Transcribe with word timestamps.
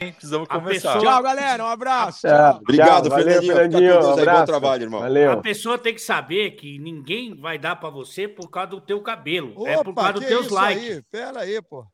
Precisamos 0.00 0.48
começar. 0.48 0.94
Pessoa... 0.94 1.12
Tchau, 1.12 1.22
galera. 1.22 1.62
Um 1.64 1.68
abraço. 1.68 2.20
Tchau. 2.26 2.58
Obrigado, 2.62 3.08
Tchau, 3.08 3.18
Fernandinho. 3.18 3.52
Valeu, 3.54 3.56
Fernandinho. 3.56 3.92
Fica 3.92 4.00
com 4.08 4.14
Deus 4.16 4.28
Um. 4.28 4.38
Bom 4.38 4.44
trabalho, 4.46 4.82
irmão. 4.84 5.00
Valeu. 5.00 5.32
A 5.32 5.36
pessoa 5.36 5.78
tem 5.78 5.94
que 5.94 6.00
saber 6.00 6.52
que 6.52 6.78
ninguém 6.78 7.34
vai 7.38 7.58
dar 7.58 7.76
pra 7.76 7.90
você 7.90 8.26
por 8.26 8.48
causa 8.50 8.70
do 8.70 8.80
teu 8.80 9.00
cabelo. 9.02 9.66
é 9.68 9.76
por 9.76 9.88
Opa, 9.90 10.02
causa 10.04 10.12
dos 10.20 10.26
teus 10.26 10.48
likes. 10.48 10.82
aí? 10.96 11.02
Pera 11.10 11.40
aí, 11.40 11.60
pô. 11.62 11.84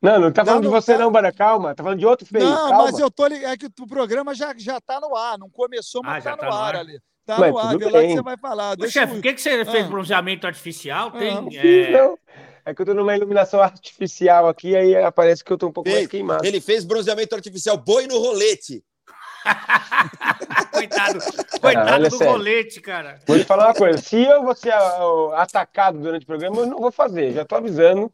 Não, 0.00 0.18
não 0.20 0.32
tá 0.32 0.44
falando 0.44 0.62
de 0.62 0.68
no- 0.68 0.72
você 0.74 0.92
tá- 0.94 0.98
não, 0.98 1.10
Bara. 1.12 1.32
Calma. 1.32 1.74
Tá 1.74 1.82
falando 1.82 1.98
de 1.98 2.06
outro 2.06 2.26
feio. 2.26 2.44
Não, 2.44 2.70
Calma. 2.70 2.84
mas 2.84 2.98
eu 2.98 3.10
tô 3.10 3.26
ligado. 3.26 3.52
É 3.52 3.56
que 3.56 3.66
o 3.66 3.86
programa 3.86 4.34
já, 4.34 4.54
já 4.56 4.80
tá 4.80 4.98
no 5.00 5.14
ar. 5.14 5.38
Não 5.38 5.50
começou, 5.50 6.02
mas 6.02 6.26
Ah, 6.26 6.30
já 6.30 6.36
tá, 6.36 6.36
tá 6.38 6.46
no 6.46 6.52
no 6.52 6.58
ar 6.58 6.74
ar. 6.76 6.80
ali. 6.80 6.98
Tá 7.26 7.38
Mas 7.40 7.50
no 7.50 7.58
ar. 7.58 7.76
Vê 7.76 7.84
lá 7.90 8.00
que 8.02 8.08
você 8.14 8.22
vai 8.22 8.36
falar. 8.38 8.76
Ô, 8.80 8.88
chefe, 8.88 9.14
por 9.14 9.22
que, 9.22 9.34
que 9.34 9.40
você 9.40 9.64
fez 9.64 9.84
Ah. 9.84 9.88
bronzeamento 9.88 10.46
artificial? 10.46 11.10
Tem. 11.10 11.34
Não, 11.34 11.48
é, 11.52 11.90
Não. 11.90 12.18
É 12.66 12.74
que 12.74 12.82
eu 12.82 12.86
tô 12.86 12.94
numa 12.94 13.16
iluminação 13.16 13.62
artificial 13.62 14.48
aqui, 14.48 14.74
aí 14.74 14.96
aparece 14.96 15.44
que 15.44 15.52
eu 15.52 15.56
tô 15.56 15.68
um 15.68 15.72
pouco 15.72 15.88
mais 15.88 16.00
Fez. 16.00 16.10
queimado. 16.10 16.44
Ele 16.44 16.60
fez 16.60 16.84
bronzeamento 16.84 17.32
artificial 17.32 17.78
boi 17.78 18.08
no 18.08 18.18
rolete. 18.18 18.82
Coitado, 20.72 21.20
coitado 21.60 22.08
do 22.08 22.18
sério. 22.18 22.32
rolete, 22.32 22.80
cara. 22.80 23.20
Vou 23.24 23.38
te 23.38 23.44
falar 23.44 23.68
uma 23.68 23.74
coisa. 23.74 23.98
Se 23.98 24.20
eu 24.20 24.42
vou 24.42 24.54
ser 24.54 24.72
ah, 24.72 25.34
atacado 25.36 26.00
durante 26.00 26.24
o 26.24 26.26
programa, 26.26 26.56
eu 26.58 26.66
não 26.66 26.80
vou 26.80 26.90
fazer. 26.90 27.32
Já 27.32 27.44
tô 27.44 27.54
avisando. 27.54 28.12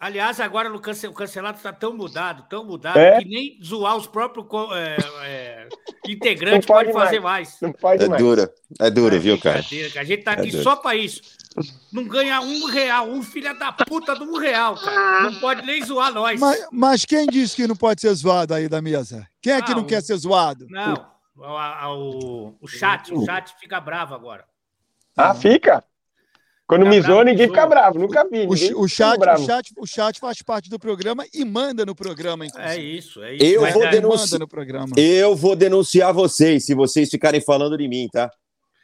Aliás, 0.00 0.40
agora 0.40 0.68
no 0.68 0.80
cance- 0.80 1.06
o 1.06 1.12
cancelado 1.12 1.58
está 1.58 1.72
tão 1.72 1.94
mudado, 1.94 2.46
tão 2.48 2.64
mudado, 2.64 2.98
É? 2.98 3.18
que 3.18 3.24
nem 3.28 3.58
zoar 3.62 3.96
os 3.96 4.06
próprios 4.06 4.46
co- 4.46 4.74
é, 4.74 4.96
é, 5.24 5.68
integrantes 6.06 6.66
pode 6.66 6.90
pode 6.92 7.04
fazer 7.04 7.20
mais. 7.20 7.58
Não 7.60 7.72
pode 7.72 8.02
É 8.04 8.08
mais. 8.08 8.22
dura. 8.22 8.52
É 8.80 8.90
dura, 8.90 9.18
viu, 9.18 9.38
cara? 9.38 9.58
A 9.58 9.62
gente 10.04 10.22
tá 10.22 10.32
aqui 10.32 10.50
duro. 10.50 10.62
só 10.62 10.76
pra 10.76 10.94
isso. 10.96 11.20
Não 11.92 12.04
ganha 12.04 12.40
um 12.40 12.64
real, 12.66 13.08
um 13.08 13.22
filho 13.22 13.56
da 13.58 13.72
puta 13.72 14.14
de 14.16 14.22
um 14.24 14.38
real, 14.38 14.74
cara. 14.76 15.30
Não 15.30 15.38
pode 15.40 15.64
nem 15.66 15.84
zoar 15.84 16.12
nós. 16.12 16.40
Mas, 16.40 16.66
mas 16.72 17.04
quem 17.04 17.26
disse 17.26 17.54
que 17.54 17.66
não 17.66 17.76
pode 17.76 18.00
ser 18.00 18.12
zoado 18.14 18.54
aí 18.54 18.68
da 18.68 18.80
mesa? 18.82 19.26
Quem 19.42 19.52
é 19.52 19.62
que 19.62 19.70
Ah, 19.72 19.74
não 19.76 19.82
o- 19.82 19.86
quer 19.86 20.02
ser 20.02 20.16
zoado? 20.16 20.66
Não, 20.70 21.06
o, 21.36 22.48
o, 22.50 22.56
o 22.62 22.66
chat, 22.68 23.12
o 23.14 23.24
chat 23.24 23.54
fica 23.60 23.80
bravo 23.80 24.14
agora. 24.14 24.44
Ah, 25.16 25.34
fica? 25.34 25.84
Quando 26.66 26.86
me 26.86 26.98
bravo, 26.98 27.14
zoa, 27.14 27.24
ninguém 27.24 27.46
fica 27.46 27.66
bravo. 27.66 27.98
Nunca 27.98 28.26
vi. 28.26 28.46
O, 28.46 28.82
o 28.82 28.88
chat, 28.88 29.18
o, 29.20 29.46
chat, 29.46 29.72
o 29.76 29.86
chat 29.86 30.18
faz 30.18 30.40
parte 30.40 30.70
do 30.70 30.78
programa 30.78 31.26
e 31.34 31.44
manda 31.44 31.84
no 31.84 31.94
programa, 31.94 32.44
É 32.44 32.48
inclusive. 32.48 32.96
isso, 32.98 33.22
é 33.22 33.34
isso. 33.34 33.44
Eu 33.44 33.60
Mas, 33.62 33.74
vou 33.74 33.84
é, 33.84 34.38
no 34.38 34.48
programa. 34.48 34.88
Eu 34.96 35.36
vou 35.36 35.54
denunciar 35.54 36.12
vocês 36.14 36.64
se 36.64 36.74
vocês 36.74 37.10
ficarem 37.10 37.40
falando 37.40 37.76
de 37.76 37.86
mim, 37.86 38.08
tá? 38.10 38.30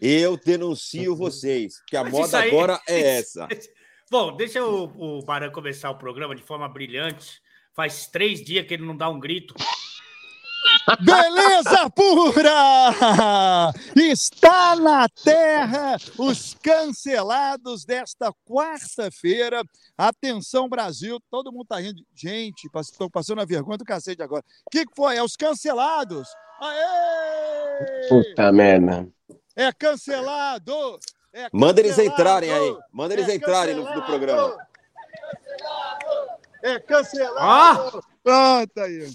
Eu 0.01 0.37
denuncio 0.37 1.17
vocês, 1.17 1.75
que 1.87 1.97
a 1.97 2.05
Mas 2.05 2.13
moda 2.13 2.39
aí- 2.39 2.49
agora 2.51 2.79
é 2.89 3.19
essa. 3.19 3.49
Bom, 4.11 4.37
deixa 4.37 4.63
o, 4.65 5.19
o 5.19 5.23
Baran 5.25 5.51
começar 5.51 5.91
o 5.91 5.97
programa 5.99 6.35
de 6.35 6.43
forma 6.43 6.69
brilhante. 6.69 7.41
Faz 7.75 8.07
três 8.09 8.43
dias 8.45 8.67
que 8.67 8.75
ele 8.75 8.85
não 8.85 8.97
dá 8.97 9.09
um 9.09 9.19
grito. 9.21 9.55
Beleza 11.01 11.91
pura! 11.91 13.73
Está 13.97 14.77
na 14.77 15.09
terra 15.09 15.97
os 16.19 16.55
cancelados 16.63 17.85
desta 17.85 18.33
quarta-feira. 18.45 19.63
Atenção, 19.97 20.69
Brasil. 20.69 21.19
Todo 21.31 21.53
mundo 21.53 21.67
tá 21.67 21.79
rindo. 21.79 22.03
Gente, 22.15 22.69
estou 22.81 23.09
passando 23.11 23.41
a 23.41 23.45
vergonha 23.45 23.79
do 23.79 23.85
cacete 23.85 24.23
agora. 24.23 24.45
O 24.67 24.71
que, 24.71 24.85
que 24.85 24.95
foi? 24.95 25.17
É 25.17 25.23
os 25.23 25.37
cancelados. 25.37 26.29
Aê! 26.61 28.09
Puta 28.09 28.53
merda. 28.53 29.09
É 29.57 29.73
cancelado! 29.73 30.99
É 31.33 31.49
Manda 31.53 31.81
eles 31.81 31.99
entrarem 31.99 32.51
aí. 32.53 32.77
Manda 32.93 33.15
eles 33.15 33.29
É 33.29 33.35
entrarem 33.37 33.75
no, 33.75 33.83
no 33.83 33.87
cancelado! 33.87 34.07
programa. 34.07 34.67
É 36.63 36.79
cancelado! 36.81 38.05
Pronto 38.23 38.81
aí. 38.81 39.09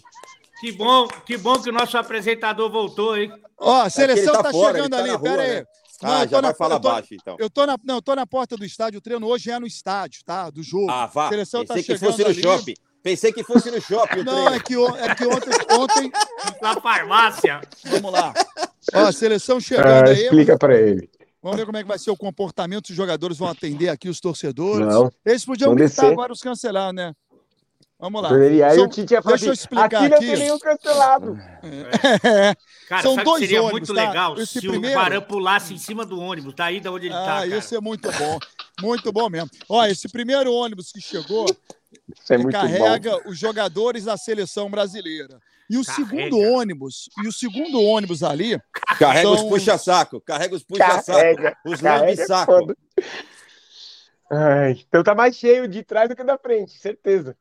Que 0.66 0.72
bom, 0.72 1.08
que 1.28 1.38
bom 1.38 1.62
que 1.62 1.70
o 1.70 1.74
nosso 1.74 1.96
apresentador 1.96 2.72
voltou, 2.72 3.16
hein? 3.16 3.32
Ó, 3.60 3.82
a 3.84 3.86
É 3.86 3.90
que 3.92 4.02
ele 4.02 4.14
seleção 4.16 4.34
tá 4.34 4.44
tá, 4.44 4.52
fora, 4.52 4.74
chegando 4.74 4.92
tá 4.92 4.98
ali. 4.98 5.20
Pera 5.20 5.42
aí. 5.44 5.50
né? 5.58 5.66
Não, 6.02 6.12
Ah, 6.12 6.26
já 6.26 6.42
na- 6.42 6.48
vai 6.48 6.56
falar 6.56 6.80
tô- 6.80 6.90
baixo, 6.90 7.08
então. 7.14 7.36
Eu 7.40 7.50
tô, 7.52 7.66
na, 7.68 7.78
não, 7.84 7.96
eu 7.98 8.02
tô 8.02 8.16
na 8.16 8.26
porta 8.26 8.58
do 8.58 8.66
estádio. 8.66 8.98
O 8.98 9.02
treino 9.02 9.28
hoje 9.28 9.52
é 9.52 9.60
no 9.60 9.68
estádio, 9.68 10.22
tá? 10.26 10.50
Do 10.50 10.64
jogo. 10.64 10.90
Ah, 10.90 11.06
vá. 11.06 11.30
seleção 11.30 11.64
tá 11.64 11.76
Pensei 11.76 11.84
que 11.96 12.00
chegando 12.00 12.12
fosse 12.12 12.24
no 12.24 12.30
ali. 12.32 12.42
shopping. 12.42 12.74
Pensei 13.04 13.32
que 13.32 13.44
fosse 13.44 13.70
no 13.70 13.80
shopping 13.80 14.22
o 14.22 14.24
Não, 14.24 14.34
treino. 14.34 14.56
é 14.56 14.60
que, 14.60 14.74
é 14.74 15.16
que 15.16 15.26
ontem, 15.28 15.50
ontem. 15.80 16.12
Na 16.64 16.82
farmácia. 16.82 17.62
Vamos 17.86 18.12
lá. 18.12 18.34
Ó, 18.92 19.00
a 19.06 19.12
seleção 19.12 19.58
Ah, 19.58 19.62
chegando 19.62 20.10
aí. 20.10 20.24
explica 20.24 20.58
pra 20.58 20.76
ele. 20.76 21.08
Vamos 21.44 21.60
ver 21.60 21.66
como 21.68 21.78
é 21.78 21.84
que 21.84 21.88
vai 21.88 22.00
ser 22.00 22.10
o 22.10 22.18
comportamento. 22.18 22.90
Os 22.90 22.96
jogadores 22.96 23.38
vão 23.38 23.48
atender 23.48 23.88
aqui 23.90 24.10
os 24.10 24.20
torcedores. 24.20 24.88
Não. 24.88 25.12
Eles 25.24 25.46
podiam 25.46 25.76
gritar 25.76 26.02
descer. 26.02 26.12
agora 26.12 26.34
os 26.34 26.42
cancelar, 26.42 26.92
né? 26.92 27.14
Vamos 28.06 28.22
lá. 28.22 28.30
Aí 28.36 28.76
São- 28.76 28.86
o 28.86 28.88
Tite 28.88 29.14
ia 29.16 29.22
falar 29.24 29.36
deixa 29.36 29.48
eu 29.48 29.54
assim, 29.54 29.62
explicar 29.64 29.86
aqui 29.86 30.10
não 30.10 30.18
aqui. 30.18 30.28
tem 30.28 30.38
nenhum 30.38 30.60
cancelado. 30.60 31.40
É. 31.64 32.56
Cara, 32.88 33.02
São 33.02 33.14
sabe 33.16 33.26
dois 33.26 33.40
que 33.42 33.48
seria 33.48 33.64
ônibus, 33.64 33.90
muito 33.90 33.94
tá? 33.96 34.08
legal 34.08 34.38
Esse 34.38 34.60
se 34.62 34.68
primeiro- 34.68 35.00
o 35.00 35.02
Baran 35.04 35.22
pulasse 35.22 35.74
em 35.74 35.78
cima 35.80 36.06
do 36.06 36.20
ônibus, 36.20 36.54
daí 36.56 36.80
da 36.80 36.92
onde 36.92 37.08
ele 37.08 37.16
tá, 37.16 37.24
Ah, 37.24 37.26
cara. 37.42 37.48
isso 37.58 37.76
é 37.76 37.82
muito 37.82 38.12
bom. 38.12 38.40
Muito 38.80 39.12
bom 39.12 39.28
mesmo. 39.28 39.50
Ó, 39.68 39.84
esse 39.88 40.08
primeiro 40.08 40.54
ônibus 40.54 40.92
que 40.92 41.02
chegou 41.02 41.46
Isso 41.46 42.32
é 42.34 42.38
muito 42.38 42.54
bom. 42.54 42.62
carrega 42.62 43.28
os 43.28 43.40
jogadores 43.40 44.04
da 44.06 44.16
seleção 44.18 44.70
brasileira. 44.70 45.40
E 45.68 45.80
o 45.80 45.84
Carrega. 45.84 46.08
segundo 46.08 46.40
ônibus, 46.40 47.10
e 47.24 47.28
o 47.28 47.32
segundo 47.32 47.82
ônibus 47.82 48.22
ali, 48.22 48.60
Carrega 49.00 49.30
os 49.32 49.40
São- 49.40 49.50
puxa-saco. 49.50 50.22
Carrega 50.22 50.54
os 50.56 50.64
puxa-saco. 50.64 51.06
Carrega. 51.12 51.58
Os 51.66 51.82
Carrega 51.82 52.04
é 52.04 52.10
lambe-saco. 52.12 52.76
então 54.88 55.04
tá 55.04 55.16
mais 55.16 55.36
cheio 55.36 55.68
de 55.68 55.82
trás 55.84 56.08
do 56.08 56.16
que 56.16 56.24
da 56.24 56.38
frente, 56.38 56.74
certeza. 56.78 57.36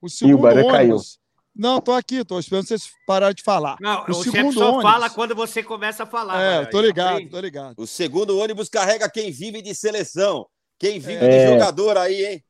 O 0.00 0.08
segundo 0.08 0.38
Barã 0.38 0.62
caiu. 0.66 0.90
ônibus. 0.94 1.18
Não, 1.54 1.80
tô 1.80 1.92
aqui, 1.92 2.24
tô 2.24 2.38
esperando 2.38 2.68
vocês 2.68 2.88
pararem 3.06 3.34
de 3.34 3.42
falar. 3.42 3.76
Não, 3.80 4.04
o 4.06 4.10
o 4.10 4.14
chefe 4.14 4.30
segundo 4.30 4.54
só 4.54 4.68
ônibus. 4.68 4.82
fala 4.82 5.10
quando 5.10 5.34
você 5.34 5.62
começa 5.62 6.04
a 6.04 6.06
falar. 6.06 6.40
É, 6.40 6.64
tô 6.66 6.80
ligado, 6.80 7.28
tô 7.28 7.40
ligado. 7.40 7.74
O 7.78 7.86
segundo 7.86 8.38
ônibus 8.38 8.68
carrega 8.68 9.10
quem 9.10 9.32
vive 9.32 9.60
de 9.60 9.74
seleção. 9.74 10.46
Quem 10.78 11.00
vive 11.00 11.24
É. 11.24 11.46
de 11.46 11.52
jogador 11.54 11.98
aí, 11.98 12.24
hein? 12.24 12.44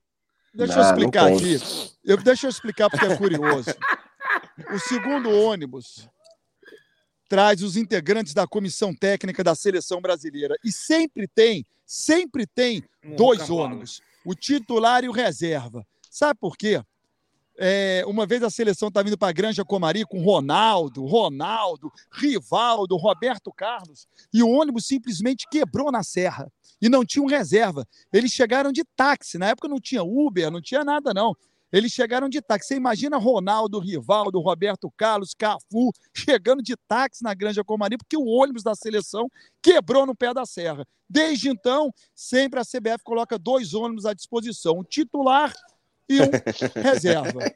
Deixa 0.52 0.74
Não, 0.76 0.82
eu 0.82 0.88
explicar 0.90 1.32
aqui. 1.32 1.58
Eu, 2.04 2.16
deixa 2.18 2.46
eu 2.46 2.50
explicar 2.50 2.90
porque 2.90 3.06
é 3.06 3.16
curioso. 3.16 3.70
O 4.74 4.78
segundo 4.78 5.30
ônibus 5.30 6.06
traz 7.28 7.62
os 7.62 7.76
integrantes 7.76 8.34
da 8.34 8.46
comissão 8.46 8.94
técnica 8.94 9.42
da 9.44 9.54
seleção 9.54 10.00
brasileira. 10.00 10.56
E 10.64 10.72
sempre 10.72 11.26
tem, 11.28 11.64
sempre 11.86 12.46
tem 12.46 12.82
Um 13.04 13.14
dois 13.16 13.48
ônibus, 13.48 14.02
o 14.24 14.34
titular 14.34 15.04
e 15.04 15.08
o 15.08 15.12
reserva. 15.12 15.86
Sabe 16.10 16.38
por 16.40 16.56
quê? 16.56 16.82
É, 17.60 18.04
uma 18.06 18.24
vez 18.24 18.40
a 18.44 18.50
seleção 18.50 18.88
tá 18.88 19.02
vindo 19.02 19.18
para 19.18 19.30
a 19.30 19.32
Granja 19.32 19.64
Comari 19.64 20.04
com 20.04 20.22
Ronaldo, 20.22 21.04
Ronaldo, 21.04 21.92
Rivaldo, 22.12 22.96
Roberto 22.96 23.52
Carlos, 23.52 24.06
e 24.32 24.44
o 24.44 24.48
ônibus 24.48 24.86
simplesmente 24.86 25.44
quebrou 25.50 25.90
na 25.90 26.04
serra 26.04 26.52
e 26.80 26.88
não 26.88 27.04
tinha 27.04 27.20
um 27.20 27.26
reserva. 27.26 27.84
Eles 28.12 28.30
chegaram 28.30 28.70
de 28.70 28.84
táxi, 28.94 29.38
na 29.38 29.48
época 29.48 29.66
não 29.66 29.80
tinha 29.80 30.04
Uber, 30.04 30.52
não 30.52 30.62
tinha 30.62 30.84
nada 30.84 31.12
não. 31.12 31.34
Eles 31.72 31.92
chegaram 31.92 32.28
de 32.28 32.40
táxi. 32.40 32.68
Você 32.68 32.76
imagina 32.76 33.18
Ronaldo, 33.18 33.80
Rivaldo, 33.80 34.40
Roberto 34.40 34.90
Carlos, 34.96 35.34
Cafu 35.34 35.92
chegando 36.14 36.62
de 36.62 36.76
táxi 36.86 37.24
na 37.24 37.34
Granja 37.34 37.64
Comari 37.64 37.98
porque 37.98 38.16
o 38.16 38.24
ônibus 38.24 38.62
da 38.62 38.76
seleção 38.76 39.28
quebrou 39.60 40.06
no 40.06 40.14
pé 40.14 40.32
da 40.32 40.46
serra. 40.46 40.86
Desde 41.10 41.48
então, 41.48 41.92
sempre 42.14 42.60
a 42.60 42.62
CBF 42.62 43.02
coloca 43.02 43.38
dois 43.38 43.74
ônibus 43.74 44.06
à 44.06 44.14
disposição, 44.14 44.78
um 44.78 44.84
titular 44.84 45.52
e 46.08 46.20
um 46.20 46.82
reserva. 46.82 47.40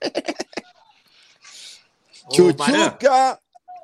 Tchutchuca! 2.30 3.38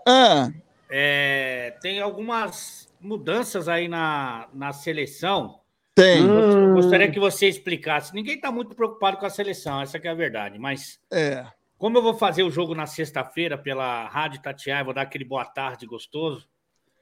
Ah, 0.07 0.51
é, 0.91 1.77
tem 1.83 2.01
algumas 2.01 2.89
mudanças 3.01 3.69
aí 3.69 3.89
na, 3.89 4.49
na 4.55 4.73
seleção. 4.73 5.61
tem. 5.95 6.23
Hum. 6.23 6.75
Gostaria 6.75 7.11
que 7.11 7.21
você 7.21 7.47
explicasse. 7.49 8.15
Ninguém 8.15 8.37
está 8.37 8.51
muito 8.51 8.75
preocupado 8.75 9.17
com 9.19 9.27
a 9.27 9.31
seleção, 9.31 9.81
essa 9.83 9.99
que 9.99 10.09
é 10.09 10.11
a 10.11 10.15
verdade. 10.15 10.59
Mas 10.59 10.99
É. 11.13 11.45
como 11.77 11.99
eu 11.99 12.03
vou 12.03 12.15
fazer 12.15 12.43
o 12.43 12.51
jogo 12.51 12.75
na 12.75 12.87
sexta-feira 12.87 13.59
pela 13.59 14.09
Rádio 14.09 14.41
Tatiaia, 14.41 14.85
vou 14.85 14.95
dar 14.95 15.03
aquele 15.03 15.25
boa 15.25 15.45
tarde 15.45 15.87
gostoso. 15.87 16.49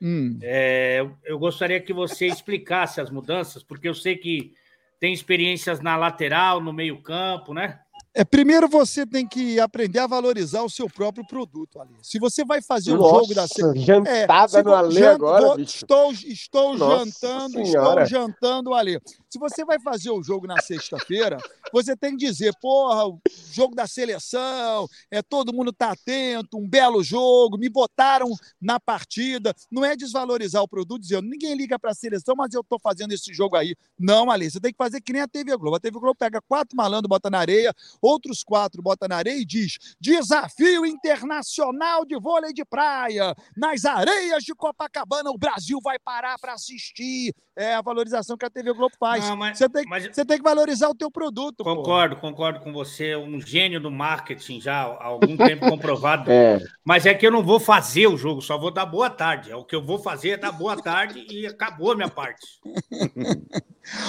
Hum. 0.03 0.39
É, 0.43 1.07
eu 1.25 1.39
gostaria 1.39 1.81
que 1.81 1.93
você 1.93 2.27
explicasse 2.27 3.01
as 3.01 3.11
mudanças, 3.11 3.63
porque 3.63 3.89
eu 3.89 3.95
sei 3.95 4.17
que 4.17 4.53
tem 5.01 5.13
experiências 5.13 5.81
na 5.81 5.97
lateral, 5.97 6.61
no 6.61 6.73
meio-campo, 6.73 7.53
né? 7.55 7.81
É, 8.15 8.25
primeiro 8.25 8.67
você 8.67 9.07
tem 9.07 9.29
que 9.29 9.61
aprender 9.61 9.99
a 9.99 10.07
valorizar 10.07 10.63
o 10.63 10.71
seu 10.71 10.89
próprio 10.89 11.23
produto 11.27 11.79
ali. 11.79 11.93
Se 12.03 12.19
você 12.19 12.47
vai 12.47 12.63
fazer 12.63 12.95
um 12.95 12.97
Nossa, 12.97 13.15
jogo 13.21 13.35
da 13.35 13.47
se- 13.47 13.79
jantada 13.85 14.49
se 14.49 14.63
no 14.63 14.75
Ale 14.75 15.07
agora, 15.07 15.55
bicho. 15.55 15.77
Estou, 15.77 16.13
estou 16.13 16.79
Nossa 16.79 17.05
jantando, 17.05 17.67
Senhora. 17.67 18.05
estou 18.05 18.07
jantando 18.07 18.73
ali. 18.73 18.99
Se 19.29 19.39
você 19.39 19.65
vai 19.65 19.81
fazer 19.81 20.11
o 20.11 20.23
jogo 20.23 20.47
na 20.47 20.61
sexta-feira, 20.61 21.37
você 21.73 21.97
tem 21.97 22.17
que 22.17 22.25
dizer, 22.25 22.55
porra, 22.61 23.19
jogo 23.53 23.75
da 23.75 23.87
seleção, 23.87 24.89
é 25.11 25.21
todo 25.21 25.53
mundo 25.53 25.73
tá 25.73 25.91
atento, 25.91 26.57
um 26.57 26.69
belo 26.69 27.03
jogo, 27.03 27.59
me 27.59 27.69
botaram 27.69 28.31
na 28.61 28.79
partida. 28.79 29.53
Não 29.71 29.85
é 29.85 29.97
desvalorizar 29.97 30.63
o 30.63 30.69
produto 30.69 31.03
dizendo, 31.03 31.29
ninguém 31.29 31.57
liga 31.57 31.79
para 31.79 31.91
a 31.91 31.95
seleção, 31.95 32.35
mas 32.37 32.55
eu 32.55 32.63
tô 32.63 32.79
fazendo 32.79 33.13
esse 33.13 33.35
jogo 33.35 33.57
aí. 33.57 33.75
Não, 33.99 34.31
Ali, 34.37 34.51
você 34.51 34.61
tem 34.61 34.71
que 34.71 34.77
fazer 34.77 35.01
que 35.01 35.13
nem 35.13 35.23
a 35.23 35.29
TV 35.29 35.57
Globo. 35.57 35.77
A 35.77 35.81
TV 35.81 35.99
Globo 35.99 36.15
pega 36.15 36.41
quatro 36.43 36.77
malandros, 36.77 37.09
bota 37.09 37.31
na 37.31 37.39
areia, 37.39 37.75
outros 38.01 38.45
quatro 38.45 38.83
bota 38.83 39.09
na 39.09 39.17
areia 39.17 39.41
e 39.41 39.45
diz: 39.45 39.79
Desafio 40.01 40.85
internacional 40.85 42.05
de 42.05 42.19
vôlei 42.19 42.53
de 42.53 42.65
praia. 42.65 43.35
Nas 43.57 43.85
areias 43.85 44.45
de 44.45 44.55
Copacabana, 44.55 45.31
o 45.31 45.39
Brasil 45.39 45.81
vai 45.83 45.99
parar 45.99 46.39
para 46.39 46.53
assistir. 46.53 47.35
É 47.59 47.75
a 47.75 47.81
valorização 47.81 48.37
que 48.37 48.45
a 48.45 48.51
TV 48.51 48.71
Globo 48.75 48.95
faz. 49.01 49.27
Não, 49.27 49.35
mas- 49.35 49.57
você, 49.57 49.67
tem, 49.67 49.85
mas- 49.89 50.05
você 50.15 50.25
tem 50.27 50.37
que 50.37 50.43
valorizar 50.43 50.91
o 50.91 50.95
teu 50.95 51.11
produto. 51.11 51.65
pô. 51.65 51.77
Concordo, 51.77 52.17
concordo 52.17 52.61
com 52.61 52.71
você, 52.71 53.17
um 53.17 53.41
gênio 53.41 53.81
do 53.81 53.91
marketing 53.91 54.61
já 54.61 54.83
há 54.83 55.05
algum 55.07 55.37
tempo 55.39 55.65
comprovado. 55.71 56.31
É. 56.31 56.61
Mas 56.85 57.07
é 57.07 57.15
que 57.15 57.27
eu 57.27 57.31
não 57.31 57.43
vou 57.43 57.59
fazer 57.59 58.09
o 58.09 58.17
jogo, 58.19 58.43
só 58.43 58.59
vou 58.59 58.71
dar 58.71 58.85
boa 58.85 59.09
tarde. 59.09 59.51
É 59.51 59.57
O 59.57 59.65
que 59.65 59.75
eu 59.75 59.83
vou 59.83 59.99
fazer 59.99 60.31
é 60.31 60.37
dar 60.37 60.53
boa 60.53 60.77
tarde 60.77 61.27
e 61.31 61.47
acabou 61.47 61.93
a 61.93 61.95
minha 61.97 62.11
parte. 62.11 62.45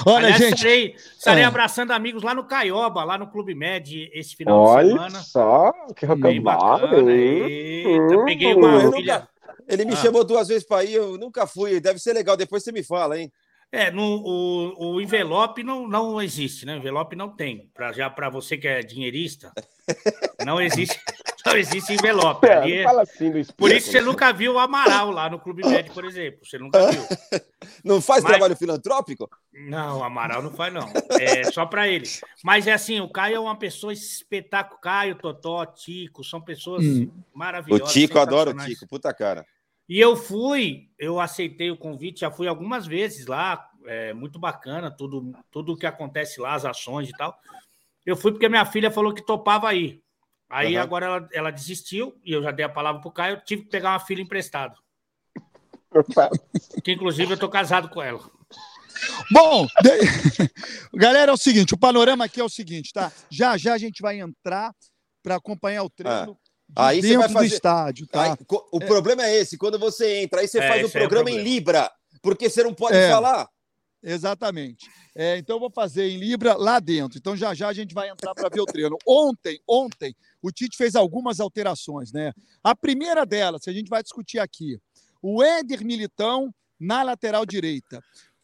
Olha, 0.06 0.26
Aliás, 0.28 0.38
gente. 0.38 0.54
estarei, 0.56 0.96
estarei 1.18 1.44
é. 1.44 1.46
abraçando 1.46 1.92
amigos 1.92 2.24
lá 2.24 2.34
no 2.34 2.44
Caioba, 2.46 3.04
lá 3.04 3.18
no 3.18 3.28
Clube 3.28 3.54
Med, 3.54 4.10
esse 4.12 4.36
final 4.36 4.60
Olha 4.64 4.86
de 4.88 4.92
semana. 4.94 5.20
só, 5.22 5.72
que 5.96 6.06
bacana. 6.42 7.12
Eita, 7.12 8.26
peguei 8.26 8.54
uma 8.56 8.82
eu 8.82 8.92
filha. 8.92 9.28
Ele 9.68 9.86
me 9.86 9.94
Ah. 9.94 9.98
chamou 9.98 10.24
duas 10.24 10.48
vezes 10.48 10.64
para 10.66 10.84
ir, 10.84 10.94
eu 10.94 11.18
nunca 11.18 11.46
fui. 11.46 11.80
Deve 11.80 12.00
ser 12.00 12.14
legal, 12.14 12.38
depois 12.38 12.64
você 12.64 12.72
me 12.72 12.84
fala, 12.84 13.20
hein? 13.20 13.32
É, 13.70 13.92
no, 13.92 14.02
o, 14.02 14.94
o 14.96 15.02
envelope 15.02 15.62
não, 15.62 15.86
não 15.90 16.22
existe, 16.22 16.66
né? 16.66 16.78
Envelope 16.78 17.18
não 17.18 17.28
tem. 17.36 17.70
Pra, 17.74 17.92
já 17.92 18.10
para 18.10 18.30
você 18.30 18.58
que 18.58 18.66
é 18.66 18.82
dinheirista, 18.82 19.52
não 20.46 20.62
existe, 20.62 20.98
não 21.46 21.58
existe 21.58 21.92
envelope. 21.92 22.48
É, 22.48 22.80
é- 22.80 22.84
fala 22.86 23.02
assim 23.02 23.30
por 23.30 23.38
isso 23.40 23.52
você 23.58 23.76
espetáculo. 23.76 24.12
nunca 24.14 24.32
viu 24.32 24.54
o 24.54 24.60
Amaral 24.60 25.12
lá 25.12 25.30
no 25.30 25.38
Clube 25.38 25.68
Med, 25.68 25.92
por 25.92 26.06
exemplo. 26.06 26.40
Você 26.46 26.58
nunca 26.58 26.90
viu. 26.90 27.02
Não 27.84 28.00
faz 28.02 28.24
Mas- 28.24 28.32
trabalho 28.32 28.56
filantrópico? 28.56 29.30
Não, 29.54 30.02
Amaral 30.04 30.42
não 30.42 30.52
faz, 30.52 30.74
não. 30.74 30.88
É 31.20 31.44
só 31.52 31.66
para 31.66 31.88
ele. 31.88 32.08
Mas 32.44 32.68
é 32.68 32.74
assim, 32.74 33.00
o 33.02 33.10
Caio 33.10 33.36
é 33.36 33.40
uma 33.40 33.58
pessoa 33.58 33.92
espetáculo. 33.92 34.80
Caio, 34.80 35.16
Totó, 35.16 35.66
Tico, 35.66 36.24
são 36.24 36.40
pessoas 36.42 36.84
Hum. 36.86 37.10
O 37.34 37.38
maravilhosas. 37.38 37.92
Tico, 37.94 38.18
adoro 38.20 38.52
o. 38.52 38.58
Tico, 38.66 38.88
puta 38.88 39.14
cara. 39.14 39.46
E 39.88 40.00
eu 40.00 40.16
fui, 40.18 40.90
eu 41.00 41.20
aceitei 41.20 41.72
o 41.72 41.78
convite, 41.78 42.22
já 42.22 42.32
fui 42.32 42.48
algumas 42.48 42.86
vezes 42.86 43.26
lá, 43.26 43.70
é 43.86 44.14
muito 44.14 44.38
bacana, 44.38 44.92
tudo, 44.92 45.32
tudo 45.50 45.74
o 45.74 45.78
que 45.78 45.86
acontece 45.86 46.42
lá, 46.42 46.54
as 46.56 46.66
ações 46.66 47.08
e 47.10 47.14
tal. 47.14 47.38
Eu 48.06 48.16
fui 48.18 48.32
porque 48.32 48.50
minha 48.50 48.66
filha 48.66 48.92
falou 48.92 49.14
que 49.14 49.26
topava 49.26 49.70
aí. 49.70 50.02
Aí 50.50 50.76
Aham. 50.76 50.84
agora 50.84 51.06
ela, 51.06 51.30
ela 51.34 51.52
desistiu 51.52 52.20
e 52.24 52.32
eu 52.34 52.42
já 52.44 52.52
dei 52.52 52.66
a 52.66 52.70
palavra 52.70 53.02
pro 53.02 53.12
Caio, 53.12 53.36
eu 53.36 53.42
tive 53.44 53.64
que 53.64 53.70
pegar 53.70 53.92
uma 53.92 54.00
filha 54.00 54.22
emprestada. 54.22 54.76
Que 56.84 56.92
inclusive 56.92 57.34
eu 57.34 57.38
tô 57.40 57.50
casado 57.50 57.90
com 57.90 58.02
ela. 58.02 58.20
Bom, 59.32 59.66
de- 59.82 60.48
galera, 60.94 61.32
é 61.32 61.34
o 61.34 61.38
seguinte: 61.38 61.74
o 61.74 61.78
panorama 61.78 62.26
aqui 62.26 62.40
é 62.40 62.44
o 62.44 62.50
seguinte, 62.50 62.92
tá? 62.94 63.12
Já 63.30 63.58
já 63.58 63.74
a 63.74 63.78
gente 63.78 64.02
vai 64.02 64.20
entrar 64.20 64.74
para 65.24 65.36
acompanhar 65.36 65.84
o 65.84 65.90
treino 65.90 66.38
Ah. 66.40 66.47
Aí 66.76 67.02
você 67.02 67.08
dentro 67.08 67.20
vai 67.20 67.28
do 67.30 67.34
fazer- 67.34 67.56
estádio, 67.56 68.08
tá? 68.08 68.24
Aí, 68.34 68.38
o 68.72 68.80
problema 68.80 69.26
é 69.26 69.36
esse, 69.38 69.58
quando 69.58 69.80
você 69.80 70.18
entra, 70.22 70.42
aí 70.42 70.48
você 70.48 70.60
É, 70.60 70.68
faz 70.68 70.82
o 70.84 70.86
é 70.86 70.88
o 70.88 70.92
programa 70.92 71.30
em 71.30 71.34
problema. 71.34 71.50
Libra, 71.56 71.92
porque 72.22 72.50
você 72.50 72.64
não 72.64 72.74
pode 72.74 72.96
É. 72.98 73.10
falar. 73.10 73.50
Exatamente. 74.04 74.86
É, 75.16 75.38
então 75.38 75.56
eu 75.56 75.60
vou 75.60 75.72
fazer 75.72 76.08
em 76.08 76.18
Libra 76.18 76.56
lá 76.56 76.80
dentro. 76.80 77.18
Então 77.18 77.36
já 77.36 77.54
já 77.54 77.68
a 77.68 77.74
gente 77.74 77.94
vai 77.94 78.10
entrar 78.10 78.34
para 78.36 78.48
ver 78.50 78.62
o 78.62 78.66
treino. 78.66 78.96
Ontem, 79.08 79.60
ontem, 79.68 80.16
o 80.42 80.52
Tite 80.52 80.78
fez 80.78 80.96
algumas 80.96 81.40
alterações, 81.40 82.12
né? 82.12 82.32
A 82.64 82.76
primeira 82.76 83.26
delas, 83.26 83.64
que 83.64 83.70
a 83.70 83.74
gente 83.74 83.90
vai 83.90 84.04
discutir 84.04 84.38
aqui, 84.40 84.80
o 85.22 85.44
Éder 85.44 85.84
Militão 85.84 86.54
na 86.80 87.02
lateral 87.02 87.46
direita. 87.46 88.02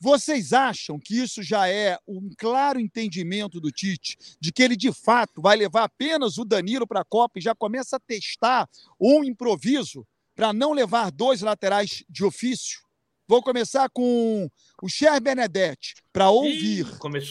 Vocês 0.08 0.52
acham 0.52 1.00
que 1.00 1.18
isso 1.18 1.42
já 1.42 1.70
é 1.70 1.98
um 2.06 2.30
claro 2.38 2.78
entendimento 2.78 3.62
do 3.62 3.72
Tite 3.72 4.18
de 4.38 4.52
que 4.52 4.62
ele 4.62 4.76
de 4.76 4.92
fato 4.92 5.42
vai 5.42 5.56
levar 5.56 5.86
apenas 5.86 6.38
o 6.38 6.44
Danilo 6.44 6.86
para 6.86 7.00
a 7.00 7.06
Copa 7.06 7.40
e 7.40 7.42
já 7.42 7.56
começa 7.56 7.96
a 7.96 8.00
testar 8.02 8.68
um 9.00 9.24
improviso 9.24 10.06
para 10.36 10.52
não 10.52 10.74
levar 10.74 11.10
dois 11.10 11.42
laterais 11.42 12.04
de 12.10 12.26
ofício? 12.26 12.82
Vou 13.26 13.42
começar 13.42 13.90
com 13.92 14.50
o 14.82 14.90
Cher 14.90 15.22
Benedetti 15.22 15.96
para 16.12 16.30
ouvir, 16.30 16.86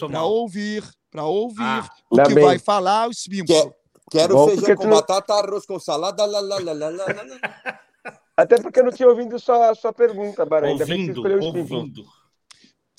para 0.09 0.23
ouvir, 0.23 0.83
para 1.11 1.25
ouvir 1.25 1.61
Ah, 1.61 1.87
o 2.09 2.23
que 2.23 2.33
bem. 2.33 2.43
vai 2.43 2.57
falar 2.57 3.07
o 3.07 3.11
Espímpolo. 3.11 3.65
Quer- 3.71 3.83
Quero 4.11 4.33
Bom, 4.33 4.47
feijão 4.47 4.75
com 4.75 4.81
tu 4.81 4.87
não- 4.87 4.95
batata, 4.95 5.33
arroz 5.35 5.65
com 5.67 5.79
salada. 5.79 6.25
Lá, 6.25 6.39
lá, 6.39 6.57
lá, 6.59 6.71
lá, 6.73 6.89
lá. 6.89 7.79
Até 8.35 8.59
porque 8.59 8.79
eu 8.79 8.83
não 8.85 8.91
tinha 8.91 9.07
ouvido 9.07 9.39
sua, 9.39 9.73
sua 9.75 9.93
pergunta, 9.93 10.43
Barão. 10.43 10.69
Ainda 10.69 10.85
bem 10.87 11.05
que 11.07 11.13
você 11.13 11.33
ouvindo, 11.35 11.57
ouvindo. 11.59 12.03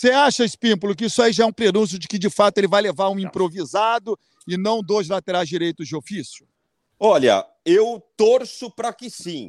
Você 0.05 0.11
acha, 0.11 0.45
Espímpolo, 0.45 0.95
que 0.95 1.06
isso 1.06 1.23
aí 1.23 1.33
já 1.33 1.45
é 1.45 1.47
um 1.47 1.53
prenúncio 1.53 1.99
de 1.99 2.06
que 2.06 2.19
de 2.19 2.29
fato 2.29 2.59
ele 2.59 2.69
vai 2.69 2.83
levar 2.83 3.09
um 3.09 3.19
improvisado 3.19 4.19
e 4.47 4.55
não 4.55 4.83
dois 4.83 5.09
laterais 5.09 5.49
direitos 5.49 5.89
de 5.89 5.97
ofício? 5.97 6.47
Olha, 7.01 7.43
eu 7.65 8.03
torço 8.15 8.71
para 8.71 8.93
que 8.93 9.09
sim, 9.09 9.49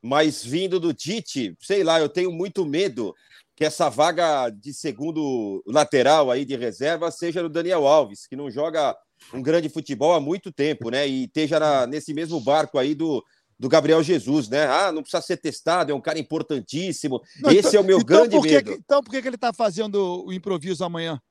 mas 0.00 0.44
vindo 0.44 0.78
do 0.78 0.94
Tite, 0.94 1.56
sei 1.60 1.82
lá, 1.82 1.98
eu 1.98 2.08
tenho 2.08 2.30
muito 2.30 2.64
medo 2.64 3.12
que 3.56 3.64
essa 3.64 3.88
vaga 3.88 4.50
de 4.50 4.72
segundo 4.72 5.60
lateral 5.66 6.30
aí 6.30 6.44
de 6.44 6.54
reserva 6.54 7.10
seja 7.10 7.42
do 7.42 7.48
Daniel 7.48 7.84
Alves, 7.84 8.24
que 8.28 8.36
não 8.36 8.48
joga 8.48 8.96
um 9.34 9.42
grande 9.42 9.68
futebol 9.68 10.14
há 10.14 10.20
muito 10.20 10.52
tempo, 10.52 10.90
né? 10.90 11.08
E 11.08 11.24
esteja 11.24 11.58
na- 11.58 11.88
nesse 11.88 12.14
mesmo 12.14 12.40
barco 12.40 12.78
aí 12.78 12.94
do, 12.94 13.20
do 13.62 13.68
Gabriel 13.68 14.02
Jesus, 14.02 14.48
né? 14.48 14.66
Ah, 14.66 14.90
não 14.90 15.02
precisa 15.02 15.22
ser 15.22 15.36
testado, 15.36 15.92
é 15.92 15.94
um 15.94 16.00
cara 16.00 16.18
importantíssimo. 16.18 17.22
Não, 17.40 17.48
Esse 17.52 17.68
então- 17.68 17.80
é 17.80 17.80
o 17.80 17.86
meu 17.86 17.98
então 17.98 18.06
grande 18.18 18.34
por 18.34 18.42
que, 18.42 18.50
medo. 18.54 18.72
que- 18.72 18.76
então 18.84 19.00
por 19.00 19.10
que, 19.12 19.22
que 19.22 19.28
ele 19.28 19.36
está 19.36 19.52
fazendo 19.52 20.24
o 20.26 20.32
improviso 20.32 20.84
amanhã? 20.84 21.22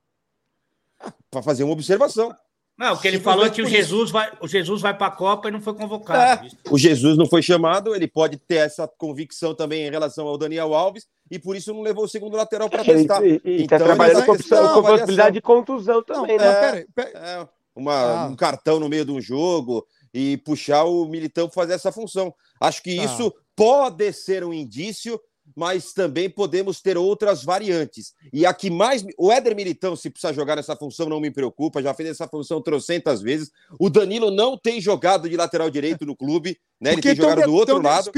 Para 1.30 1.42
fazer 1.42 1.66
uma 1.66 1.74
observação. 1.74 2.33
Não, 2.78 2.94
o 2.94 2.98
que 2.98 3.07
ele 3.07 3.19
falou 3.19 3.45
é 3.45 3.50
que 3.50 3.62
o. 3.62 3.66
Jesus 3.68 4.12
vai, 4.12 4.31
o 4.39 4.48
Jesus 4.48 4.81
vai 4.81 4.95
para 4.98 5.07
a 5.07 5.12
Copa 5.12 5.50
e 5.50 5.51
não 5.51 5.60
foi 5.62 5.74
convocado. 5.74 6.48
O 6.69 6.78
Jesus 6.78 7.18
não 7.18 7.25
foi 7.28 7.42
chamado, 7.42 7.94
ele 7.94 8.07
pode 8.07 8.38
ter 8.38 8.56
essa 8.56 8.88
convicção 8.88 9.54
também 9.54 9.86
em 9.86 9.92
relação 9.92 10.25
ao 10.25 10.38
Daniel 10.38 10.74
Alves 10.74 11.06
e 11.30 11.38
por 11.38 11.56
isso 11.57 11.74
não 11.74 11.81
levou 11.81 12.06
o 12.06 12.07
segundo 12.07 12.38
lateral 12.38 12.69
para 12.69 12.84
testar. 12.84 13.22
e, 13.25 13.42
e 13.44 13.63
Então, 13.63 13.77
tá 13.77 13.84
trabalhando 13.86 14.25
com, 14.25 14.38
com 14.38 14.81
possibilidade 14.84 15.34
de 15.36 15.42
contusão 15.42 16.01
também, 16.01 16.38
não, 16.38 16.45
né? 16.45 16.51
mas 16.51 16.60
peraí, 16.60 16.88
peraí. 16.95 17.13
É, 17.13 17.48
uma- 17.75 17.94
Ah. 18.24 18.27
um 18.27 18.36
cartão 18.38 18.80
no 18.80 18.88
meio 18.89 19.04
de 19.06 19.12
um 19.12 19.19
jogo 19.22 19.86
e 20.13 20.38
puxar 20.38 20.84
o 20.86 21.06
Militão 21.06 21.48
para 21.48 21.56
fazer 21.56 21.74
essa 21.74 21.92
função. 21.92 22.34
Acho 22.60 22.81
que 22.84 22.98
Tá. 22.98 23.04
isso 23.06 23.34
pode 23.56 24.12
ser 24.13 24.44
um 24.44 24.54
indício, 24.54 25.19
mas 25.56 25.92
também 25.94 26.30
podemos 26.30 26.81
ter 26.81 26.98
outras 26.98 27.44
variantes. 27.44 28.13
E 28.31 28.46
a 28.46 28.54
que 28.54 28.69
mais. 28.69 29.04
O 29.18 29.31
Éder 29.31 29.56
Militão, 29.56 29.96
se 29.96 30.10
precisar 30.10 30.31
jogar 30.34 30.56
nessa 30.56 30.75
função, 30.75 31.10
não 31.10 31.19
me 31.19 31.30
preocupa, 31.31 31.81
já 31.81 31.94
fez 31.94 32.10
essa 32.10 32.28
função 32.28 32.62
trocentas 32.62 33.22
vezes. 33.22 33.52
O 33.80 33.90
Danilo 33.90 34.31
não 34.31 34.58
tem 34.58 34.80
jogado 34.80 35.30
de 35.30 35.36
lateral 35.36 35.69
direito 35.69 36.06
no 36.06 36.16
clube, 36.16 36.58
né? 36.80 36.92
Ele 36.92 36.98
Porque 37.02 37.10
tem 37.10 37.18
jogado 37.18 37.44
do 37.46 37.54
outro 37.54 37.78
então, 37.80 37.92
lado. 37.92 38.12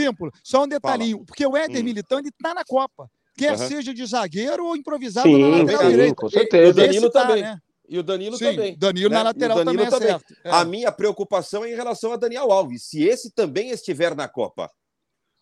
Só 0.44 0.64
um 0.64 0.68
detalhinho, 0.68 1.26
porque 1.26 1.46
o 1.46 1.58
Éder 1.58 1.82
Hum. 1.82 1.86
Militão 1.86 2.20
ele 2.20 2.30
está 2.30 2.54
na 2.54 2.64
Copa. 2.64 3.10
Quer 3.36 3.54
Aham. 3.56 3.68
seja 3.68 3.94
de 3.96 4.06
zagueiro 4.06 4.64
ou 4.68 4.76
improvisado 4.76 5.28
Sim, 5.28 5.42
na 5.42 5.58
lateral 5.58 5.82
sim, 5.82 5.90
direita. 5.90 6.16
com 6.16 6.26
E 6.26 6.28
o 6.28 6.32
certeza. 6.32 6.74
Danilo 6.74 7.06
Esse 7.06 7.14
tá, 7.14 7.26
também. 7.28 7.42
né? 7.42 7.58
E 7.88 7.98
o 7.98 8.04
Danilo 8.04 8.38
Sim, 8.38 8.46
também. 8.46 8.78
Danilo 8.78 9.10
né? 9.10 9.16
na 9.16 9.22
o 9.22 9.26
lateral 9.26 9.64
Danilo 9.66 9.90
também 9.90 10.08
é 10.08 10.12
certo. 10.12 10.36
É. 10.44 10.50
A 10.52 10.64
minha 10.66 10.92
preocupação 10.92 11.66
é 11.66 11.72
em 11.72 11.76
relação 11.76 12.14
a 12.14 12.18
Daniel 12.18 12.52
Alves. 12.52 12.84
Se 12.84 13.04
esse 13.04 13.32
também 13.32 13.70
estiver 13.72 14.16
na 14.16 14.28
Copa. 14.28 14.72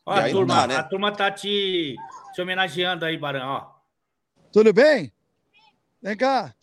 Ó, 0.06 0.16
E 0.16 0.20
a, 0.20 0.24
não 0.24 0.32
turma, 0.32 0.56
dá, 0.56 0.68
né? 0.68 0.76
a 0.78 0.84
turma 0.84 1.12
tá 1.16 1.30
te, 1.32 1.96
te 2.34 2.42
homenageando 2.42 3.06
aí, 3.06 3.18
Barão. 3.18 3.48
Ó. 3.48 3.72
Tudo 4.52 4.74
bem? 4.74 5.12
Vem 6.02 6.18
cá. 6.18 6.54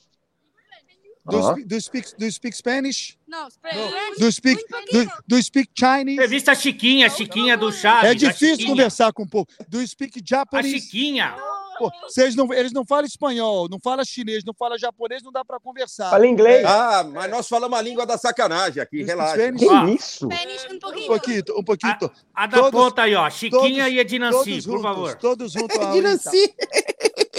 Do, 1.25 1.39
Ó. 1.39 1.53
spe- 1.53 1.65
do, 1.65 1.81
speak, 1.81 2.17
do 2.17 2.33
speak 2.33 2.57
Spanish? 2.57 3.19
No, 3.27 3.49
Spanish. 3.51 4.19
Do 4.19 4.33
speak, 4.33 4.65
do, 4.91 5.13
do 5.29 5.43
speak 5.43 5.71
Chinese? 5.79 6.13
Entrevista 6.15 6.53
a 6.53 6.55
Chiquinha, 6.55 7.07
a 7.07 7.11
Chiquinha 7.11 7.57
do 7.57 7.71
Chaves. 7.71 8.05
É 8.05 8.11
a 8.11 8.15
difícil 8.15 8.67
conversar 8.67 9.13
com 9.13 9.23
um 9.25 9.29
pouco. 9.29 9.53
Do 9.69 9.87
speak 9.87 10.19
A 10.19 10.23
Japanese? 10.25 10.81
Chiquinha. 10.81 11.37
Pô, 11.79 11.91
vocês 12.03 12.35
não, 12.35 12.53
eles 12.53 12.73
não 12.73 12.85
falam 12.85 13.05
espanhol, 13.05 13.69
não 13.71 13.79
falam 13.83 14.05
chinês, 14.05 14.43
não 14.45 14.53
falam 14.53 14.77
japonês, 14.79 15.23
não 15.23 15.31
dá 15.33 15.45
para 15.45 15.59
conversar. 15.61 16.11
Fala 16.11 16.27
inglês. 16.27 16.65
Ah, 16.67 17.05
mas 17.05 17.31
nós 17.31 17.49
falamos 17.49 17.79
a 17.79 17.83
língua 17.83 18.05
da 18.05 18.19
sacanagem 18.19 18.83
aqui, 18.83 19.03
relaxa. 19.03 19.35
Spanish? 19.37 19.61
Que 19.61 19.69
Ó. 19.69 19.85
isso? 19.87 20.27
Um 20.27 20.79
pouquinho, 20.81 21.45
um 21.57 21.65
pouquinho. 21.65 21.97
A 22.35 22.47
da 22.47 22.57
Todos- 22.59 22.71
ponta 22.81 23.03
aí, 23.03 23.15
ó. 23.15 23.29
Chiquinha 23.31 23.85
todos- 23.85 23.93
e 23.95 23.99
Edinanci, 23.99 24.33
todos 24.39 24.65
por 24.67 24.71
juntos, 24.73 24.83
favor. 24.83 25.15
todos 25.17 25.53
juntos. 25.53 25.77
É. 25.77 25.91
Dinanci. 25.93 26.55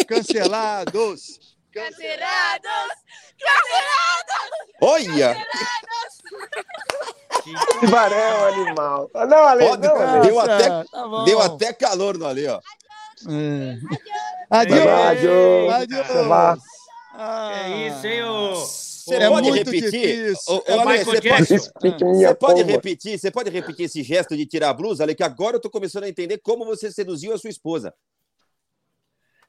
Cancelados. 0.08 1.40
Cancelados. 1.72 2.94
Cancelados. 3.40 4.50
Olha! 4.82 5.36
Que 7.80 7.88
barão, 7.88 8.46
animal. 8.48 9.10
Ah, 9.14 9.26
Não, 9.26 9.38
Ale, 9.38 9.68
Pode- 9.68 9.88
não, 9.88 9.96
Ale. 9.96 10.28
Deu 10.28 10.40
até- 10.40 10.70
Tá. 10.70 11.24
Deu 11.26 11.42
até 11.42 11.74
calor 11.74 12.18
no 12.18 12.26
ali, 12.28 12.48
ó. 12.48 12.60
É. 13.28 13.78
Adeus. 14.50 14.88
Adeus. 14.88 15.74
Adeus. 15.74 16.10
Adeus. 16.10 16.28
Vá. 16.28 16.58
É 17.18 17.88
isso, 17.88 18.08
hein, 18.08 18.24
ô. 18.24 18.56
Você 18.56 19.16
É 19.16 19.28
pode 19.28 19.50
muito 19.50 19.72
repetir? 19.72 19.92
difícil. 19.92 20.54
Ô, 20.54 20.58
ô, 20.58 20.64
É 20.68 20.74
Ale, 20.74 20.82
Michael 20.86 21.06
você 21.06 21.30
pode, 21.30 21.48
Jackson. 21.48 21.72
Você 22.14 22.36
pode 22.36 22.64
repetir? 22.64 23.18
Você 23.20 23.32
pode 23.32 23.50
repetir 23.50 23.86
esse 23.86 24.04
gesto 24.04 24.38
de 24.38 24.46
tirar 24.46 24.70
a 24.70 24.74
blusa, 24.74 25.04
Ale, 25.04 25.16
que 25.16 25.24
agora 25.24 25.56
eu 25.56 25.60
tô 25.60 25.70
começando 25.70 26.04
a 26.04 26.10
entender 26.10 26.38
como 26.38 26.64
você 26.64 26.92
seduziu 26.92 27.34
a 27.34 27.38
sua 27.38 27.50
esposa. 27.50 27.94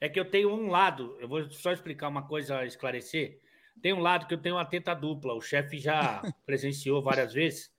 É 0.01 0.09
que 0.09 0.19
eu 0.19 0.25
tenho 0.25 0.51
um 0.51 0.71
lado, 0.71 1.15
eu 1.21 1.29
vou 1.29 1.51
só 1.51 1.73
explicar 1.73 2.09
uma 2.09 2.27
coisa, 2.27 2.65
esclarecer. 2.65 3.39
Tem 3.83 3.93
um 3.93 4.01
lado 4.01 4.27
que 4.27 4.33
eu 4.33 4.39
tenho 4.41 4.55
uma 4.55 4.65
teta 4.65 4.95
dupla, 4.95 5.35
o 5.35 5.43
chefe 5.43 5.79
já 5.79 6.23
presenciou 6.47 7.03
várias 7.03 7.35
vezes. 7.35 7.71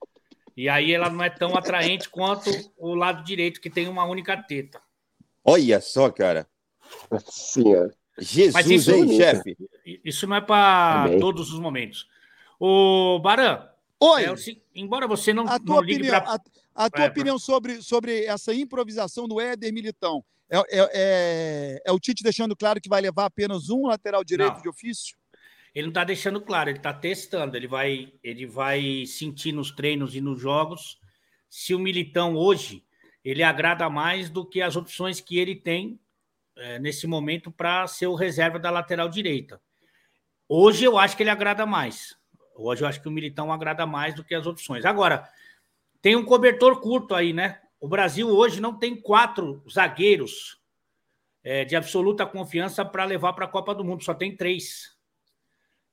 E 0.56 0.70
aí 0.70 0.94
ela 0.94 1.10
não 1.10 1.24
é 1.24 1.32
tão 1.32 1.58
atraente 1.58 2.10
quanto 2.10 2.52
o 2.78 2.94
lado 2.94 3.24
direito, 3.24 3.60
que 3.60 3.70
tem 3.72 3.88
uma 3.88 4.06
única 4.06 4.38
teta. 4.38 4.80
Olha 5.44 5.82
só, 5.82 6.10
cara. 6.12 6.48
Nossa 7.10 7.32
senhora. 7.32 7.94
Jesus, 8.20 8.54
Mas 8.54 8.70
isso- 8.70 8.92
hein, 8.92 9.08
chefe? 9.18 9.58
I- 9.86 10.02
Isso 10.06 10.28
não 10.28 10.36
é 10.36 10.42
para 10.42 11.18
todos 11.20 11.52
os 11.52 11.60
momentos. 11.60 12.08
O 12.60 13.20
Baran, 13.20 13.68
Oi, 14.00 14.26
é 14.26 14.34
embora 14.76 15.08
você 15.08 15.34
não, 15.34 15.48
a 15.48 15.58
não 15.58 15.66
tua 15.66 15.82
ligue 15.82 16.02
opinião, 16.02 16.22
pra... 16.22 16.34
a, 16.76 16.86
a 16.86 16.90
tua 16.90 17.06
É, 17.06 17.08
opinião 17.10 17.40
sobre, 17.40 17.82
sobre 17.82 18.26
essa 18.26 18.54
improvisação 18.54 19.28
do 19.28 19.40
Éder 19.40 19.72
Militão. 19.74 20.24
É, 20.50 20.58
é, 20.58 20.90
é, 20.94 21.82
é 21.86 21.92
o 21.92 22.00
Tite 22.00 22.24
deixando 22.24 22.56
claro 22.56 22.82
que 22.82 22.90
vai 22.90 23.00
levar 23.02 23.26
apenas 23.26 23.70
um 23.70 23.88
lateral 23.88 24.24
direito 24.24 24.56
Não. 24.56 24.62
de 24.62 24.70
ofício? 24.70 25.16
Ele 25.74 25.84
não 25.88 25.92
está 25.92 26.04
deixando 26.04 26.42
claro, 26.42 26.70
ele 26.70 26.80
está 26.80 26.94
testando, 26.94 27.56
ele 27.56 27.68
vai, 27.68 28.12
ele 28.24 28.46
vai 28.46 29.06
sentir 29.06 29.54
nos 29.54 29.72
treinos 29.72 30.14
e 30.16 30.20
nos 30.22 30.40
jogos 30.40 31.00
se 31.50 31.74
o 31.74 31.80
Militão 31.80 32.36
hoje 32.36 32.84
ele 33.24 33.44
agrada 33.44 33.90
mais 33.90 34.30
do 34.30 34.46
que 34.46 34.62
as 34.62 34.76
opções 34.76 35.20
que 35.22 35.38
ele 35.38 35.56
tem 35.56 36.00
eh, 36.56 36.80
nesse 36.80 37.08
momento 37.08 37.52
para 37.52 37.88
ser 37.88 38.08
o 38.08 38.16
reserva 38.16 38.60
da 38.60 38.70
lateral 38.70 39.08
direita. 39.08 39.62
Hoje 40.48 40.84
eu 40.84 40.98
acho 40.98 41.16
que 41.16 41.24
ele 41.24 41.30
agrada 41.30 41.66
mais. 41.66 42.18
Hoje 42.56 42.84
eu 42.84 42.88
acho 42.88 43.02
que 43.02 43.08
o 43.08 43.12
Militão 43.12 43.52
agrada 43.52 43.86
mais 43.86 44.14
do 44.14 44.24
que 44.24 44.36
as 44.36 44.46
opções. 44.46 44.86
Agora, 44.86 45.28
tem 46.02 46.16
um 46.16 46.26
cobertor 46.26 46.82
curto 46.82 47.16
aí, 47.16 47.32
né? 47.32 47.62
O 47.80 47.88
Brasil 47.88 48.28
hoje 48.28 48.60
não 48.60 48.78
tem 48.78 49.00
quatro 49.00 49.64
zagueiros 49.72 50.60
eh, 51.44 51.66
de 51.66 51.76
absoluta 51.76 52.26
confiança 52.26 52.84
para 52.84 53.06
levar 53.06 53.34
para 53.34 53.46
a 53.46 53.50
Copa 53.50 53.74
do 53.74 53.84
Mundo, 53.84 54.04
só 54.04 54.14
tem 54.14 54.36
três. 54.36 54.96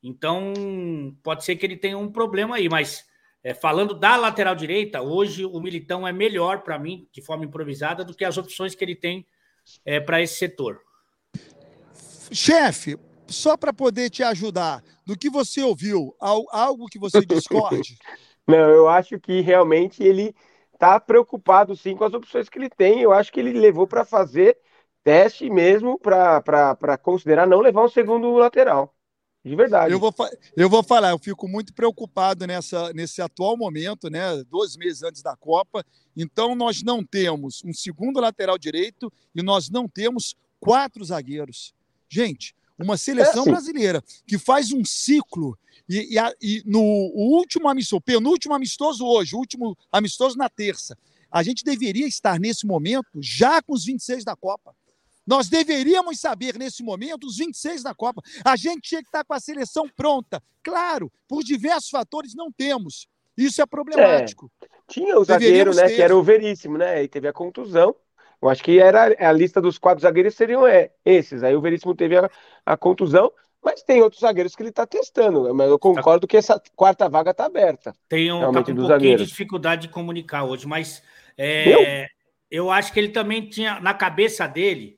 Então, 0.03 0.53
pode 1.23 1.45
ser 1.45 1.57
que 1.57 1.67
ele 1.67 1.77
tenha 1.77 1.99
um 1.99 2.11
problema 2.11 2.57
aí, 2.57 2.69
mas 2.69 3.07
é, 3.43 3.55
falando 3.55 3.95
da 3.95 4.17
lateral 4.17 4.55
direita, 4.55 5.01
hoje 5.01 5.45
o 5.45 5.61
Militão 5.61 6.07
é 6.07 6.13
melhor 6.13 6.63
para 6.63 6.79
mim, 6.79 7.09
de 7.13 7.23
forma 7.23 7.45
improvisada, 7.45 8.05
do 8.05 8.15
que 8.15 8.25
as 8.25 8.37
opções 8.37 8.75
que 8.75 8.85
ele 8.85 8.97
tem 8.97 9.27
é, 9.85 10.01
para 10.01 10.21
esse 10.21 10.35
setor. 10.35 10.81
Chefe, 12.33 12.99
só 13.27 13.57
para 13.57 13.73
poder 13.73 14.11
te 14.11 14.23
ajudar, 14.23 14.83
do 15.07 15.17
que 15.17 15.31
você 15.31 15.63
ouviu, 15.63 16.15
al- 16.21 16.47
algo 16.51 16.87
que 16.87 16.99
você 16.99 17.25
discorde? 17.25 17.97
Não, 18.47 18.71
eu 18.71 18.89
acho 18.89 19.21
que 19.21 19.41
realmente 19.41 20.03
ele 20.03 20.35
está 20.73 20.99
preocupado 20.99 21.77
sim 21.77 21.95
com 21.95 22.05
as 22.05 22.15
opções 22.15 22.49
que 22.49 22.59
ele 22.59 22.71
tem. 22.71 23.01
Eu 23.01 23.13
acho 23.13 23.31
que 23.31 23.41
ele 23.41 23.53
levou 23.53 23.87
para 23.87 24.05
fazer 24.05 24.57
teste 25.05 25.51
mesmo 25.51 25.99
para 25.99 26.99
considerar 27.03 27.47
não 27.47 27.61
levar 27.61 27.85
um 27.85 27.89
segundo 27.89 28.33
lateral. 28.33 28.95
De 29.49 29.57
verdade. 29.57 29.93
Eu 29.93 29.99
vou, 29.99 30.15
eu 30.57 30.69
vou 30.69 30.83
falar, 30.83 31.11
eu 31.11 31.19
fico 31.19 31.49
muito 31.49 31.73
preocupado 31.73 32.47
nessa, 32.47 32.93
nesse 32.93 33.23
atual 33.23 33.57
momento, 33.57 34.09
né? 34.11 34.43
Dois 34.45 34.77
meses 34.77 35.03
antes 35.03 35.23
da 35.23 35.35
Copa. 35.37 35.85
Então, 36.17 36.55
nós 36.55 36.83
não 36.83 37.03
temos 37.05 37.63
um 37.65 37.73
segundo 37.73 38.21
lateral 38.21 38.59
direito 38.59 39.13
e 39.35 39.43
nós 39.43 39.71
não 39.71 39.89
temos 39.89 40.37
quatro 40.61 41.05
zagueiros. 41.05 41.73
Gente, 42.09 42.55
uma 42.79 42.97
seleção 42.97 43.43
É, 43.43 43.45
sim. 43.45 43.51
brasileira 43.51 44.03
que 44.27 44.39
faz 44.39 44.73
um 44.73 44.85
ciclo 44.85 45.59
e, 45.89 46.15
e 46.15 46.19
a- 46.19 46.33
e 46.41 46.63
no 46.67 46.81
último 46.83 47.69
amistoso, 47.69 48.01
penúltimo 48.01 48.55
amistoso 48.55 49.05
hoje, 49.07 49.35
o 49.35 49.39
último 49.39 49.77
amistoso 49.91 50.37
na 50.37 50.49
terça, 50.49 50.97
a 51.31 51.43
gente 51.43 51.65
deveria 51.65 52.07
estar 52.07 52.39
nesse 52.39 52.67
momento 52.67 53.09
já 53.21 53.61
com 53.63 53.73
os 53.75 53.85
26 53.85 54.25
da 54.25 54.37
Copa. 54.37 54.75
Nós 55.29 55.51
deveríamos 55.51 56.19
saber 56.19 56.57
nesse 56.57 56.83
momento 56.83 57.27
os 57.27 57.37
26 57.37 57.83
da 57.83 57.95
Copa. 57.95 58.23
A 58.43 58.57
gente 58.57 58.81
tinha 58.81 59.03
que 59.03 59.09
estar 59.09 59.23
com 59.23 59.35
a 59.35 59.39
seleção 59.39 59.87
pronta. 59.87 60.43
Claro, 60.65 61.13
por 61.29 61.45
diversos 61.45 61.91
fatores 61.91 62.35
não 62.35 62.51
temos. 62.51 63.07
Isso 63.37 63.61
é 63.61 63.67
problemático. 63.67 64.51
Tinha 64.89 65.19
o 65.19 65.25
zagueiro, 65.25 65.75
né? 65.75 65.87
ter. 65.87 65.97
Que 65.97 66.03
era 66.03 66.17
o 66.17 66.23
Veríssimo, 66.23 66.79
né? 66.79 67.03
E 67.03 67.09
teve 67.09 67.29
a 67.29 67.33
contusão. 67.33 67.95
Eu 68.41 68.49
acho 68.49 68.65
que 68.65 68.81
era 68.81 69.15
a 69.19 69.31
lista 69.31 69.61
dos 69.61 69.77
quatro 69.77 70.01
zagueiros 70.01 70.35
seriam 70.35 70.67
é, 70.67 70.93
esses. 71.05 71.43
Aí 71.43 71.55
o 71.55 71.61
Veríssimo 71.61 71.95
teve 71.95 72.17
a, 72.17 72.31
a 72.65 72.77
contusão, 72.79 73.31
mas 73.63 73.83
tem 73.83 74.01
outros 74.01 74.23
zagueiros 74.23 74.57
que 74.57 74.63
ele 74.63 74.71
está 74.71 74.87
testando. 74.87 75.55
Mas 75.55 75.69
eu 75.69 75.79
concordo 75.79 76.27
que 76.27 76.39
essa 76.39 76.59
quarta 76.75 77.07
vaga 77.07 77.33
está 77.33 77.45
aberta. 77.45 77.95
Tem 78.09 78.33
um, 78.33 78.41
tá 78.41 78.49
um 78.49 78.53
dos 78.53 78.65
pouquinho 78.65 78.87
zagueiros. 78.87 79.23
de 79.27 79.29
dificuldade 79.29 79.83
de 79.83 79.89
comunicar 79.89 80.45
hoje, 80.45 80.67
mas 80.67 81.03
é, 81.37 82.07
eu 82.51 82.71
acho 82.71 82.95
que 82.95 82.99
ele 82.99 83.11
também 83.11 83.47
tinha, 83.47 83.79
na 83.81 83.93
cabeça 83.93 84.47
dele, 84.47 84.98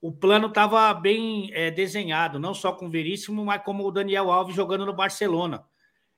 o 0.00 0.10
plano 0.10 0.46
estava 0.48 0.92
bem 0.94 1.50
é, 1.52 1.70
desenhado, 1.70 2.38
não 2.38 2.54
só 2.54 2.72
com 2.72 2.86
o 2.86 2.90
Veríssimo, 2.90 3.44
mas 3.44 3.62
como 3.62 3.86
o 3.86 3.90
Daniel 3.92 4.30
Alves 4.30 4.54
jogando 4.56 4.86
no 4.86 4.92
Barcelona. 4.92 5.64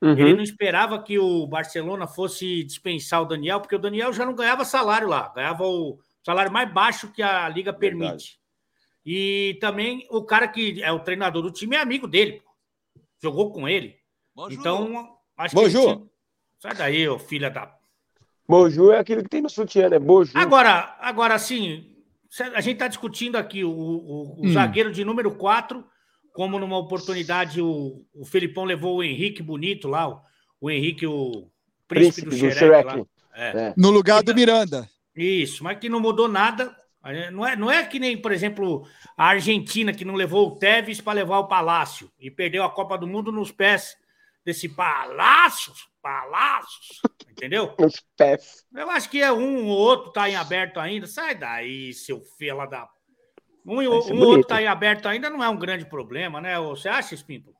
Ele 0.01 0.31
Uhum. 0.31 0.35
não 0.37 0.43
esperava 0.43 1.01
que 1.01 1.17
o 1.17 1.47
Barcelona 1.47 2.05
fosse 2.07 2.63
dispensar 2.65 3.21
o 3.21 3.25
Daniel, 3.25 3.61
porque 3.61 3.75
o 3.75 3.79
Daniel 3.79 4.11
já 4.11 4.25
não 4.25 4.35
ganhava 4.35 4.65
salário 4.65 5.07
lá, 5.07 5.31
ganhava 5.33 5.65
o 5.65 5.97
salário 6.21 6.51
mais 6.51 6.71
baixo 6.73 7.09
que 7.11 7.21
a 7.23 7.47
liga 7.47 7.71
permite. 7.71 8.03
Verdade. 8.09 8.39
E 9.05 9.57
também 9.61 10.05
o 10.09 10.23
cara 10.23 10.47
que 10.47 10.81
é 10.83 10.91
o 10.91 10.99
treinador 10.99 11.41
do 11.41 11.51
time 11.51 11.75
é 11.75 11.79
amigo 11.79 12.05
dele, 12.07 12.41
pô. 12.43 12.51
jogou 13.21 13.51
com 13.53 13.67
ele. 13.67 13.95
Então, 14.49 15.17
acho 15.37 15.55
que. 15.55 15.61
ele 15.61 15.69
Bonjour. 15.73 15.95
tinha- 15.95 16.07
Sai 16.59 16.73
daí, 16.75 17.07
ô 17.07 17.17
filha 17.19 17.49
da. 17.49 17.73
Boju 18.47 18.91
é 18.91 18.99
aquilo 18.99 19.23
que 19.23 19.29
tem 19.29 19.41
no 19.41 19.49
sutiã, 19.49 19.89
né? 19.89 19.99
Boju. 19.99 20.31
Agora, 20.37 20.97
agora 20.99 21.33
assim, 21.35 21.92
a 22.55 22.61
gente 22.61 22.73
está 22.75 22.87
discutindo 22.87 23.35
aqui 23.37 23.63
o, 23.63 23.69
o- 23.71 24.41
o 24.41 24.45
Hum. 24.47 24.51
zagueiro 24.53 24.91
de 24.91 25.03
número 25.05 25.31
4, 25.35 25.83
como 26.33 26.57
numa 26.59 26.77
oportunidade 26.77 27.61
o, 27.61 28.03
o 28.13 28.25
Felipão 28.25 28.63
levou 28.63 28.97
o 28.97 29.03
Henrique 29.03 29.43
bonito 29.43 29.87
lá, 29.87 30.07
o, 30.09 30.21
o 30.61 30.71
Henrique, 30.71 31.05
o 31.05 31.49
príncipe, 31.87 32.27
Príncipe 32.27 32.47
do 32.47 32.49
do 32.49 32.57
Xerec. 32.59 33.05
É. 33.35 33.67
É. 33.67 33.73
No 33.77 33.89
lugar 33.91 34.23
do 34.23 34.33
Miranda. 34.33 34.87
Isso, 35.15 35.63
mas 35.63 35.77
que 35.79 35.89
não 35.89 35.99
mudou 35.99 36.27
nada. 36.27 36.75
Não 37.33 37.45
é, 37.45 37.55
não 37.57 37.69
é 37.69 37.85
que 37.85 37.99
nem, 37.99 38.15
por 38.17 38.31
exemplo, 38.31 38.87
a 39.17 39.25
Argentina 39.27 39.91
que 39.93 40.05
não 40.05 40.15
levou 40.15 40.47
o 40.47 40.55
Tevez 40.55 41.01
para 41.01 41.13
levar 41.13 41.39
o 41.39 41.47
Palácio 41.49 42.09
e 42.17 42.31
perdeu 42.31 42.63
a 42.63 42.69
Copa 42.71 42.97
do 42.97 43.05
Mundo 43.05 43.29
nos 43.31 43.51
pés 43.51 43.93
desse 44.45 44.69
Palácio, 44.69 45.73
Palácios, 46.03 47.01
entendeu? 47.31 47.73
Os 47.79 47.95
pés. 48.17 48.65
Eu 48.75 48.89
acho 48.91 49.09
que 49.09 49.21
é 49.21 49.31
um 49.31 49.65
ou 49.69 49.77
outro 49.77 50.11
tá 50.11 50.29
em 50.29 50.35
aberto 50.35 50.79
ainda. 50.79 51.07
Sai 51.07 51.33
daí, 51.33 51.93
seu 51.93 52.21
fela 52.37 52.65
da. 52.65 52.87
Um, 53.65 53.81
e 53.81 53.87
o- 53.87 54.01
ser 54.01 54.13
um 54.13 54.19
ou 54.19 54.27
outro 54.27 54.47
tá 54.47 54.61
em 54.61 54.67
aberto 54.67 55.07
ainda 55.07 55.29
não 55.29 55.41
é 55.41 55.47
um 55.47 55.57
grande 55.57 55.85
problema, 55.85 56.41
né? 56.41 56.59
Você 56.59 56.89
acha, 56.89 57.15
Espinto? 57.15 57.53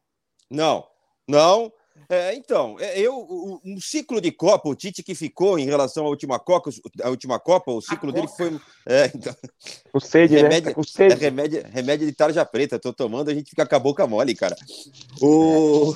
Não, 0.52 0.86
não. 1.28 1.72
É, 2.10 2.34
então, 2.36 2.76
é, 2.80 3.00
eu, 3.00 3.16
o- 3.16 3.62
um 3.64 3.80
ciclo 3.80 4.20
de 4.20 4.32
Copa, 4.32 4.68
o 4.68 4.76
Tite 4.76 5.02
que 5.04 5.14
ficou 5.16 5.58
em 5.58 5.66
relação 5.66 6.06
à 6.06 6.10
última 6.10 6.38
Copa, 6.40 6.70
a 7.04 7.10
última 7.10 7.40
Copa, 7.40 7.72
o 7.72 7.80
ciclo 7.82 8.12
dele 8.12 8.28
Copa? 8.28 8.38
foi. 8.50 8.60
É, 8.86 9.12
então, 9.16 9.34
Com 9.92 10.00
sede, 10.00 10.34
né? 10.36 10.42
Remédio- 10.42 10.70
Tá 10.70 10.76
com 10.76 10.82
é 10.82 10.84
sede. 10.84 11.16
remédio, 11.22 11.64
remédio 11.72 12.06
de 12.08 12.14
tarja 12.14 12.44
preta. 12.46 12.78
Tô 12.80 12.92
tomando, 12.92 13.30
a 13.30 13.34
gente 13.34 13.50
fica 13.52 13.66
com 13.66 13.76
a 13.76 13.80
boca 13.80 14.06
mole, 14.08 14.36
cara. 14.36 14.56
O, 15.22 15.96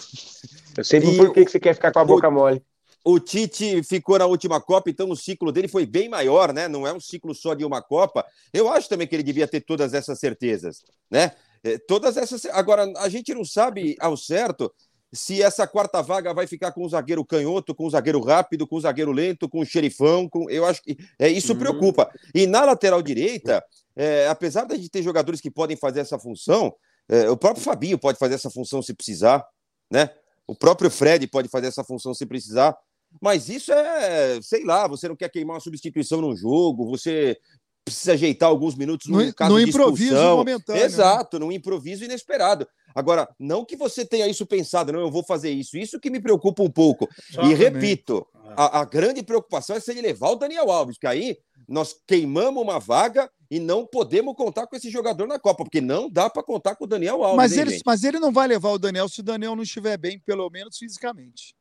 Eu 0.77 0.83
sei 0.83 0.99
E 0.99 1.03
por 1.17 1.33
que 1.33 1.41
o- 1.41 1.45
que 1.45 1.51
você 1.51 1.59
quer 1.59 1.73
ficar 1.73 1.91
com 1.91 1.99
a 1.99 2.05
boca 2.05 2.29
mole. 2.29 2.61
o 3.03 3.19
Tite 3.19 3.81
ficou 3.83 4.17
na 4.19 4.25
última 4.25 4.59
Copa, 4.61 4.89
então 4.89 5.09
o 5.09 5.15
ciclo 5.15 5.51
dele 5.51 5.67
foi 5.67 5.85
bem 5.85 6.07
maior, 6.09 6.53
né? 6.53 6.67
Não 6.67 6.85
é 6.85 6.93
um 6.93 6.99
ciclo 6.99 7.33
só 7.33 7.53
de 7.53 7.63
uma 7.65 7.81
Copa. 7.81 8.25
Eu 8.53 8.69
acho 8.69 8.87
também 8.89 9.07
que 9.07 9.15
ele 9.15 9.23
devia 9.23 9.47
ter 9.47 9.61
todas 9.61 9.93
essas 9.93 10.19
certezas, 10.19 10.83
né? 11.09 11.31
É, 11.63 11.77
Todas 11.77 12.17
essas. 12.17 12.45
Agora, 12.47 12.91
a 12.97 13.09
gente 13.09 13.33
não 13.33 13.43
sabe 13.43 13.95
ao 13.99 14.15
certo 14.15 14.71
se 15.13 15.41
essa 15.41 15.65
quarta 15.65 16.01
vaga 16.01 16.33
vai 16.33 16.45
ficar 16.45 16.71
com 16.73 16.85
o 16.85 16.89
zagueiro 16.89 17.23
canhoto, 17.25 17.73
com 17.73 17.85
o 17.85 17.89
zagueiro 17.89 18.19
rápido, 18.21 18.67
com 18.67 18.75
o 18.75 18.81
zagueiro 18.81 19.11
lento, 19.11 19.47
com 19.49 19.61
o 19.61 19.65
xerifão. 19.65 20.27
Com... 20.29 20.49
Eu 20.49 20.65
acho 20.65 20.83
que 20.83 20.97
é, 21.17 21.29
isso 21.29 21.53
Uhum. 21.53 21.59
preocupa. 21.59 22.11
E 22.35 22.45
na 22.45 22.63
lateral 22.65 23.01
direita, 23.01 23.63
é, 23.95 24.27
apesar 24.27 24.65
de 24.65 24.73
a 24.73 24.77
gente 24.77 24.89
ter 24.89 25.01
jogadores 25.01 25.39
que 25.41 25.49
podem 25.49 25.77
fazer 25.77 26.01
essa 26.01 26.19
função, 26.19 26.75
é, 27.09 27.29
o 27.29 27.37
próprio 27.37 27.63
Fabinho 27.63 27.97
pode 27.97 28.19
fazer 28.19 28.35
essa 28.35 28.49
função 28.51 28.81
se 28.81 28.93
precisar, 28.93 29.43
né? 29.89 30.09
O 30.47 30.55
próprio 30.55 30.89
Fred 30.89 31.27
pode 31.27 31.49
fazer 31.49 31.67
essa 31.67 31.83
função 31.83 32.13
se 32.13 32.25
precisar. 32.25 32.75
Mas 33.21 33.49
isso 33.49 33.71
é, 33.71 34.39
sei 34.41 34.63
lá, 34.63 34.87
você 34.87 35.07
não 35.07 35.15
quer 35.15 35.29
queimar 35.29 35.55
uma 35.55 35.61
substituição 35.61 36.21
num 36.21 36.35
jogo, 36.35 36.85
você 36.85 37.37
precisa 37.85 38.13
ajeitar 38.13 38.49
alguns 38.49 38.75
minutos 38.75 39.07
No, 39.07 39.33
caso 39.33 39.53
no 39.53 39.63
de 39.63 39.69
improviso 39.69 40.13
expulsão. 40.13 40.37
momentâneo. 40.37 40.81
né? 40.81 40.85
Exato, 40.85 41.39
num 41.39 41.51
improviso 41.51 42.03
inesperado. 42.03 42.67
Agora, 42.93 43.29
não 43.39 43.63
que 43.63 43.77
você 43.77 44.05
tenha 44.05 44.27
isso 44.27 44.45
pensado, 44.45 44.91
não, 44.91 44.99
eu 44.99 45.11
vou 45.11 45.23
fazer 45.23 45.51
isso. 45.51 45.77
Isso 45.77 45.99
que 45.99 46.09
me 46.09 46.19
preocupa 46.19 46.63
um 46.63 46.69
pouco. 46.69 47.07
Só 47.31 47.41
e 47.43 47.43
também. 47.43 47.55
repito, 47.55 48.27
a, 48.57 48.81
a 48.81 48.85
grande 48.85 49.23
preocupação 49.23 49.75
é 49.75 49.79
se 49.79 49.91
ele 49.91 50.01
levar 50.01 50.31
o 50.31 50.35
Daniel 50.35 50.69
Alves, 50.69 50.97
que 50.97 51.07
aí 51.07 51.37
nós 51.67 51.95
queimamos 52.07 52.63
uma 52.63 52.79
vaga 52.79 53.29
e 53.49 53.59
não 53.59 53.85
podemos 53.85 54.35
contar 54.35 54.67
com 54.67 54.75
esse 54.75 54.89
jogador 54.89 55.27
na 55.27 55.39
Copa, 55.39 55.63
porque 55.63 55.81
não 55.81 56.09
dá 56.09 56.29
para 56.29 56.43
contar 56.43 56.75
com 56.75 56.85
o 56.85 56.87
Daniel 56.87 57.23
Alves. 57.23 57.37
Mas 57.37 57.53
hein, 57.53 57.61
ele, 57.61 57.71
gente? 57.71 57.83
mas 57.85 58.03
ele 58.03 58.19
não 58.19 58.31
vai 58.31 58.47
levar 58.47 58.71
o 58.71 58.79
Daniel 58.79 59.07
se 59.07 59.21
o 59.21 59.23
Daniel 59.23 59.55
não 59.55 59.63
estiver 59.63 59.97
bem, 59.97 60.19
pelo 60.19 60.49
menos 60.49 60.77
fisicamente. 60.77 61.55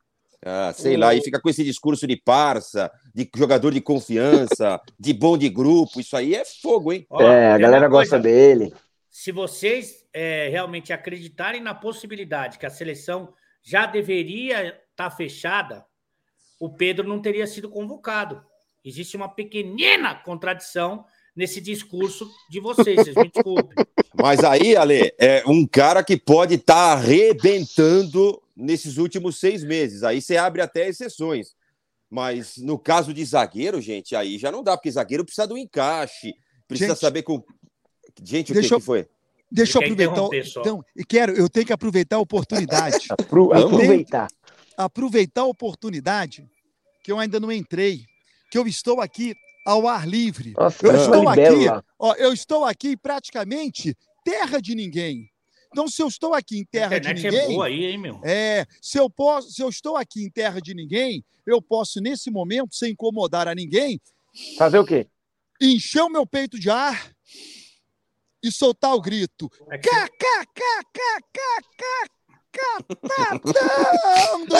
Ah, 0.45 0.71
sei 0.75 0.95
lá, 0.95 1.15
e 1.15 1.21
fica 1.21 1.41
com 1.41 1.49
esse 1.49 1.63
discurso 1.63 2.05
de 2.05 2.15
parça, 2.15 2.91
de 3.13 3.27
jogador 3.35 3.73
de 3.73 3.81
confiança, 3.81 4.79
de 4.99 5.13
bom 5.13 5.37
de 5.37 5.49
grupo. 5.49 5.99
Isso 5.99 6.15
aí 6.15 6.35
é 6.35 6.45
fogo, 6.45 6.93
hein? 6.93 7.07
É, 7.19 7.51
a 7.51 7.57
galera 7.57 7.87
gosta 7.87 8.19
dele. 8.19 8.73
Se 9.09 9.31
vocês 9.31 10.05
é, 10.13 10.47
realmente 10.49 10.93
acreditarem 10.93 11.61
na 11.61 11.73
possibilidade 11.73 12.59
que 12.59 12.65
a 12.65 12.69
seleção 12.69 13.33
já 13.63 13.85
deveria 13.85 14.79
estar 14.91 15.09
fechada, 15.09 15.83
o 16.59 16.69
Pedro 16.69 17.07
não 17.07 17.21
teria 17.21 17.47
sido 17.47 17.69
convocado. 17.69 18.43
Existe 18.83 19.17
uma 19.17 19.27
pequenina 19.29 20.15
contradição 20.15 21.03
nesse 21.35 21.61
discurso 21.61 22.29
de 22.49 22.59
vocês, 22.59 22.95
vocês 22.95 23.15
me 23.15 23.29
desculpem. 23.29 23.85
Mas 24.19 24.43
aí, 24.43 24.75
Ale, 24.75 25.13
é 25.19 25.43
um 25.45 25.65
cara 25.67 26.03
que 26.03 26.17
pode 26.17 26.55
estar 26.55 26.93
arrebentando 26.93 28.41
nesses 28.55 28.97
últimos 28.97 29.39
seis 29.39 29.63
meses. 29.63 30.03
Aí 30.03 30.21
você 30.21 30.37
abre 30.37 30.61
até 30.61 30.87
exceções. 30.87 31.55
Mas 32.09 32.57
no 32.57 32.79
caso 32.79 33.13
de 33.13 33.23
zagueiro, 33.25 33.81
gente, 33.81 34.15
aí 34.15 34.37
já 34.37 34.49
não 34.51 34.63
dá, 34.63 34.77
porque 34.77 34.89
zagueiro 34.89 35.25
precisa 35.25 35.45
do 35.45 35.57
encaixe, 35.57 36.33
precisa 36.67 36.91
Gente, 36.93 36.99
saber 37.01 37.23
com. 37.23 37.43
Gente, 38.23 38.51
o 38.51 38.53
deixa 38.53 38.69
que, 38.69 38.73
eu- 38.75 38.79
que 38.79 38.85
foi? 38.85 39.07
Deixa 39.51 39.77
eu 39.77 39.81
aproveitar. 39.83 40.29
Então, 40.59 40.83
e 40.95 41.05
quero, 41.05 41.33
eu 41.33 41.47
tenho 41.49 41.65
que 41.65 41.73
aproveitar 41.73 42.15
a 42.17 42.19
oportunidade. 42.19 43.07
Aproveitar. 43.11 44.27
aproveitar 44.75 45.41
a 45.41 45.45
oportunidade 45.45 46.45
que 47.03 47.11
eu 47.11 47.19
ainda 47.19 47.39
não 47.39 47.49
entrei, 47.51 48.05
que 48.49 48.57
eu 48.57 48.65
estou 48.67 49.01
aqui 49.01 49.35
ao 49.65 49.87
ar 49.87 50.07
livre. 50.07 50.53
Nossa, 50.57 50.85
Eu 50.85 50.95
estou 50.95 51.27
aqui, 51.29 51.41
ó, 51.99 52.13
eu 52.15 52.33
estou 52.33 52.65
aqui 52.65 52.95
praticamente 52.95 53.95
terra 54.23 54.61
de 54.61 54.73
ninguém. 54.75 55.29
Então, 55.71 55.87
se 55.87 56.01
eu 56.01 56.07
estou 56.07 56.33
aqui 56.33 56.57
em 56.57 56.65
terra 56.65 56.97
de 56.99 57.09
internet 57.09 57.27
é 57.27 57.31
ninguém, 57.31 57.47
boa 57.55 57.65
aí, 57.67 57.85
hein, 57.85 57.97
meu? 57.97 58.21
é, 58.23 58.65
se 58.81 58.97
eu 58.97 59.09
posso, 59.09 59.51
se 59.51 59.61
eu 59.61 59.67
estou 59.69 59.97
aqui 59.97 60.23
em 60.23 60.29
terra 60.29 60.61
de 60.61 60.73
ninguém, 60.73 61.23
eu 61.45 61.61
posso 61.61 61.99
nesse 61.99 62.31
momento, 62.31 62.73
sem 62.75 62.91
incomodar 62.93 63.47
a 63.47 63.53
ninguém, 63.55 63.99
Fazer 64.57 64.79
o 64.79 64.85
quê? 64.85 65.07
encher 65.61 66.01
o 66.03 66.09
meu 66.09 66.25
peito 66.25 66.57
de 66.59 66.69
ar 66.69 67.11
e 68.41 68.51
soltar 68.51 68.93
o 68.95 69.01
grito. 69.01 69.49
É 69.69 69.77
que- 69.77 69.89
Catadão 72.51 74.45
do 74.45 74.55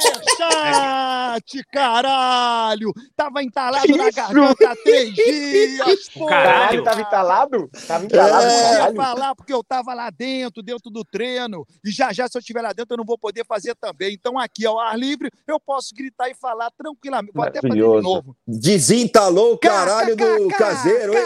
Superchat, 0.00 1.64
caralho! 1.72 2.92
Tava 3.16 3.42
entalado 3.42 3.96
na 3.96 4.10
garganta 4.10 4.70
há 4.70 4.76
três 4.76 5.14
dias, 5.14 6.08
pô! 6.14 6.26
Caralho. 6.26 6.50
Caralho, 6.60 6.84
tava 6.84 7.00
entalado? 7.00 7.70
Tava 7.86 8.04
entalado, 8.04 8.44
Eu 8.44 8.50
não 8.50 8.56
podia 8.58 8.76
caralho. 8.78 8.96
falar 8.96 9.34
porque 9.34 9.52
eu 9.52 9.62
tava 9.62 9.94
lá 9.94 10.10
dentro, 10.10 10.62
dentro 10.62 10.90
do 10.90 11.04
treino. 11.04 11.66
E 11.84 11.90
já 11.90 12.12
já, 12.12 12.26
se 12.28 12.36
eu 12.36 12.40
estiver 12.40 12.62
lá 12.62 12.72
dentro, 12.72 12.94
eu 12.94 12.98
não 12.98 13.04
vou 13.04 13.18
poder 13.18 13.44
fazer 13.46 13.74
também. 13.76 14.12
Então, 14.14 14.38
aqui 14.38 14.66
ao 14.66 14.78
ar 14.78 14.98
livre, 14.98 15.30
eu 15.46 15.60
posso 15.60 15.94
gritar 15.94 16.28
e 16.28 16.34
falar 16.34 16.70
tranquilamente. 16.72 17.32
Vou 17.34 17.44
até 17.44 17.60
fazer 17.60 17.74
de 17.74 17.80
Maravilhoso. 17.80 18.02
novo. 18.02 18.36
Desentalou 18.46 19.52
o 19.54 19.58
caralho 19.58 20.16
do 20.16 20.48
caseiro, 20.48 21.14
hein? 21.16 21.24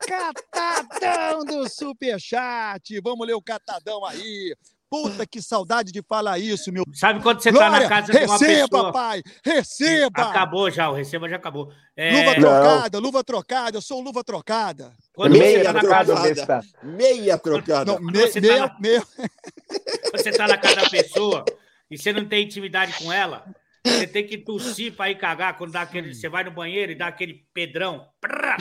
Catadão 0.00 1.44
do 1.44 1.68
Superchat. 1.68 3.00
Vamos 3.02 3.26
ler 3.26 3.34
o 3.34 3.42
catadão 3.42 4.04
aí. 4.04 4.54
Puta 4.90 5.26
que 5.26 5.42
saudade 5.42 5.92
de 5.92 6.02
falar 6.02 6.38
isso, 6.38 6.72
meu. 6.72 6.82
Sabe 6.94 7.22
quando 7.22 7.40
você 7.42 7.52
tá 7.52 7.58
Glória, 7.68 7.80
na 7.80 7.88
casa 7.88 8.12
de 8.12 8.24
uma 8.24 8.32
receba, 8.38 8.68
pessoa... 8.68 8.92
pai, 8.92 9.22
receba. 9.44 10.22
Acabou 10.22 10.70
já, 10.70 10.88
o 10.90 10.94
receba 10.94 11.28
já 11.28 11.36
acabou. 11.36 11.70
É, 11.96 12.10
Luva 12.10 12.34
Não. 12.34 12.40
trocada, 12.40 12.98
luva 12.98 13.24
trocada, 13.24 13.76
eu 13.76 13.82
sou 13.82 14.00
luva 14.00 14.24
trocada. 14.24 14.92
quando 15.14 15.32
você 15.32 15.38
Meia 15.38 15.64
tá 15.64 15.72
na 15.74 15.80
trocada, 15.80 16.14
casa, 16.14 16.28
besta. 16.34 16.60
Meia 16.82 17.38
trocada. 17.38 17.92
Não, 17.92 18.00
me, 18.00 18.12
você 18.18 18.40
tá 18.40 18.46
meu, 18.48 18.58
na- 18.60 18.76
meu, 18.80 19.02
quando 20.10 20.22
você 20.22 20.30
tá 20.32 20.48
na 20.48 20.56
casa 20.56 20.76
da 20.76 20.88
pessoa 20.90 21.44
e 21.90 21.98
você 21.98 22.12
não 22.12 22.24
tem 22.26 22.44
intimidade 22.44 22.94
com 23.02 23.12
ela, 23.12 23.44
você 23.84 24.06
tem 24.06 24.26
que 24.26 24.38
tossir 24.38 24.94
para 24.94 25.10
ir 25.10 25.16
cagar 25.18 25.58
quando 25.58 25.72
dá 25.72 25.82
aquele, 25.82 26.14
você 26.14 26.28
vai 26.28 26.44
no 26.44 26.50
banheiro 26.50 26.92
e 26.92 26.94
dá 26.94 27.08
aquele 27.08 27.44
pedrão. 27.52 28.06
Prá! 28.20 28.56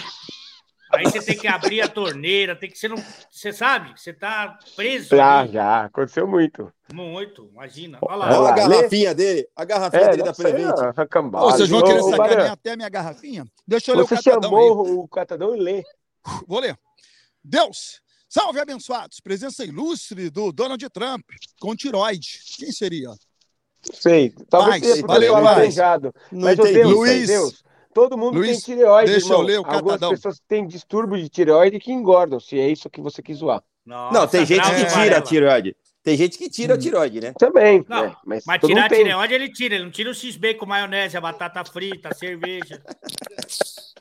Aí 0.93 1.03
você 1.05 1.21
tem 1.21 1.37
que 1.37 1.47
abrir 1.47 1.81
a 1.81 1.87
torneira, 1.87 2.55
tem 2.55 2.69
que 2.69 2.77
você 2.77 2.87
não, 2.87 2.95
você 3.29 3.51
sabe, 3.51 3.93
você 3.99 4.13
tá 4.13 4.57
preso. 4.75 5.15
Já, 5.15 5.39
ali. 5.39 5.51
já. 5.53 5.85
Aconteceu 5.85 6.27
muito. 6.27 6.71
Muito, 6.93 7.49
imagina. 7.51 7.97
Olha 8.01 8.25
Olha 8.25 8.27
lá. 8.29 8.35
a 8.37 8.39
lá, 8.39 8.67
lê. 8.67 8.75
garrafinha 8.77 9.13
dele. 9.13 9.47
A 9.55 9.65
garrafinha 9.65 10.01
É, 10.03 10.09
dele 10.11 10.23
da 10.23 10.33
Prevent. 10.33 10.73
Ô, 11.33 11.51
vocês 11.51 11.69
vão 11.69 11.81
querer 11.83 11.99
Ô, 12.01 12.07
ô, 12.07 12.09
sacanear 12.11 12.51
até 12.51 12.75
minha 12.75 12.89
garrafinha? 12.89 13.45
Deixa 13.67 13.91
eu 13.91 13.95
ler 13.95 14.03
Você 14.05 14.13
o 14.15 14.17
catadão 14.17 14.57
aí. 14.57 14.67
chamou 14.67 14.99
o 15.03 15.07
catadão 15.07 15.55
e 15.55 15.59
lê. 15.59 15.83
Vou 16.47 16.59
ler. 16.59 16.77
Deus, 17.43 18.01
salve 18.29 18.59
abençoados. 18.59 19.19
Presença 19.19 19.65
ilustre 19.65 20.29
do 20.29 20.51
Donald 20.53 20.89
Trump 20.89 21.25
com 21.59 21.75
tiroide. 21.75 22.39
Quem 22.57 22.71
seria? 22.71 23.09
Sei. 23.93 24.33
Talvez 24.49 24.81
tenha 24.81 24.95
por 24.97 25.07
valeu, 25.07 25.35
alejado. 25.35 26.13
Não 26.31 26.51
entendi. 26.51 26.73
Deus, 26.73 26.91
Luiz, 26.91 27.27
Deus, 27.27 27.63
todo 28.01 28.17
mundo 28.17 28.35
Luiz, 28.37 28.63
tem 28.63 28.75
tireoide, 28.75 29.11
deixa 29.11 29.27
eu 29.27 29.31
irmão. 29.31 29.41
ler 29.41 29.53
o 29.59 29.65
Algumas 29.65 29.81
catadão. 29.95 30.09
pessoas 30.11 30.39
têm 30.47 30.67
distúrbio 30.67 31.17
de 31.21 31.27
tireoide 31.29 31.79
que 31.79 31.91
engordam, 31.91 32.39
se 32.39 32.59
é 32.59 32.69
isso 32.69 32.89
que 32.89 33.01
você 33.01 33.21
quis 33.23 33.37
zoar. 33.37 33.63
Não, 33.85 34.09
tem 34.27 34.41
Nossa, 34.41 34.45
gente 34.45 34.61
que 34.61 34.85
tira 34.93 35.17
a 35.17 35.21
tireoide. 35.21 35.75
Tem 36.03 36.15
gente 36.15 36.37
que 36.37 36.49
tira 36.49 36.73
a 36.73 36.77
Hum. 36.77 36.79
tireoide, 36.79 37.19
né? 37.21 37.33
Também, 37.39 37.83
Não, 37.89 38.03
né? 38.03 38.15
Mas, 38.25 38.43
Mas 38.45 38.61
tirar 38.61 38.85
a 38.85 38.89
tireoide 38.89 39.33
ele 39.33 39.49
tira, 39.51 39.75
ele 39.75 39.83
não 39.85 39.91
tira 39.91 40.09
o 40.09 40.13
x-bacon 40.13 40.59
com 40.59 40.65
maionese, 40.65 41.17
a 41.17 41.21
batata 41.21 41.65
frita, 41.65 42.09
a 42.09 42.13
cerveja. 42.13 42.81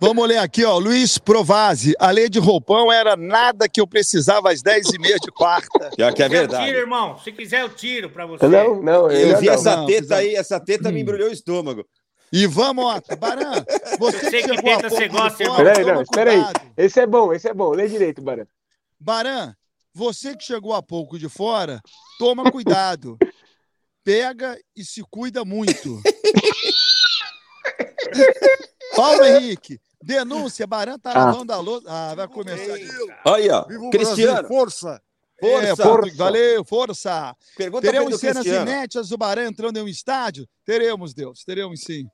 Vamos 0.00 0.26
ler 0.28 0.38
aqui, 0.38 0.64
ó. 0.64 0.76
Luiz 0.78 1.18
Provazzi. 1.18 1.94
A 1.98 2.10
lei 2.10 2.28
de 2.28 2.38
roupão 2.38 2.92
era 2.92 3.16
nada 3.16 3.68
que 3.68 3.80
eu 3.80 3.86
precisava 3.86 4.50
às 4.52 4.60
10h30 4.62 5.18
de 5.20 5.30
quarta. 5.32 5.90
Já 5.98 6.12
que 6.12 6.22
é 6.22 6.26
quiser, 6.26 6.36
eu 6.36 6.48
verdade. 6.48 6.66
tiro, 6.66 6.78
irmão. 6.78 7.18
Se 7.18 7.32
quiser, 7.32 7.62
eu 7.62 7.68
tiro 7.70 8.10
pra 8.10 8.26
você. 8.26 8.46
Não, 8.46 8.82
não, 8.82 9.10
Eu 9.10 9.28
eu 9.30 9.38
vi 9.38 9.46
não. 9.46 9.54
essa 9.54 9.76
não, 9.76 9.86
teta 9.86 10.08
não. 10.08 10.16
aí, 10.16 10.34
essa 10.34 10.60
teta 10.60 10.88
Hum. 10.88 10.92
me 10.92 11.00
embrulhou 11.00 11.28
o 11.28 11.32
estômago. 11.32 11.86
E 12.36 12.48
vamos, 12.48 12.84
ó. 12.84 13.00
Baran, 13.16 13.64
você 13.96 14.18
que 14.18 14.42
que 14.42 14.54
chegou 14.54 14.72
há 14.72 14.76
teta 14.76 14.90
você 14.90 15.08
pouco 15.08 15.14
de 15.14 15.18
gosta, 15.22 15.44
fora. 15.44 15.72
Peraí, 15.72 15.84
não, 15.94 16.02
espera 16.02 16.30
aí. 16.32 16.42
cuidado. 16.42 16.72
Esse 16.76 17.00
é 17.00 17.06
bom, 17.06 17.32
esse 17.32 17.48
é 17.48 17.54
bom. 17.54 17.70
Lê 17.70 17.86
direito, 17.86 18.20
Barão. 18.20 18.44
Baran, 18.98 19.54
você 19.94 20.36
que 20.36 20.42
chegou 20.42 20.74
há 20.74 20.82
pouco 20.82 21.16
de 21.16 21.28
fora, 21.28 21.80
toma 22.18 22.50
cuidado. 22.50 23.16
Pega 24.02 24.58
e 24.76 24.84
se 24.84 25.00
cuida 25.08 25.44
muito. 25.44 26.02
Paulo 28.96 29.24
Henrique, 29.24 29.80
denúncia, 30.02 30.66
Baran 30.66 30.98
tá 30.98 31.12
Ah. 31.12 31.26
lavando 31.26 31.52
a 31.52 31.58
louça. 31.60 31.86
Ah, 31.88 32.14
vai 32.16 32.26
começar 32.28 32.74
aqui. 32.74 32.88
Aí, 33.24 33.48
ó. 33.50 33.64
Cristiano, 33.90 34.32
Brasil, 34.32 34.48
força! 34.48 35.02
força. 35.40 35.66
É, 35.68 35.76
força. 35.76 36.16
Valeu, 36.16 36.64
força! 36.64 37.36
Pergunta 37.56 37.82
Teremos 37.86 38.18
cenas 38.18 38.38
Cristiano. 38.42 38.68
inéditas 38.68 39.08
do 39.08 39.16
Baran 39.16 39.46
entrando 39.48 39.76
em 39.78 39.82
um 39.82 39.88
estádio? 39.88 40.48
Teremos, 40.64 41.14
Deus, 41.14 41.44
teremos 41.44 41.80
sim. 41.80 42.04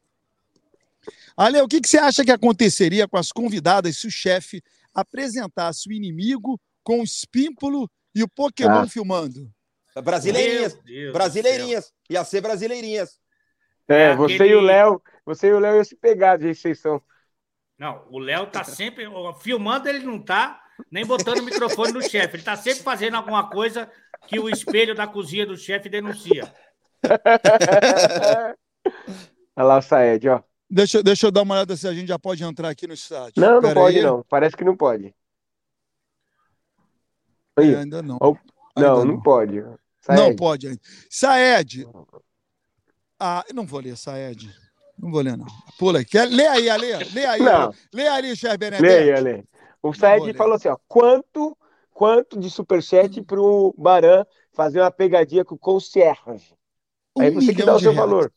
Ale, 1.36 1.60
o 1.60 1.68
que, 1.68 1.80
que 1.80 1.88
você 1.88 1.98
acha 1.98 2.24
que 2.24 2.30
aconteceria 2.32 3.06
com 3.08 3.16
as 3.16 3.32
convidadas 3.32 3.96
se 3.96 4.06
o 4.06 4.10
chefe 4.10 4.62
apresentasse 4.94 5.88
o 5.88 5.92
inimigo 5.92 6.60
com 6.82 7.00
o 7.00 7.04
espímpulo 7.04 7.88
e 8.14 8.22
o 8.22 8.28
Pokémon 8.28 8.80
Ah. 8.82 8.86
filmando? 8.88 9.50
Brasileirinhas. 10.02 10.78
Brasileirinhas. 11.12 11.92
Ia 12.08 12.24
ser 12.24 12.40
brasileirinhas. 12.40 13.18
É, 13.88 14.10
É 14.12 14.16
você 14.16 14.34
aquele- 14.34 14.50
e 14.50 14.54
o 14.56 14.60
Léo, 14.60 15.02
você 15.26 15.48
e 15.48 15.52
o 15.52 15.58
Léo 15.58 15.74
iam 15.76 15.84
se 15.84 15.96
pegar 15.96 16.36
de 16.36 16.48
exceção. 16.48 17.02
Não, 17.78 18.04
o 18.10 18.18
Léo 18.18 18.46
tá 18.46 18.62
sempre. 18.62 19.06
Filmando, 19.40 19.88
ele 19.88 20.04
não 20.04 20.18
tá 20.22 20.60
nem 20.90 21.04
botando 21.04 21.38
o 21.38 21.42
microfone 21.42 21.92
no 21.92 22.02
chefe. 22.02 22.36
Ele 22.36 22.42
tá 22.42 22.56
sempre 22.56 22.82
fazendo 22.82 23.16
alguma 23.16 23.48
coisa 23.50 23.90
que 24.28 24.38
o 24.38 24.48
espelho 24.48 24.94
da 24.94 25.06
cozinha 25.06 25.44
do 25.46 25.56
chefe 25.56 25.88
denuncia. 25.88 26.52
Olha 29.56 29.66
lá 29.66 29.78
o 29.78 29.82
Saed, 29.82 30.28
ó. 30.28 30.42
Deixa, 30.70 30.98
eu- 30.98 31.02
deixa 31.02 31.26
eu 31.26 31.30
dar 31.32 31.42
uma 31.42 31.54
olhada 31.54 31.76
se 31.76 31.88
a 31.88 31.92
gente 31.92 32.06
já 32.08 32.18
pode 32.18 32.44
entrar 32.44 32.68
aqui 32.68 32.86
no 32.86 32.94
estádio. 32.94 33.32
Não, 33.42 33.54
não 33.54 33.60
Pera 33.60 33.74
pode 33.74 33.96
aí. 33.98 34.02
não. 34.02 34.24
Parece 34.28 34.56
que 34.56 34.64
não 34.64 34.76
pode. 34.76 35.06
É, 37.58 37.62
Aí, 37.62 37.74
ainda 37.74 38.02
não. 38.02 38.18
Ó, 38.20 38.34
Ainda 38.76 38.88
não, 38.90 39.04
não 39.04 39.20
pode. 39.20 39.62
Saed. 40.00 40.20
Não 40.20 40.36
pode 40.36 40.68
ainda. 40.68 40.80
Saed. 41.10 41.86
Ah, 43.18 43.44
não 43.52 43.66
vou 43.66 43.80
ler, 43.80 43.96
Saed. 43.96 44.48
Não 44.98 45.10
vou 45.10 45.20
ler, 45.20 45.36
não. 45.36 45.46
Pula 45.78 45.98
aí. 45.98 46.04
Quer- 46.04 46.28
Lê 46.28 46.46
aí, 46.46 46.70
Ale. 46.70 46.92
Lê 47.12 47.26
aí. 47.26 47.40
Não. 47.40 47.74
Lê 47.92 48.06
aí, 48.08 48.36
chefe 48.36 48.56
Benedetti. 48.56 48.82
Leia, 48.82 49.20
leia. 49.20 49.44
O 49.82 49.92
Saed 49.92 50.32
falou 50.34 50.54
assim, 50.54 50.68
ó, 50.68 50.76
quanto, 50.86 51.56
quanto 51.92 52.38
de 52.38 52.48
superchat 52.50 53.20
pro 53.22 53.74
Baran 53.76 54.24
fazer 54.52 54.80
uma 54.80 54.90
pegadinha 54.90 55.44
com 55.44 55.54
o 55.54 55.58
concierge? 55.58 56.54
Um 57.16 57.22
Aí 57.22 57.30
você 57.30 57.52
que 57.54 57.62
dá 57.64 57.74
o 57.74 57.80
seu 57.80 57.92
reais. 57.92 58.08
valor. 58.08 58.32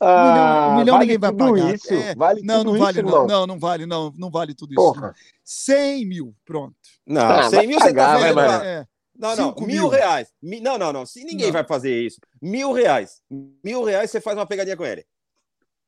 Um 0.00 0.06
milhão, 0.06 0.44
um 0.44 0.70
Ah, 0.70 0.76
milhão 0.76 0.94
vale 0.96 1.04
ninguém 1.06 1.18
vai 1.18 1.30
tudo 1.30 1.50
pagar. 1.54 1.74
isso? 1.74 1.94
É, 1.94 2.14
Vale 2.14 2.42
não, 2.42 2.58
tudo 2.58 2.72
não 2.72 2.78
vale, 2.78 3.00
isso, 3.00 3.10
não. 3.10 3.26
Não, 3.26 3.46
não 3.46 3.58
vale, 3.58 3.86
não. 3.86 4.12
Não 4.16 4.30
vale 4.30 4.54
tudo 4.54 4.72
isso. 4.72 4.76
Porra. 4.82 5.00
não. 5.08 5.14
100 5.44 6.06
mil. 6.06 6.34
Pronto. 6.44 6.74
Não, 7.06 7.22
Ah, 7.22 7.42
100 7.44 7.50
vai 7.58 7.66
mil 7.66 7.78
você 7.78 7.86
pagar, 7.86 8.06
tá 8.06 8.12
vai, 8.18 8.22
vendo? 8.28 8.34
mano. 8.34 8.64
É, 8.64 8.86
Não, 9.16 9.36
não, 9.36 9.54
mil, 9.60 9.66
mil. 9.66 9.88
reais. 9.88 10.28
Mi- 10.42 10.60
Não, 10.60 10.76
não, 10.76 10.92
não. 10.92 11.06
Se 11.06 11.22
ninguém 11.24 11.46
Não. 11.46 11.52
vai 11.52 11.64
fazer 11.64 12.02
isso. 12.02 12.18
Mil 12.42 12.72
reais. 12.72 13.22
Mil 13.64 13.84
reais 13.84 14.10
você 14.10 14.20
faz 14.20 14.36
uma 14.36 14.46
pegadinha 14.46 14.76
com 14.76 14.84
ele. 14.84 15.04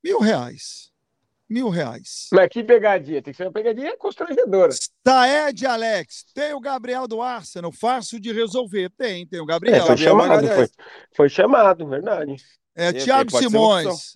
mil 0.03 0.19
reais. 0.19 0.89
mil 1.49 1.69
reais. 1.69 2.27
Mas 2.33 2.49
que 2.49 2.63
pegadinha, 2.63 3.21
tem 3.21 3.31
que 3.33 3.37
ser 3.37 3.43
uma 3.45 3.51
pegadinha 3.53 3.95
constrangedora. 3.97 4.73
Taed 5.03 5.65
Alex, 5.65 6.25
tem 6.33 6.53
o 6.53 6.59
Gabriel 6.59 7.07
do 7.07 7.21
Arsenal, 7.21 7.71
fácil 7.71 8.19
de 8.19 8.31
resolver. 8.33 8.89
Tem, 8.97 9.25
tem 9.27 9.39
o 9.39 9.45
Gabriel. 9.45 9.77
É, 9.77 9.85
foi 9.85 9.97
chamado, 9.97 10.47
foi, 10.47 10.67
foi 11.15 11.29
chamado, 11.29 11.87
verdade. 11.87 12.35
É, 12.77 12.89
É, 12.89 12.93
Tiago. 12.93 13.37
Simões. 13.37 14.15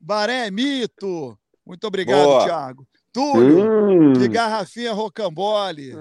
Baré 0.00 0.50
Mito. 0.50 1.38
Muito 1.66 1.86
obrigado, 1.86 2.24
Boa. 2.24 2.44
Tiago. 2.44 2.86
Túlio, 3.12 3.64
Hum, 3.90 4.12
de 4.12 4.28
garrafinha 4.28 4.92
rocambole. 4.92 5.90
É 5.92 5.96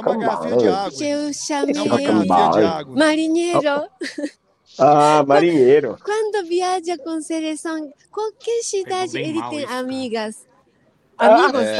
uma 0.00 0.16
garrafinha 0.16 0.56
de 0.56 0.68
água. 0.68 1.04
Eu 1.04 1.32
chamei 1.32 1.74
É 1.74 1.80
uma 1.82 1.96
Rocambole. 1.96 2.28
garrafinha 2.28 2.50
de 2.50 2.66
água. 2.66 2.96
marinheiro. 2.96 3.60
Ah, 4.78 5.24
marinheiro. 5.26 5.98
Quando 6.04 6.46
viaja 6.46 6.96
com 6.98 7.20
seleção, 7.20 7.92
qualquer 8.10 8.62
cidade 8.62 9.18
ele 9.18 9.40
tem 9.48 9.58
isso, 9.58 9.66
cara. 9.68 9.78
amigas. 9.80 10.46
Amigos 11.20 11.62
é. 11.62 11.76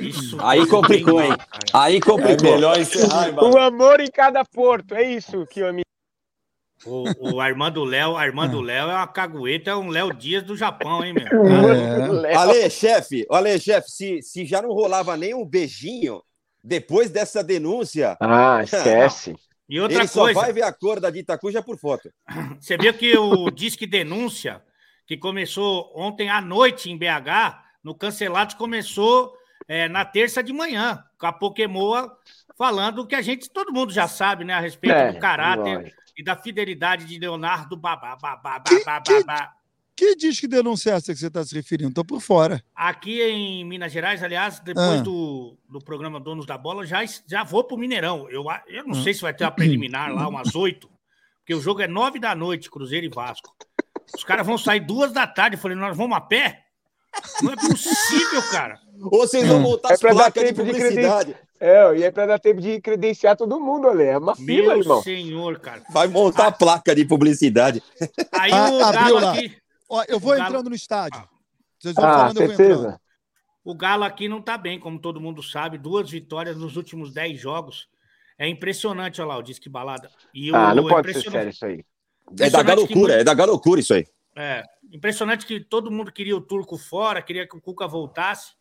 isso 0.00 0.36
Aí 0.40 0.60
tá 0.60 0.70
complicou, 0.70 1.22
hein? 1.22 1.32
Aí 1.72 1.96
É 1.96 2.00
complicou. 2.00 2.52
melhor 2.54 2.78
encerrar. 2.78 3.32
Um 3.42 3.56
amor 3.58 4.00
em 4.00 4.10
cada 4.10 4.44
porto, 4.44 4.94
é 4.94 5.02
isso 5.02 5.46
que 5.46 5.60
eu 5.60 5.72
me. 5.72 5.82
O, 6.84 7.34
o 7.34 7.40
Armando 7.40 7.82
Léo, 7.84 8.16
Armando 8.16 8.60
Léo 8.60 8.90
é 8.90 8.94
uma 8.94 9.06
cagueta, 9.06 9.70
é 9.70 9.76
um 9.76 9.88
Léo 9.88 10.12
Dias 10.12 10.42
do 10.44 10.56
Japão, 10.56 11.04
hein, 11.04 11.14
meu? 11.14 11.26
É. 12.26 12.34
Ale, 12.34 12.70
chefe, 12.70 13.26
Ale, 13.30 13.58
chefe, 13.58 13.90
se, 13.90 14.22
se 14.22 14.44
já 14.44 14.60
não 14.62 14.70
rolava 14.70 15.16
nem 15.16 15.34
um 15.34 15.44
beijinho 15.44 16.22
depois 16.62 17.10
dessa 17.10 17.42
denúncia, 17.42 18.16
Ah, 18.20 18.60
esquece. 18.64 19.34
E 19.68 19.80
outra 19.80 19.98
ele 19.98 20.06
só 20.08 20.22
coisa, 20.22 20.40
vai 20.40 20.52
ver 20.52 20.62
a 20.62 20.72
cor 20.72 21.00
da 21.00 21.10
Ditacuja 21.10 21.60
por 21.60 21.76
foto. 21.76 22.08
você 22.60 22.76
viu 22.76 22.94
que 22.94 23.16
o 23.18 23.50
Disque 23.50 23.84
Denúncia, 23.84 24.62
que 25.06 25.16
começou 25.16 25.90
ontem 25.94 26.28
à 26.28 26.40
noite 26.40 26.90
em 26.90 26.96
BH, 26.98 27.62
no 27.82 27.94
Cancelados, 27.94 28.54
começou 28.54 29.32
é, 29.68 29.88
na 29.88 30.04
terça 30.04 30.42
de 30.42 30.52
manhã, 30.52 31.02
com 31.18 31.26
a 31.26 31.32
Pokémoa 31.32 32.16
falando 32.58 33.00
o 33.02 33.06
que 33.06 33.14
a 33.14 33.22
gente, 33.22 33.50
todo 33.50 33.72
mundo 33.72 33.92
já 33.92 34.08
sabe, 34.08 34.44
né, 34.44 34.54
a 34.54 34.60
respeito 34.60 34.94
É, 34.96 35.12
do 35.12 35.18
caráter 35.18 35.76
lógico. 35.78 35.96
e 36.16 36.24
da 36.24 36.34
fidelidade 36.36 37.04
de 37.04 37.18
Leonardo 37.18 37.76
Babá, 37.76 38.16
babá, 38.16 38.60
Que- 38.60 38.82
babá, 38.84 39.00
que- 39.02 39.24
babá. 39.24 39.52
Que 39.94 40.14
diz 40.14 40.38
que 40.38 40.46
denúncia 40.46 40.90
é 40.90 40.94
essa 40.94 41.12
que 41.12 41.18
você 41.18 41.26
está 41.28 41.42
se 41.42 41.54
referindo? 41.54 41.94
Tô 41.94 42.04
por 42.04 42.20
fora. 42.20 42.62
Aqui 42.74 43.22
em 43.22 43.64
Minas 43.64 43.90
Gerais, 43.92 44.22
aliás, 44.22 44.60
depois 44.60 45.00
Ah. 45.00 45.02
do, 45.02 45.56
do 45.68 45.78
programa 45.78 46.20
Donos 46.20 46.44
da 46.44 46.58
Bola, 46.58 46.84
já, 46.84 46.98
já 47.26 47.42
vou 47.44 47.64
pro 47.64 47.78
Mineirão. 47.78 48.28
Eu, 48.28 48.48
a- 48.50 48.62
eu 48.66 48.84
não 48.86 48.98
Ah. 48.98 49.02
sei 49.02 49.14
se 49.14 49.22
vai 49.22 49.32
ter 49.32 49.44
uma 49.44 49.50
preliminar 49.52 50.12
lá, 50.12 50.26
umas 50.28 50.54
oito, 50.54 50.90
porque 51.38 51.54
o 51.54 51.60
jogo 51.62 51.80
é 51.80 51.88
nove 51.88 52.18
da 52.18 52.34
noite, 52.34 52.70
Cruzeiro 52.70 53.06
e 53.06 53.08
Vasco. 53.08 53.54
Os 54.14 54.24
caras 54.24 54.46
vão 54.46 54.58
sair 54.58 54.80
duas 54.80 55.12
da 55.12 55.26
tarde. 55.26 55.56
Eu 55.56 55.60
falei, 55.60 55.76
nós 55.76 55.96
vamos 55.96 56.16
a 56.16 56.20
pé? 56.20 56.64
Não 57.42 57.52
é 57.52 57.56
possível, 57.56 58.42
cara. 58.50 58.78
Ou 59.02 59.20
vocês 59.26 59.46
vão 59.46 59.58
Hum. 59.58 59.62
montar 59.62 59.90
É 59.90 59.94
as 59.94 60.00
placas 60.00 60.32
de 60.34 60.40
tempo 60.52 60.64
de 60.64 60.72
publicidade. 60.72 61.36
É, 61.58 61.96
e 61.96 62.02
é 62.02 62.10
pra 62.10 62.26
dar 62.26 62.38
tempo 62.38 62.60
de 62.60 62.78
credenciar 62.80 63.34
todo 63.36 63.58
mundo, 63.58 63.88
Ale. 63.88 64.02
É 64.04 64.18
uma 64.18 64.36
fila, 64.36 64.74
Meu 64.74 64.78
irmão. 64.82 65.02
senhor, 65.02 65.58
cara. 65.58 65.82
Vai 65.90 66.06
montar 66.06 66.48
a 66.48 66.52
placa 66.52 66.94
de 66.94 67.04
publicidade. 67.06 67.82
Aí 68.32 68.52
Ah, 68.52 68.70
o 68.70 68.84
abriu 68.84 69.02
Galo 69.14 69.20
lá. 69.20 69.32
aqui, 69.32 69.56
Ó, 69.88 70.04
eu 70.08 70.18
vou 70.20 70.32
Galo- 70.36 70.48
entrando 70.48 70.68
no 70.68 70.76
estádio. 70.76 71.22
Vocês 71.78 71.94
vão 71.94 72.04
Ah, 72.04 72.12
falando, 72.12 72.36
eu 72.40 72.44
vou 72.46 72.52
entrando. 72.52 72.68
certeza. 72.68 73.00
o 73.64 73.74
Galo 73.74 74.04
aqui 74.04 74.28
não 74.28 74.40
tá 74.42 74.56
bem, 74.58 74.78
como 74.78 74.98
todo 74.98 75.20
mundo 75.20 75.42
sabe. 75.42 75.78
Duas 75.78 76.08
vitórias 76.10 76.56
nos 76.56 76.76
últimos 76.76 77.12
dez 77.14 77.40
jogos. 77.40 77.88
É 78.38 78.46
impressionante, 78.46 79.20
olha 79.22 79.28
lá, 79.28 79.38
o 79.38 79.42
Disque 79.42 79.68
Balada. 79.68 80.10
E 80.34 80.54
Ah, 80.54 80.72
o- 80.72 80.74
não 80.76 80.86
é 80.86 80.90
pode 80.90 81.12
ser 81.12 81.18
impressionante- 81.20 81.32
sério 81.32 81.50
isso 81.50 81.64
aí. 81.66 81.84
É 82.30 82.34
da 82.34 82.46
impressionante 82.46 82.86
que 82.86 82.94
galocura, 82.94 82.98
muito- 83.12 83.20
é 83.20 83.24
da 83.24 83.34
galocura 83.34 83.80
isso 83.80 83.94
aí. 83.94 84.06
É, 84.36 84.62
impressionante 84.92 85.46
que 85.46 85.60
todo 85.60 85.90
mundo 85.90 86.12
queria 86.12 86.36
o 86.36 86.40
Turco 86.40 86.76
fora, 86.76 87.22
queria 87.22 87.46
que 87.48 87.56
o 87.56 87.60
Cuca 87.60 87.86
voltasse. 87.86 88.52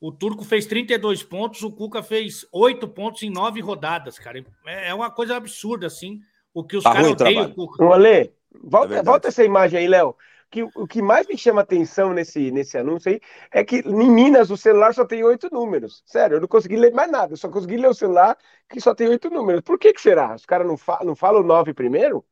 O 0.00 0.10
Turco 0.12 0.44
fez 0.44 0.66
32 0.66 1.22
pontos, 1.22 1.62
o 1.62 1.70
Cuca 1.70 2.02
fez 2.02 2.46
8 2.52 2.88
pontos 2.88 3.22
em 3.22 3.30
9 3.30 3.60
rodadas, 3.60 4.18
cara. 4.18 4.38
É 4.66 4.88
é 4.88 4.94
uma 4.94 5.10
coisa 5.10 5.36
absurda, 5.36 5.86
assim, 5.86 6.20
o 6.54 6.64
que 6.64 6.76
os 6.76 6.84
Tá 6.84 6.92
caras 6.92 7.10
odeiam 7.10 7.46
o. 7.46 7.54
Cuca. 7.54 7.84
Ô, 7.84 7.92
Ale, 7.92 8.08
É 8.08 8.30
volta, 8.62 9.02
volta 9.02 9.28
essa 9.28 9.44
imagem 9.44 9.80
aí, 9.80 9.88
Léo. 9.88 10.16
Que, 10.50 10.64
o 10.64 10.84
que 10.86 11.00
mais 11.00 11.28
me 11.28 11.38
chama 11.38 11.60
atenção 11.60 12.12
nesse, 12.12 12.50
nesse 12.50 12.76
anúncio 12.76 13.12
aí 13.12 13.20
é 13.52 13.62
que 13.62 13.76
em 13.86 14.10
Minas 14.10 14.50
o 14.50 14.56
celular 14.56 14.92
só 14.92 15.04
tem 15.04 15.22
oito 15.22 15.48
números. 15.52 16.02
Sério, 16.04 16.36
eu 16.36 16.40
não 16.40 16.48
consegui 16.48 16.74
ler 16.76 16.92
mais 16.92 17.08
nada. 17.08 17.34
Eu 17.34 17.36
só 17.36 17.48
consegui 17.48 17.76
ler 17.76 17.86
o 17.88 17.94
celular 17.94 18.36
que 18.68 18.80
só 18.80 18.92
tem 18.92 19.06
oito 19.06 19.30
números. 19.30 19.60
Por 19.62 19.78
que 19.78 19.92
que 19.92 20.00
será? 20.00 20.34
Os 20.34 20.44
caras 20.44 20.66
não, 20.66 20.76
fa 20.76 21.00
não 21.04 21.14
falam 21.14 21.42
o 21.42 21.46
nove 21.46 21.72
primeiro? 21.72 22.24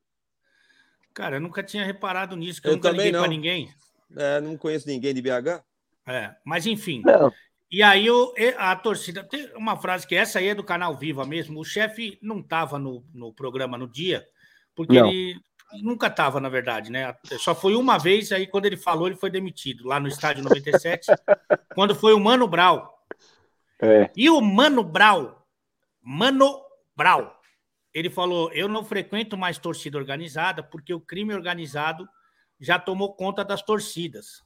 Cara, 1.18 1.35
eu 1.35 1.40
nunca 1.40 1.64
tinha 1.64 1.85
reparado 1.85 2.37
nisso, 2.37 2.62
que 2.62 2.68
Eu 2.68 2.70
eu, 2.70 2.76
nunca 2.76 2.90
também 2.90 3.07
liguei 3.07 3.12
não. 3.12 3.20
pra 3.26 3.28
ninguém. 3.28 3.74
É, 4.16 4.40
não 4.40 4.57
conheço 4.57 4.87
ninguém 4.87 5.12
de 5.12 5.20
BH. 5.20 5.64
É, 6.07 6.33
mas 6.44 6.64
enfim. 6.64 7.02
Não. 7.04 7.33
E 7.68 7.83
aí 7.83 8.09
o- 8.09 8.33
e- 8.37 8.54
a 8.57 8.76
torcida. 8.76 9.24
Tem 9.24 9.50
uma 9.57 9.76
frase 9.76 10.07
que 10.07 10.14
essa 10.14 10.38
aí 10.38 10.46
é 10.46 10.54
do 10.54 10.62
canal 10.62 10.96
Viva 10.96 11.26
mesmo. 11.26 11.59
O 11.59 11.64
chefe 11.64 12.20
não 12.22 12.38
estava 12.38 12.78
no, 12.78 13.04
no 13.12 13.33
programa 13.33 13.76
no 13.76 13.88
dia, 13.88 14.24
porque 14.76 15.00
Não. 15.00 15.09
ele 15.11 15.40
nunca 15.83 16.07
estava, 16.07 16.38
na 16.40 16.48
verdade, 16.48 16.88
né? 16.92 17.12
Só 17.40 17.52
foi 17.52 17.74
uma 17.74 17.98
vez, 17.98 18.31
aí 18.31 18.46
quando 18.46 18.66
ele 18.66 18.76
falou, 18.76 19.09
ele 19.09 19.16
foi 19.16 19.28
demitido, 19.28 19.88
lá 19.88 19.98
no 19.98 20.07
estádio 20.07 20.44
97, 20.44 21.09
quando 21.74 21.96
foi 21.96 22.14
o 22.14 22.20
Mano 22.20 22.46
Brau. 22.46 22.96
É. 23.83 24.09
E 24.16 24.31
o 24.31 24.40
Mano 24.40 24.85
Brau, 24.85 25.44
Mano 26.00 26.61
Brau, 26.96 27.38
ele 27.98 28.11
falou: 28.11 28.50
Eu 28.52 28.68
não 28.68 28.84
frequento 28.84 29.37
mais 29.37 29.58
torcida 29.58 29.98
organizada 29.98 30.62
porque 30.62 30.94
o 30.94 31.00
crime 31.00 31.34
organizado 31.34 32.08
já 32.61 32.78
tomou 32.78 33.14
conta 33.14 33.44
das 33.44 33.62
torcidas. 33.62 34.44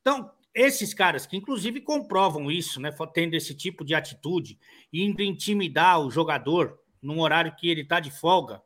Então, 0.00 0.30
esses 0.54 0.94
caras 0.94 1.26
que 1.26 1.36
inclusive 1.36 1.80
comprovam 1.80 2.50
isso, 2.50 2.80
né, 2.80 2.90
tendo 3.12 3.34
esse 3.34 3.54
tipo 3.54 3.84
de 3.84 3.94
atitude, 3.94 4.58
indo 4.92 5.22
intimidar 5.22 6.00
o 6.00 6.10
jogador 6.10 6.78
num 7.02 7.20
horário 7.20 7.54
que 7.56 7.68
ele 7.68 7.82
está 7.82 8.00
de 8.00 8.10
folga, 8.10 8.62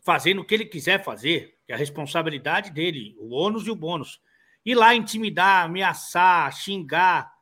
fazendo 0.00 0.40
o 0.40 0.44
que 0.44 0.54
ele 0.54 0.66
quiser 0.66 1.04
fazer, 1.04 1.58
que 1.66 1.72
é 1.72 1.74
a 1.74 1.78
responsabilidade 1.78 2.70
dele, 2.70 3.14
o 3.18 3.34
ônus 3.34 3.66
e 3.66 3.70
o 3.70 3.76
bônus. 3.76 4.20
Ir 4.64 4.74
lá 4.74 4.94
intimidar, 4.94 5.64
ameaçar, 5.64 6.52
xingar. 6.52 7.32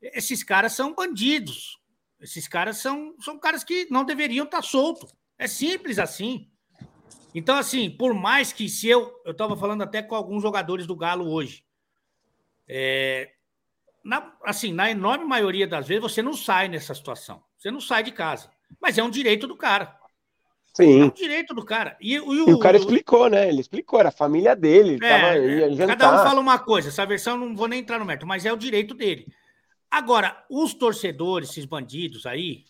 Esses 0.00 0.42
caras 0.42 0.72
são 0.72 0.94
bandidos. 0.94 1.78
Esses 2.20 2.46
caras 2.46 2.78
são, 2.78 3.14
são 3.20 3.38
caras 3.38 3.64
que 3.64 3.86
não 3.90 4.04
deveriam 4.04 4.44
estar 4.44 4.62
soltos. 4.62 5.14
É 5.38 5.46
simples 5.46 5.98
assim. 5.98 6.48
Então, 7.34 7.56
assim, 7.56 7.90
por 7.90 8.14
mais 8.14 8.52
que 8.52 8.68
se 8.68 8.88
eu. 8.88 9.12
Eu 9.24 9.32
estava 9.32 9.56
falando 9.56 9.82
até 9.82 10.02
com 10.02 10.14
alguns 10.14 10.42
jogadores 10.42 10.86
do 10.86 10.96
Galo 10.96 11.30
hoje. 11.30 11.64
É, 12.68 13.30
na, 14.04 14.32
assim, 14.44 14.72
na 14.72 14.90
enorme 14.90 15.24
maioria 15.24 15.66
das 15.66 15.88
vezes, 15.88 16.02
você 16.02 16.22
não 16.22 16.34
sai 16.34 16.68
nessa 16.68 16.94
situação. 16.94 17.42
Você 17.56 17.70
não 17.70 17.80
sai 17.80 18.02
de 18.02 18.12
casa. 18.12 18.50
Mas 18.80 18.98
é 18.98 19.02
um 19.02 19.10
direito 19.10 19.46
do 19.46 19.56
cara. 19.56 19.96
É 20.78 20.82
um 20.82 21.04
Sim. 21.04 21.12
direito 21.14 21.54
do 21.54 21.64
cara. 21.64 21.96
E, 22.00 22.14
E 22.14 22.20
o 22.20 22.58
cara 22.58 22.76
explicou, 22.76 23.30
né? 23.30 23.48
Ele 23.48 23.60
explicou, 23.60 24.00
era 24.00 24.08
a 24.08 24.12
família 24.12 24.56
dele, 24.56 24.98
é, 25.04 25.72
é, 25.72 25.86
cada 25.86 26.14
um 26.14 26.24
fala 26.24 26.40
uma 26.40 26.58
coisa. 26.58 26.88
Essa 26.88 27.06
versão 27.06 27.36
não 27.36 27.54
vou 27.54 27.68
nem 27.68 27.80
entrar 27.80 27.98
no 27.98 28.04
mérito, 28.04 28.26
mas 28.26 28.44
é 28.44 28.52
o 28.52 28.56
direito 28.56 28.92
dele. 28.92 29.26
Agora, 29.88 30.44
os 30.50 30.74
torcedores, 30.74 31.50
esses 31.50 31.64
bandidos 31.64 32.26
aí, 32.26 32.64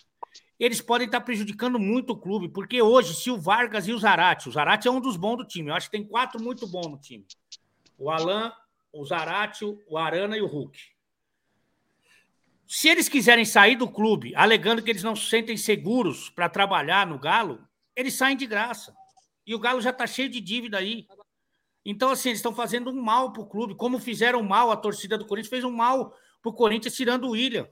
eles 0.59 0.81
podem 0.81 1.07
estar 1.07 1.21
prejudicando 1.21 1.79
muito 1.79 2.12
o 2.12 2.17
clube, 2.17 2.49
porque 2.49 2.81
hoje, 2.81 3.14
se 3.14 3.31
o 3.31 3.38
Vargas 3.38 3.88
e 3.88 3.93
o 3.93 3.99
Zarate, 3.99 4.49
o 4.49 4.53
Zarate 4.53 4.88
é 4.88 4.90
um 4.90 5.01
dos 5.01 5.17
bons 5.17 5.37
do 5.38 5.45
time, 5.45 5.71
eu 5.71 5.75
acho 5.75 5.90
que 5.90 5.97
tem 5.97 6.07
quatro 6.07 6.43
muito 6.43 6.67
bons 6.67 6.88
no 6.88 6.99
time: 6.99 7.27
o 7.99 8.11
Alan, 8.11 8.53
o 8.93 9.05
Zarate, 9.05 9.64
o 9.64 9.99
Arana 9.99 10.37
e 10.37 10.43
o 10.43 10.47
Hulk. 10.47 10.79
Se 12.67 12.88
eles 12.88 13.09
quiserem 13.09 13.45
sair 13.45 13.77
do 13.77 13.88
clube, 13.88 14.35
alegando 14.35 14.83
que 14.83 14.90
eles 14.90 15.03
não 15.03 15.14
se 15.14 15.29
sentem 15.29 15.57
seguros 15.57 16.31
para 16.31 16.49
trabalhar 16.49 17.07
no 17.07 17.19
Galo, 17.19 17.67
eles 17.95 18.14
saem 18.14 18.37
de 18.37 18.47
graça. 18.47 18.95
E 19.47 19.55
o 19.55 19.59
Galo 19.59 19.81
já 19.81 19.90
está 19.90 20.07
cheio 20.07 20.31
de 20.31 20.40
dívida 20.40 20.79
aí. 20.79 21.07
Então, 21.85 22.11
assim, 22.11 22.31
eles 22.31 22.38
estão 22.38 22.55
fazendo 22.55 22.90
um 22.90 23.01
mal 23.01 23.33
para 23.33 23.43
o 23.43 23.47
clube, 23.47 23.75
como 23.75 23.99
fizeram 23.99 24.43
mal 24.43 24.71
a 24.71 24.77
torcida 24.77 25.19
do 25.19 25.27
Corinthians, 25.27 25.51
fez 25.51 25.64
um 25.64 25.71
mal 25.71 26.17
para 26.40 26.51
o 26.51 26.55
Corinthians 26.55 26.97
tirando 26.97 27.25
o 27.25 27.33
William. 27.33 27.69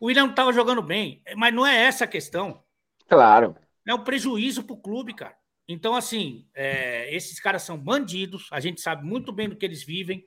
O 0.00 0.06
William 0.06 0.24
não 0.24 0.30
estava 0.30 0.52
jogando 0.52 0.82
bem, 0.82 1.22
mas 1.36 1.52
não 1.52 1.66
é 1.66 1.76
essa 1.84 2.04
a 2.04 2.08
questão. 2.08 2.62
Claro. 3.08 3.56
É 3.86 3.94
um 3.94 4.04
prejuízo 4.04 4.62
para 4.62 4.74
o 4.74 4.80
clube, 4.80 5.14
cara. 5.14 5.36
Então, 5.66 5.94
assim, 5.94 6.46
é, 6.54 7.14
esses 7.14 7.38
caras 7.40 7.62
são 7.62 7.76
bandidos, 7.76 8.48
a 8.50 8.60
gente 8.60 8.80
sabe 8.80 9.04
muito 9.04 9.32
bem 9.32 9.48
do 9.48 9.56
que 9.56 9.66
eles 9.66 9.82
vivem. 9.82 10.26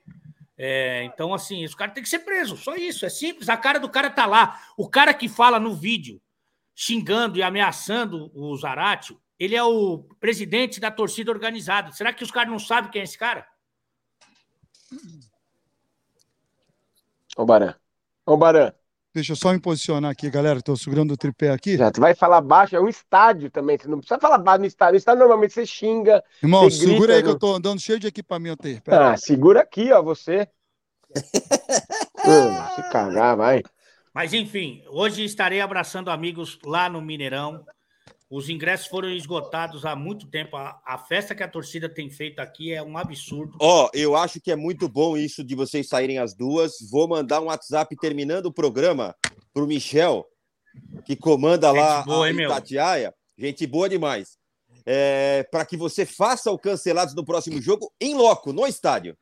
É, 0.56 1.02
então, 1.04 1.34
assim, 1.34 1.64
os 1.64 1.74
caras 1.74 1.94
têm 1.94 2.02
que 2.02 2.08
ser 2.08 2.20
presos, 2.20 2.60
só 2.60 2.76
isso, 2.76 3.04
é 3.04 3.08
simples. 3.08 3.48
A 3.48 3.56
cara 3.56 3.80
do 3.80 3.88
cara 3.88 4.08
tá 4.08 4.26
lá. 4.26 4.60
O 4.76 4.88
cara 4.88 5.12
que 5.12 5.28
fala 5.28 5.58
no 5.58 5.74
vídeo, 5.74 6.20
xingando 6.74 7.38
e 7.38 7.42
ameaçando 7.42 8.30
o 8.34 8.56
Zaratio, 8.56 9.20
ele 9.38 9.56
é 9.56 9.62
o 9.64 10.04
presidente 10.20 10.78
da 10.78 10.90
torcida 10.90 11.32
organizada. 11.32 11.90
Será 11.90 12.12
que 12.12 12.22
os 12.22 12.30
caras 12.30 12.50
não 12.50 12.60
sabem 12.60 12.90
quem 12.90 13.00
é 13.00 13.04
esse 13.04 13.18
cara? 13.18 13.46
Ô, 17.36 17.44
Baran. 17.44 17.74
Ô, 18.24 18.36
Baran. 18.36 18.72
Deixa 19.14 19.32
eu 19.32 19.36
só 19.36 19.52
me 19.52 19.60
posicionar 19.60 20.10
aqui, 20.10 20.30
galera. 20.30 20.58
Estou 20.58 20.76
segurando 20.76 21.12
o 21.12 21.16
tripé 21.16 21.50
aqui. 21.50 21.76
Já, 21.76 21.90
tu 21.90 22.00
vai 22.00 22.14
falar 22.14 22.40
baixo, 22.40 22.74
é 22.74 22.80
um 22.80 22.88
estádio 22.88 23.50
também. 23.50 23.76
Você 23.76 23.86
não 23.86 23.98
precisa 23.98 24.18
falar 24.18 24.38
baixo 24.38 24.60
no 24.60 24.66
estádio. 24.66 24.92
No 24.92 24.98
estádio 24.98 25.18
normalmente 25.20 25.52
você 25.52 25.66
xinga. 25.66 26.24
Irmão, 26.42 26.70
você 26.70 26.78
segura 26.78 26.96
grita 26.98 27.12
aí 27.14 27.20
que 27.22 27.28
no- 27.28 27.34
eu 27.34 27.38
tô 27.38 27.54
andando 27.54 27.80
cheio 27.80 28.00
de 28.00 28.06
equipamento 28.06 28.66
aí. 28.66 28.80
Pera 28.80 29.12
Ah, 29.12 29.16
segura 29.16 29.60
aqui, 29.60 29.92
ó, 29.92 30.02
você. 30.02 30.48
Hum, 32.24 32.74
se 32.76 32.82
cagar, 32.90 33.36
vai. 33.36 33.62
Mas 34.14 34.32
enfim, 34.32 34.82
hoje 34.88 35.24
estarei 35.24 35.60
abraçando 35.60 36.10
amigos 36.10 36.58
lá 36.64 36.88
no 36.88 37.02
Mineirão. 37.02 37.66
Os 38.32 38.48
ingressos 38.48 38.86
foram 38.86 39.10
esgotados 39.10 39.84
há 39.84 39.94
muito 39.94 40.26
tempo. 40.26 40.56
A, 40.56 40.80
a 40.86 40.96
festa 40.96 41.34
que 41.34 41.42
a 41.42 41.48
torcida 41.48 41.86
tem 41.86 42.08
feito 42.08 42.38
aqui 42.40 42.72
é 42.72 42.82
um 42.82 42.96
absurdo. 42.96 43.58
Ó, 43.60 43.90
eu 43.92 44.16
acho 44.16 44.40
que 44.40 44.50
é 44.50 44.56
muito 44.56 44.88
bom 44.88 45.18
isso 45.18 45.44
de 45.44 45.54
vocês 45.54 45.86
saírem 45.86 46.18
as 46.18 46.32
duas. 46.34 46.72
Vou 46.90 47.06
mandar 47.06 47.42
um 47.42 47.48
WhatsApp 47.48 47.94
terminando 47.96 48.46
o 48.46 48.52
programa 48.52 49.14
pro 49.52 49.66
Michel, 49.66 50.24
que 51.04 51.14
comanda 51.14 51.68
Gente 51.68 51.78
lá 51.78 52.02
boa, 52.04 52.24
a 52.24 52.30
hein, 52.30 52.34
meu? 52.34 52.50
Itatiaia. 52.50 53.14
Gente 53.36 53.66
boa 53.66 53.86
demais. 53.86 54.38
É, 54.86 55.46
para 55.52 55.66
que 55.66 55.76
você 55.76 56.06
faça 56.06 56.50
o 56.50 56.58
cancelados 56.58 57.14
no 57.14 57.26
próximo 57.26 57.60
jogo 57.60 57.92
em 58.00 58.14
loco, 58.14 58.50
no 58.50 58.66
estádio. 58.66 59.14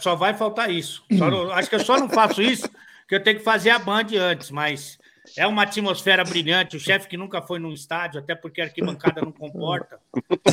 Só 0.00 0.16
vai 0.16 0.34
faltar 0.34 0.72
isso. 0.72 1.04
Só 1.16 1.30
não- 1.30 1.52
acho 1.52 1.68
que 1.70 1.76
eu 1.76 1.84
só 1.84 1.96
não 2.00 2.08
faço 2.08 2.42
isso, 2.42 2.68
porque 3.02 3.14
eu 3.14 3.22
tenho 3.22 3.38
que 3.38 3.44
fazer 3.44 3.70
a 3.70 3.78
Band 3.78 4.08
antes, 4.18 4.50
mas 4.50 4.98
é 5.36 5.46
uma 5.46 5.62
atmosfera 5.62 6.24
brilhante. 6.24 6.76
O 6.76 6.80
chefe 6.80 7.08
que 7.08 7.16
nunca 7.16 7.40
foi 7.42 7.58
num 7.58 7.72
estádio, 7.72 8.20
até 8.20 8.34
porque 8.34 8.60
a 8.60 8.64
arquibancada 8.64 9.20
não 9.22 9.32
comporta, 9.32 10.00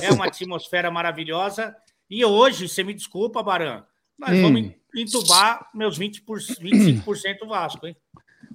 é 0.02 0.12
uma 0.12 0.26
atmosfera 0.26 0.90
maravilhosa. 0.90 1.76
E 2.10 2.24
hoje, 2.26 2.68
você 2.68 2.84
me 2.84 2.94
desculpa, 2.94 3.42
Baran, 3.44 3.84
nós 4.18 4.32
Hum. 4.32 4.42
vamos 4.42 4.72
entubar 4.96 5.70
meus 5.74 5.98
20 5.98 6.22
por, 6.22 6.40
25% 6.40 7.48
Vasco, 7.48 7.88
hein? 7.88 7.96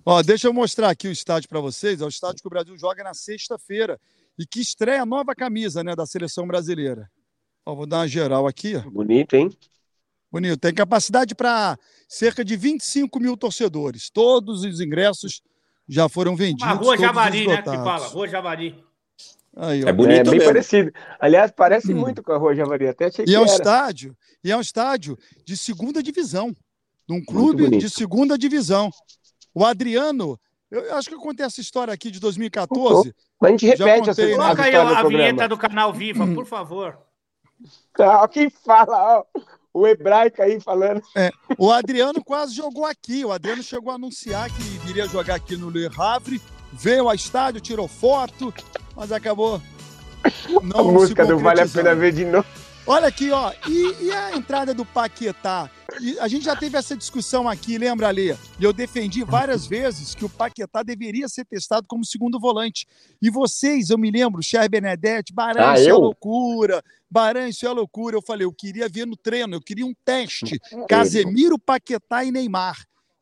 Ó, 0.05 0.23
deixa 0.23 0.47
eu 0.47 0.53
mostrar 0.53 0.91
aqui 0.91 1.09
o 1.09 1.13
estádio 1.13 1.49
para 1.49 1.61
vocês. 1.61 2.01
É 2.01 2.05
o 2.05 2.09
estádio 2.09 2.41
que 2.41 2.47
o 2.47 2.51
Brasil 2.51 2.77
joga 2.79 3.03
na 3.03 3.15
sexta-feira 3.15 3.99
e 4.39 4.47
que 4.47 4.61
estreia 4.61 5.03
a 5.03 5.07
nova 5.07 5.35
camisa 5.35 5.83
né, 5.83 5.97
da 5.97 6.07
seleção 6.07 6.47
brasileira. 6.47 7.11
Ó, 7.65 7.75
vou 7.75 7.87
dar 7.87 7.99
uma 7.99 8.09
geral 8.09 8.47
aqui. 8.47 8.77
ó. 8.77 8.89
Bonito, 8.89 9.35
hein? 9.35 9.51
Bonito. 10.31 10.59
Tem 10.61 10.73
capacidade 10.75 11.35
para 11.35 11.77
cerca 12.09 12.45
de 12.45 12.57
25 12.57 13.19
mil 13.19 13.37
torcedores. 13.37 14.11
Todos 14.11 14.63
os 14.63 14.81
ingressos 14.81 15.43
já 15.89 16.09
foram 16.09 16.35
vendidos. 16.37 16.63
A 16.65 16.73
Rua 16.73 16.85
todos 16.97 17.01
Javari, 17.01 17.47
né? 17.47 17.63
Que 17.63 17.69
esgotados. 17.71 17.85
fala, 17.85 18.07
Rua 18.09 18.29
Javari. 18.29 18.85
Aí. 19.59 19.83
É 19.85 19.93
bonito 19.93 20.19
é 20.21 20.23
bem 20.25 20.33
mesmo. 20.35 20.47
parecido. 20.47 20.93
Aliás, 21.19 21.51
parece 21.51 21.93
Hum. 21.95 21.97
muito 21.99 22.23
com 22.23 22.33
a 22.33 22.37
Rua 22.37 22.55
Javari. 22.55 22.89
Até 22.89 23.07
achei 23.07 23.25
que 23.25 23.31
E 23.31 23.35
é 23.35 23.39
um 23.41 23.45
era. 23.45 23.53
estádio, 23.53 24.17
e 24.45 24.51
é 24.53 24.57
um 24.57 24.61
estádio 24.61 25.19
de 25.45 25.57
segunda 25.57 26.03
divisão, 26.03 26.55
de 27.09 27.15
um 27.15 27.25
clube 27.25 27.71
de 27.79 27.89
segunda 27.89 28.37
divisão. 28.37 28.91
O 29.55 29.65
Adriano, 29.65 30.39
eu 30.71 30.95
acho 30.97 31.09
que 31.09 31.15
eu 31.15 31.21
contei 31.21 31.47
essa 31.47 31.61
história 31.61 31.95
aqui 31.95 32.11
de 32.11 32.21
2014. 32.21 33.15
Mas 33.41 33.49
a 33.49 33.53
gente 33.53 33.67
repete 33.67 34.11
essa 34.11 34.23
contei, 34.23 34.33
as 34.33 34.37
Coloca 34.39 34.63
aí 34.63 34.75
a, 34.77 34.99
a 34.99 35.03
vinheta 35.09 35.49
do 35.49 35.57
canal 35.57 35.93
Viva, 35.93 36.27
por 36.27 36.45
favor. 36.47 36.99
Ah, 37.99 38.29
quem 38.29 38.51
fala, 38.51 39.25
ó, 39.35 39.41
o 39.73 39.87
hebraico 39.87 40.43
aí 40.43 40.61
falando. 40.61 41.01
O 41.59 41.71
Adriano 41.73 42.23
quase 42.23 42.55
jogou 42.55 42.85
aqui. 42.85 43.25
O 43.25 43.33
Adriano 43.33 43.63
chegou 43.63 43.91
a 43.91 43.95
anunciar 43.95 44.51
que 44.51 44.76
viria 44.87 45.09
jogar 45.09 45.35
aqui 45.35 45.57
no 45.57 45.69
Le 45.69 45.91
Havre, 45.99 46.41
veio 46.73 47.09
ao 47.09 47.15
estádio, 47.15 47.61
tirou 47.61 47.89
foto, 47.89 48.55
mas 48.95 49.11
acabou 49.11 49.61
não 50.63 50.81
a 50.81 50.93
música 50.93 51.27
do 51.27 51.39
Vale 51.39 51.61
a 51.63 51.69
Pena. 51.69 51.95
Ver 51.95 52.13
de 52.13 52.25
novo. 52.25 52.47
Olha 52.87 53.09
aqui, 53.09 53.33
ó. 53.33 53.53
E, 53.69 54.05
e 54.05 54.13
a 54.13 54.37
entrada 54.37 54.73
do 54.73 54.85
Paquetá? 54.85 55.69
E 56.01 56.17
a 56.21 56.29
gente 56.29 56.45
já 56.45 56.55
teve 56.55 56.79
essa 56.79 56.97
discussão 56.97 57.49
aqui, 57.49 57.79
lembra, 57.79 58.11
Lê? 58.11 58.33
E 58.61 58.65
eu 58.65 58.73
defendi 58.73 59.25
várias 59.25 59.67
vezes 59.67 60.15
que 60.15 60.25
o 60.25 60.29
Paquetá 60.29 60.85
deveria 60.85 61.29
ser 61.29 61.45
testado 61.47 61.85
como 61.89 62.05
segundo 62.05 62.39
volante. 62.39 62.87
E 63.21 63.29
vocês, 63.29 63.91
eu 63.91 63.99
me 63.99 64.09
lembro, 64.09 64.41
Cher 64.41 64.69
Benedetti, 64.71 65.33
Baran, 65.33 65.71
Ah, 65.71 65.75
isso 65.75 65.89
é 65.89 65.91
eu? 65.91 65.99
loucura. 65.99 66.81
Baran, 67.11 67.49
isso 67.49 67.67
é 67.67 67.71
loucura. 67.71 68.17
Eu 68.17 68.23
falei, 68.23 68.45
eu 68.47 68.53
queria 68.53 68.89
ver 68.89 69.05
no 69.05 69.17
treino, 69.17 69.57
eu 69.57 69.61
queria 69.61 69.85
um 69.87 69.95
teste. 70.05 70.61
Casemiro, 70.89 71.59
Paquetá 71.59 72.23
e 72.23 72.31
Neymar. 72.31 72.77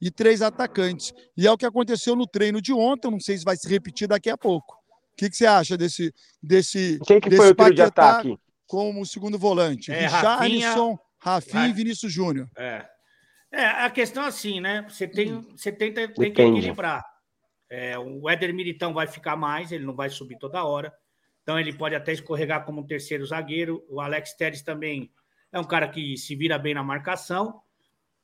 E 0.05 0.11
três 0.11 0.43
atacantes. 0.43 1.15
E 1.35 1.47
é 1.47 1.51
o 1.51 1.57
que 1.57 1.65
aconteceu 1.65 2.15
no 2.15 2.27
treino 2.27 2.61
de 2.61 2.75
ontem. 2.75 3.09
eu 3.09 3.13
Não 3.13 3.19
sei 3.19 3.39
se 3.39 3.45
vai 3.45 3.57
se 3.57 3.67
repetir 3.67 4.07
daqui 4.07 4.29
a 4.29 4.37
pouco. 4.37 4.75
O 4.75 5.17
que, 5.17 5.31
que 5.31 5.37
você 5.37 5.47
acha 5.47 5.79
desse, 5.79 6.13
desse, 6.43 7.01
Quem 7.07 7.19
que 7.19 7.31
desse 7.31 7.41
foi 7.41 7.53
o 7.53 7.55
trio 7.55 7.75
de 7.75 7.81
ataque? 7.81 8.39
como 8.67 9.07
segundo 9.07 9.39
volante? 9.39 9.91
É, 9.91 10.03
Richarlison, 10.03 10.99
Rafinha 11.19 11.63
Ra- 11.63 11.69
e 11.69 11.73
Vinícius 11.73 12.13
Júnior. 12.13 12.51
É. 12.55 12.87
É, 13.51 13.65
a 13.65 13.89
questão 13.89 14.25
é 14.25 14.27
assim, 14.27 14.61
né? 14.61 14.85
Você 14.91 15.09
tem, 15.09 15.41
você 15.41 15.73
tenta, 15.73 16.07
tem 16.09 16.31
que 16.33 16.43
equilibrar. 16.43 17.03
É, 17.71 17.99
o 17.99 18.29
Éder 18.29 18.53
Militão 18.53 18.93
vai 18.93 19.07
ficar 19.07 19.37
mais, 19.37 19.73
ele 19.73 19.87
não 19.87 19.95
vai 19.95 20.11
subir 20.11 20.37
toda 20.39 20.65
hora. 20.65 20.93
Então 21.43 21.59
ele 21.59 21.73
pode 21.73 21.95
até 21.95 22.13
escorregar 22.13 22.67
como 22.67 22.83
um 22.83 22.87
terceiro 22.87 23.25
zagueiro. 23.25 23.83
O 23.89 24.03
Alex 24.03 24.35
Telles 24.35 24.61
também 24.61 25.11
é 25.51 25.59
um 25.59 25.65
cara 25.65 25.89
que 25.89 26.15
se 26.19 26.37
vira 26.37 26.59
bem 26.59 26.75
na 26.75 26.83
marcação. 26.83 27.63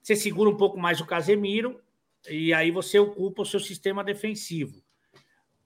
Você 0.02 0.16
segura 0.16 0.50
um 0.50 0.56
pouco 0.56 0.78
mais 0.78 1.00
o 1.00 1.06
Casemiro 1.06 1.80
e 2.28 2.52
aí 2.52 2.70
você 2.70 2.98
ocupa 2.98 3.42
o 3.42 3.46
seu 3.46 3.60
sistema 3.60 4.02
defensivo. 4.02 4.82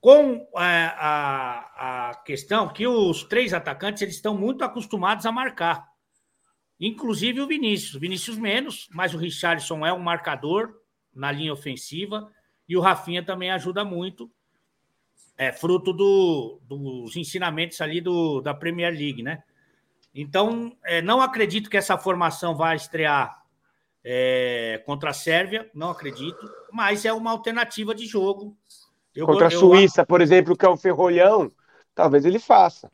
Com 0.00 0.46
é, 0.56 0.92
a, 0.96 2.10
a 2.10 2.14
questão 2.16 2.68
que 2.68 2.86
os 2.86 3.24
três 3.24 3.54
atacantes 3.54 4.02
eles 4.02 4.16
estão 4.16 4.36
muito 4.36 4.62
acostumados 4.62 5.24
a 5.24 5.32
marcar. 5.32 5.88
Inclusive 6.78 7.40
o 7.40 7.46
Vinícius. 7.46 8.00
Vinícius 8.00 8.36
menos, 8.36 8.88
mas 8.92 9.14
o 9.14 9.18
Richarlison 9.18 9.86
é 9.86 9.92
um 9.92 9.98
marcador 9.98 10.74
na 11.14 11.32
linha 11.32 11.52
ofensiva 11.52 12.30
e 12.68 12.76
o 12.76 12.80
Rafinha 12.80 13.24
também 13.24 13.50
ajuda 13.50 13.84
muito. 13.84 14.30
É 15.38 15.52
fruto 15.52 15.92
do- 15.92 16.60
dos 16.62 17.16
ensinamentos 17.16 17.80
ali 17.80 18.00
do, 18.00 18.40
da 18.40 18.52
Premier 18.52 18.92
League, 18.92 19.22
né? 19.22 19.42
Então, 20.14 20.76
é, 20.84 21.02
não 21.02 21.20
acredito 21.20 21.70
que 21.70 21.76
essa 21.76 21.96
formação 21.98 22.54
vai 22.54 22.76
estrear 22.76 23.43
é, 24.04 24.82
contra 24.84 25.10
a 25.10 25.14
Sérvia, 25.14 25.70
não 25.74 25.90
acredito, 25.90 26.38
mas 26.72 27.04
é 27.04 27.12
uma 27.12 27.30
alternativa 27.30 27.94
de 27.94 28.06
jogo. 28.06 28.56
Eu, 29.14 29.26
Contra 29.26 29.46
a 29.48 29.50
eu- 29.50 29.58
Suíça, 29.60 30.04
por 30.04 30.20
exemplo, 30.20 30.56
que 30.56 30.66
é 30.66 30.68
o 30.68 30.76
Ferrolhão, 30.76 31.50
talvez 31.94 32.24
ele 32.24 32.38
faça. 32.38 32.90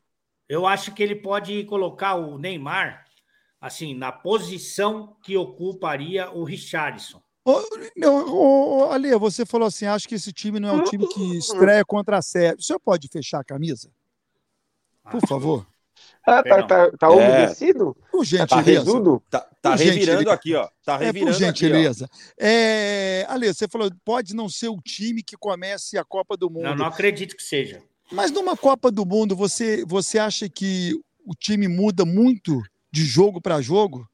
Eu 0.49 0.67
acho 0.67 0.93
que 0.95 1.03
ele 1.03 1.15
pode 1.17 1.65
colocar 1.65 2.15
o 2.15 2.39
Neymar 2.39 3.05
assim 3.61 3.95
na 3.95 4.11
posição 4.11 5.17
que 5.23 5.37
ocuparia 5.37 6.31
o 6.31 6.45
Richarlison. 6.45 7.23
Ô, 7.45 7.59
meu, 7.97 8.13
ô, 8.13 8.79
ô, 8.79 8.91
Ale, 8.91 9.17
você 9.19 9.47
falou 9.47 9.67
assim: 9.67 9.87
acho 9.87 10.09
que 10.09 10.15
esse 10.15 10.33
time 10.33 10.61
não 10.61 10.69
é 10.69 10.73
um 10.73 10.85
time 10.85 11.07
que 11.09 11.39
estreia 11.39 11.85
contra 11.85 12.19
a 12.19 12.23
Sérvia. 12.23 12.57
O 12.59 12.63
senhor 12.63 12.81
pode 12.81 13.09
fechar 13.09 13.41
a 13.41 13.45
camisa? 13.45 13.91
Por 15.11 15.27
favor. 15.27 15.67
Ah, 16.27 16.43
tá, 16.43 16.63
tá, 16.65 16.91
tá 16.99 17.07
É. 17.07 17.11
umedecido? 17.11 17.97
Por 18.11 18.19
Tá 18.21 18.25
gentileza. 18.25 18.71
resudo? 18.85 19.23
Tá, 19.31 19.41
tá 19.41 19.71
Por 19.71 19.79
revirando 19.79 20.07
gentileza. 20.19 20.33
aqui, 20.33 20.55
ó. 20.55 20.69
Tá 20.85 20.95
É, 20.95 20.99
por 20.99 21.05
revirando 21.05 21.31
aqui, 21.37 21.43
ó. 21.45 21.47
gentileza. 21.47 22.11
É, 22.39 23.27
Ale, 23.29 23.53
você 23.53 23.67
falou, 23.69 23.91
pode 24.05 24.35
não 24.35 24.49
ser 24.49 24.69
o 24.69 24.81
time 24.81 25.23
que 25.23 25.37
comece 25.37 25.97
a 25.99 26.05
Copa 26.05 26.37
do 26.37 26.51
Mundo. 26.51 26.65
Não, 26.65 26.77
não 26.77 26.87
acredito 26.87 27.37
que 27.37 27.43
seja. 27.43 27.83
Mas 28.13 28.31
numa 28.31 28.57
Copa 28.57 28.91
do 28.91 29.07
Mundo, 29.07 29.35
você, 29.37 29.85
você 29.87 30.19
acha 30.19 30.49
que 30.49 30.93
o 31.25 31.35
time 31.35 31.69
muda 31.69 32.05
muito 32.05 32.61
de 32.93 33.05
jogo 33.05 33.41
para 33.41 33.61
jogo? 33.61 34.07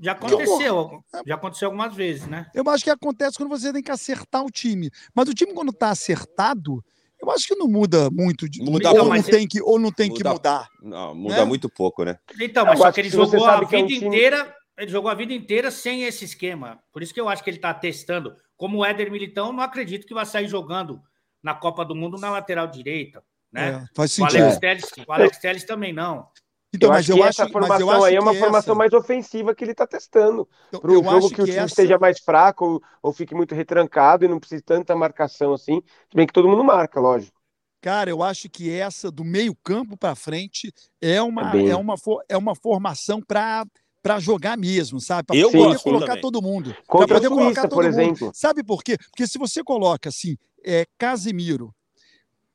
Já 0.00 0.12
aconteceu, 0.12 1.02
já 1.26 1.34
aconteceu 1.34 1.66
algumas 1.66 1.92
vezes, 1.92 2.26
né? 2.28 2.48
Eu 2.54 2.62
acho 2.70 2.84
que 2.84 2.90
acontece 2.90 3.36
quando 3.36 3.48
você 3.50 3.72
tem 3.72 3.82
que 3.82 3.90
acertar 3.90 4.44
o 4.44 4.50
time. 4.50 4.90
Mas 5.12 5.28
o 5.28 5.34
time, 5.34 5.52
quando 5.52 5.70
está 5.72 5.90
acertado, 5.90 6.84
eu 7.20 7.30
acho 7.30 7.46
que 7.48 7.54
não 7.56 7.66
muda 7.68 8.08
muito. 8.10 8.48
De, 8.48 8.62
Muda 8.62 8.90
ou, 8.92 9.08
não 9.14 9.22
tem 9.22 9.46
que, 9.46 9.60
ou 9.62 9.78
não 9.78 9.90
tem 9.92 10.08
que 10.12 10.18
Muda- 10.18 10.32
mudar. 10.32 10.68
Não, 10.82 11.14
muda 11.14 11.36
Né? 11.38 11.44
muito 11.44 11.68
pouco, 11.68 12.04
né? 12.04 12.18
Então, 12.40 12.64
mas 12.64 12.74
Eu 12.74 12.78
só 12.82 12.84
acho 12.88 12.94
que 12.94 13.00
ele 13.00 13.10
que 13.10 13.16
jogou 13.16 13.44
a 13.46 13.66
que 13.66 13.76
é 13.76 13.78
um 13.78 13.86
vida 13.86 13.94
time- 14.00 14.06
inteira, 14.06 14.54
ele 14.76 14.90
jogou 14.90 15.10
a 15.10 15.14
vida 15.14 15.32
inteira 15.32 15.70
sem 15.70 16.04
esse 16.04 16.24
esquema. 16.24 16.78
Por 16.92 17.02
isso 17.02 17.12
que 17.12 17.20
eu 17.20 17.28
acho 17.28 17.42
que 17.42 17.50
ele 17.50 17.56
está 17.58 17.74
testando. 17.74 18.34
Como 18.56 18.78
o 18.78 18.84
Éder 18.84 19.10
Militão, 19.10 19.52
não 19.52 19.62
acredito 19.62 20.06
que 20.06 20.14
vai 20.14 20.24
sair 20.26 20.48
jogando 20.48 21.00
na 21.42 21.54
Copa 21.54 21.84
do 21.84 21.94
Mundo 21.94 22.18
na 22.18 22.30
lateral 22.30 22.66
direita, 22.66 23.22
né? 23.52 23.68
É, 23.84 23.94
faz 23.94 24.12
O 24.12 24.14
sentido. 24.14 24.42
Alex, 24.42 24.58
Telles, 24.58 24.84
o 25.06 25.12
Alex 25.12 25.38
Telles 25.38 25.64
também 25.64 25.92
não. 25.92 26.26
Então, 26.74 26.88
eu 26.88 26.92
mas 26.92 27.00
acho 27.00 27.10
eu 27.10 27.16
que 27.16 27.22
acho, 27.22 27.40
essa 27.40 27.42
mas 27.42 27.52
formação 27.52 27.80
eu 27.80 27.90
acho 27.90 28.06
aí 28.06 28.14
é 28.14 28.20
uma 28.20 28.32
que 28.32 28.38
formação 28.38 28.74
essa- 28.74 28.78
mais 28.78 28.92
ofensiva 28.92 29.54
que 29.54 29.64
ele 29.64 29.74
tá 29.74 29.86
testando. 29.86 30.48
então, 30.68 30.80
Para 30.80 30.90
um 30.92 31.02
jogo 31.02 31.16
acho 31.16 31.28
que 31.34 31.40
o 31.40 31.44
time 31.44 31.56
essa- 31.60 31.66
esteja 31.66 31.98
mais 31.98 32.20
fraco 32.20 32.64
ou, 32.64 32.82
ou 33.02 33.12
fique 33.12 33.34
muito 33.34 33.54
retrancado 33.54 34.24
e 34.24 34.28
não 34.28 34.38
precise 34.38 34.62
tanta 34.62 34.94
marcação 34.94 35.52
assim. 35.54 35.82
Se 36.10 36.16
bem 36.16 36.26
que 36.26 36.32
todo 36.32 36.48
mundo 36.48 36.62
marca, 36.64 37.00
lógico. 37.00 37.38
Cara, 37.80 38.10
eu 38.10 38.22
acho 38.22 38.48
que 38.50 38.70
essa 38.70 39.10
do 39.10 39.24
meio-campo 39.24 39.96
para 39.96 40.14
frente 40.14 40.72
é 41.00 41.22
uma, 41.22 41.42
É 41.42 41.52
bem- 41.52 41.68
é 41.70 41.76
uma, 41.76 41.94
é 42.28 42.36
uma 42.36 42.54
formação 42.54 43.20
para 43.22 43.64
para 44.00 44.20
jogar 44.20 44.56
mesmo, 44.56 45.00
sabe? 45.00 45.26
Para 45.26 45.36
poder 45.36 45.58
gosto 45.58 45.82
colocar 45.82 46.06
também. 46.06 46.22
todo 46.22 46.40
mundo. 46.40 46.72
Para 46.86 47.06
poder 47.08 47.28
colocar 47.28 47.46
Suíça, 47.46 47.62
todo 47.62 47.74
por 47.76 47.84
mundo. 47.84 47.88
exemplo. 47.88 48.30
Sabe 48.32 48.64
por 48.64 48.82
quê? 48.82 48.96
Porque 48.96 49.26
se 49.26 49.38
você 49.38 49.62
coloca 49.62 50.08
assim, 50.08 50.36
é, 50.64 50.86
Casemiro, 50.96 51.74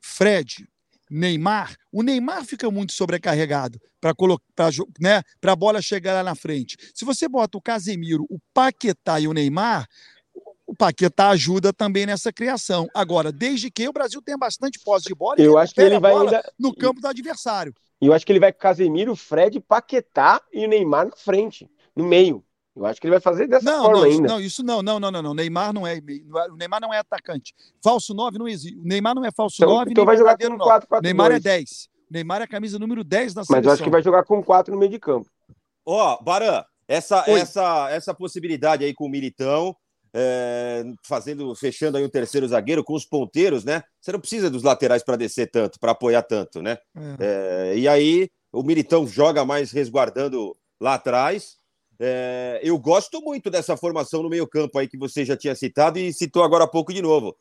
Fred, 0.01 0.67
Neymar, 1.13 1.75
o 1.91 2.01
Neymar 2.01 2.43
fica 2.43 2.69
muito 2.71 2.91
sobrecarregado 2.93 3.79
para 4.01 4.13
né, 4.99 5.21
a 5.43 5.55
bola 5.55 5.81
chegar 5.81 6.13
lá 6.13 6.23
na 6.23 6.35
frente. 6.35 6.75
Se 6.93 7.05
você 7.05 7.29
bota 7.29 7.57
o 7.57 7.61
Casemiro, 7.61 8.25
o 8.29 8.39
Paquetá 8.53 9.19
e 9.19 9.27
o 9.27 9.33
Neymar, 9.33 9.87
o 10.65 10.75
Paquetá 10.75 11.29
ajuda 11.29 11.71
também 11.71 12.07
nessa 12.07 12.33
criação. 12.33 12.87
Agora, 12.95 13.31
desde 13.31 13.69
que 13.69 13.87
o 13.87 13.93
Brasil 13.93 14.21
tenha 14.23 14.37
bastante 14.37 14.79
posse 14.79 15.05
de 15.05 15.13
bola, 15.13 15.35
eu 15.37 15.57
acho 15.57 15.73
que 15.75 15.81
ele 15.81 15.99
vai 15.99 16.13
ainda 16.15 16.43
no 16.57 16.75
campo 16.75 16.99
do 16.99 17.07
adversário. 17.07 17.73
E 18.01 18.07
eu 18.07 18.13
acho 18.13 18.25
que 18.25 18.31
ele 18.31 18.39
vai 18.39 18.51
com 18.51 18.59
Casemiro, 18.59 19.15
Fred, 19.15 19.59
Paquetá 19.59 20.41
e 20.51 20.65
o 20.65 20.67
Neymar 20.67 21.05
na 21.05 21.15
frente, 21.15 21.69
no 21.95 22.03
meio. 22.03 22.43
Eu 22.75 22.85
acho 22.85 22.99
que 22.99 23.05
ele 23.05 23.11
vai 23.11 23.21
fazer 23.21 23.47
dessa 23.47 23.69
não, 23.69 23.83
forma 23.83 23.99
não, 23.99 24.05
ainda. 24.05 24.27
Não, 24.27 24.39
isso 24.39 24.63
não, 24.63 24.81
não, 24.81 24.99
não, 24.99 25.11
não, 25.11 25.21
não. 25.21 25.33
Neymar 25.33 25.71
não 25.71 25.85
é, 25.85 25.99
o 26.51 26.55
Neymar 26.55 26.81
não 26.81 26.93
é 26.93 26.97
atacante. 26.97 27.53
Falso 27.83 28.13
9 28.13 28.39
não 28.39 28.47
existe. 28.47 28.79
O 28.79 28.83
Neymar 28.83 29.13
não 29.13 29.23
é 29.23 29.31
falso 29.31 29.57
então, 29.59 29.75
9, 29.75 29.91
então 29.91 30.05
vai 30.05 30.17
jogar 30.17 30.37
com 30.37 30.57
4 30.57 30.87
4 30.87 31.03
Neymar 31.03 31.31
é 31.31 31.39
10. 31.39 31.89
Neymar 32.09 32.41
é 32.41 32.43
a 32.45 32.47
camisa 32.47 32.79
número 32.79 33.03
10 33.03 33.33
da 33.33 33.43
seleção. 33.43 33.55
Mas 33.55 33.65
eu 33.65 33.71
acho 33.71 33.83
que 33.83 33.89
vai 33.89 34.01
jogar 34.01 34.23
com 34.23 34.43
4 34.43 34.73
no 34.73 34.79
meio 34.79 34.91
de 34.91 34.99
campo. 34.99 35.29
Ó, 35.85 36.13
oh, 36.13 36.23
Baran, 36.23 36.63
essa, 36.87 37.23
essa, 37.27 37.89
essa 37.91 38.13
possibilidade 38.13 38.83
aí 38.83 38.93
com 38.93 39.05
o 39.05 39.09
Militão, 39.09 39.75
é, 40.13 40.83
fazendo, 41.03 41.53
fechando 41.55 41.97
aí 41.97 42.03
um 42.03 42.09
terceiro 42.09 42.47
zagueiro 42.47 42.83
com 42.83 42.93
os 42.93 43.05
ponteiros, 43.05 43.63
né? 43.63 43.83
Você 43.99 44.11
não 44.11 44.19
precisa 44.19 44.49
dos 44.49 44.63
laterais 44.63 45.03
para 45.03 45.15
descer 45.15 45.49
tanto, 45.49 45.79
para 45.79 45.91
apoiar 45.91 46.21
tanto, 46.23 46.61
né? 46.61 46.77
É. 46.95 47.71
É, 47.71 47.77
e 47.77 47.87
aí 47.87 48.29
o 48.51 48.61
Militão 48.61 49.07
joga 49.07 49.43
mais 49.43 49.71
resguardando 49.71 50.55
lá 50.79 50.95
atrás. 50.95 51.57
É, 51.99 52.59
eu 52.63 52.77
gosto 52.77 53.21
muito 53.21 53.49
dessa 53.49 53.77
formação 53.77 54.23
no 54.23 54.29
meio-campo 54.29 54.77
aí 54.77 54.87
que 54.87 54.97
você 54.97 55.23
já 55.23 55.37
tinha 55.37 55.55
citado 55.55 55.99
e 55.99 56.11
citou 56.13 56.43
agora 56.43 56.63
há 56.63 56.67
pouco 56.67 56.93
de 56.93 57.01
novo. 57.01 57.35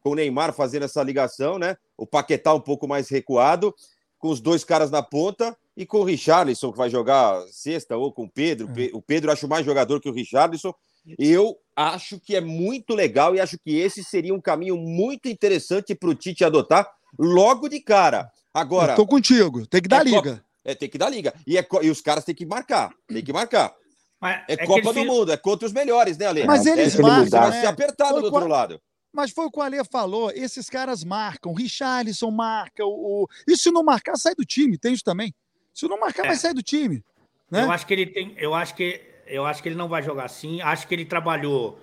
Com 0.00 0.10
o 0.10 0.14
Neymar 0.14 0.52
fazendo 0.52 0.84
essa 0.84 1.02
ligação, 1.02 1.58
né? 1.58 1.76
O 1.96 2.06
Paquetá 2.06 2.52
um 2.52 2.60
pouco 2.60 2.88
mais 2.88 3.08
recuado, 3.08 3.74
com 4.18 4.28
os 4.28 4.40
dois 4.40 4.64
caras 4.64 4.90
na 4.90 5.02
ponta 5.02 5.56
e 5.76 5.86
com 5.86 5.98
o 5.98 6.04
Richarlison, 6.04 6.72
que 6.72 6.78
vai 6.78 6.90
jogar 6.90 7.40
sexta, 7.48 7.96
ou 7.96 8.12
com 8.12 8.24
o 8.24 8.30
Pedro. 8.30 8.68
É. 8.76 8.90
O 8.92 9.00
Pedro 9.00 9.30
acho 9.30 9.48
mais 9.48 9.64
jogador 9.64 10.00
que 10.00 10.08
o 10.08 10.12
Richarlison. 10.12 10.74
Eu 11.18 11.56
acho 11.74 12.20
que 12.20 12.36
é 12.36 12.40
muito 12.40 12.94
legal 12.94 13.34
e 13.34 13.40
acho 13.40 13.58
que 13.58 13.78
esse 13.78 14.04
seria 14.04 14.34
um 14.34 14.40
caminho 14.40 14.76
muito 14.76 15.28
interessante 15.28 15.94
para 15.94 16.08
o 16.08 16.14
Tite 16.14 16.44
adotar 16.44 16.88
logo 17.18 17.68
de 17.68 17.80
cara. 17.80 18.30
Agora. 18.52 18.92
Estou 18.92 19.06
contigo, 19.06 19.66
tem 19.66 19.80
que 19.80 19.88
dar 19.88 20.06
é 20.06 20.10
liga. 20.10 20.44
É, 20.64 20.74
tem 20.74 20.88
que 20.88 20.98
dar 20.98 21.08
liga. 21.08 21.34
E, 21.46 21.58
é, 21.58 21.66
e 21.82 21.90
os 21.90 22.00
caras 22.00 22.24
têm 22.24 22.34
que 22.34 22.46
marcar. 22.46 22.92
Tem 23.08 23.24
que 23.24 23.32
marcar. 23.32 23.74
Mas 24.22 24.44
é, 24.46 24.52
é 24.52 24.66
Copa 24.66 24.92
do 24.92 25.04
Mundo, 25.04 25.32
é 25.32 25.36
contra 25.36 25.66
os 25.66 25.72
melhores, 25.72 26.16
né, 26.16 26.26
Ale? 26.26 26.44
Mas 26.44 26.64
eles 26.64 26.96
é, 26.96 27.02
marcam. 27.02 27.40
Vai 27.40 27.50
né? 27.50 27.60
ser 27.60 27.66
apertado 27.66 28.12
foi 28.12 28.20
do 28.20 28.32
outro 28.32 28.48
lado. 28.48 28.80
Mas 29.12 29.32
foi 29.32 29.46
o 29.46 29.50
que 29.50 29.58
o 29.58 29.62
Ale 29.62 29.84
falou, 29.90 30.30
esses 30.30 30.70
caras 30.70 31.02
marcam. 31.02 31.52
Richarlison 31.52 32.30
marca. 32.30 32.86
O, 32.86 33.24
o... 33.24 33.28
E 33.48 33.56
se 33.56 33.72
não 33.72 33.82
marcar, 33.82 34.14
sai 34.16 34.36
do 34.36 34.44
time, 34.44 34.78
tem 34.78 34.94
isso 34.94 35.02
também. 35.02 35.34
Se 35.74 35.88
não 35.88 35.98
marcar, 35.98 36.22
vai 36.22 36.34
é. 36.34 36.36
sair 36.36 36.54
do 36.54 36.62
time. 36.62 37.04
Né? 37.50 37.64
Eu 37.64 37.72
acho 37.72 37.84
que 37.84 37.92
ele 37.92 38.06
tem. 38.06 38.32
Eu 38.38 38.54
acho 38.54 38.76
que 38.76 39.02
eu 39.26 39.44
acho 39.44 39.60
que 39.60 39.68
ele 39.68 39.76
não 39.76 39.88
vai 39.88 40.04
jogar 40.04 40.26
assim. 40.26 40.60
Acho 40.60 40.86
que 40.86 40.94
ele 40.94 41.04
trabalhou 41.04 41.80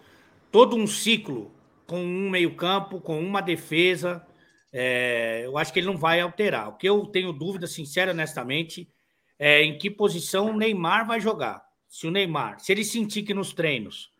todo 0.49 0.77
um 0.77 0.87
ciclo 0.87 1.51
com 1.85 1.99
um 1.99 2.29
meio-campo, 2.29 3.01
com 3.01 3.19
uma 3.19 3.41
defesa. 3.41 4.25
É, 4.71 5.41
eu 5.43 5.57
acho 5.57 5.73
que 5.73 5.79
ele 5.79 5.87
não 5.87 5.97
vai 5.97 6.21
alterar. 6.21 6.69
O 6.69 6.77
que 6.77 6.87
eu 6.87 7.05
tenho 7.05 7.33
dúvida, 7.33 7.67
sincera, 7.67 8.11
honestamente, 8.11 8.89
é 9.37 9.61
em 9.61 9.77
que 9.77 9.91
posição 9.91 10.51
o 10.51 10.57
Neymar 10.57 11.05
vai 11.05 11.19
jogar. 11.19 11.68
Se 11.89 12.05
o 12.05 12.11
Neymar, 12.11 12.59
se 12.59 12.71
ele 12.71 12.85
sentir 12.85 13.23
que 13.23 13.33
nos 13.33 13.51
treinos 13.51 14.11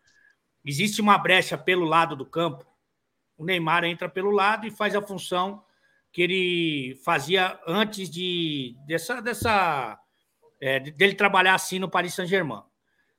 existe 0.64 1.00
uma 1.00 1.16
brecha 1.16 1.56
pelo 1.56 1.84
lado 1.84 2.16
do 2.16 2.26
campo, 2.26 2.66
o 3.38 3.44
Neymar 3.44 3.84
entra 3.84 4.08
pelo 4.08 4.30
lado 4.30 4.66
e 4.66 4.70
faz 4.70 4.94
a 4.94 5.00
função 5.00 5.64
que 6.12 6.20
ele 6.20 7.00
fazia 7.04 7.58
antes 7.66 8.10
de 8.10 8.76
dessa, 8.86 9.22
dessa 9.22 9.98
é, 10.60 10.80
dele 10.80 11.14
trabalhar 11.14 11.54
assim 11.54 11.78
no 11.78 11.88
Paris 11.88 12.14
Saint-Germain. 12.14 12.62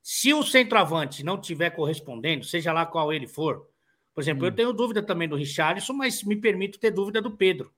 Se 0.03 0.33
o 0.33 0.43
centroavante 0.43 1.23
não 1.23 1.39
tiver 1.39 1.69
correspondendo, 1.69 2.43
seja 2.43 2.73
lá 2.73 2.85
qual 2.85 3.13
ele 3.13 3.27
for, 3.27 3.65
por 4.13 4.21
exemplo, 4.21 4.43
hum. 4.43 4.47
eu 4.47 4.55
tenho 4.55 4.73
dúvida 4.73 5.01
também 5.01 5.27
do 5.27 5.35
Richarlison, 5.35 5.93
mas 5.93 6.23
me 6.23 6.35
permito 6.35 6.79
ter 6.79 6.91
dúvida 6.91 7.21
do 7.21 7.31
Pedro, 7.31 7.73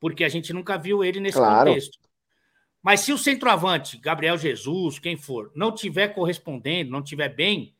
porque 0.00 0.24
a 0.24 0.28
gente 0.28 0.52
nunca 0.52 0.78
viu 0.78 1.04
ele 1.04 1.20
nesse 1.20 1.36
claro. 1.36 1.68
contexto. 1.68 1.98
Mas 2.86 3.00
se 3.00 3.12
o 3.12 3.18
centroavante, 3.18 3.98
Gabriel 3.98 4.38
Jesus, 4.38 5.00
quem 5.00 5.16
for, 5.16 5.50
não 5.56 5.72
tiver 5.72 6.14
correspondendo, 6.14 6.92
não 6.92 7.02
tiver 7.02 7.28
bem, 7.28 7.74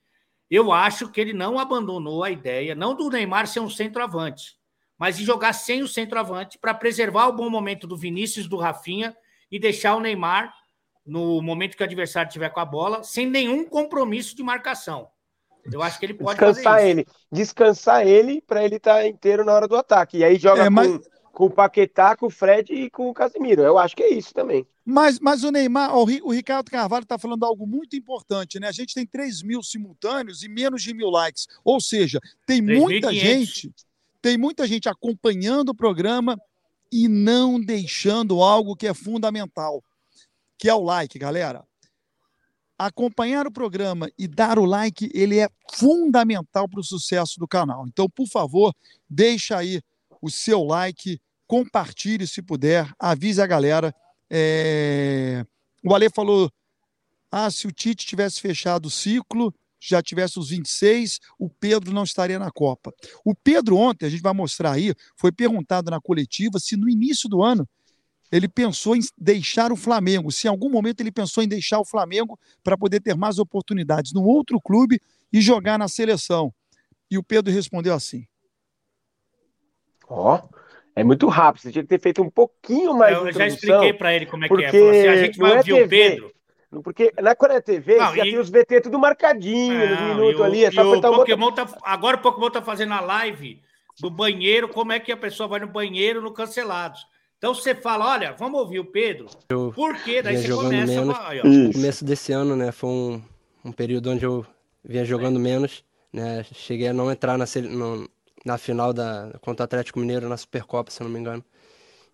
eu 0.50 0.72
acho 0.72 1.08
que 1.12 1.20
ele 1.20 1.32
não 1.32 1.60
abandonou 1.60 2.24
a 2.24 2.30
ideia, 2.32 2.74
não 2.74 2.92
do 2.92 3.08
Neymar 3.08 3.46
ser 3.46 3.60
um 3.60 3.70
centroavante, 3.70 4.56
mas 4.98 5.16
de 5.16 5.24
jogar 5.24 5.52
sem 5.52 5.80
o 5.80 5.86
centroavante 5.86 6.58
para 6.58 6.74
preservar 6.74 7.28
o 7.28 7.32
bom 7.32 7.48
momento 7.48 7.86
do 7.86 7.96
Vinícius, 7.96 8.48
do 8.48 8.56
Rafinha 8.56 9.16
e 9.48 9.60
deixar 9.60 9.94
o 9.94 10.00
Neymar 10.00 10.52
no 11.06 11.40
momento 11.40 11.76
que 11.76 11.84
o 11.84 11.86
adversário 11.86 12.32
tiver 12.32 12.48
com 12.48 12.58
a 12.58 12.64
bola, 12.64 13.04
sem 13.04 13.30
nenhum 13.30 13.64
compromisso 13.64 14.34
de 14.34 14.42
marcação. 14.42 15.08
Eu 15.72 15.84
acho 15.84 16.00
que 16.00 16.06
ele 16.06 16.14
pode 16.14 16.36
descansar 16.36 16.84
ele, 16.84 17.06
descansar 17.30 18.04
ele 18.04 18.40
para 18.40 18.64
ele 18.64 18.74
estar 18.74 18.94
tá 18.94 19.06
inteiro 19.06 19.44
na 19.44 19.52
hora 19.52 19.68
do 19.68 19.76
ataque. 19.76 20.18
E 20.18 20.24
aí 20.24 20.36
joga 20.36 20.64
é, 20.64 20.68
mas... 20.68 21.00
com, 21.36 21.44
o 21.44 21.50
Paquetá, 21.50 22.16
com 22.16 22.26
o 22.26 22.30
Fred 22.30 22.72
e 22.72 22.88
com 22.88 23.10
o 23.10 23.14
Casemiro. 23.14 23.60
Eu 23.60 23.76
acho 23.76 23.94
que 23.94 24.02
é 24.02 24.10
isso 24.10 24.32
também. 24.32 24.66
Mas, 24.82 25.20
mas 25.20 25.44
o 25.44 25.50
Neymar, 25.50 25.94
o, 25.94 26.32
Ricardo 26.32 26.70
Carvalho 26.70 27.02
está 27.02 27.18
falando 27.18 27.44
algo 27.44 27.66
muito 27.66 27.94
importante, 27.94 28.58
né? 28.58 28.68
A 28.68 28.72
gente 28.72 28.94
tem 28.94 29.04
3 29.04 29.42
mil 29.42 29.62
simultâneos 29.62 30.42
e 30.42 30.48
menos 30.48 30.82
de 30.82 30.94
mil 30.94 31.10
likes. 31.10 31.46
Ou 31.62 31.78
seja, 31.78 32.18
tem 32.46 32.62
muita 32.62 33.12
gente, 33.12 33.70
tem 34.22 34.38
muita 34.38 34.66
gente 34.66 34.88
acompanhando 34.88 35.68
o 35.68 35.74
programa 35.74 36.40
e 36.90 37.06
não 37.06 37.60
deixando 37.60 38.40
algo 38.42 38.74
que 38.74 38.86
é 38.86 38.94
fundamental 38.94 39.82
que 40.58 40.68
é 40.68 40.74
o 40.74 40.82
like, 40.82 41.18
galera. 41.18 41.62
Acompanhar 42.78 43.46
o 43.46 43.52
programa 43.52 44.10
e 44.18 44.26
dar 44.26 44.58
o 44.58 44.64
like, 44.64 45.10
ele 45.14 45.38
é 45.38 45.48
fundamental 45.74 46.68
para 46.68 46.80
o 46.80 46.84
sucesso 46.84 47.38
do 47.38 47.48
canal. 47.48 47.86
Então, 47.86 48.08
por 48.08 48.26
favor, 48.26 48.74
deixa 49.08 49.56
aí 49.56 49.82
o 50.20 50.30
seu 50.30 50.62
like, 50.64 51.20
compartilhe 51.46 52.26
se 52.26 52.42
puder, 52.42 52.92
avise 52.98 53.40
a 53.40 53.46
galera. 53.46 53.94
É... 54.30 55.44
O 55.84 55.94
Ale 55.94 56.10
falou: 56.10 56.50
ah, 57.30 57.50
se 57.50 57.66
o 57.66 57.72
Tite 57.72 58.06
tivesse 58.06 58.40
fechado 58.40 58.86
o 58.86 58.90
ciclo, 58.90 59.54
já 59.80 60.02
tivesse 60.02 60.38
os 60.38 60.50
26, 60.50 61.20
o 61.38 61.48
Pedro 61.48 61.92
não 61.92 62.02
estaria 62.02 62.38
na 62.38 62.50
Copa. 62.50 62.92
O 63.24 63.34
Pedro, 63.34 63.76
ontem, 63.76 64.06
a 64.06 64.08
gente 64.08 64.22
vai 64.22 64.32
mostrar 64.32 64.72
aí, 64.72 64.94
foi 65.16 65.30
perguntado 65.30 65.90
na 65.90 66.00
coletiva 66.00 66.58
se 66.58 66.76
no 66.76 66.88
início 66.88 67.28
do 67.28 67.42
ano 67.42 67.68
ele 68.32 68.48
pensou 68.48 68.96
em 68.96 69.00
deixar 69.16 69.70
o 69.70 69.76
Flamengo, 69.76 70.32
se 70.32 70.48
em 70.48 70.50
algum 70.50 70.68
momento 70.68 71.00
ele 71.00 71.12
pensou 71.12 71.44
em 71.44 71.48
deixar 71.48 71.78
o 71.78 71.84
Flamengo 71.84 72.38
para 72.62 72.76
poder 72.76 73.00
ter 73.00 73.14
mais 73.14 73.38
oportunidades 73.38 74.12
no 74.12 74.24
outro 74.24 74.60
clube 74.60 75.00
e 75.32 75.40
jogar 75.40 75.78
na 75.78 75.86
seleção. 75.86 76.52
E 77.08 77.16
o 77.16 77.22
Pedro 77.22 77.52
respondeu 77.52 77.94
assim: 77.94 78.26
Ó, 80.08 80.36
oh, 80.36 80.56
é 80.96 81.04
muito 81.04 81.28
rápido, 81.28 81.62
você 81.62 81.72
tinha 81.72 81.82
que 81.82 81.88
ter 81.90 82.00
feito 82.00 82.22
um 82.22 82.30
pouquinho 82.30 82.94
mais 82.94 83.14
Eu 83.14 83.30
já 83.30 83.46
expliquei 83.46 83.92
para 83.92 84.14
ele 84.14 84.24
como 84.24 84.46
é 84.46 84.48
que 84.48 84.64
é. 84.64 84.66
Assim, 84.66 85.08
a 85.08 85.16
gente 85.16 85.38
vai 85.38 85.52
é 85.52 85.56
ouvir 85.58 85.74
TV, 85.74 85.84
o 85.84 85.88
Pedro. 85.88 86.36
Porque 86.82 87.12
na 87.20 87.30
é 87.30 87.60
TV, 87.60 87.96
não, 87.96 88.16
já 88.16 88.26
e... 88.26 88.30
tem 88.30 88.38
os 88.38 88.48
VT 88.48 88.80
tudo 88.80 88.98
marcadinho, 88.98 89.90
nos 89.90 90.00
minutos 90.00 90.40
ali. 90.40 90.64
É 90.64 90.70
só 90.70 90.90
o 90.90 91.00
Pokémon 91.00 91.50
botão... 91.50 91.66
tá, 91.66 91.78
agora 91.82 92.16
o 92.16 92.20
Pokémon 92.20 92.50
tá 92.50 92.62
fazendo 92.62 92.94
a 92.94 93.00
live 93.00 93.60
do 94.00 94.10
banheiro, 94.10 94.68
como 94.68 94.92
é 94.92 94.98
que 94.98 95.12
a 95.12 95.16
pessoa 95.16 95.46
vai 95.46 95.60
no 95.60 95.68
banheiro 95.68 96.22
no 96.22 96.32
Cancelados. 96.32 97.06
Então 97.38 97.54
você 97.54 97.74
fala, 97.74 98.12
olha, 98.12 98.32
vamos 98.32 98.58
ouvir 98.58 98.80
o 98.80 98.84
Pedro. 98.84 99.26
Eu 99.50 99.72
Por 99.74 99.94
quê? 100.02 100.22
Daí 100.22 100.38
você 100.38 100.48
começa 100.48 100.92
menos, 100.92 101.16
a... 101.16 101.34
No 101.44 101.72
começo 101.72 102.04
desse 102.04 102.32
ano, 102.32 102.56
né? 102.56 102.72
Foi 102.72 102.88
um, 102.88 103.22
um 103.64 103.72
período 103.72 104.10
onde 104.10 104.24
eu 104.24 104.44
vinha 104.82 105.04
jogando 105.04 105.38
menos. 105.38 105.84
Né? 106.12 106.44
Cheguei 106.52 106.88
a 106.88 106.94
não 106.94 107.10
entrar 107.10 107.36
na, 107.36 107.44
no, 107.68 108.08
na 108.46 108.56
final 108.56 108.92
da, 108.92 109.32
contra 109.40 109.64
o 109.64 109.66
Atlético 109.66 109.98
Mineiro 109.98 110.28
na 110.28 110.36
Supercopa, 110.36 110.88
se 110.90 111.02
não 111.02 111.10
me 111.10 111.18
engano. 111.18 111.44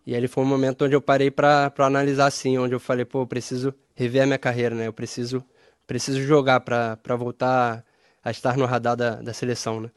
E 0.06 0.16
aí 0.16 0.26
foi 0.26 0.42
um 0.42 0.46
momento 0.46 0.86
onde 0.86 0.96
eu 0.96 1.00
parei 1.02 1.30
para 1.30 1.70
analisar 1.78 2.26
assim, 2.26 2.56
onde 2.56 2.74
eu 2.74 2.80
falei, 2.80 3.04
pô, 3.04 3.20
eu 3.22 3.26
preciso 3.26 3.74
rever 3.94 4.22
a 4.22 4.26
minha 4.26 4.38
carreira, 4.38 4.74
né? 4.74 4.86
Eu 4.88 4.94
preciso, 4.94 5.44
preciso 5.86 6.22
jogar 6.22 6.60
para 6.60 7.16
voltar 7.16 7.84
a 8.24 8.30
estar 8.30 8.56
no 8.56 8.64
radar 8.64 8.96
da, 8.96 9.16
da 9.16 9.34
seleção, 9.34 9.80
né? 9.82 9.90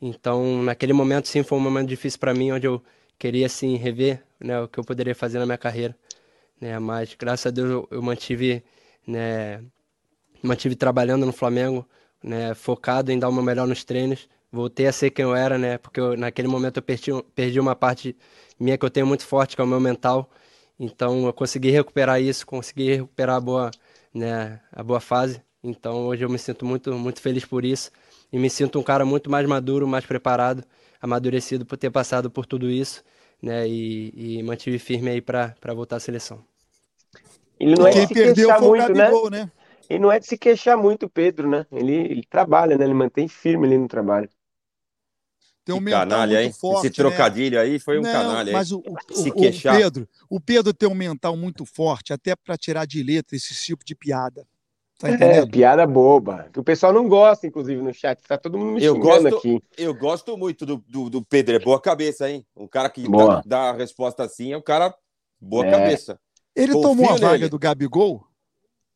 Então, 0.00 0.62
naquele 0.62 0.92
momento, 0.92 1.26
sim, 1.26 1.42
foi 1.42 1.56
um 1.56 1.60
momento 1.60 1.88
difícil 1.88 2.20
para 2.20 2.34
mim, 2.34 2.52
onde 2.52 2.66
eu 2.66 2.82
queria, 3.18 3.46
assim, 3.46 3.76
rever 3.76 4.22
né, 4.38 4.60
o 4.60 4.68
que 4.68 4.78
eu 4.78 4.84
poderia 4.84 5.14
fazer 5.14 5.38
na 5.38 5.46
minha 5.46 5.58
carreira. 5.58 5.96
Né, 6.60 6.78
mas, 6.78 7.14
graças 7.18 7.46
a 7.46 7.50
Deus, 7.50 7.70
eu, 7.70 7.88
eu 7.90 8.02
mantive, 8.02 8.62
né, 9.06 9.62
mantive 10.42 10.76
trabalhando 10.76 11.26
no 11.26 11.32
Flamengo, 11.32 11.88
né, 12.22 12.54
focado 12.54 13.10
em 13.10 13.18
dar 13.18 13.28
o 13.28 13.32
meu 13.32 13.42
melhor 13.42 13.66
nos 13.66 13.84
treinos. 13.84 14.28
Voltei 14.52 14.86
a 14.86 14.92
ser 14.92 15.10
quem 15.10 15.24
eu 15.24 15.34
era, 15.34 15.58
né, 15.58 15.78
porque 15.78 16.00
eu, 16.00 16.16
naquele 16.16 16.48
momento 16.48 16.78
eu 16.78 16.82
perdi, 16.82 17.10
perdi 17.34 17.60
uma 17.60 17.76
parte 17.76 18.16
minha 18.58 18.78
que 18.78 18.84
eu 18.84 18.90
tenho 18.90 19.06
muito 19.06 19.24
forte, 19.26 19.54
que 19.56 19.60
é 19.60 19.64
o 19.64 19.68
meu 19.68 19.80
mental. 19.80 20.30
Então, 20.78 21.26
eu 21.26 21.32
consegui 21.32 21.70
recuperar 21.70 22.20
isso, 22.20 22.46
consegui 22.46 22.96
recuperar 22.96 23.36
a 23.36 23.40
boa, 23.40 23.70
né, 24.14 24.60
a 24.72 24.82
boa 24.82 25.00
fase. 25.00 25.42
Então, 25.62 26.06
hoje 26.06 26.24
eu 26.24 26.30
me 26.30 26.38
sinto 26.38 26.64
muito, 26.64 26.94
muito 26.94 27.20
feliz 27.20 27.44
por 27.44 27.64
isso 27.64 27.90
e 28.32 28.38
me 28.38 28.48
sinto 28.50 28.78
um 28.78 28.82
cara 28.82 29.04
muito 29.04 29.30
mais 29.30 29.46
maduro, 29.46 29.86
mais 29.88 30.06
preparado, 30.06 30.64
amadurecido 31.00 31.66
por 31.66 31.76
ter 31.76 31.90
passado 31.90 32.30
por 32.30 32.46
tudo 32.46 32.70
isso 32.70 33.02
né? 33.42 33.66
E, 33.68 34.38
e 34.38 34.42
mantive 34.42 34.78
firme 34.78 35.10
aí 35.10 35.20
para 35.20 35.54
voltar 35.74 35.96
à 35.96 36.00
seleção. 36.00 36.44
Ele 37.58 37.74
não 37.74 37.86
é 37.86 37.90
de 37.90 38.06
se 38.06 38.14
queixar 38.14 38.60
muito, 38.60 38.92
né? 38.92 39.10
Gol, 39.10 39.30
né? 39.30 39.50
Ele 39.88 39.98
não 40.00 40.12
é 40.12 40.18
de 40.18 40.26
se 40.26 40.36
queixar 40.36 40.76
muito, 40.76 41.08
Pedro, 41.08 41.48
né? 41.48 41.66
Ele, 41.72 41.94
ele 41.94 42.22
trabalha, 42.28 42.76
né? 42.76 42.84
Ele 42.84 42.94
mantém 42.94 43.26
firme 43.26 43.66
ali 43.66 43.78
no 43.78 43.88
trabalho. 43.88 44.28
Tem 45.68 45.74
um 45.74 45.78
Que 45.78 45.84
mental 45.84 46.00
canalha, 46.00 46.32
muito 46.40 46.46
hein? 46.46 46.52
forte. 46.58 46.86
Esse 46.86 46.96
trocadilho 46.96 47.60
aí 47.60 47.78
foi 47.78 47.98
um 47.98 48.02
né? 48.02 48.10
canalha. 48.10 48.34
Não, 48.44 48.46
hein? 48.46 48.52
mas 48.52 48.72
o, 48.72 48.78
o- 48.78 49.14
Se 49.14 49.30
o-. 49.30 49.34
Pedro, 49.72 50.08
o 50.30 50.40
Pedro 50.40 50.72
tem 50.72 50.88
um 50.88 50.94
mental 50.94 51.36
muito 51.36 51.66
forte, 51.66 52.12
até 52.12 52.34
para 52.34 52.56
tirar 52.56 52.86
de 52.86 53.02
letra 53.02 53.36
esse 53.36 53.54
tipo 53.54 53.84
de 53.84 53.94
piada. 53.94 54.46
Tá 54.98 55.10
É, 55.10 55.44
piada 55.46 55.86
boba. 55.86 56.48
Que 56.52 56.58
o 56.58 56.64
pessoal 56.64 56.92
não 56.92 57.06
gosta, 57.06 57.46
inclusive, 57.46 57.80
no 57.82 57.92
chat. 57.92 58.20
Tá 58.26 58.36
todo 58.38 58.56
mundo 58.58 58.72
me 58.72 58.82
Eu 58.82 58.98
gosto- 58.98 59.36
aqui. 59.36 59.62
Eu 59.76 59.94
gosto 59.94 60.36
muito 60.38 60.64
do, 60.64 60.82
do, 60.88 61.10
do 61.10 61.22
Pedro, 61.22 61.54
é 61.54 61.58
boa 61.58 61.80
cabeça, 61.80 62.28
hein? 62.30 62.44
Um 62.56 62.66
cara 62.66 62.88
que 62.88 63.06
Boa. 63.08 63.36
dá, 63.36 63.42
dá 63.46 63.60
a 63.70 63.72
resposta 63.74 64.24
assim 64.24 64.52
é 64.52 64.56
um 64.56 64.62
cara 64.62 64.92
boa 65.40 65.66
É. 65.66 65.70
cabeça. 65.70 66.18
Ele 66.56 66.72
Confio 66.72 66.88
tomou 66.88 67.06
a 67.10 67.12
vaga 67.12 67.32
nele. 67.32 67.48
do 67.48 67.58
Gabigol? 67.58 68.24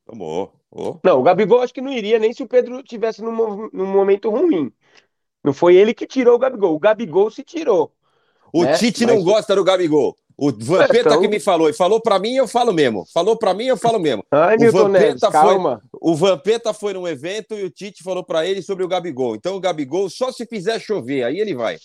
Tomou. 0.05 0.53
Ô. 0.71 0.99
Não, 1.05 1.21
o 1.21 1.23
Gabigol 1.23 1.61
acho 1.61 1.73
que 1.75 1.81
não 1.83 1.93
iria 1.93 2.19
nem 2.19 2.33
se 2.33 2.43
o 2.43 2.49
Pedro 2.49 2.83
tivesse 2.83 3.23
num, 3.23 3.69
num 3.73 3.87
momento 3.87 4.31
ruim. 4.31 4.73
Não 5.43 5.53
foi 5.53 5.77
ele 5.77 5.93
que 5.95 6.07
tirou 6.07 6.37
o 6.37 6.39
Gabigol. 6.39 6.75
O 6.75 6.79
Gabigol 6.79 7.31
se 7.31 7.43
tirou. 7.43 7.93
O 8.53 8.65
né? 8.65 8.75
Tite 8.77 9.07
Mas- 9.07 9.15
não 9.17 9.25
gosta 9.25 9.55
do 9.57 9.65
Gabigol. 9.65 10.17
O 10.37 10.51
Vampeta 10.51 10.99
então- 11.01 11.21
que 11.21 11.29
me 11.29 11.39
falou, 11.39 11.69
e 11.69 11.73
falou 11.73 12.01
pra 12.01 12.19
mim, 12.19 12.35
eu 12.35 12.49
falo 12.49 12.73
mesmo. 12.73 13.07
Falou 13.13 13.37
pra 13.37 13.53
mim, 13.55 13.65
eu 13.65 13.77
falo 13.77 13.99
mesmo. 13.99 14.25
Ai, 14.31 14.57
O 14.57 14.73
Vampeta 14.73 14.89
Neves, 14.89 15.21
foi- 15.21 15.31
calma. 15.31 15.83
O 15.93 16.15
Vampeta 16.17 16.73
foi 16.73 16.95
num 16.95 17.07
evento 17.07 17.55
e 17.55 17.65
o 17.65 17.71
Tite 17.71 18.03
falou 18.03 18.25
pra 18.25 18.45
ele 18.47 18.63
sobre 18.63 18.83
o 18.85 18.89
Gabigol. 18.89 19.35
Então 19.37 19.57
o 19.57 19.61
Gabigol 19.61 20.09
só 20.11 20.33
se 20.33 20.47
fizer 20.47 20.81
chover, 20.81 21.23
aí 21.25 21.39
ele 21.39 21.55
vai. 21.55 21.79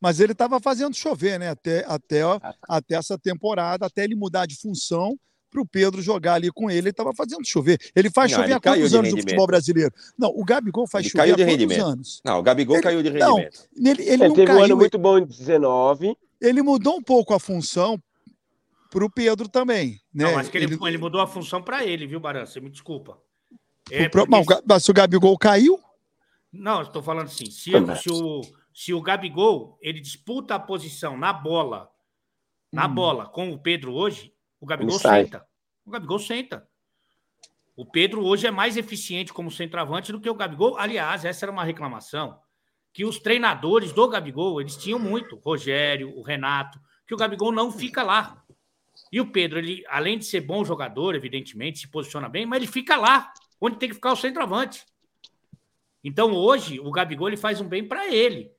Mas 0.00 0.18
ele 0.18 0.32
estava 0.32 0.58
fazendo 0.60 0.96
chover, 0.96 1.38
né? 1.38 1.50
Até, 1.50 1.84
até, 1.86 2.24
ó, 2.24 2.40
até 2.68 2.94
essa 2.94 3.18
temporada, 3.18 3.84
até 3.86 4.02
ele 4.04 4.14
mudar 4.16 4.46
de 4.46 4.56
função 4.58 5.14
para 5.50 5.60
o 5.60 5.66
Pedro 5.66 6.00
jogar 6.00 6.34
ali 6.34 6.50
com 6.50 6.70
ele, 6.70 6.78
ele 6.80 6.90
estava 6.90 7.12
fazendo 7.12 7.44
chover. 7.44 7.78
Ele 7.94 8.08
faz 8.10 8.30
Não, 8.30 8.36
chover 8.38 8.48
ele 8.48 8.54
há 8.54 8.60
caiu 8.60 8.82
quantos 8.82 8.94
anos 8.94 9.10
no 9.12 9.18
futebol 9.20 9.46
brasileiro? 9.46 9.92
Não, 10.16 10.28
o 10.30 10.44
Gabigol 10.44 10.86
faz 10.86 11.04
Ele 11.04 11.10
chover 11.10 11.22
caiu 11.22 11.34
há 11.34 11.36
de 11.36 11.42
quantos 11.42 11.52
rendimento. 11.60 11.86
anos? 11.86 12.22
Não, 12.24 12.38
o 12.38 12.42
Gabigol 12.42 12.76
Ele- 12.76 12.82
caiu 12.82 13.02
de 13.02 13.10
não, 13.10 13.34
rendimento. 13.36 13.68
Ele, 13.76 13.88
ele 13.90 14.02
Ele 14.12 14.28
não 14.28 14.34
teve 14.34 14.50
um 14.52 14.54
ano 14.54 14.62
caiu, 14.62 14.76
muito 14.76 14.98
bom 14.98 15.18
em 15.18 15.26
19. 15.26 16.16
ele 16.40 16.62
mudou 16.62 16.96
um 16.96 17.02
pouco 17.02 17.34
a 17.34 17.40
função 17.40 18.00
para 18.90 19.04
o 19.04 19.10
Pedro 19.10 19.48
também. 19.48 20.00
Né? 20.14 20.24
Não, 20.30 20.38
acho 20.38 20.50
que 20.50 20.58
ele, 20.58 20.78
ele 20.86 20.98
mudou 20.98 21.20
a 21.20 21.26
função 21.26 21.60
para 21.62 21.84
ele, 21.84 22.06
viu, 22.06 22.20
Baran? 22.20 22.46
Você 22.46 22.60
me 22.60 22.70
desculpa. 22.70 23.18
É 23.90 24.06
o 24.06 24.10
pro- 24.10 24.26
porque- 24.26 24.80
se 24.80 24.90
o 24.90 24.94
Gabigol 24.94 25.36
caiu, 25.36 25.78
Não, 26.52 26.78
eu 26.80 26.86
estou 26.86 27.02
falando 27.02 27.26
assim, 27.26 27.48
se, 27.50 27.70
Também. 27.70 27.94
se, 27.96 28.10
o, 28.10 28.40
se 28.74 28.92
o 28.92 29.00
Gabigol 29.00 29.78
ele 29.80 30.00
disputa 30.00 30.54
a 30.56 30.58
posição 30.60 31.16
na 31.16 31.32
bola, 31.32 31.88
na 32.72 32.86
Hum. 32.88 32.94
bola 32.94 33.26
com 33.26 33.50
o 33.52 33.58
Pedro 33.58 33.92
hoje, 33.94 34.32
o 34.60 34.66
Gabigol 34.66 34.98
senta. 34.98 35.46
O 35.84 35.90
Gabigol 35.90 36.18
senta. 36.18 36.68
O 37.76 37.86
Pedro 37.86 38.24
hoje 38.24 38.46
é 38.46 38.50
mais 38.50 38.76
eficiente 38.76 39.32
como 39.32 39.50
centroavante 39.50 40.12
do 40.12 40.20
que 40.20 40.28
o 40.28 40.34
Gabigol. 40.34 40.76
Aliás, 40.76 41.24
essa 41.24 41.46
era 41.46 41.52
uma 41.52 41.64
reclamação 41.64 42.38
que 42.92 43.04
os 43.04 43.18
treinadores 43.18 43.92
do 43.92 44.08
Gabigol, 44.08 44.60
eles 44.60 44.76
tinham 44.76 44.98
muito, 44.98 45.36
o 45.36 45.38
Rogério, 45.38 46.16
o 46.16 46.22
Renato, 46.22 46.78
que 47.06 47.14
o 47.14 47.16
Gabigol 47.16 47.52
não 47.52 47.72
fica 47.72 48.02
lá. 48.02 48.44
E 49.12 49.20
o 49.20 49.30
Pedro, 49.30 49.58
ele, 49.58 49.84
além 49.88 50.18
de 50.18 50.24
ser 50.24 50.40
bom 50.40 50.64
jogador, 50.64 51.14
evidentemente, 51.14 51.78
se 51.78 51.88
posiciona 51.88 52.28
bem, 52.28 52.46
mas 52.46 52.58
ele 52.58 52.70
fica 52.70 52.96
lá, 52.96 53.32
onde 53.60 53.78
tem 53.78 53.88
que 53.88 53.94
ficar 53.94 54.12
o 54.12 54.16
centroavante. 54.16 54.84
Então 56.02 56.32
hoje 56.32 56.80
o 56.80 56.90
Gabigol 56.90 57.28
ele 57.28 57.36
faz 57.36 57.60
um 57.60 57.68
bem 57.68 57.86
para 57.86 58.12
ele, 58.12 58.50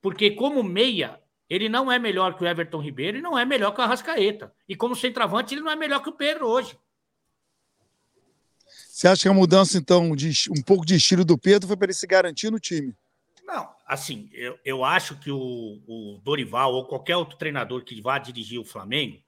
porque 0.00 0.30
como 0.30 0.62
meia 0.62 1.19
ele 1.50 1.68
não 1.68 1.90
é 1.90 1.98
melhor 1.98 2.36
que 2.36 2.44
o 2.44 2.46
Everton 2.46 2.80
Ribeiro 2.80 3.18
e 3.18 3.20
não 3.20 3.36
é 3.36 3.44
melhor 3.44 3.72
que 3.74 3.80
o 3.80 3.84
Arrascaeta. 3.84 4.54
E 4.68 4.76
como 4.76 4.94
centroavante 4.94 5.52
ele 5.52 5.60
não 5.60 5.70
é 5.72 5.74
melhor 5.74 6.00
que 6.00 6.08
o 6.08 6.12
Pedro 6.12 6.46
hoje. 6.46 6.78
você 8.88 9.08
acha 9.08 9.22
que 9.22 9.28
a 9.28 9.34
mudança, 9.34 9.76
então, 9.76 10.14
de 10.14 10.30
um 10.56 10.62
pouco 10.62 10.86
de 10.86 10.94
estilo 10.94 11.24
do 11.24 11.36
Pedro 11.36 11.66
foi 11.66 11.76
para 11.76 11.86
ele 11.86 11.92
se 11.92 12.06
garantir 12.06 12.52
no 12.52 12.60
time? 12.60 12.94
Não, 13.44 13.68
assim, 13.84 14.30
eu, 14.32 14.56
eu 14.64 14.84
acho 14.84 15.18
que 15.18 15.32
o, 15.32 15.38
o 15.88 16.20
Dorival 16.22 16.72
ou 16.72 16.86
qualquer 16.86 17.16
outro 17.16 17.36
treinador 17.36 17.82
que 17.82 18.00
vá 18.00 18.16
dirigir 18.16 18.60
o 18.60 18.64
Flamengo, 18.64 19.18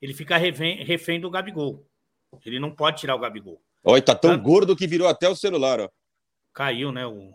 ele 0.00 0.14
fica 0.14 0.36
refém, 0.36 0.84
refém 0.84 1.20
do 1.20 1.30
Gabigol. 1.30 1.84
Ele 2.46 2.60
não 2.60 2.70
pode 2.70 3.00
tirar 3.00 3.16
o 3.16 3.18
Gabigol. 3.18 3.60
Olha, 3.82 4.00
tá 4.00 4.14
tão 4.14 4.30
Tanto- 4.30 4.44
gordo 4.44 4.76
que 4.76 4.86
virou 4.86 5.08
até 5.08 5.28
o 5.28 5.34
celular, 5.34 5.80
ó. 5.80 5.88
Caiu, 6.54 6.92
né? 6.92 7.04
O... 7.04 7.34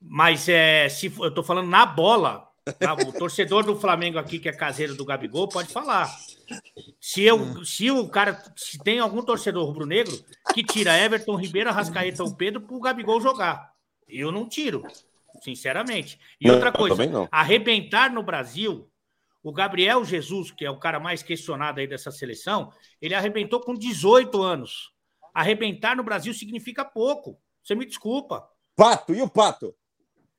Mas 0.00 0.48
é, 0.48 0.88
se 0.88 1.06
eu 1.06 1.32
tô 1.32 1.44
falando 1.44 1.68
na 1.68 1.86
bola, 1.86 2.45
tá? 2.72 2.94
o 2.94 3.12
torcedor 3.12 3.64
do 3.64 3.76
Flamengo 3.76 4.18
aqui, 4.18 4.38
que 4.38 4.48
é 4.48 4.52
caseiro 4.52 4.94
do 4.94 5.04
Gabigol, 5.04 5.48
pode 5.48 5.72
falar. 5.72 6.10
Se, 7.00 7.22
eu, 7.22 7.64
se 7.64 7.90
o 7.90 8.08
cara, 8.08 8.42
se 8.56 8.78
tem 8.78 8.98
algum 8.98 9.22
torcedor 9.22 9.64
rubro-negro 9.66 10.12
que 10.52 10.64
tira 10.64 10.98
Everton 10.98 11.36
Ribeiro, 11.36 11.70
Arrascaeta 11.70 12.22
ou 12.22 12.34
Pedro 12.34 12.60
pro 12.60 12.80
Gabigol 12.80 13.20
jogar. 13.20 13.72
Eu 14.08 14.30
não 14.30 14.48
tiro, 14.48 14.84
sinceramente. 15.42 16.18
E 16.40 16.46
Não, 16.46 16.54
outra 16.54 16.72
coisa, 16.72 17.28
arrebentar 17.30 18.12
no 18.12 18.22
Brasil, 18.22 18.88
o 19.42 19.52
Gabriel 19.52 20.04
Jesus, 20.04 20.50
que 20.50 20.64
é 20.64 20.70
o 20.70 20.78
cara 20.78 20.98
mais 20.98 21.22
questionado 21.22 21.80
aí 21.80 21.86
dessa 21.86 22.10
seleção, 22.10 22.72
ele 23.00 23.14
arrebentou 23.14 23.60
com 23.60 23.74
18 23.74 24.42
anos. 24.42 24.92
Arrebentar 25.34 25.96
no 25.96 26.02
Brasil 26.02 26.32
significa 26.32 26.84
pouco. 26.84 27.38
Você 27.62 27.74
me 27.74 27.84
desculpa. 27.84 28.48
Pato, 28.74 29.14
e 29.14 29.22
o 29.22 29.28
Pato? 29.28 29.74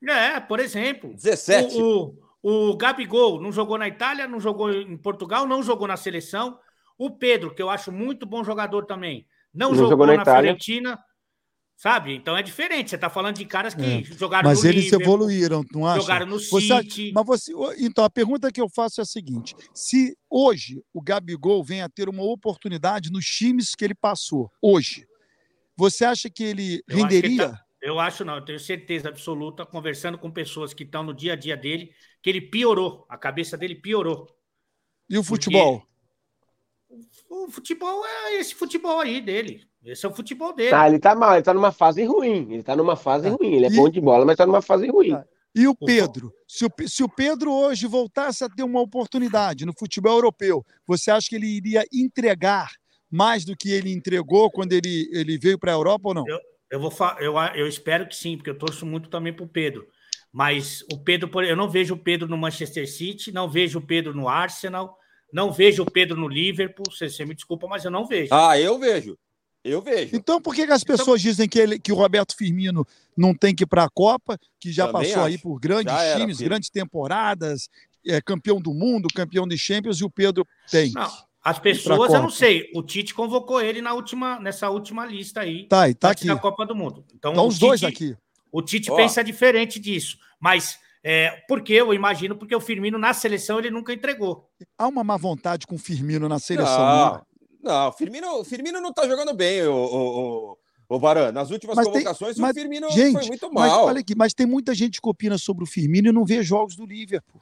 É, 0.04 0.39
por 0.39 0.60
exemplo. 0.60 1.14
17. 1.14 1.76
O, 1.82 2.16
o, 2.41 2.72
o 2.72 2.78
Gabigol 2.78 3.41
não 3.41 3.52
jogou 3.52 3.78
na 3.78 3.88
Itália, 3.88 4.28
não 4.28 4.39
jogou 4.39 4.72
em 4.72 4.98
Portugal, 4.98 5.48
não 5.48 5.64
jogou 5.64 5.88
na 5.88 5.98
seleção. 5.98 6.60
O 6.98 7.12
Pedro, 7.12 7.54
que 7.54 7.62
eu 7.62 7.70
acho 7.70 7.91
muito 7.91 8.26
bom 8.26 8.43
jogador 8.43 8.86
também, 8.86 9.28
não, 9.54 9.70
Não 9.70 9.76
jogou, 9.76 9.91
jogou 9.91 10.08
na 10.08 10.18
na. 10.18 10.26
Fiorentina. 10.26 11.00
Sabe? 11.76 12.16
Então 12.16 12.36
é 12.36 12.41
diferente. 12.41 12.89
Você 12.89 12.95
está 12.95 13.08
falando 13.08 13.36
de 13.36 13.45
caras 13.45 13.76
que 13.76 14.04
jogaram 14.04 14.50
É. 14.50 14.52
Mas 14.52 14.64
no 14.64 14.70
eles 14.70 14.86
Liverpool, 14.86 15.04
evoluíram, 15.04 15.64
não 15.72 15.86
acha? 15.86 16.02
jogaram 16.02 16.26
no 16.26 16.39
Você 16.39 16.82
City. 16.82 17.12
Mas 17.14 17.26
você, 17.26 17.54
então 17.78 18.04
a 18.04 18.10
pergunta 18.10 18.52
que 18.52 18.60
eu 18.60 18.68
faço 18.68 19.00
é 19.00 19.04
a 19.04 19.06
seguinte: 19.06 19.56
se 19.76 20.18
hoje 20.28 20.82
o 20.91 21.00
Gabigol 21.00 21.64
vem 21.64 21.84
a 21.84 21.89
ter 21.89 22.10
uma 22.10 22.24
oportunidade 22.24 23.12
nos 23.12 23.26
times 23.26 23.76
que 23.76 23.86
ele 23.86 23.93
passou, 23.93 24.52
hoje, 24.60 25.06
você 25.76 26.04
acha 26.04 26.32
que 26.32 26.43
ele 26.43 26.82
Eu 26.88 26.98
ele 26.98 27.02
renderia? 27.04 27.60
Tá- 27.88 27.91
Eu 27.91 27.99
acho 27.99 28.25
não, 28.25 28.35
eu 28.35 28.45
tenho 28.45 28.59
certeza 28.59 29.09
absoluta, 29.09 29.65
conversando 29.65 30.17
com 30.17 30.29
pessoas 30.31 30.73
que 30.73 30.83
estão 30.83 31.03
no 31.03 31.13
dia 31.13 31.33
a 31.33 31.35
dia 31.35 31.55
dele, 31.55 31.91
que 32.21 32.29
ele 32.29 32.41
piorou, 32.41 33.05
a 33.09 33.17
cabeça 33.17 33.57
dele 33.57 33.75
piorou. 33.75 34.27
E 35.09 35.17
o 35.17 35.23
futebol? 35.23 35.83
O 37.29 37.49
futebol 37.51 38.05
é 38.05 38.35
esse 38.39 38.55
futebol 38.55 38.99
aí 38.99 39.21
dele. 39.21 39.65
Esse 39.83 40.05
é 40.05 40.09
o 40.09 40.13
futebol 40.13 40.53
dele. 40.53 40.73
Ah, 40.73 40.88
ele 40.88 40.99
tá 40.99 41.15
mal, 41.15 41.33
ele 41.35 41.43
tá 41.43 41.53
numa 41.53 41.71
fase 41.71 42.03
ruim. 42.03 42.51
Ele 42.53 42.63
tá 42.63 42.75
numa 42.75 42.95
fase 42.95 43.29
Tá. 43.29 43.35
ruim. 43.35 43.53
Ele 43.55 43.65
é 43.65 43.69
E- 43.69 43.75
bom 43.75 43.89
de 43.89 44.01
bola, 44.01 44.25
mas 44.25 44.35
tá 44.38 44.45
numa 44.45 44.61
fase 44.61 44.88
ruim. 44.89 45.11
Tá. 45.11 45.25
E 45.55 45.67
o 45.67 45.75
Pedro? 45.75 46.31
Se 46.47 46.65
o, 46.65 46.69
se 46.88 47.03
o 47.03 47.09
Pedro 47.09 47.51
hoje 47.51 47.88
voltasse 47.88 48.43
a 48.43 48.49
ter 48.49 48.63
uma 48.63 48.81
oportunidade 48.81 49.65
no 49.65 49.73
futebol 49.77 50.13
europeu, 50.13 50.63
você 50.85 51.09
acha 51.09 51.27
que 51.29 51.35
ele 51.35 51.47
iria 51.47 51.83
entregar 51.91 52.69
mais 53.09 53.43
do 53.45 53.55
que 53.55 53.71
ele 53.71 53.91
entregou 53.91 54.51
quando 54.51 54.73
ele, 54.73 55.09
ele 55.13 55.38
veio 55.38 55.57
para 55.57 55.71
a 55.71 55.75
Europa 55.75 56.09
ou 56.09 56.13
não? 56.13 56.27
Eu 56.27 56.39
vou 56.74 56.91
fa- 56.91 57.18
eu, 57.20 57.36
eu 57.55 57.68
espero 57.68 58.07
que 58.07 58.15
sim, 58.15 58.36
porque 58.38 58.49
eu 58.49 58.57
torço 58.57 58.86
muito 58.86 59.09
também 59.09 59.34
pro 59.34 59.47
Pedro. 59.47 59.88
Mas 60.32 60.84
o 60.91 60.99
Pedro, 60.99 61.30
por- 61.30 61.43
eu 61.45 61.55
não 61.55 61.70
vejo 61.70 61.93
o 61.95 61.97
Pedro 61.97 62.28
no 62.28 62.38
Manchester 62.38 62.89
City, 62.91 63.32
não 63.32 63.49
vejo 63.49 63.80
o 63.80 63.82
Pedro 63.82 64.13
no 64.13 64.28
Arsenal, 64.28 64.97
não 65.32 65.51
vejo 65.51 65.84
o 65.84 65.91
Pedro 65.91 66.18
no 66.20 66.28
Liverpool. 66.28 66.86
Você, 66.91 67.09
você 67.09 67.26
me 67.26 67.34
desculpa, 67.34 67.68
mas 67.68 67.86
eu 67.86 67.91
não 67.91 68.05
vejo. 68.05 68.34
Ah, 68.34 68.59
eu 68.59 68.78
vejo. 68.78 69.18
Eu 69.63 69.82
vejo. 69.82 70.15
Então 70.15 70.41
por 70.41 70.53
que, 70.55 70.65
que 70.65 70.72
as 70.72 70.84
pessoas 70.84 71.22
dizem 71.22 71.47
que, 71.49 71.59
ele, 71.59 71.80
que 71.80 71.91
o 71.91 71.95
Roberto 71.95 72.36
Firmino 72.38 72.86
não 73.18 73.34
tem 73.34 73.53
que 73.55 73.63
ir 73.63 73.68
para 73.68 73.84
a 73.84 73.89
Copa, 73.89 74.38
que 74.59 74.72
já 74.72 74.88
Também 74.88 75.09
passou 75.09 75.24
aí 75.26 75.34
acho. 75.36 75.43
por 75.43 75.59
grandes 75.59 75.91
Já 75.93 76.03
era, 76.03 76.20
times, 76.20 76.38
filho. 76.38 76.49
grandes 76.49 76.70
temporadas, 76.70 77.70
é, 78.05 78.22
campeão 78.22 78.61
do 78.61 78.74
mundo, 78.74 79.07
campeão 79.13 79.45
de 79.47 79.57
Champions, 79.57 79.99
e 79.99 80.05
o 80.05 80.09
Pedro 80.09 80.47
tem? 80.72 80.91
Não, 80.93 81.11
as 81.50 81.60
pessoas, 81.60 82.14
eu 82.14 82.22
não 82.22 82.30
sei. 82.30 82.70
O 82.76 82.84
Tite 82.84 83.14
convocou 83.14 83.62
ele 83.62 83.82
na 83.82 83.93
última, 83.93 84.39
nessa 84.39 84.70
última 84.70 85.06
lista 85.06 85.41
aí, 85.41 85.66
Tá, 85.68 85.88
e 85.88 85.93
tá 85.93 86.12
aqui. 86.12 86.28
da 86.28 86.36
Copa 86.36 86.66
do 86.66 86.76
Mundo. 86.76 87.06
Então, 87.16 87.32
Estão 87.32 87.45
o 87.45 87.48
os 87.48 87.58
dois 87.60 87.80
Tite- 87.80 87.93
aqui. 87.93 88.18
O 88.52 88.62
Tite 88.62 88.91
Ó. 88.91 88.95
pensa 88.95 89.24
diferente 89.24 89.80
disso. 89.80 90.18
Mas 90.39 90.78
é, 91.04 91.30
por 91.48 91.62
que 91.62 91.74
eu 91.74 91.93
imagino? 91.93 92.36
Porque 92.36 92.56
o 92.56 92.60
Firmino 92.60 92.98
na 92.98 93.14
seleção 93.14 93.60
ele 93.60 93.70
nunca 93.70 93.93
entregou. 93.93 94.50
Há 94.78 94.88
uma 94.88 95.04
má 95.04 95.16
vontade 95.16 95.66
com 95.66 95.76
o 95.76 95.80
Firmino 95.80 96.28
na 96.28 96.39
seleção. 96.39 96.78
Não, 96.78 97.22
não, 97.86 97.91
Firmino, 97.93 98.43
Firmino 98.43 98.82
não 98.82 98.91
tá 98.93 99.08
jogando 99.08 99.34
bem, 99.34 99.64
o, 99.64 99.74
o, 99.74 100.52
o, 100.52 100.58
o 100.95 101.00
Baran. 101.00 101.32
Nas 101.32 101.50
últimas 101.50 101.76
Mas 101.76 101.86
tem- 101.86 101.93
convocações, 101.93 102.38
mas, 102.38 102.52
o 102.56 102.60
Firmino 102.60 102.89
gente, 102.91 103.14
foi 103.20 103.26
muito 103.28 103.50
Mas 103.54 103.72
mal. 103.72 103.86
olha 103.86 104.00
aqui, 104.02 104.16
mas 104.16 104.34
tem 104.34 104.45
muita 104.45 104.76
gente 104.76 105.02
que 105.02 105.08
opina 105.10 105.38
sobre 105.38 105.64
o 105.64 105.68
Firmino 105.68 106.10
e 106.10 106.12
não 106.12 106.26
vê 106.26 106.41
jogos 106.43 106.76
do 106.76 106.86
Liverpool. 106.86 107.41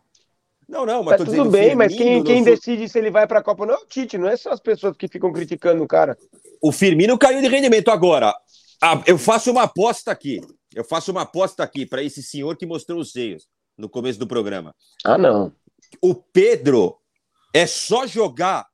Não, 0.67 0.85
não, 0.85 1.03
mas 1.03 1.17
Tá 1.17 1.25
tô 1.25 1.31
tudo 1.31 1.49
bem, 1.51 1.75
mas 1.75 1.93
Firmino 1.93 2.23
quem, 2.23 2.35
quem 2.35 2.39
no- 2.39 2.45
decide 2.45 2.89
se 2.89 2.97
ele 2.97 3.11
vai 3.11 3.27
pra 3.27 3.43
Copa 3.43 3.63
ou 3.63 3.67
não 3.67 3.75
é 3.75 3.77
o 3.77 3.85
Tite, 3.85 4.17
não 4.17 4.27
é 4.27 4.35
só 4.35 4.49
as 4.51 4.59
pessoas 4.59 4.95
que 4.97 5.07
ficam 5.07 5.31
criticando 5.31 5.83
o 5.83 5.87
cara. 5.87 6.17
O 6.61 6.71
Firmino 6.71 7.17
caiu 7.17 7.41
de 7.41 7.47
rendimento 7.47 7.89
agora. 7.89 8.33
a- 8.81 9.01
eu 9.07 9.17
faço 9.17 9.51
uma 9.51 9.63
aposta 9.63 10.11
aqui. 10.11 10.41
Eu 10.73 10.83
faço 10.83 11.09
uma 11.11 11.21
aposta 11.21 11.63
aqui 11.63 11.85
para 11.85 12.03
esse 12.03 12.21
senhor 12.21 12.57
que 12.57 12.65
mostrou 12.65 12.99
os 12.99 13.11
seios 13.11 13.47
no 13.77 13.87
começo 13.87 14.19
do 14.19 14.27
programa. 14.27 14.75
Ah, 15.03 15.17
não. 15.17 15.51
O 16.01 16.13
Pedro 16.13 16.97
é 17.53 17.65
só 17.65 18.05
jogar. 18.05 18.65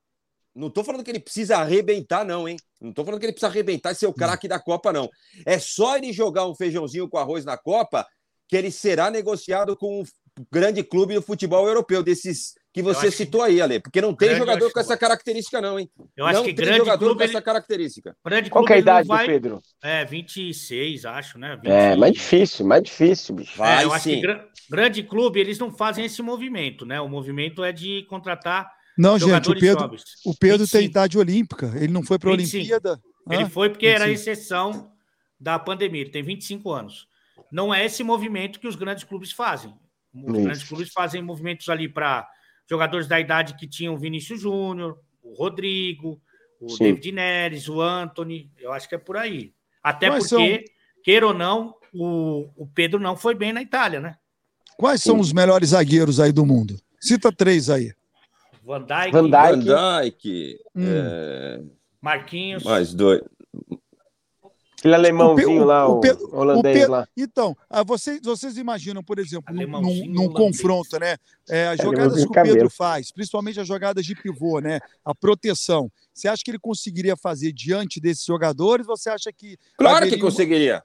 Não 0.56 0.70
tô 0.70 0.84
falando 0.84 1.04
que 1.04 1.12
ele 1.12 1.20
precisa 1.20 1.58
arrebentar, 1.58 2.26
não, 2.26 2.48
hein? 2.50 2.58
Não 2.80 2.92
tô 2.92 3.06
falando 3.06 3.20
que 3.20 3.26
ele 3.28 3.32
precisa 3.34 3.48
arrebentar 3.52 3.92
e 3.92 3.96
ser 3.96 4.08
o 4.08 4.14
craque 4.14 4.48
da 4.48 4.60
Copa, 4.60 4.92
não. 4.92 5.08
É 5.46 5.60
só 5.60 5.96
ele 5.96 6.12
jogar 6.12 6.48
um 6.48 6.56
feijãozinho 6.56 7.08
com 7.08 7.18
arroz 7.18 7.46
na 7.46 7.56
Copa 7.58 8.06
que 8.50 8.58
ele 8.58 8.72
será 8.72 9.10
negociado 9.12 9.78
com 9.78 10.04
grande 10.52 10.84
clube 10.84 11.14
do 11.16 11.22
futebol 11.22 11.68
europeu, 11.68 12.02
desses 12.02 12.54
que 12.74 12.82
você 12.82 13.08
acho 13.08 13.18
que- 13.18 13.24
citou 13.26 13.42
aí, 13.42 13.62
Ale. 13.62 13.80
Porque 13.82 14.00
não 14.00 14.14
tem 14.16 14.34
jogador 14.36 14.72
com 14.72 14.80
essa 14.80 14.96
característica, 14.96 15.60
não, 15.60 15.78
hein? 15.78 15.90
Eu 16.16 16.26
acho 16.26 16.38
não 16.40 16.46
que 16.46 16.54
tem 16.54 16.64
grande 16.66 16.78
jogador 16.80 17.06
clube, 17.06 17.18
com 17.18 17.24
ele, 17.24 17.32
essa 17.32 17.42
característica. 17.42 18.16
grande 18.26 18.50
Qual 18.50 18.64
clube 18.64 18.74
é 18.74 18.76
a 18.78 18.80
idade 18.80 19.08
vai... 19.08 19.26
do 19.26 19.30
Pedro? 19.32 19.62
É, 19.84 20.06
26, 20.06 21.04
acho, 21.06 21.38
né? 21.38 21.60
É, 21.66 21.90
20. 21.92 22.00
mais 22.00 22.14
difícil, 22.14 22.66
mais 22.66 22.84
difícil, 22.84 23.36
bicho. 23.36 23.58
Vai 23.58 23.82
É, 23.82 23.86
eu 23.86 23.92
acho 23.94 24.04
sim. 24.06 24.16
que 24.16 24.22
gra- 24.22 24.48
grande 24.70 25.04
clube, 25.04 25.40
eles 25.40 25.60
não 25.60 25.72
fazem 25.72 26.06
esse 26.06 26.22
movimento, 26.22 26.86
né? 26.86 27.02
O 27.02 27.10
movimento 27.10 27.64
é 27.64 27.72
de 27.74 28.06
contratar 28.10 28.72
Não, 28.98 29.14
gente, 29.18 29.24
o 29.26 29.28
jogadores 29.30 29.60
Pedro, 29.62 29.80
jovens. 29.82 30.04
o 30.26 30.34
Pedro 30.38 30.58
tem 30.68 30.82
25. 30.82 30.84
idade 30.92 31.18
olímpica. 31.18 31.72
Ele 31.76 31.92
não 31.92 32.04
foi 32.04 32.18
para 32.18 32.30
a 32.34 32.38
25. 32.38 32.58
Olimpíada. 32.58 33.02
Ele 33.30 33.44
Hã? 33.44 33.50
foi 33.50 33.70
porque 33.70 33.86
era 33.88 34.06
a 34.06 34.08
25. 34.08 34.32
exceção 34.32 34.92
da 35.40 35.60
pandemia. 35.60 36.02
Ele 36.02 36.10
tem 36.10 36.24
25 36.24 36.72
anos. 36.72 37.06
Não 37.52 37.74
é 37.74 37.86
esse 37.86 38.02
movimento 38.02 38.60
que 38.62 38.68
os 38.68 38.76
grandes 38.76 39.04
clubes 39.04 39.32
fazem. 39.34 39.74
Os 40.14 40.22
Isso. 40.34 40.42
grandes 40.44 40.64
clubes 40.64 40.92
fazem 40.92 41.22
movimentos 41.22 41.68
ali 41.70 41.88
para 41.88 42.28
jogadores 42.70 43.08
da 43.08 43.20
idade 43.20 43.56
que 43.56 43.68
tinham 43.68 43.94
o 43.94 43.98
Vinícius 43.98 44.42
Júnior, 44.42 44.98
o 45.24 45.34
Rodrigo, 45.34 46.22
o 46.60 46.70
Sim. 46.70 46.84
David 46.86 47.12
Neres, 47.12 47.68
o 47.70 47.82
Anthony. 47.82 48.52
Eu 48.60 48.72
acho 48.72 48.88
que 48.90 48.96
é 48.96 48.98
por 48.98 49.18
aí. 49.18 49.54
Até 49.84 50.08
Quais 50.10 50.30
porque, 50.30 50.66
queira 51.04 51.28
ou 51.28 51.34
não, 51.34 51.76
o, 51.94 52.50
o 52.56 52.68
Pedro 52.68 53.00
não 53.00 53.16
foi 53.16 53.34
bem 53.36 53.52
na 53.52 53.62
Itália, 53.62 54.00
né? 54.00 54.16
Quais 54.78 55.02
são 55.02 55.16
Sim. 55.16 55.22
os 55.22 55.34
melhores 55.34 55.70
zagueiros 55.70 56.20
aí 56.20 56.32
do 56.32 56.46
mundo? 56.46 56.76
Cita 57.00 57.32
três 57.32 57.70
aí. 57.70 57.94
Van 58.64 58.82
Dijk, 58.84 59.12
Van 59.12 59.30
Van 59.30 59.60
Dijk. 59.60 59.66
Dijk, 59.66 60.60
Hum. 60.76 60.84
é, 60.88 61.62
Marquinhos. 62.00 62.64
mais 62.64 62.94
dois. 62.94 63.22
Aquele 64.82 64.96
alemãozinho 64.96 65.62
o- 65.62 65.66
lá, 65.66 65.88
o 65.88 66.00
o, 66.02 66.36
holandês 66.36 66.88
lá. 66.88 67.08
Então, 67.16 67.56
ah, 67.70 67.84
vocês, 67.84 68.20
vocês 68.24 68.58
imaginam, 68.58 69.04
por 69.04 69.20
exemplo, 69.20 69.54
num, 69.54 70.06
num- 70.08 70.34
confronto, 70.34 71.00
né? 71.00 71.18
É, 71.48 71.68
as 71.68 71.80
Ele 71.80 71.84
jogadas 71.88 72.16
que 72.16 72.28
o 72.28 72.32
Pedro 72.32 72.70
faz, 72.70 73.12
principalmente 73.12 73.60
as 73.60 73.68
jogadas 73.68 74.04
de 74.04 74.16
pivô, 74.16 74.60
né? 74.60 74.80
A 75.06 75.14
proteção. 75.14 75.92
Você 76.14 76.28
acha 76.28 76.44
que 76.44 76.50
ele 76.50 76.58
conseguiria 76.60 77.16
fazer 77.16 77.52
diante 77.52 78.00
desses 78.02 78.26
jogadores? 78.26 78.88
Você 78.88 79.10
acha 79.10 79.32
que. 79.32 79.56
Claro 79.78 79.98
que 79.98 80.04
haveria 80.04 80.18
uma- 80.18 80.32
conseguiria. 80.32 80.84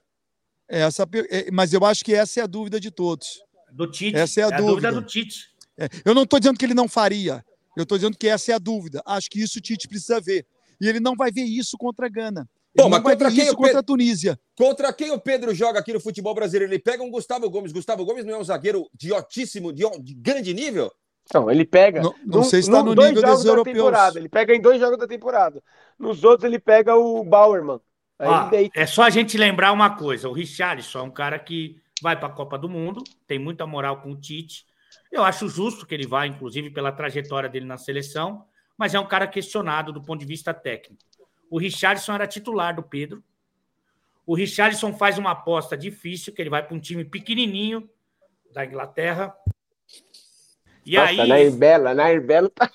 Essa, 0.69 1.07
per- 1.07 1.27
é, 1.31 1.49
mas 1.51 1.73
eu 1.73 1.83
acho 1.83 2.05
que 2.05 2.13
essa 2.13 2.39
é 2.39 2.43
a 2.43 2.47
dúvida 2.47 2.79
de 2.79 2.91
todos. 2.91 3.41
Do 3.71 3.89
Tite. 3.89 4.15
Essa 4.15 4.41
é 4.41 4.43
a 4.43 4.49
dúvida. 4.51 4.91
do 4.91 5.01
Tite. 5.01 5.49
É, 5.77 5.87
eu 6.05 6.13
não 6.13 6.23
estou 6.23 6.39
dizendo 6.39 6.57
que 6.57 6.65
ele 6.65 6.73
não 6.73 6.87
faria. 6.87 7.43
Eu 7.75 7.83
estou 7.83 7.97
dizendo 7.97 8.17
que 8.17 8.27
essa 8.27 8.51
é 8.51 8.55
a 8.55 8.59
dúvida. 8.59 9.01
Acho 9.05 9.29
que 9.29 9.41
isso 9.41 9.59
o 9.59 9.61
Tite 9.61 9.87
precisa 9.87 10.19
ver. 10.21 10.45
E 10.79 10.87
ele 10.87 10.99
não 10.99 11.15
vai 11.15 11.31
ver 11.31 11.43
isso 11.43 11.77
contra 11.77 12.05
a 12.05 12.09
Gana. 12.09 12.47
Ele 12.77 12.83
Pô, 12.83 12.89
mas 12.89 13.01
contra 13.01 13.29
quem 13.31 13.39
isso 13.43 13.53
o 13.53 13.55
Pedro- 13.55 13.63
contra 13.63 13.79
a 13.79 13.83
Tunísia. 13.83 14.39
Contra 14.55 14.93
quem 14.93 15.11
o 15.11 15.19
Pedro 15.19 15.53
joga 15.55 15.79
aqui 15.79 15.91
no 15.93 15.99
futebol 15.99 16.35
brasileiro? 16.35 16.71
Ele 16.73 16.81
pega 16.81 17.01
um 17.03 17.09
Gustavo 17.09 17.49
Gomes. 17.49 17.71
Gustavo 17.71 18.05
Gomes 18.05 18.23
não 18.25 18.35
é 18.35 18.37
um 18.37 18.43
zagueiro 18.43 18.87
de 18.93 19.11
altíssimo, 19.13 19.73
de, 19.73 19.83
de 20.01 20.13
grande 20.13 20.53
nível? 20.53 20.91
Então, 21.23 21.49
ele 21.51 21.65
pega. 21.65 22.01
Não, 22.01 22.13
não 22.25 22.39
num- 22.39 22.43
sei 22.43 22.61
se 22.61 22.69
está 22.69 22.81
no 22.83 22.93
nível 22.93 23.21
dos 23.21 23.43
da 23.43 23.49
europeus. 23.49 23.75
temporada. 23.77 24.19
Ele 24.19 24.29
pega 24.29 24.55
em 24.55 24.61
dois 24.61 24.79
jogos 24.79 24.97
da 24.97 25.07
temporada. 25.07 25.61
Nos 25.97 26.23
outros, 26.23 26.45
ele 26.45 26.59
pega 26.59 26.95
o 26.95 27.23
Bauerman. 27.23 27.79
Deita. 28.49 28.79
é 28.79 28.85
só 28.85 29.03
a 29.03 29.09
gente 29.09 29.37
lembrar 29.37 29.71
uma 29.71 29.95
coisa: 29.95 30.29
o 30.29 30.33
Richarlison 30.33 30.99
é 30.99 31.03
um 31.03 31.11
cara 31.11 31.37
que 31.37 31.75
vai 32.01 32.17
para 32.17 32.27
a 32.29 32.31
Copa 32.31 32.57
do 32.57 32.69
Mundo, 32.69 33.03
tem 33.27 33.37
muita 33.39 33.65
moral 33.67 34.01
com 34.01 34.11
o 34.11 34.15
Tite. 34.15 34.65
Eu 35.11 35.23
acho 35.23 35.47
justo 35.49 35.85
que 35.85 35.93
ele 35.93 36.07
vá, 36.07 36.25
inclusive 36.25 36.69
pela 36.69 36.91
trajetória 36.91 37.49
dele 37.49 37.65
na 37.65 37.77
seleção, 37.77 38.43
mas 38.77 38.93
é 38.95 38.99
um 38.99 39.05
cara 39.07 39.27
questionado 39.27 39.91
do 39.91 40.01
ponto 40.01 40.19
de 40.19 40.25
vista 40.25 40.53
técnico. 40.53 41.03
O 41.49 41.57
Richarlison 41.57 42.13
era 42.13 42.27
titular 42.27 42.75
do 42.75 42.83
Pedro. 42.83 43.23
O 44.25 44.35
Richarlison 44.35 44.93
faz 44.93 45.17
uma 45.17 45.31
aposta 45.31 45.77
difícil, 45.77 46.33
que 46.33 46.41
ele 46.41 46.49
vai 46.49 46.61
para 46.61 46.75
um 46.75 46.79
time 46.79 47.05
pequenininho 47.05 47.89
da 48.53 48.65
Inglaterra. 48.65 49.35
E 50.85 50.95
Nossa, 50.95 51.09
aí, 51.09 51.27
Nair 51.27 51.51
Bela, 51.55 51.93
Nair 51.93 52.25
Bela 52.25 52.49
tá. 52.49 52.69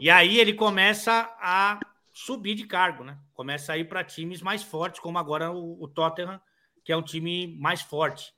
e 0.00 0.10
aí 0.10 0.38
ele 0.38 0.54
começa 0.54 1.32
a 1.40 1.78
subir 2.12 2.54
de 2.54 2.66
cargo, 2.66 3.04
né? 3.04 3.18
Começa 3.34 3.72
a 3.72 3.78
ir 3.78 3.88
para 3.88 4.04
times 4.04 4.40
mais 4.40 4.62
fortes, 4.62 5.00
como 5.00 5.18
agora 5.18 5.50
o, 5.50 5.82
o 5.82 5.88
Tottenham, 5.88 6.40
que 6.84 6.92
é 6.92 6.96
um 6.96 7.02
time 7.02 7.56
mais 7.58 7.82
forte. 7.82 8.32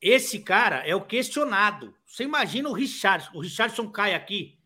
Esse 0.00 0.40
cara 0.40 0.86
é 0.86 0.94
o 0.94 1.04
questionado. 1.04 1.94
Você 2.06 2.24
imagina 2.24 2.68
o 2.68 2.72
Richardson. 2.72 3.30
O 3.34 3.40
Richardson 3.40 3.90
cai 3.90 4.14
aqui 4.14 4.58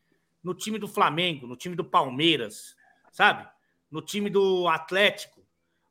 no 0.42 0.54
time 0.54 0.78
do 0.78 0.88
Flamengo, 0.88 1.46
no 1.46 1.56
time 1.56 1.76
do 1.76 1.84
Palmeiras, 1.84 2.76
sabe? 3.12 3.48
No 3.90 4.00
time 4.02 4.30
do 4.30 4.68
Atlético. 4.68 5.40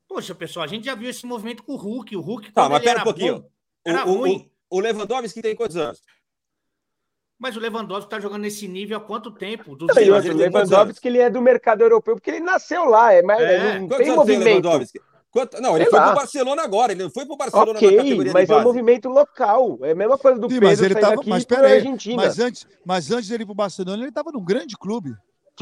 Poxa, 0.08 0.34
pessoal, 0.34 0.64
a 0.64 0.66
gente 0.66 0.84
já 0.86 0.94
viu 0.94 1.08
esse 1.08 1.24
movimento 1.26 1.62
com 1.62 1.72
o 1.72 1.76
Hulk. 1.76 2.16
O 2.16 2.20
Hulk, 2.20 2.52
Tá, 2.52 2.68
mas 2.68 2.80
pera 2.80 2.90
era 2.92 3.00
um 3.00 3.04
pouquinho. 3.04 3.40
bom, 3.40 3.50
era 3.84 4.06
o, 4.06 4.10
o- 4.10 4.18
ruim. 4.18 4.50
o- 4.70 4.76
o 4.78 4.80
Lewandowski 4.80 5.40
tem 5.42 5.54
quantos 5.54 5.76
anos? 5.76 6.00
Mas 7.38 7.56
o 7.56 7.60
Lewandowski 7.60 8.06
está 8.06 8.20
jogando 8.20 8.42
nesse 8.42 8.66
nível 8.68 8.98
há 8.98 9.00
quanto 9.00 9.30
tempo? 9.30 9.74
Dos 9.76 9.88
E 9.90 9.94
mas 9.94 10.08
outro, 10.08 10.26
ele 10.26 10.34
o 10.34 10.38
tem 10.38 10.50
Lewandowski, 10.50 11.08
ele 11.08 11.18
é 11.18 11.30
do 11.30 11.40
mercado 11.40 11.80
europeu, 11.82 12.14
porque 12.16 12.30
ele 12.30 12.40
nasceu 12.40 12.84
lá. 12.84 13.12
É, 13.14 13.22
mais, 13.22 13.40
É. 13.40 13.78
não 13.78 13.88
Quantos 13.88 13.96
tem 14.04 14.10
anos 14.12 14.26
tem 14.26 14.36
o 14.36 14.38
movimento. 14.38 14.44
Lewandowski? 14.66 15.00
Quanto- 15.30 15.60
Não, 15.62 15.76
ele 15.76 15.84
Sei 15.84 15.90
foi 15.90 15.98
lá. 16.00 16.06
pro 16.08 16.16
Barcelona 16.16 16.62
agora. 16.62 16.92
Ele 16.92 17.02
não 17.04 17.10
foi 17.10 17.24
pro 17.24 17.36
Barcelona 17.36 17.72
na 17.74 17.78
Ok, 17.78 17.96
categoria 17.96 18.32
mas 18.32 18.50
é 18.50 18.56
um 18.56 18.62
movimento 18.62 19.08
local. 19.08 19.78
É 19.82 19.92
a 19.92 19.94
mesma 19.94 20.18
coisa 20.18 20.40
do 20.40 20.48
Sim, 20.48 20.54
Pedro 20.54 20.68
mas 20.68 20.82
ele 20.82 20.94
sair 20.94 21.00
tava. 21.02 21.16
daqui 21.16 21.30
Mas 21.30 21.44
peraí. 21.44 21.72
Argentina. 21.74 22.16
Mas 22.16 22.38
antes, 22.40 22.66
mas 22.84 23.10
antes 23.12 23.28
dele 23.28 23.44
ir 23.44 23.46
pro 23.46 23.54
Barcelona, 23.54 24.02
ele 24.02 24.08
estava 24.08 24.32
num 24.32 24.44
grande 24.44 24.76
clube. 24.76 25.14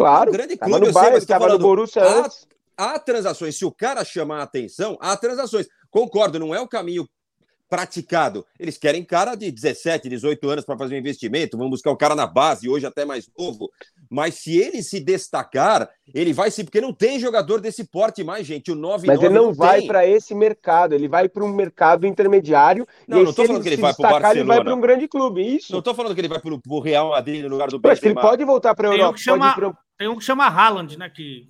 Claro, 0.03 0.31
Um 0.31 0.33
grande 0.33 0.57
tava 0.57 0.71
clube, 0.71 0.81
no 0.85 0.89
eu 0.89 0.93
sei, 0.93 1.01
Bayern, 1.03 1.17
mas 1.17 1.27
tava 1.27 1.45
no 1.45 1.51
falando, 1.51 1.63
Borussia 1.63 2.03
ah, 2.03 2.19
antes. 2.25 2.47
Há 2.77 2.99
transações. 2.99 3.57
Se 3.59 3.65
o 3.65 3.73
cara 3.73 4.05
chamar 4.05 4.39
a 4.41 4.43
atenção, 4.45 4.97
há 5.01 5.17
transações. 5.17 5.67
Concordo, 5.91 6.39
não 6.39 6.55
é 6.55 6.61
o 6.61 6.69
caminho 6.69 7.09
praticado. 7.69 8.47
Eles 8.59 8.79
querem 8.79 9.05
cara 9.05 9.35
de 9.35 9.51
17, 9.51 10.09
18 10.09 10.49
anos 10.49 10.65
para 10.65 10.79
fazer 10.79 10.95
um 10.95 10.99
investimento, 10.99 11.59
vão 11.59 11.69
buscar 11.69 11.91
o 11.91 11.97
cara 11.97 12.15
na 12.15 12.27
base, 12.27 12.69
hoje 12.69 12.87
até 12.87 13.05
mais 13.05 13.29
novo. 13.39 13.71
Mas 14.11 14.37
se 14.37 14.57
ele 14.57 14.83
se 14.83 15.01
destacar, 15.01 15.89
ele 16.15 16.33
vai 16.33 16.51
sim, 16.51 16.65
porque 16.65 16.81
não 16.81 16.95
tem 16.95 17.19
jogador 17.19 17.61
desse 17.61 17.85
porte 17.85 18.25
mais, 18.25 18.47
gente. 18.47 18.73
O 18.73 18.75
9 18.75 19.07
Mas 19.07 19.23
ele 19.23 19.35
não 19.35 19.53
vai 19.53 19.81
tem. 19.81 19.87
para 19.87 20.07
esse 20.07 20.35
mercado, 20.35 20.95
ele 20.95 21.07
vai 21.09 21.29
para 21.29 21.45
um 21.45 21.49
mercado 21.53 22.07
intermediário. 22.07 22.87
Não, 23.07 23.19
e 23.19 23.25
não 23.25 23.31
se 23.33 23.37
tô 23.37 23.45
falando 23.45 23.57
ele 23.57 23.63
que 23.65 23.69
ele 23.69 23.77
se 23.77 23.83
vai 23.83 23.93
pro 23.93 24.03
destacar, 24.03 24.31
ele 24.31 24.45
vai 24.45 24.47
Barcelona. 24.57 24.65
para 24.65 24.75
um 24.75 24.81
grande 24.81 25.09
clube. 25.09 25.57
Isso. 25.57 25.73
Não 25.73 25.83
tô 25.83 25.95
falando 25.95 26.15
que 26.15 26.21
ele 26.23 26.29
vai 26.29 26.41
pro, 26.41 26.59
pro 26.59 26.81
Real 26.81 27.11
Madrid 27.11 27.43
no 27.43 27.51
lugar 27.51 27.69
do 27.69 27.79
Eu 27.83 27.91
acho 27.91 28.01
que 28.01 28.09
ele 28.09 28.15
pode 28.15 28.45
voltar 28.45 28.75
para 28.75 28.89
a 28.89 28.93
Europa. 28.95 29.19
chama- 29.19 29.55
Pode 29.55 29.67
ir. 29.67 29.88
Tem 29.99 30.09
um 30.09 30.17
que 30.17 30.25
chama 30.25 30.47
Haaland, 30.47 30.97
né? 30.97 31.09
Que 31.11 31.49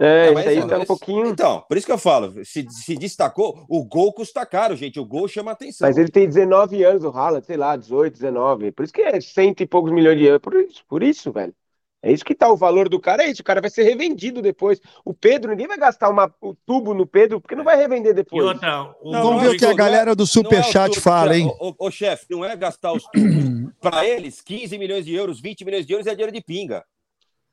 É, 0.00 0.06
É, 0.06 0.24
isso 0.26 0.34
mas 0.34 0.46
aí 0.46 0.58
é, 0.58 0.66
tá 0.66 0.78
um 0.78 0.84
pouquinho. 0.84 1.26
Então, 1.26 1.62
por 1.68 1.76
isso 1.76 1.86
que 1.86 1.92
eu 1.92 1.98
falo, 1.98 2.44
se, 2.44 2.66
se 2.70 2.94
destacou, 2.96 3.64
o 3.68 3.84
gol 3.84 4.12
custa 4.12 4.44
caro, 4.46 4.76
gente. 4.76 4.98
O 5.00 5.04
gol 5.04 5.26
chama 5.28 5.52
atenção. 5.52 5.86
Mas 5.86 5.96
ele 5.96 6.10
tem 6.10 6.26
19 6.26 6.82
anos, 6.84 7.04
o 7.04 7.08
Haaland, 7.10 7.46
sei 7.46 7.56
lá, 7.56 7.76
18, 7.76 8.12
19. 8.14 8.72
Por 8.72 8.84
isso 8.84 8.92
que 8.92 9.02
é 9.02 9.20
cento 9.20 9.62
e 9.62 9.66
poucos 9.66 9.92
milhões 9.92 10.18
de 10.18 10.24
euros. 10.24 10.40
Por 10.42 10.54
isso, 10.54 10.84
por 10.88 11.02
isso, 11.02 11.32
velho. 11.32 11.54
É 12.02 12.12
isso 12.12 12.24
que 12.24 12.34
tá 12.36 12.48
o 12.52 12.56
valor 12.56 12.88
do 12.88 13.00
cara, 13.00 13.24
é 13.24 13.30
isso. 13.30 13.40
O 13.40 13.44
cara 13.44 13.60
vai 13.60 13.70
ser 13.70 13.82
revendido 13.82 14.40
depois. 14.40 14.78
O 15.04 15.12
Pedro, 15.12 15.50
ninguém 15.50 15.66
vai 15.66 15.78
gastar 15.78 16.08
uma, 16.08 16.32
o 16.40 16.54
tubo 16.54 16.94
no 16.94 17.06
Pedro, 17.06 17.40
porque 17.40 17.56
não 17.56 17.64
vai 17.64 17.76
revender 17.76 18.14
depois. 18.14 18.44
outra, 18.46 18.94
o, 19.02 19.10
Não, 19.10 19.22
Vamos 19.22 19.36
não 19.36 19.40
ver 19.40 19.46
é 19.46 19.50
o 19.56 19.58
que 19.58 19.64
a 19.64 19.68
não 19.68 19.74
é- 19.74 19.76
galera 19.78 20.14
do 20.14 20.20
Não 20.20 20.24
é 20.24 20.28
Superchat 20.28 20.90
tudo, 20.92 21.02
fala, 21.02 21.32
chefe. 21.32 21.40
hein? 21.40 21.56
Ô, 21.58 21.68
ô, 21.70 21.86
ô, 21.86 21.90
chefe, 21.90 22.26
não 22.30 22.44
é 22.44 22.54
gastar 22.54 22.92
os 22.92 23.02
tubos. 23.04 23.72
Para 23.80 24.06
eles, 24.06 24.40
15 24.40 24.78
milhões 24.78 25.04
de 25.04 25.14
euros, 25.14 25.40
20 25.40 25.64
milhões 25.64 25.86
de 25.86 25.94
euros 25.94 26.06
é 26.06 26.10
dinheiro 26.14 26.30
de 26.32 26.42
pinga. 26.42 26.84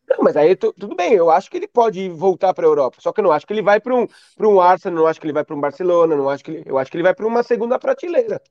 Não, 0.10 0.18
mas 0.24 0.36
aí 0.36 0.56
tu- 0.56 0.74
tudo 0.74 0.96
bem, 0.96 1.14
eu 1.14 1.30
acho 1.32 1.50
que 1.50 1.58
ele 1.58 1.68
pode 1.68 2.10
voltar 2.10 2.54
para 2.54 2.66
a 2.66 2.70
Europa. 2.70 2.98
Só 3.00 3.12
que 3.12 3.20
eu 3.22 3.24
não 3.24 3.32
acho 3.32 3.48
que 3.48 3.54
ele 3.54 3.62
vai 3.62 3.80
para 3.80 3.96
um, 3.96 4.08
pra 4.36 4.48
um 4.48 4.60
Arsenal, 4.60 5.00
não 5.04 5.08
acho 5.08 5.20
que 5.20 5.26
ele 5.26 5.34
vai 5.34 5.44
para 5.46 5.56
um 5.56 5.62
Barcelona, 5.62 6.16
não 6.16 6.30
acho 6.30 6.44
que 6.44 6.52
ele, 6.52 6.64
eu 6.66 6.78
acho 6.78 6.92
que 6.92 6.98
ele 6.98 7.04
vai 7.04 7.14
para 7.16 7.26
uma 7.28 7.44
segunda 7.44 7.80
prateleira. 7.80 8.42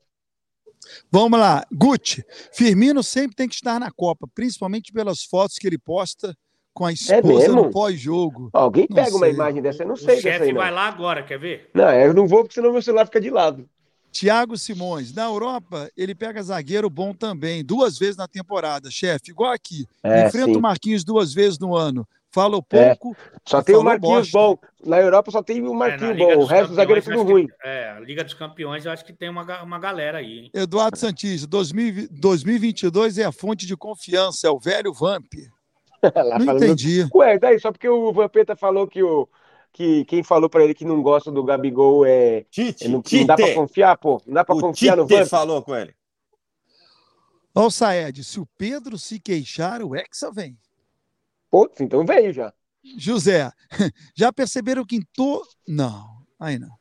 Vamos 1.11 1.39
lá. 1.39 1.65
Guti, 1.71 2.23
Firmino 2.51 3.03
sempre 3.03 3.35
tem 3.35 3.47
que 3.47 3.55
estar 3.55 3.79
na 3.79 3.91
Copa, 3.91 4.27
principalmente 4.33 4.91
pelas 4.91 5.23
fotos 5.23 5.57
que 5.57 5.67
ele 5.67 5.77
posta 5.77 6.35
com 6.73 6.85
a 6.85 6.91
esposa 6.91 7.27
mesmo? 7.27 7.55
no 7.55 7.71
pós-jogo. 7.71 8.49
Alguém 8.51 8.87
Não 8.89 8.95
pega 8.95 9.15
uma 9.15 9.25
sei. 9.25 9.33
imagem 9.35 9.61
dessa, 9.61 9.83
eu 9.83 9.87
não 9.87 9.93
o 9.93 9.97
sei 9.97 10.15
dessa 10.21 10.21
chefe 10.21 10.53
vai 10.53 10.71
lá 10.71 10.87
agora, 10.87 11.23
quer 11.23 11.39
ver? 11.39 11.69
Não, 11.73 11.91
eu 11.93 12.13
não 12.13 12.27
vou 12.27 12.41
porque 12.43 12.55
senão 12.55 12.71
meu 12.71 12.81
celular 12.81 13.05
fica 13.05 13.21
de 13.21 13.29
lado. 13.29 13.69
Tiago 14.13 14.55
Simões, 14.57 15.11
na 15.13 15.25
Europa, 15.25 15.89
ele 15.97 16.13
pega 16.13 16.41
zagueiro 16.43 16.87
bom 16.89 17.13
também, 17.13 17.65
duas 17.65 17.97
vezes 17.97 18.15
na 18.15 18.27
temporada, 18.27 18.91
chefe, 18.91 19.31
igual 19.31 19.51
aqui. 19.51 19.87
É, 20.03 20.27
Enfrenta 20.27 20.51
sim. 20.51 20.55
o 20.57 20.61
Marquinhos 20.61 21.03
duas 21.03 21.33
vezes 21.33 21.57
no 21.57 21.75
ano. 21.75 22.07
Fala 22.31 22.57
É. 22.57 22.61
pouco, 22.95 23.15
Só 23.47 23.61
tem 23.61 23.75
o 23.75 23.83
Marquinhos 23.83 24.31
bosta. 24.31 24.37
bom. 24.37 24.57
Na 24.89 24.99
Europa 24.99 25.29
só 25.31 25.43
tem 25.43 25.61
o 25.61 25.73
É, 25.73 25.75
Marquinhos 25.75 26.17
Liga 26.17 26.35
bom. 26.35 26.41
O 26.41 26.45
resto 26.45 26.67
dos 26.67 26.75
zagueiros 26.77 27.07
é 27.07 27.11
tudo 27.11 27.19
eu 27.21 27.23
ruim. 27.33 27.47
que- 27.47 27.53
é, 27.63 27.89
a 27.91 27.99
Liga 27.99 28.23
dos 28.23 28.33
Campeões, 28.33 28.85
eu 28.85 28.91
acho 28.91 29.03
que 29.05 29.13
tem 29.13 29.29
uma, 29.29 29.61
uma 29.63 29.79
galera 29.79 30.19
aí, 30.19 30.39
hein? 30.39 30.51
Eduardo 30.53 30.97
Santista, 30.97 31.45
2000 31.47 32.07
2022 32.09 33.17
é 33.17 33.25
a 33.25 33.31
fonte 33.31 33.65
de 33.65 33.75
confiança, 33.77 34.47
é 34.47 34.49
o 34.49 34.59
velho 34.59 34.93
Vamp. 34.93 35.31
Lá 36.15 36.39
Não 36.39 36.55
entendi. 36.55 37.07
Ué, 37.13 37.37
daí 37.39 37.59
só 37.59 37.71
porque 37.71 37.87
o 37.89 38.11
Vampeta 38.11 38.55
falou 38.55 38.87
que 38.87 39.01
o 39.03 39.27
que 39.73 40.05
quem 40.05 40.21
falou 40.23 40.47
pra 40.49 40.63
ele 40.63 40.73
que 40.75 40.85
não 40.85 41.01
gosta 41.01 41.31
do 41.31 41.43
Gabigol 41.43 42.05
é, 42.05 42.45
Tite, 42.51 42.85
é 42.85 42.87
não, 42.87 43.01
Tite. 43.01 43.19
não 43.21 43.25
dá 43.27 43.35
pra 43.35 43.53
confiar, 43.55 43.97
pô. 43.97 44.21
Não 44.25 44.33
dá 44.35 44.45
pra 44.45 44.55
o 44.55 44.59
confiar 44.61 44.95
no 44.95 45.03
Tite 45.07 45.19
Vamp. 45.21 45.27
falou 45.29 45.61
com 45.63 45.75
ele. 45.75 45.93
Ó 47.55 47.69
Saed, 47.69 48.23
se 48.23 48.39
o 48.39 48.47
Pedro 48.57 48.97
se 48.97 49.19
queixar, 49.19 49.81
o 49.83 49.95
Hexa 49.95 50.31
vem. 50.31 50.57
Putz, 51.51 51.81
então 51.81 52.05
veio 52.05 52.31
já. 52.33 52.53
José, 52.97 53.51
já 54.15 54.31
perceberam 54.33 54.85
que 54.85 54.95
em 54.97 55.01
to... 55.13 55.41
Não, 55.67 56.05
aí 56.39 56.57
não. 56.59 56.71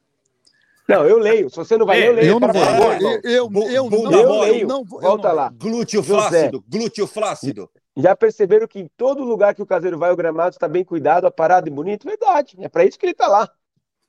Não, 0.88 1.07
eu 1.07 1.18
leio. 1.18 1.49
Se 1.49 1.57
você 1.57 1.76
não 1.78 1.86
vai 1.86 2.03
É, 2.03 2.09
eu 2.09 2.12
leio. 2.12 2.28
Eu 2.32 2.40
não 2.40 2.53
vou. 2.53 2.62
favor. 2.64 3.01
Eu, 3.01 3.20
eu, 3.22 3.70
eu 3.70 3.88
bunda 3.88 4.11
não, 4.11 4.20
Eu 4.20 4.40
leio. 4.40 4.66
não 4.66 4.84
vou. 4.84 5.01
eu 5.01 5.09
Volta 5.11 5.28
não- 5.28 5.34
lá. 5.34 5.49
Glúteo 5.51 6.03
José. 6.03 6.18
flácido, 6.28 6.64
glúteo 6.68 7.07
flácido. 7.07 7.70
Já 7.97 8.16
perceberam 8.16 8.66
que 8.66 8.78
em 8.80 8.88
todo 8.97 9.22
lugar 9.22 9.55
que 9.55 9.62
o 9.62 9.66
caseiro 9.66 9.99
vai, 9.99 10.11
o 10.11 10.16
gramado 10.16 10.55
está 10.55 10.66
bem 10.66 10.84
cuidado, 10.84 11.26
aparado 11.26 11.68
e 11.68 11.70
bonito? 11.70 12.07
Verdade. 12.07 12.57
É 12.61 12.68
para 12.68 12.84
isso 12.84 12.99
que 12.99 13.05
ele 13.07 13.12
está 13.12 13.28
lá. 13.28 13.51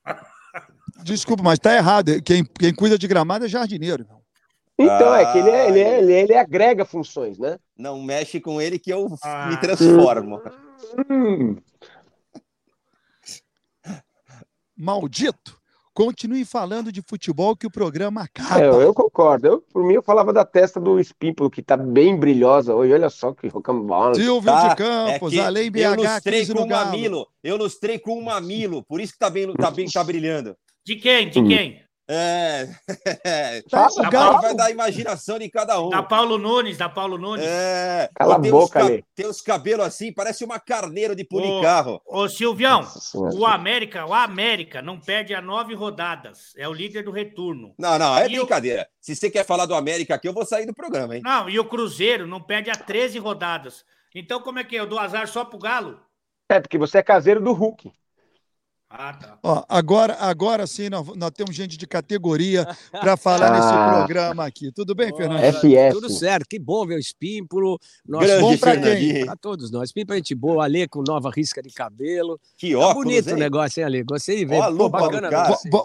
Desculpa, 1.03 1.43
mas 1.43 1.59
tá 1.59 1.75
errado. 1.75 2.21
Quem, 2.23 2.45
quem 2.45 2.73
cuida 2.73 2.97
de 2.97 3.07
gramado 3.07 3.45
é 3.45 3.47
jardineiro. 3.49 4.03
irmão. 4.03 4.21
Então, 4.77 5.13
é 5.13 5.31
que 5.31 5.38
ele, 5.38 5.49
é- 5.49 5.67
ele, 5.67 5.79
é- 5.79 5.89
Ai. 5.95 5.99
ele, 6.01 6.13
ele 6.13 6.36
agrega 6.36 6.86
funções, 6.86 7.38
né? 7.38 7.59
Não 7.77 8.01
mexe 8.01 8.39
com 8.39 8.59
ele 8.61 8.79
que 8.79 8.91
eu 8.91 9.07
Ah. 9.23 9.47
me 9.47 9.57
transformo. 9.59 10.41
Hum. 11.09 11.57
Maldito! 14.75 15.59
Continue 15.94 16.44
falando 16.44 16.91
de 16.91 17.02
futebol 17.02 17.56
que 17.56 17.68
o 17.68 17.72
programa 17.72 18.24
acaba. 18.24 18.60
É, 18.60 18.68
eu, 18.68 18.82
eu 18.82 18.94
concordo. 18.94 19.48
Eu, 19.48 19.62
por 19.72 19.84
mim, 19.86 19.94
eu 19.94 20.02
falava 20.02 20.34
da 20.34 20.44
testa 20.44 20.80
do 20.80 21.00
Espímpulo, 21.00 21.52
que 21.52 21.62
tá 21.62 21.78
bem 21.78 22.18
brilhosa 22.18 22.74
hoje. 22.74 22.94
Olha 22.94 23.10
só 23.12 23.32
que 23.32 23.48
rocambole. 23.48 24.16
Silvio 24.16 24.52
Tá, 24.52 24.70
de 24.70 24.76
Campos, 24.76 25.34
é 25.34 25.36
que 25.36 25.41
além 25.41 25.66
eu 25.66 25.72
BH, 25.72 25.96
lustrei 26.02 26.39
15 26.39 26.54
com 26.56 26.62
um 26.64 26.68
mamilo. 26.68 27.28
Eu 27.44 27.58
lustrei 27.58 28.00
com 28.00 28.18
um 28.18 28.24
mamilo, 28.24 28.84
por 28.84 29.00
isso 29.00 29.14
que 29.14 29.20
tá 29.20 29.30
bem, 29.30 29.54
tá 29.54 29.70
bem, 29.70 29.86
tá 29.88 30.04
brilhando. 30.04 30.56
De 30.84 30.96
quem? 30.96 31.30
De 31.30 31.39
Hum. 31.39 31.48
quem? 31.48 31.82
É. 32.08 32.68
Tá, 33.70 33.88
o 33.91 34.06
A 34.06 34.10
bola 34.12 34.41
vai 34.41 34.56
da 34.56 34.70
imaginação 34.70 35.39
de 35.39 35.49
cada 35.49 35.80
um. 35.82 35.89
Da 35.89 36.04
Paulo 36.04 36.38
Nunes, 36.38 36.78
da 36.78 36.89
Paulo 36.89 37.18
Nunes. 37.18 37.45
É. 37.45 38.10
Cala 38.16 38.36
a 38.36 38.39
boca, 38.39 38.80
ca- 38.80 38.86
Ale. 38.86 39.06
Tem 39.16 39.26
os 39.26 39.41
cabelos 39.41 39.86
assim, 39.86 40.12
parece 40.12 40.43
uma 40.43 40.60
carneiro 40.60 41.16
de 41.16 41.24
pulir 41.24 41.49
Ô. 41.49 41.62
carro. 41.62 42.01
Ô, 42.06 42.28
Silvião, 42.28 42.82
Nossa 42.82 43.18
o 43.18 43.45
América, 43.45 44.06
o 44.06 44.14
América 44.14 44.82
não 44.82 44.99
perde 44.99 45.34
a 45.34 45.41
nove 45.41 45.74
rodadas. 45.74 46.51
É 46.58 46.68
o 46.68 46.74
líder 46.74 47.04
do 47.04 47.12
retorno. 47.12 47.74
Não, 47.78 47.97
não, 47.97 48.18
é 48.18 48.24
E 48.30 48.38
o- 48.38 48.41
brincadeira. 48.41 48.88
Se 48.99 49.16
você 49.16 49.30
quer 49.30 49.45
falar 49.45 49.66
do 49.66 49.76
América 49.76 50.16
aqui, 50.16 50.28
eu 50.28 50.34
vou 50.34 50.45
sair 50.45 50.66
do 50.66 50.74
programa, 50.74 51.16
hein? 51.16 51.22
Não, 51.24 51.49
e 51.49 51.60
o 51.60 51.66
Cruzeiro 51.66 52.28
não 52.28 52.41
perde 52.41 52.70
a 52.70 52.76
13 52.76 53.18
rodadas. 53.20 53.86
Então, 54.14 54.41
como 54.41 54.60
é 54.60 54.64
que 54.64 54.76
é? 54.76 54.80
Eu 54.80 54.88
dou 54.88 54.99
azar 54.99 55.28
só 55.28 55.43
pro 55.45 55.58
Galo? 55.58 55.99
É, 56.49 56.60
porque 56.60 56.78
você 56.78 56.99
é 56.99 57.04
caseiro 57.04 57.41
do 57.41 57.51
Hulk. 57.54 57.91
Ah, 58.96 59.12
tá. 59.14 59.39
Ó, 59.41 59.64
agora, 59.68 60.14
agora 60.20 60.68
sim, 60.68 60.88
nós, 60.88 61.08
nós 61.16 61.32
temos 61.32 61.56
gente 61.56 61.76
de 61.78 61.88
categoria 61.88 62.68
para 62.91 63.18
falar 63.18 63.50
nesse 63.58 63.68
Ah. 63.74 63.96
programa 63.98 64.46
aqui. 64.46 64.72
Tudo 64.72 64.94
bem, 64.94 65.12
Fernando? 65.16 65.41
FS. 65.44 65.94
Tudo 65.96 66.10
certo, 66.12 66.46
que 66.48 66.60
bom 66.60 66.86
ver 66.86 66.96
o 66.98 67.00
Espímpulo. 67.00 67.80
Nossa, 68.08 68.28
Grande 68.28 68.41
bom 68.44 68.58
pra 68.58 68.78
quem? 68.80 69.26
Para 69.26 69.36
todos 69.36 69.72
nós. 69.72 69.86
Espímpulo 69.89 70.14
é 70.14 70.18
gente 70.18 70.36
boa, 70.36 70.64
Alê 70.66 70.88
com 70.88 71.02
nova 71.02 71.32
risca 71.36 71.60
de 71.62 71.70
cabelo. 71.72 72.39
Que 72.56 72.74
Tá 72.74 72.78
óculos, 72.80 73.06
bonito 73.06 73.30
hein? 73.30 73.34
o 73.36 73.38
negócio, 73.39 73.80
hein, 73.80 73.86
Alê? 73.88 74.04
Gostei 74.04 74.38
de 74.38 74.46
ver. 74.46 74.60
Ó 74.62 74.72
Pô, 74.76 74.89
bacana. 74.89 75.30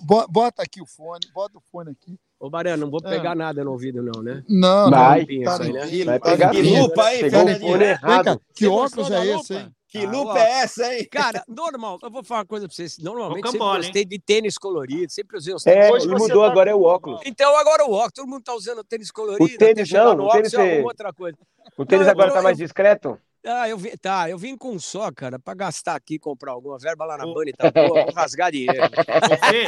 bo- 0.03 0.27
bota 0.29 0.63
aqui 0.63 0.83
o 0.83 0.87
fone, 0.87 1.21
bota 1.33 1.57
o 1.57 1.63
fone 1.73 1.91
aqui. 1.93 2.15
Ô, 2.39 2.51
Barão, 2.51 2.77
não 2.77 2.91
vou 2.91 3.01
Ah. 3.03 3.09
pegar 3.09 3.35
nada 3.35 3.65
no 3.65 3.73
ouvido, 3.73 4.03
não, 4.03 4.23
né? 4.23 4.45
Não, 4.49 4.91
Vai. 4.91 5.27
não. 5.29 5.45
Tá 5.45 5.63
aí, 5.83 6.05
né? 6.05 6.05
Vai 6.05 6.19
Tá 6.21 6.31
pegar 6.31 6.51
Que 6.51 6.57
limpinho. 6.61 6.83
tudo. 6.83 6.89
lupa, 6.91 7.15
hein, 7.15 7.21
Pegou 7.23 7.41
o 7.43 7.79
Vem 7.79 8.23
cá, 8.23 8.39
que 8.55 8.67
Você 8.67 8.69
óculos 8.69 9.11
é 9.11 9.27
esse, 9.35 9.55
hein? 9.55 9.73
Que 9.89 10.05
Ah, 10.05 10.11
lupa 10.11 10.32
ó. 10.34 10.36
é 10.36 10.51
essa, 10.61 10.95
hein? 10.95 11.09
Cara, 11.11 11.43
normal, 11.49 11.99
eu 12.03 12.11
vou 12.11 12.22
falar 12.22 12.41
uma 12.41 12.47
coisa 12.47 12.66
pra 12.68 12.74
vocês. 12.74 12.99
Normalmente 12.99 13.43
sempre 13.47 13.59
Rocambole, 13.59 13.82
gostei 13.84 14.05
de 14.05 14.18
tênis 14.18 14.59
colorido, 14.59 15.11
sempre 15.11 15.36
usei 15.39 15.55
os 15.55 15.66
É, 15.66 15.74
tênis 15.74 15.91
Hoje 15.93 16.05
ele 16.07 16.12
você 16.14 16.22
mudou, 16.28 16.45
tá 16.45 16.51
agora 16.51 16.70
é 16.70 16.74
o 16.74 16.82
óculos. 16.82 17.20
Então 17.24 17.57
agora 17.57 17.84
o 17.86 17.93
óculos, 17.93 18.12
todo 18.14 18.28
mundo 18.28 18.43
tá 18.45 18.55
usando 18.55 18.84
tênis 18.84 19.11
colorido. 19.11 19.45
O 19.45 19.59
tênis 19.59 19.91
não, 19.91 20.14
no 20.14 20.24
o 20.24 20.26
óculos, 20.26 20.51
tênis 20.51 20.53
eu 20.53 20.61
é- 20.61 20.82
outra 20.84 21.11
coisa. 21.12 21.39
O 21.78 21.86
tênis 21.86 22.05
Não, 22.07 22.12
eu 22.12 22.18
agora 22.18 22.28
tô- 22.28 22.34
tá 22.36 22.43
mais 22.43 22.61
eu- 22.61 22.66
discreto? 22.66 23.18
Ah, 23.47 23.66
eu 23.68 23.78
vi, 23.78 23.97
tá, 23.97 24.28
eu 24.28 24.36
vim 24.36 24.57
com 24.59 24.72
um 24.72 24.78
só, 24.80 25.11
cara, 25.11 25.39
pra 25.39 25.55
gastar 25.55 25.95
aqui, 25.95 26.18
comprar 26.18 26.53
alguma 26.53 26.76
verba 26.76 27.07
lá 27.07 27.16
na 27.16 27.24
Ô. 27.24 27.32
Bunny, 27.32 27.53
tá 27.53 27.70
boa, 27.70 28.05
vou 28.05 28.12
rasgar 28.12 28.51
dinheiro. 28.53 28.72
Ô, 28.84 29.47
Fê, 29.47 29.66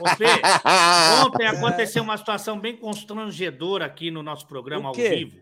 ô, 0.00 0.08
Fê, 0.16 1.26
ontem 1.26 1.46
aconteceu 1.46 2.02
uma 2.02 2.16
situação 2.16 2.58
bem 2.58 2.76
constrangedora 2.76 3.84
aqui 3.84 4.10
no 4.10 4.22
nosso 4.22 4.46
programa 4.46 4.88
ao 4.88 4.94
vivo. 4.94 5.36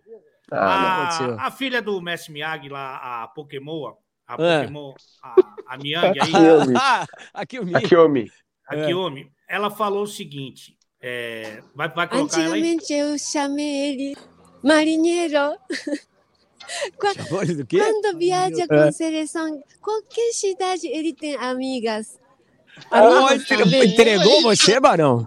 Ah, 0.51 1.03
aconteceu? 1.11 1.39
A, 1.39 1.47
a 1.47 1.51
filha 1.51 1.83
do 1.83 2.01
Messi 2.01 2.33
Miyagi 2.33 2.69
lá, 2.71 3.23
a 3.23 3.29
Pokémon, 3.29 3.93
a 4.29 4.35
É. 4.43 4.61
Pokémon, 4.61 4.95
a, 5.23 5.35
a 5.67 5.77
Miyagi 5.79 6.21
aí, 6.21 6.31
Kiyomi. 6.31 6.75
Ah, 6.77 7.07
aqui 7.33 7.59
o 7.59 7.65
Mi. 7.65 7.75
A 7.75 7.81
Kiyomi. 7.81 8.31
a 8.69 8.77
É. 8.77 8.85
Kiyomi, 8.87 9.33
ela 9.49 9.71
falou 9.71 10.03
o 10.03 10.07
seguinte, 10.07 10.77
é, 11.01 11.63
vai, 11.75 11.89
vai 11.89 12.07
colocar 12.07 12.41
ela 12.41 12.55
aí? 12.55 12.61
Antigamente 12.61 12.93
eu 12.93 13.19
chamei 13.19 13.91
ele 13.91 14.17
marinheiro. 14.63 15.57
Chamou 17.15 17.43
ele 17.43 17.55
do 17.55 17.67
quê? 17.67 17.79
Quando 17.79 18.19
viaja 18.19 18.67
com 18.69 18.93
seleção, 18.93 19.63
qualquer 19.81 20.33
cidade 20.35 20.87
ele 20.87 21.15
tem 21.15 21.35
amigas. 21.37 22.19
Também. 22.91 23.89
entregou 23.89 24.43
você, 24.43 24.79
Barão? 24.79 25.27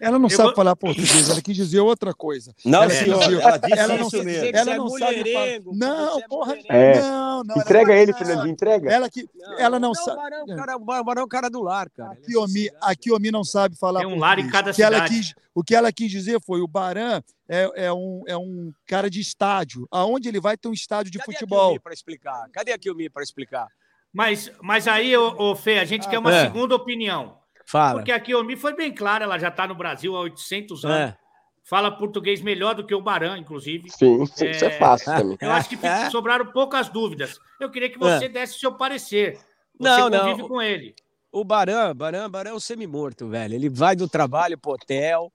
Ela 0.00 0.18
não 0.18 0.26
Eu 0.28 0.36
sabe 0.36 0.48
vou- 0.48 0.54
falar 0.56 0.74
português, 0.76 1.30
ela 1.30 1.40
quis 1.40 1.54
dizer 1.56 1.80
outra 1.80 2.12
coisa. 2.12 2.54
Não, 2.64 2.82
Ela 2.82 2.90
senhor, 2.90 3.18
disse- 3.20 3.40
ela 3.40 3.56
disse 3.58 3.78
ela 3.78 3.96
não 3.96 4.06
isso 4.06 4.24
mesmo. 4.24 4.56
ela 4.56 4.76
não 4.76 4.88
sabe 4.90 5.00
falar. 5.00 5.16
mulherengo, 5.16 5.70
Não, 5.74 6.18
é 6.18 6.28
porra. 6.28 6.56
É. 6.68 7.00
Não, 7.00 7.44
não. 7.44 7.56
Entrega 7.56 7.92
ela- 7.92 8.00
ele, 8.02 8.12
Fernandinho, 8.12 8.48
entrega. 8.48 8.90
Ela 8.92 9.08
que 9.10 9.28
ela 9.58 9.78
não 9.78 9.88
não, 9.88 9.94
sabe. 9.94 10.18
O 10.50 10.54
Barão, 10.54 10.76
o 11.00 11.04
Barão 11.04 11.22
é 11.22 11.24
o 11.24 11.28
cara 11.28 11.48
do 11.48 11.62
lar, 11.62 11.88
cara. 11.90 12.10
A 12.10 12.12
é 12.12 12.16
sossegado. 12.32 12.76
a 12.80 12.94
Kiyomi 12.96 13.30
não 13.30 13.44
sabe 13.44 13.76
falar 13.76 14.00
Tem 14.00 14.08
um 14.08 14.18
lar 14.18 14.38
em 14.38 14.42
português. 14.42 14.52
cada 14.52 14.70
O 14.70 14.74
que 14.74 14.82
ela 14.82 14.96
cidade. 14.96 15.14
quis- 15.14 15.34
o 15.54 15.62
que 15.64 15.74
ela 15.74 15.92
quis 15.92 16.10
dizer 16.10 16.40
foi 16.44 16.60
o 16.60 16.66
Baran 16.68 17.22
é, 17.48 17.86
é, 17.86 17.92
um, 17.92 18.22
é 18.26 18.36
um 18.36 18.72
cara 18.86 19.08
de 19.08 19.20
estádio. 19.20 19.86
Aonde 19.90 20.28
ele 20.28 20.40
vai 20.40 20.56
ter 20.56 20.68
um 20.68 20.72
estádio 20.72 21.12
de 21.12 21.18
Cadê 21.18 21.30
a 21.30 21.32
futebol. 21.34 21.78
Pra 21.80 21.92
explicar? 21.92 22.48
Cadê 22.52 22.72
a 22.72 22.78
Kiyomi 22.78 23.08
pra 23.10 23.22
explicar? 23.22 23.68
Mas, 24.12 24.50
mas 24.62 24.86
aí, 24.86 25.16
ô, 25.16 25.34
ô, 25.50 25.56
Fê, 25.56 25.78
a 25.78 25.84
gente 25.84 26.08
quer 26.08 26.18
uma 26.18 26.32
É. 26.34 26.42
segunda 26.44 26.74
opinião. 26.74 27.36
Fala. 27.66 27.94
Porque 28.00 28.12
a 28.12 28.20
Kiyomi 28.20 28.56
foi 28.56 28.74
bem 28.74 28.92
clara, 28.92 29.24
ela 29.24 29.38
já 29.38 29.48
está 29.48 29.66
no 29.66 29.74
Brasil 29.74 30.14
há 30.16 30.20
800 30.20 30.84
anos. 30.84 30.96
É. 31.12 31.16
Fala 31.62 31.90
português 31.90 32.42
melhor 32.42 32.74
do 32.74 32.84
que 32.84 32.94
o 32.94 33.00
Baran, 33.00 33.38
inclusive. 33.38 33.88
Sim, 33.90 34.26
sim, 34.26 34.50
isso 34.50 34.64
é 34.64 34.68
É. 34.68 34.70
fácil 34.78 35.06
também. 35.14 35.38
Eu 35.40 35.50
acho 35.50 35.68
que 35.68 35.76
fica- 35.76 36.10
sobraram 36.10 36.46
poucas 36.46 36.90
dúvidas. 36.90 37.40
Eu 37.58 37.70
queria 37.70 37.88
que 37.88 37.98
você 37.98 38.28
desse 38.28 38.56
o 38.56 38.60
seu 38.60 38.72
parecer. 38.74 39.38
Você 39.78 39.88
Não, 39.88 40.10
não. 40.10 40.20
convive 40.20 40.46
com 40.48 40.60
ele. 40.60 40.94
O 41.32 41.42
Baran, 41.42 41.96
Baran, 41.96 42.30
Baran 42.30 42.50
é 42.50 42.54
um 42.54 42.60
semi-morto, 42.60 43.28
velho. 43.28 43.54
Ele 43.54 43.68
vai 43.70 43.96
do 43.96 44.06
trabalho 44.06 44.58
pro 44.58 44.72
hotel. 44.72 45.32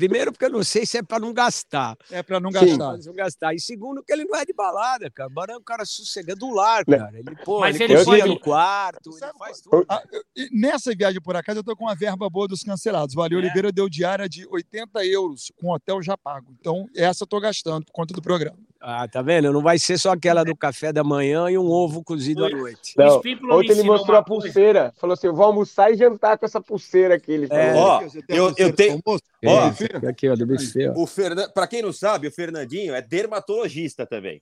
Primeiro, 0.00 0.32
porque 0.32 0.46
eu 0.46 0.50
não 0.50 0.64
sei 0.64 0.86
se 0.86 0.96
é 0.96 1.02
pra 1.02 1.18
não 1.18 1.32
gastar. 1.34 1.94
É 2.10 2.22
para 2.22 2.40
não 2.40 2.50
gastar. 2.50 2.76
Pra 2.94 2.96
não 3.04 3.12
gastar. 3.12 3.54
E 3.54 3.60
segundo, 3.60 4.02
que 4.02 4.10
ele 4.12 4.24
não 4.24 4.38
é 4.38 4.44
de 4.46 4.52
balada, 4.54 5.10
cara. 5.10 5.28
O 5.28 5.32
Baran 5.32 5.52
é 5.54 5.56
um 5.58 5.62
cara 5.62 5.84
sossegado 5.84 6.40
do 6.40 6.50
lar, 6.54 6.84
Né? 6.88 6.96
cara. 6.98 7.18
Ele, 7.18 7.36
pô, 7.44 7.60
Mas 7.60 7.74
ele, 7.78 7.84
ele 7.92 7.96
cozinha 8.04 8.20
foi- 8.24 8.28
no 8.28 8.40
quarto, 8.40 9.10
ele 9.10 9.18
Sabe 9.18 9.38
faz 9.38 9.60
qual- 9.60 9.82
tudo. 9.82 9.86
Ah, 9.92 10.02
eu- 10.10 10.22
e 10.36 10.48
nessa 10.58 10.94
viagem, 10.94 11.20
por 11.20 11.36
acaso, 11.36 11.58
eu 11.58 11.64
tô 11.64 11.76
com 11.76 11.84
uma 11.84 11.94
verba 11.94 12.28
boa 12.30 12.48
dos 12.48 12.62
cancelados. 12.62 13.16
Ali 13.18 13.34
É? 13.34 13.38
Oliveira 13.38 13.70
deu 13.70 13.88
diária 13.88 14.26
de 14.28 14.46
80 14.48 15.04
euros, 15.04 15.52
com 15.60 15.70
hotel 15.70 16.02
já 16.02 16.16
pago. 16.16 16.54
Então, 16.58 16.86
essa 16.96 17.24
eu 17.24 17.28
tô 17.28 17.38
gastando 17.38 17.84
por 17.84 17.92
conta 17.92 18.14
do 18.14 18.22
programa. 18.22 18.56
Ah, 18.82 19.06
tá 19.06 19.20
vendo? 19.20 19.52
Não 19.52 19.60
vai 19.60 19.78
ser 19.78 19.98
só 19.98 20.12
aquela 20.12 20.42
do 20.42 20.56
café 20.56 20.90
da 20.90 21.04
manhã 21.04 21.50
e 21.50 21.58
um 21.58 21.66
ovo 21.66 22.02
cozido 22.02 22.46
à 22.46 22.48
noite. 22.48 22.94
Não, 22.96 23.20
Ontem 23.50 23.72
ele 23.72 23.82
mostrou 23.82 24.16
a 24.18 24.24
coisa. 24.24 24.42
pulseira. 24.42 24.92
Falou 24.96 25.12
assim: 25.12 25.26
eu 25.26 25.34
vou 25.34 25.44
almoçar 25.44 25.92
e 25.92 25.96
jantar 25.96 26.38
com 26.38 26.46
essa 26.46 26.62
pulseira 26.62 27.16
aqui. 27.16 27.30
Ele 27.30 27.46
falou. 27.46 27.62
É. 27.62 27.74
Ó, 27.74 28.02
eu, 28.28 28.54
eu 28.56 28.72
tenho. 28.72 28.98
Ó, 29.04 29.18
É, 29.42 30.08
aqui, 30.08 30.28
ó, 30.30 30.34
do 30.34 30.46
buffet, 30.46 30.88
ó. 30.88 30.94
o 30.98 31.06
Fernan... 31.06 31.48
Para 31.50 31.66
quem 31.66 31.82
não 31.82 31.92
sabe, 31.92 32.28
o 32.28 32.32
Fernandinho 32.32 32.94
é 32.94 33.02
dermatologista 33.02 34.06
também. 34.06 34.40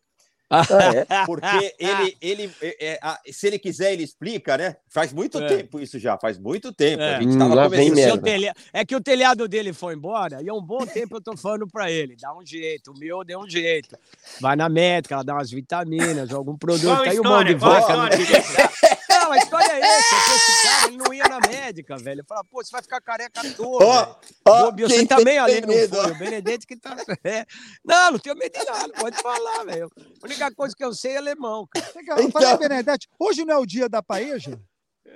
Ah, 0.50 0.64
é? 0.94 1.04
Porque 1.26 1.74
ele, 1.78 2.16
ele 2.22 2.50
é, 2.62 2.98
é, 3.02 3.32
se 3.32 3.46
ele 3.46 3.58
quiser, 3.58 3.92
ele 3.92 4.02
explica, 4.02 4.56
né? 4.56 4.76
Faz 4.88 5.12
muito 5.12 5.38
É. 5.42 5.46
tempo 5.46 5.78
isso 5.78 5.98
já, 5.98 6.16
faz 6.18 6.38
muito 6.38 6.72
tempo. 6.72 7.02
É. 7.02 7.16
A 7.16 7.20
gente 7.22 7.34
Hum, 7.34 7.38
tava 7.38 7.54
lá 7.54 7.68
vem 7.68 7.90
começando. 7.90 8.22
telha- 8.22 8.54
É 8.72 8.84
que 8.84 8.96
o 8.96 9.00
telhado 9.00 9.46
dele 9.46 9.72
foi 9.72 9.94
embora 9.94 10.40
e 10.42 10.48
há 10.48 10.54
um 10.54 10.62
bom 10.62 10.86
tempo 10.86 11.16
eu 11.16 11.20
tô 11.20 11.36
falando 11.36 11.66
pra 11.66 11.90
ele. 11.90 12.16
Dá 12.20 12.34
um 12.34 12.44
jeito, 12.44 12.92
o 12.92 12.98
meu 12.98 13.22
deu 13.24 13.40
um 13.40 13.48
jeito. 13.48 13.96
Vai 14.40 14.56
na 14.56 14.68
médica, 14.68 15.16
ela 15.16 15.24
dá 15.24 15.34
umas 15.34 15.50
vitaminas, 15.50 16.32
algum 16.32 16.56
produto. 16.56 16.86
Qual 16.86 17.02
a 17.02 17.10
Aí 17.10 17.20
o 17.20 17.24
mão 17.24 17.44
de 17.44 17.54
vaca. 17.54 18.08
Não, 19.28 19.32
a 19.34 19.36
história 19.38 19.72
é 19.72 19.80
essa. 19.80 20.14
é 20.14 20.18
que 20.24 20.34
esse 20.34 20.62
cara 20.62 20.86
ele 20.88 20.96
não 20.96 21.12
ia 21.12 21.28
na 21.28 21.40
médica, 21.40 21.96
velho. 21.98 22.20
Eu 22.20 22.24
falava, 22.24 22.46
pô, 22.50 22.64
você 22.64 22.70
vai 22.72 22.82
ficar 22.82 23.00
careca 23.00 23.40
à 23.40 23.52
toa. 23.52 23.84
Ó, 23.84 24.04
velho. 24.04 24.16
ó, 24.46 24.62
Bobeou, 24.64 24.88
quem 24.88 25.00
você 25.00 25.06
também 25.06 25.38
ali 25.38 25.52
tem 25.52 25.60
não 25.62 25.68
medo, 25.68 25.96
foi. 25.96 26.10
O 26.10 26.18
Benedetti 26.18 26.66
que 26.66 26.76
tá. 26.76 26.96
É. 27.24 27.44
Não, 27.84 28.12
não 28.12 28.18
tenho 28.18 28.36
medo 28.36 28.58
de 28.58 28.64
nada, 28.64 28.92
pode 28.94 29.20
falar, 29.20 29.64
velho. 29.64 29.90
A 30.22 30.24
única 30.24 30.54
coisa 30.54 30.74
que 30.74 30.84
eu 30.84 30.94
sei 30.94 31.12
é 31.12 31.16
alemão, 31.18 31.68
cara. 31.70 31.92
Legal. 31.94 32.18
Eu 32.18 32.30
falei, 32.30 32.56
Benedetti, 32.56 33.08
hoje 33.18 33.44
não 33.44 33.54
é 33.54 33.58
o 33.58 33.66
dia 33.66 33.88
da 33.88 34.02
paeja? 34.02 34.58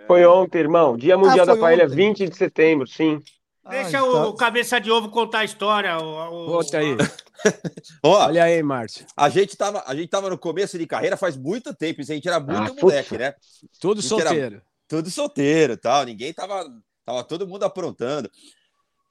Foi 0.06 0.26
ontem, 0.26 0.58
irmão. 0.58 0.96
Dia 0.96 1.16
Mundial 1.16 1.46
foi 1.46 1.54
da 1.54 1.60
Paella, 1.60 1.84
ontem. 1.84 1.94
20 1.94 2.28
de 2.28 2.36
setembro, 2.36 2.86
sim. 2.86 3.20
Deixa 3.68 3.98
Ah, 3.98 4.04
o 4.26 4.34
cabeça 4.34 4.80
de 4.80 4.90
ovo 4.90 5.08
contar 5.08 5.40
a 5.40 5.44
história. 5.44 5.96
O, 5.98 6.58
aí. 6.60 6.96
Ó, 8.02 8.26
Olha 8.26 8.44
aí, 8.44 8.62
Márcio. 8.62 9.06
a 9.16 9.28
gente, 9.28 9.56
tava, 9.56 9.84
a 9.86 9.94
gente 9.94 10.08
tava 10.08 10.28
no 10.30 10.36
começo 10.38 10.76
de 10.78 10.86
carreira 10.86 11.16
faz 11.16 11.36
muito 11.36 11.72
tempo, 11.74 12.00
isso 12.00 12.10
a 12.12 12.14
gente 12.14 12.26
era 12.28 12.40
muito 12.40 12.72
Ah, 12.72 12.82
moleque, 12.82 13.16
né? 13.16 13.34
Tudo 13.80 14.00
Gente, 14.02 14.14
era- 14.14 14.24
solteiro. 14.30 14.62
Tudo 14.88 15.10
solteiro 15.10 15.76
tal, 15.76 16.04
ninguém 16.04 16.32
tava, 16.34 16.68
tava 17.04 17.24
todo 17.24 17.46
mundo 17.46 17.62
aprontando. 17.64 18.30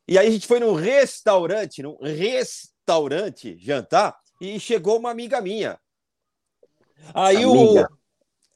E 0.08 0.18
aí 0.18 0.28
a 0.28 0.32
gente 0.32 0.46
foi 0.48 0.60
num 0.60 0.74
restaurante, 0.74 1.82
num 1.82 1.98
restaurante 2.02 3.58
jantar, 3.58 4.16
e 4.40 4.60
chegou 4.60 5.00
uma 5.00 5.10
amiga 5.12 5.40
minha. 5.42 5.80
Aí 7.14 7.38
Amiga. 7.44 7.90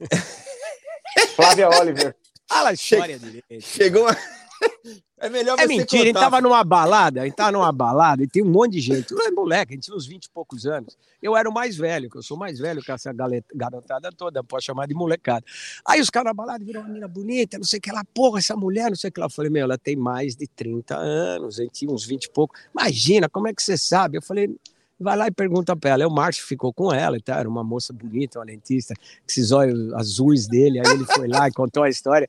Flávia 1.34 1.68
Oliver. 1.68 2.14
Fala 2.48 2.68
a 2.70 2.72
história 2.74 3.18
direito. 3.18 3.60
chegou 3.60 4.02
uma, 4.02 4.16
É 5.18 5.30
melhor 5.30 5.58
É 5.58 5.62
você 5.62 5.68
mentira, 5.68 6.04
contar. 6.08 6.20
tava 6.20 6.40
numa 6.42 6.62
balada, 6.62 7.22
a 7.22 7.24
gente 7.24 7.34
tava 7.34 7.50
numa 7.50 7.72
balada 7.72 8.22
e 8.22 8.28
tem 8.28 8.42
um 8.42 8.50
monte 8.50 8.72
de 8.72 8.80
gente. 8.82 9.10
Eu 9.12 9.20
era 9.22 9.32
moleque, 9.32 9.72
a 9.72 9.74
gente 9.74 9.84
tinha 9.84 9.96
uns 9.96 10.06
20 10.06 10.26
e 10.26 10.30
poucos 10.30 10.66
anos. 10.66 10.96
Eu 11.22 11.34
era 11.34 11.48
o 11.48 11.52
mais 11.54 11.74
velho, 11.74 12.10
que 12.10 12.18
eu 12.18 12.22
sou 12.22 12.36
mais 12.36 12.58
velho 12.58 12.82
que 12.82 12.92
essa 12.92 13.14
garotada 13.54 14.10
toda, 14.12 14.44
pode 14.44 14.64
chamar 14.66 14.86
de 14.86 14.92
molecada. 14.94 15.42
Aí 15.88 16.02
os 16.02 16.10
caras 16.10 16.26
na 16.26 16.34
balada 16.34 16.62
viram 16.62 16.82
uma 16.82 16.88
menina 16.88 17.08
bonita, 17.08 17.56
não 17.56 17.64
sei 17.64 17.78
o 17.78 17.80
que 17.82 17.90
lá, 17.90 18.04
porra, 18.12 18.40
essa 18.40 18.54
mulher, 18.54 18.90
não 18.90 18.94
sei 18.96 19.08
o 19.08 19.12
que 19.12 19.18
lá. 19.18 19.24
Eu 19.26 19.30
falei, 19.30 19.50
meu, 19.50 19.64
ela 19.64 19.78
tem 19.78 19.96
mais 19.96 20.36
de 20.36 20.46
30 20.46 20.94
anos, 20.94 21.58
a 21.58 21.62
gente 21.62 21.72
tinha 21.72 21.90
uns 21.90 22.04
20 22.04 22.24
e 22.24 22.30
pouco. 22.30 22.54
Imagina, 22.78 23.26
como 23.26 23.48
é 23.48 23.54
que 23.54 23.62
você 23.62 23.78
sabe? 23.78 24.18
Eu 24.18 24.22
falei, 24.22 24.54
vai 24.98 25.16
lá 25.16 25.26
e 25.26 25.30
pergunta 25.30 25.76
pra 25.76 25.90
ela. 25.90 26.04
Aí 26.04 26.06
o 26.06 26.10
Márcio 26.10 26.46
ficou 26.46 26.72
com 26.72 26.92
ela 26.92 27.16
e 27.16 27.20
tal, 27.20 27.38
era 27.38 27.48
uma 27.48 27.62
moça 27.62 27.92
bonita, 27.92 28.38
uma 28.38 28.46
dentista, 28.46 28.94
com 28.94 29.26
esses 29.28 29.52
olhos 29.52 29.92
azuis 29.94 30.46
dele. 30.46 30.80
Aí 30.80 30.92
ele 30.92 31.04
foi 31.04 31.28
lá 31.28 31.48
e 31.48 31.52
contou 31.52 31.82
a 31.82 31.88
história. 31.88 32.28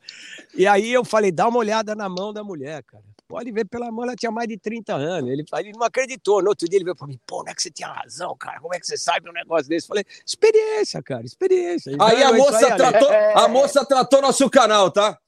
E 0.56 0.68
aí 0.68 0.92
eu 0.92 1.04
falei, 1.06 1.32
dá 1.32 1.48
uma 1.48 1.60
olhada 1.60 1.96
na 1.96 2.10
mão 2.10 2.34
da 2.34 2.44
mulher, 2.44 2.84
cara. 2.84 3.04
Pode 3.28 3.52
ver 3.52 3.66
pela 3.66 3.92
mão, 3.92 4.06
ela 4.06 4.16
tinha 4.16 4.32
mais 4.32 4.48
de 4.48 4.58
30 4.58 4.96
anos. 4.96 5.30
Ele, 5.30 5.44
ele 5.60 5.72
não 5.74 5.86
acreditou. 5.86 6.42
No 6.42 6.50
outro 6.50 6.68
dia 6.68 6.78
ele 6.78 6.86
veio 6.86 6.96
para 6.96 7.08
mim, 7.08 7.20
pô, 7.28 7.44
não 7.44 7.52
é 7.52 7.56
que 7.56 7.62
você 7.62 7.70
tinha 7.70 7.90
razão, 7.90 8.36
cara. 8.38 8.62
Como 8.62 8.74
é 8.74 8.80
que 8.80 8.88
você 8.88 8.98
sabe 8.98 9.30
um 9.30 9.34
negócio 9.34 9.68
desse? 9.68 9.86
Eu 9.86 9.90
falei, 9.90 10.06
experiência, 10.26 11.04
cara, 11.04 11.26
experiência. 11.26 11.92
Aí 12.00 12.24
a 12.24 12.30
Então, 12.30 12.36
é 12.36 12.38
isso 12.38 12.52
moça, 12.52 12.68
aí, 12.68 12.78
tratou, 12.78 13.10
a 13.12 13.48
moça 13.50 13.86
tratou 13.86 14.22
nosso 14.22 14.50
canal, 14.50 14.90
tá? 14.90 15.20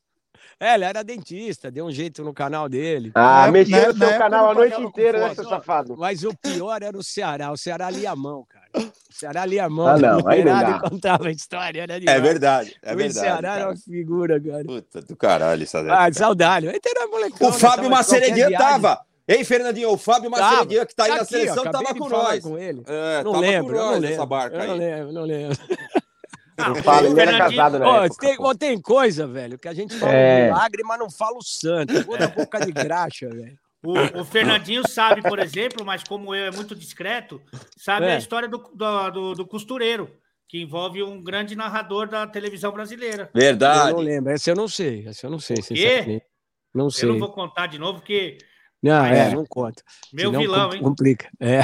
É, 0.59 0.73
ele 0.75 0.83
era 0.83 1.03
dentista, 1.03 1.71
deu 1.71 1.85
um 1.85 1.91
jeito 1.91 2.21
no 2.23 2.33
canal 2.33 2.67
dele. 2.67 3.11
Ah, 3.15 3.45
Na- 3.45 3.51
mexeu 3.51 3.93
no 3.93 3.97
seu 3.97 4.17
canal 4.17 4.49
a 4.51 4.53
noite 4.53 4.81
inteira, 4.81 5.19
né, 5.29 5.33
seu 5.33 5.47
safado? 5.47 5.95
Mas 5.97 6.23
o 6.23 6.35
pior 6.35 6.83
era 6.83 6.97
o 6.97 7.01
Ceará. 7.03 7.51
O 7.51 7.57
Ceará 7.57 7.89
lia 7.89 8.11
a 8.11 8.15
mão, 8.15 8.45
cara. 8.49 8.67
O 8.85 9.13
Ceará 9.13 9.45
lia 9.45 9.65
a 9.65 9.69
mão. 9.69 9.87
Ah, 9.87 9.97
não, 9.97 10.27
aí 10.27 10.43
não 10.43 10.59
dá. 10.59 10.79
contava 10.81 11.27
a 11.29 11.31
história, 11.31 11.81
era 11.83 11.93
É 11.95 12.19
verdade, 12.19 12.75
é 12.83 12.93
o 12.93 12.97
verdade. 12.97 13.19
Ceará 13.19 13.37
era 13.53 13.57
cara. 13.59 13.69
uma 13.71 13.77
figura, 13.77 14.41
cara. 14.41 14.63
Puta 14.65 15.01
do 15.01 15.15
caralho, 15.15 15.65
Ah, 15.89 16.11
saudade. 16.13 16.67
Ele 16.67 16.79
era 16.85 17.07
molecão, 17.07 17.47
O 17.47 17.51
né? 17.51 17.57
Fábio 17.57 17.89
viagem. 18.49 18.57
tava. 18.57 18.99
Hein, 19.31 19.43
Fernandinho? 19.43 19.91
O 19.91 19.97
Fábio 19.97 20.29
Masseredia, 20.31 20.85
que 20.87 20.95
tá 20.95 21.03
aí 21.03 21.09
Tá 21.11 21.15
na 21.17 21.21
aqui, 21.21 21.31
seleção, 21.33 21.63
tava 21.71 21.93
com 21.95 22.09
nós. 22.09 22.43
com 22.43 22.57
ele. 22.57 22.83
É, 22.87 23.23
Não 23.23 23.31
tava 23.33 23.41
lembro, 23.45 23.75
com 23.77 23.79
nós 23.79 24.01
nessa 24.01 24.25
barca 24.25 24.57
eu 24.57 24.65
não 24.65 24.73
aí. 24.73 24.79
lembro, 24.79 25.13
não 25.13 25.21
lembro. 25.23 25.57
Ah, 26.59 26.69
Eu 26.69 26.75
falo, 26.83 27.07
o 27.09 27.11
ele 27.11 27.21
era 27.21 27.37
casado 27.37 27.81
Ó, 27.81 28.03
época. 28.05 28.27
tem, 28.27 28.35
ó, 28.39 28.53
tem 28.53 28.81
coisa, 28.81 29.25
velho, 29.27 29.57
que 29.57 29.67
a 29.67 29.73
gente 29.73 29.95
fala 29.97 30.11
É. 30.11 30.41
um 30.41 30.45
milagre, 30.53 30.83
mas 30.83 30.99
não 30.99 31.09
fala 31.09 31.37
o 31.37 31.43
santo. 31.43 32.03
Toda 32.05 32.27
boca 32.27 32.59
de 32.65 32.71
graxa, 32.71 33.29
velho. 33.29 33.57
O, 33.81 34.19
o 34.21 34.25
Fernandinho 34.25 34.85
sabe, 34.87 35.21
por 35.21 35.39
exemplo, 35.39 35.85
mas 35.85 36.03
como 36.03 36.35
eu 36.35 36.47
é 36.47 36.51
muito 36.51 36.75
discreto, 36.75 37.41
sabe 37.77 38.07
É. 38.07 38.15
a 38.15 38.17
história 38.17 38.47
do, 38.49 38.57
do, 38.73 39.09
do- 39.09 39.35
do 39.35 39.47
costureiro, 39.47 40.09
que 40.49 40.61
envolve 40.61 41.01
um 41.01 41.23
grande 41.23 41.55
narrador 41.55 42.07
da 42.09 42.27
televisão 42.27 42.71
brasileira. 42.73 43.29
Eu 43.33 43.39
Verdade. 43.39 43.91
não 43.93 43.99
lembro. 43.99 44.31
Essa 44.33 44.51
eu 44.51 44.55
não 44.55 44.67
sei. 44.67 45.07
Essa 45.07 45.27
eu 45.27 45.31
não 45.31 45.39
sei, 45.39 45.55
quê? 45.57 45.61
sinceramente. 45.63 46.25
Não 46.75 46.89
sei. 46.89 47.07
Eu 47.07 47.13
não 47.13 47.19
vou 47.19 47.29
contar 47.31 47.67
de 47.67 47.79
novo, 47.79 47.99
porque 47.99 48.37
Não, 48.83 49.05
é, 49.05 49.29
É. 49.29 49.35
não 49.35 49.45
conta. 49.45 49.81
meu 50.11 50.27
Senão 50.29 50.41
vilão, 50.41 50.73
hein? 50.73 50.81
Complica. 50.81 51.29
É. 51.39 51.61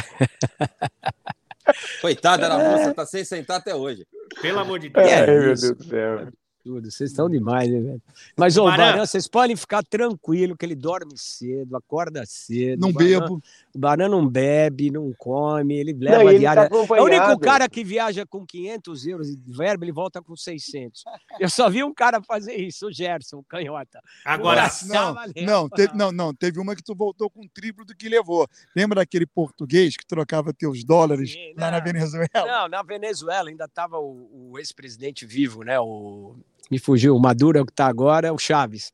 Coitada 2.01 2.47
da 2.49 2.57
moça, 2.57 2.93
tá 2.93 3.05
sem 3.05 3.24
sentar 3.24 3.57
até 3.57 3.74
hoje. 3.76 4.05
Pelo 4.41 4.59
amor 4.59 4.80
de 4.80 4.89
Deus. 4.89 5.07
É 5.07 5.20
Ai, 5.22 5.26
meu. 5.28 5.41
Deus 5.45 5.61
do 5.61 5.84
céu. 5.84 6.28
Tudo. 6.63 6.89
Vocês 6.89 7.11
estão 7.11 7.30
demais, 7.30 7.70
né, 7.70 7.80
velho? 7.80 8.01
Mas, 8.36 8.57
ô, 8.57 8.63
o 8.63 8.66
Baran- 8.66 8.93
Baran, 8.93 9.05
vocês 9.05 9.28
podem 9.28 9.55
ficar 9.55 9.84
tranquilo 9.84 10.57
que 10.57 10.66
ele 10.66 10.74
dorme 10.76 11.13
cedo, 11.16 11.76
acorda 11.78 12.24
cedo. 12.26 12.80
Não 12.80 12.91
Baran- 12.91 13.07
bebo. 13.07 13.43
O 13.76 13.78
Baran 13.78 14.08
não 14.08 14.26
bebe, 14.26 14.90
não 14.90 15.12
come, 15.18 15.76
ele 15.76 15.92
leva 15.92 16.20
Não, 16.20 16.28
a 16.30 16.32
ele 16.32 16.40
diária. 16.40 16.70
tá 16.70 16.76
É 16.96 17.02
o 17.02 17.04
único 17.04 17.38
cara 17.40 17.68
que 17.68 17.84
viaja 17.84 18.26
com 18.26 18.46
500 18.46 19.06
euros 19.06 19.28
de 19.36 19.52
verba, 19.52 19.84
ele 19.84 19.92
volta 19.92 20.22
com 20.22 20.34
600. 20.34 21.04
Eu 21.38 21.50
só 21.50 21.70
vi 21.70 21.84
um 21.84 21.94
cara 21.94 22.22
fazer 22.24 22.56
isso, 22.56 22.88
o 22.88 22.92
Gerson, 22.94 23.40
o 23.40 23.44
canhota. 23.44 24.00
Agora, 24.24 24.62
Nossa, 24.64 24.88
Não, 24.88 25.14
não, 25.46 25.68
teve, 25.70 25.94
não, 25.94 26.12
não, 26.14 26.34
teve 26.34 26.58
uma 26.58 26.74
que 26.74 26.82
tu 26.82 26.96
voltou 26.96 27.30
com 27.30 27.42
o 27.42 27.50
triplo 27.54 27.84
do 27.84 27.94
que 27.94 28.08
levou. 28.08 28.48
Lembra 28.74 29.02
daquele 29.02 29.26
português 29.26 29.98
que 29.98 30.08
trocava 30.08 30.54
teus 30.54 30.86
dólares 30.86 31.34
Sim, 31.34 31.54
lá 31.58 31.70
na 31.70 31.80
não. 31.80 31.84
Venezuela? 31.84 32.30
Não, 32.34 32.70
na 32.70 32.82
Venezuela 32.82 33.50
ainda 33.50 33.66
estava 33.66 34.00
o, 34.00 34.52
o 34.52 34.58
ex-presidente 34.58 35.26
vivo, 35.26 35.64
né? 35.64 35.78
O, 35.82 36.38
me 36.72 36.80
fugiu, 36.80 37.14
o 37.14 37.20
Maduro 37.20 37.58
é 37.58 37.62
o 37.62 37.66
que 37.66 37.74
está 37.74 37.88
agora, 37.88 38.30
é 38.30 38.32
o 38.32 38.38
Chaves. 38.38 38.94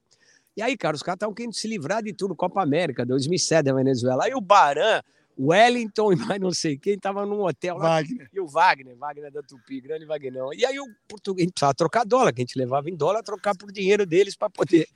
E 0.62 0.64
aí, 0.64 0.78
cara, 0.78 0.96
os 0.96 1.02
caras 1.02 1.16
estavam 1.16 1.34
querendo 1.34 1.56
se 1.56 1.68
livrar 1.68 2.04
de 2.04 2.14
tudo, 2.14 2.36
Copa 2.36 2.62
América, 2.62 3.04
2007 3.04 3.66
da 3.66 3.74
Venezuela. 3.74 4.26
Aí 4.26 4.36
o 4.36 4.40
Baran, 4.40 5.02
o 5.36 5.48
Wellington 5.48 6.14
e 6.14 6.16
mais 6.16 6.40
não 6.40 6.52
sei 6.52 6.78
quem, 6.78 7.00
tava 7.00 7.26
num 7.26 7.42
hotel 7.42 7.78
lá. 7.78 7.96
Wagner. 7.96 8.30
E 8.32 8.40
o 8.40 8.46
Wagner, 8.46 8.96
Wagner 8.96 9.32
da 9.32 9.42
Tupi, 9.42 9.82
grande 9.82 10.06
Wagnão. 10.06 10.54
E 10.54 10.64
aí 10.64 10.80
o 10.80 10.86
português 11.08 11.50
precisava 11.50 11.74
trocar 11.74 12.06
dólar, 12.06 12.32
que 12.32 12.42
a 12.42 12.46
gente 12.46 12.60
levava 12.60 12.92
em 12.92 12.96
dólar, 12.96 13.24
trocar 13.24 13.58
por 13.58 13.72
dinheiro 13.72 14.06
deles 14.06 14.36
para 14.36 14.52
poder, 14.52 14.88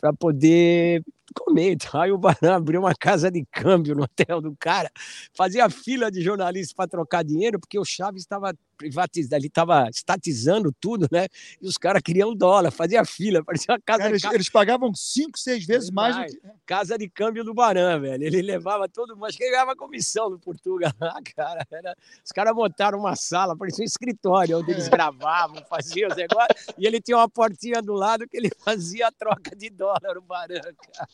pra 0.00 0.10
poder 0.10 1.04
comer. 1.34 1.72
Então, 1.72 2.00
aí 2.00 2.10
o 2.10 2.16
Baran 2.16 2.56
abriu 2.56 2.80
uma 2.80 2.94
casa 2.94 3.30
de 3.30 3.44
câmbio 3.52 3.94
no 3.94 4.04
hotel 4.04 4.40
do 4.40 4.56
cara, 4.58 4.90
fazia 5.34 5.68
fila 5.68 6.10
de 6.10 6.22
jornalistas 6.22 6.72
para 6.72 6.88
trocar 6.88 7.22
dinheiro, 7.22 7.60
porque 7.60 7.78
o 7.78 7.84
Chaves 7.84 8.22
estava 8.22 8.54
privatizando, 8.80 9.36
ele 9.36 9.48
estava 9.48 9.86
estatizando 9.90 10.72
tudo, 10.80 11.06
né? 11.12 11.26
E 11.60 11.66
os 11.68 11.76
caras 11.76 12.00
queriam 12.00 12.34
dólar, 12.34 12.70
fazia 12.70 13.04
fila, 13.04 13.44
parecia 13.44 13.74
uma 13.74 13.80
casa, 13.80 13.98
Cara, 13.98 14.10
eles, 14.10 14.22
ca- 14.22 14.34
eles 14.34 14.48
pagavam 14.48 14.94
cinco, 14.94 15.38
seis 15.38 15.66
vezes 15.66 15.90
mais 15.90 16.16
do 16.16 16.24
Demais. 16.24 16.32
que. 16.34 16.40
casa 16.66 16.96
de 16.96 17.06
câmbio 17.10 17.44
do 17.44 17.52
Baran, 17.52 18.00
velho. 18.00 18.24
Ele 18.24 18.40
levava 18.40 18.88
todo 18.88 19.14
mundo, 19.14 19.26
acho 19.26 19.36
que 19.36 19.44
ele 19.44 19.50
ganhava 19.52 19.76
comissão 19.76 20.30
no 20.30 20.38
Portugal 20.38 20.90
lá, 20.98 21.14
cara. 21.36 21.66
Era- 21.70 21.94
os 22.24 22.32
caras 22.32 22.54
montaram 22.54 22.98
uma 22.98 23.14
sala, 23.16 23.54
parecia 23.54 23.82
um 23.82 23.86
escritório, 23.86 24.58
onde 24.58 24.70
eles 24.70 24.88
gravavam, 24.88 25.62
faziam 25.68 26.08
os 26.08 26.16
negócios, 26.16 26.66
e 26.78 26.86
ele 26.86 27.00
tinha 27.02 27.18
uma 27.18 27.28
portinha 27.28 27.82
do 27.82 27.92
lado 27.92 28.26
que 28.26 28.36
ele 28.38 28.50
fazia 28.64 29.08
a 29.08 29.12
troca 29.12 29.54
de 29.54 29.68
dólar, 29.68 30.16
o 30.16 30.22
Baran, 30.22 30.60
cara. 30.62 31.08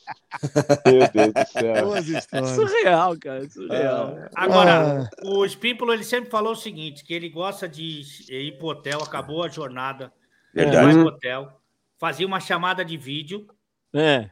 Meu 0.87 1.09
Deus 1.13 1.33
do 1.35 1.51
céu. 1.51 1.97
É 1.97 2.01
histórias. 2.01 2.51
surreal, 2.51 3.17
cara, 3.19 3.45
é 3.45 3.49
surreal. 3.49 4.17
agora 4.35 5.11
o 5.25 5.45
Espímpolo 5.45 5.93
ele 5.93 6.05
sempre 6.05 6.31
falou 6.31 6.53
o 6.53 6.57
seguinte: 6.57 7.05
que 7.05 7.15
ele 7.15 7.29
gosta 7.29 7.56
de 7.67 8.03
ir 8.29 8.59
pro 8.59 8.67
hotel, 8.69 9.03
acabou 9.03 9.43
a 9.43 9.49
jornada, 9.49 10.13
Verdade. 10.53 10.85
vai 10.85 10.93
pro 10.95 11.07
hotel, 11.15 11.61
fazia 11.99 12.27
uma 12.27 12.41
chamada 12.41 12.85
de 12.85 12.97
vídeo, 12.97 13.47
É, 13.95 14.29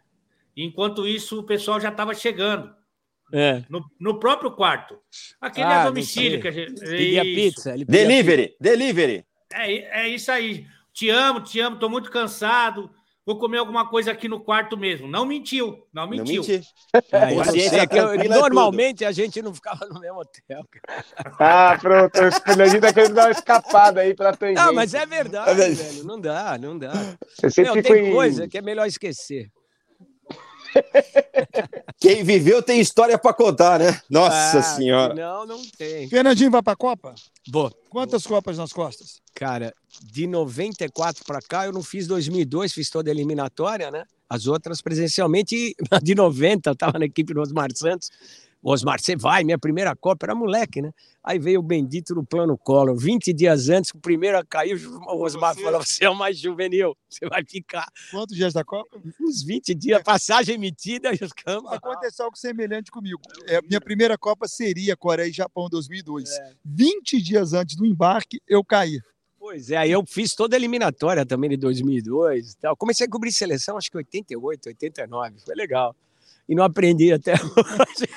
enquanto 0.57 1.07
isso 1.07 1.41
o 1.41 1.45
pessoal 1.45 1.81
já 1.81 1.89
estava 1.89 2.15
chegando. 2.15 2.75
é. 3.33 3.65
No, 3.71 3.83
no 3.99 4.21
próprio 4.21 4.51
quarto. 4.53 4.99
Aquele 5.41 5.67
Ah, 5.67 5.83
é 5.83 5.85
domicílio 5.87 6.41
que 6.43 6.49
a 6.49 6.53
gente. 6.53 6.79
Pedia 6.81 7.23
pizza. 7.23 7.73
Ele 7.75 7.85
pedia 7.87 8.03
Delivery, 8.07 8.57
delivery. 8.61 9.25
É, 9.53 10.03
é 10.05 10.09
isso 10.09 10.31
aí. 10.31 10.67
Te 10.93 11.09
amo, 11.09 11.41
te 11.41 11.59
amo, 11.61 11.79
tô 11.79 11.89
muito 11.89 12.11
cansado. 12.11 12.91
Vou 13.27 13.39
comer 13.39 13.57
alguma 13.59 13.89
coisa 13.89 14.11
aqui 14.11 14.29
no 14.29 14.39
quarto 14.39 14.77
mesmo. 14.77 15.09
Não 15.09 15.25
mentiu, 15.25 15.87
não 15.93 16.03
Não 16.05 16.11
mentiu. 16.11 16.43
menti. 16.43 16.61
É, 17.11 17.33
eu 17.33 17.37
Consciência 17.37 17.71
sei 17.79 17.87
que 17.87 17.97
eu- 17.97 18.13
é 18.13 18.29
normalmente 18.29 19.03
a 19.05 19.13
gente 19.13 19.41
não 19.41 19.55
ficava 19.55 19.87
no 19.87 19.99
mesmo 19.99 20.19
hotel. 20.21 20.63
cara. 20.71 21.05
Ah, 21.41 21.79
pronto. 21.81 22.21
O 22.23 22.33
Fernandinho 22.43 22.81
tá 22.83 22.93
querendo 22.93 23.15
dar 23.15 23.25
uma 23.27 23.31
escapada 23.31 24.01
aí 24.03 24.15
pra 24.15 24.37
tangente. 24.37 24.61
Não, 24.61 24.75
mas 24.75 24.93
é 24.93 25.07
verdade, 25.07 25.51
É 25.61 25.71
velho. 25.71 26.05
Não 26.05 26.21
dá, 26.21 26.59
não 26.59 26.77
dá. 26.79 26.93
Você 27.41 27.49
sempre 27.51 27.73
Meu, 27.73 27.83
tem 27.83 28.09
em... 28.09 28.13
coisa 28.13 28.47
que 28.47 28.59
é 28.59 28.63
melhor 28.63 28.87
esquecer. 28.87 29.51
Quem 31.99 32.23
viveu 32.23 32.63
tem 32.63 32.81
história 32.81 33.19
pra 33.19 33.33
contar, 33.33 33.79
né? 33.79 34.01
Nossa 34.11 34.59
Ah, 34.59 34.63
senhora. 34.63 35.15
Não, 35.15 35.47
não 35.47 35.63
tem. 35.79 36.09
Fernandinho 36.09 36.51
vai 36.51 36.63
pra 36.63 36.77
Copa? 36.77 37.15
Boa. 37.49 37.73
Quantas 37.89 38.27
Copas 38.27 38.59
nas 38.59 38.73
costas? 38.73 39.21
Cara, 39.35 39.75
de 40.03 40.27
94 40.27 41.25
para 41.25 41.41
cá, 41.41 41.67
eu 41.67 41.73
não 41.73 41.83
fiz 41.83 42.07
2002, 42.07 42.73
fiz 42.73 42.91
toda 42.91 43.11
a 43.11 43.13
eliminatória, 43.13 43.91
né? 43.91 44.05
As 44.29 44.47
outras 44.47 44.81
presencialmente, 44.81 45.75
a 45.91 45.99
de 45.99 46.15
90, 46.15 46.71
eu 46.71 46.77
tava 46.77 46.99
na 46.99 47.05
equipe 47.05 47.33
do 47.35 47.41
Osmar 47.41 47.69
Santos. 47.75 48.11
Osmar, 48.67 48.99
você 48.99 49.15
vai, 49.15 49.45
minha 49.45 49.59
primeira 49.59 49.95
Copa, 49.95 50.25
era 50.25 50.35
moleque, 50.35 50.81
né? 50.81 50.91
Aí 51.23 51.39
veio 51.39 51.61
o 51.61 51.63
bendito 51.63 52.15
do 52.15 52.25
plano 52.25 52.57
Collor. 52.57 52.97
20 52.97 53.31
dias 53.35 53.69
antes, 53.69 53.91
o 53.91 53.99
primeiro 53.99 54.39
a 54.39 54.45
cair, 54.45 54.81
o 54.87 55.23
Osmar 55.23 55.55
você? 55.55 55.63
falou: 55.63 55.85
você 55.85 56.05
é 56.07 56.11
o 56.11 56.15
mais 56.15 56.39
juvenil, 56.39 56.97
você 57.07 57.29
vai 57.29 57.45
ficar 57.45 57.87
Quantos 58.11 58.35
dias 58.35 58.55
da 58.55 58.65
Copa? 58.65 58.99
uns 59.21 59.43
20 59.43 59.75
dias, 59.75 60.03
passagem 60.03 60.55
emitida 60.55 61.11
e 61.13 61.23
os 61.23 61.33
campos. 61.33 61.71
Aconteceu 61.73 62.25
algo 62.25 62.39
semelhante 62.39 62.91
comigo. 62.91 63.21
É, 63.47 63.61
minha 63.61 63.81
primeira 63.81 64.17
Copa 64.17 64.49
seria 64.49 64.97
Coreia 64.97 65.29
e 65.29 65.33
Japão 65.33 65.69
2002. 65.69 66.31
É. 66.31 66.53
20 66.65 67.21
dias 67.21 67.53
antes 67.53 67.77
do 67.77 67.85
embarque, 67.85 68.41
eu 68.49 68.65
caí. 68.65 68.99
Pois 69.39 69.71
é, 69.71 69.77
aí 69.77 69.91
eu 69.91 70.03
fiz 70.07 70.35
toda 70.35 70.57
a 70.57 70.59
eliminatória 70.59 71.27
também 71.27 71.51
de 71.51 71.59
2002 71.59 72.53
e 72.53 72.57
tal. 72.57 72.75
Comecei 72.75 73.07
a 73.07 73.11
cobrir 73.11 73.31
seleção, 73.31 73.77
acho 73.77 73.91
que 73.91 73.99
88, 73.99 74.71
89, 74.71 75.35
foi 75.45 75.55
legal. 75.55 75.95
E 76.49 76.55
não 76.55 76.65
aprendi 76.65 77.13
até 77.13 77.33
hoje. 77.41 78.09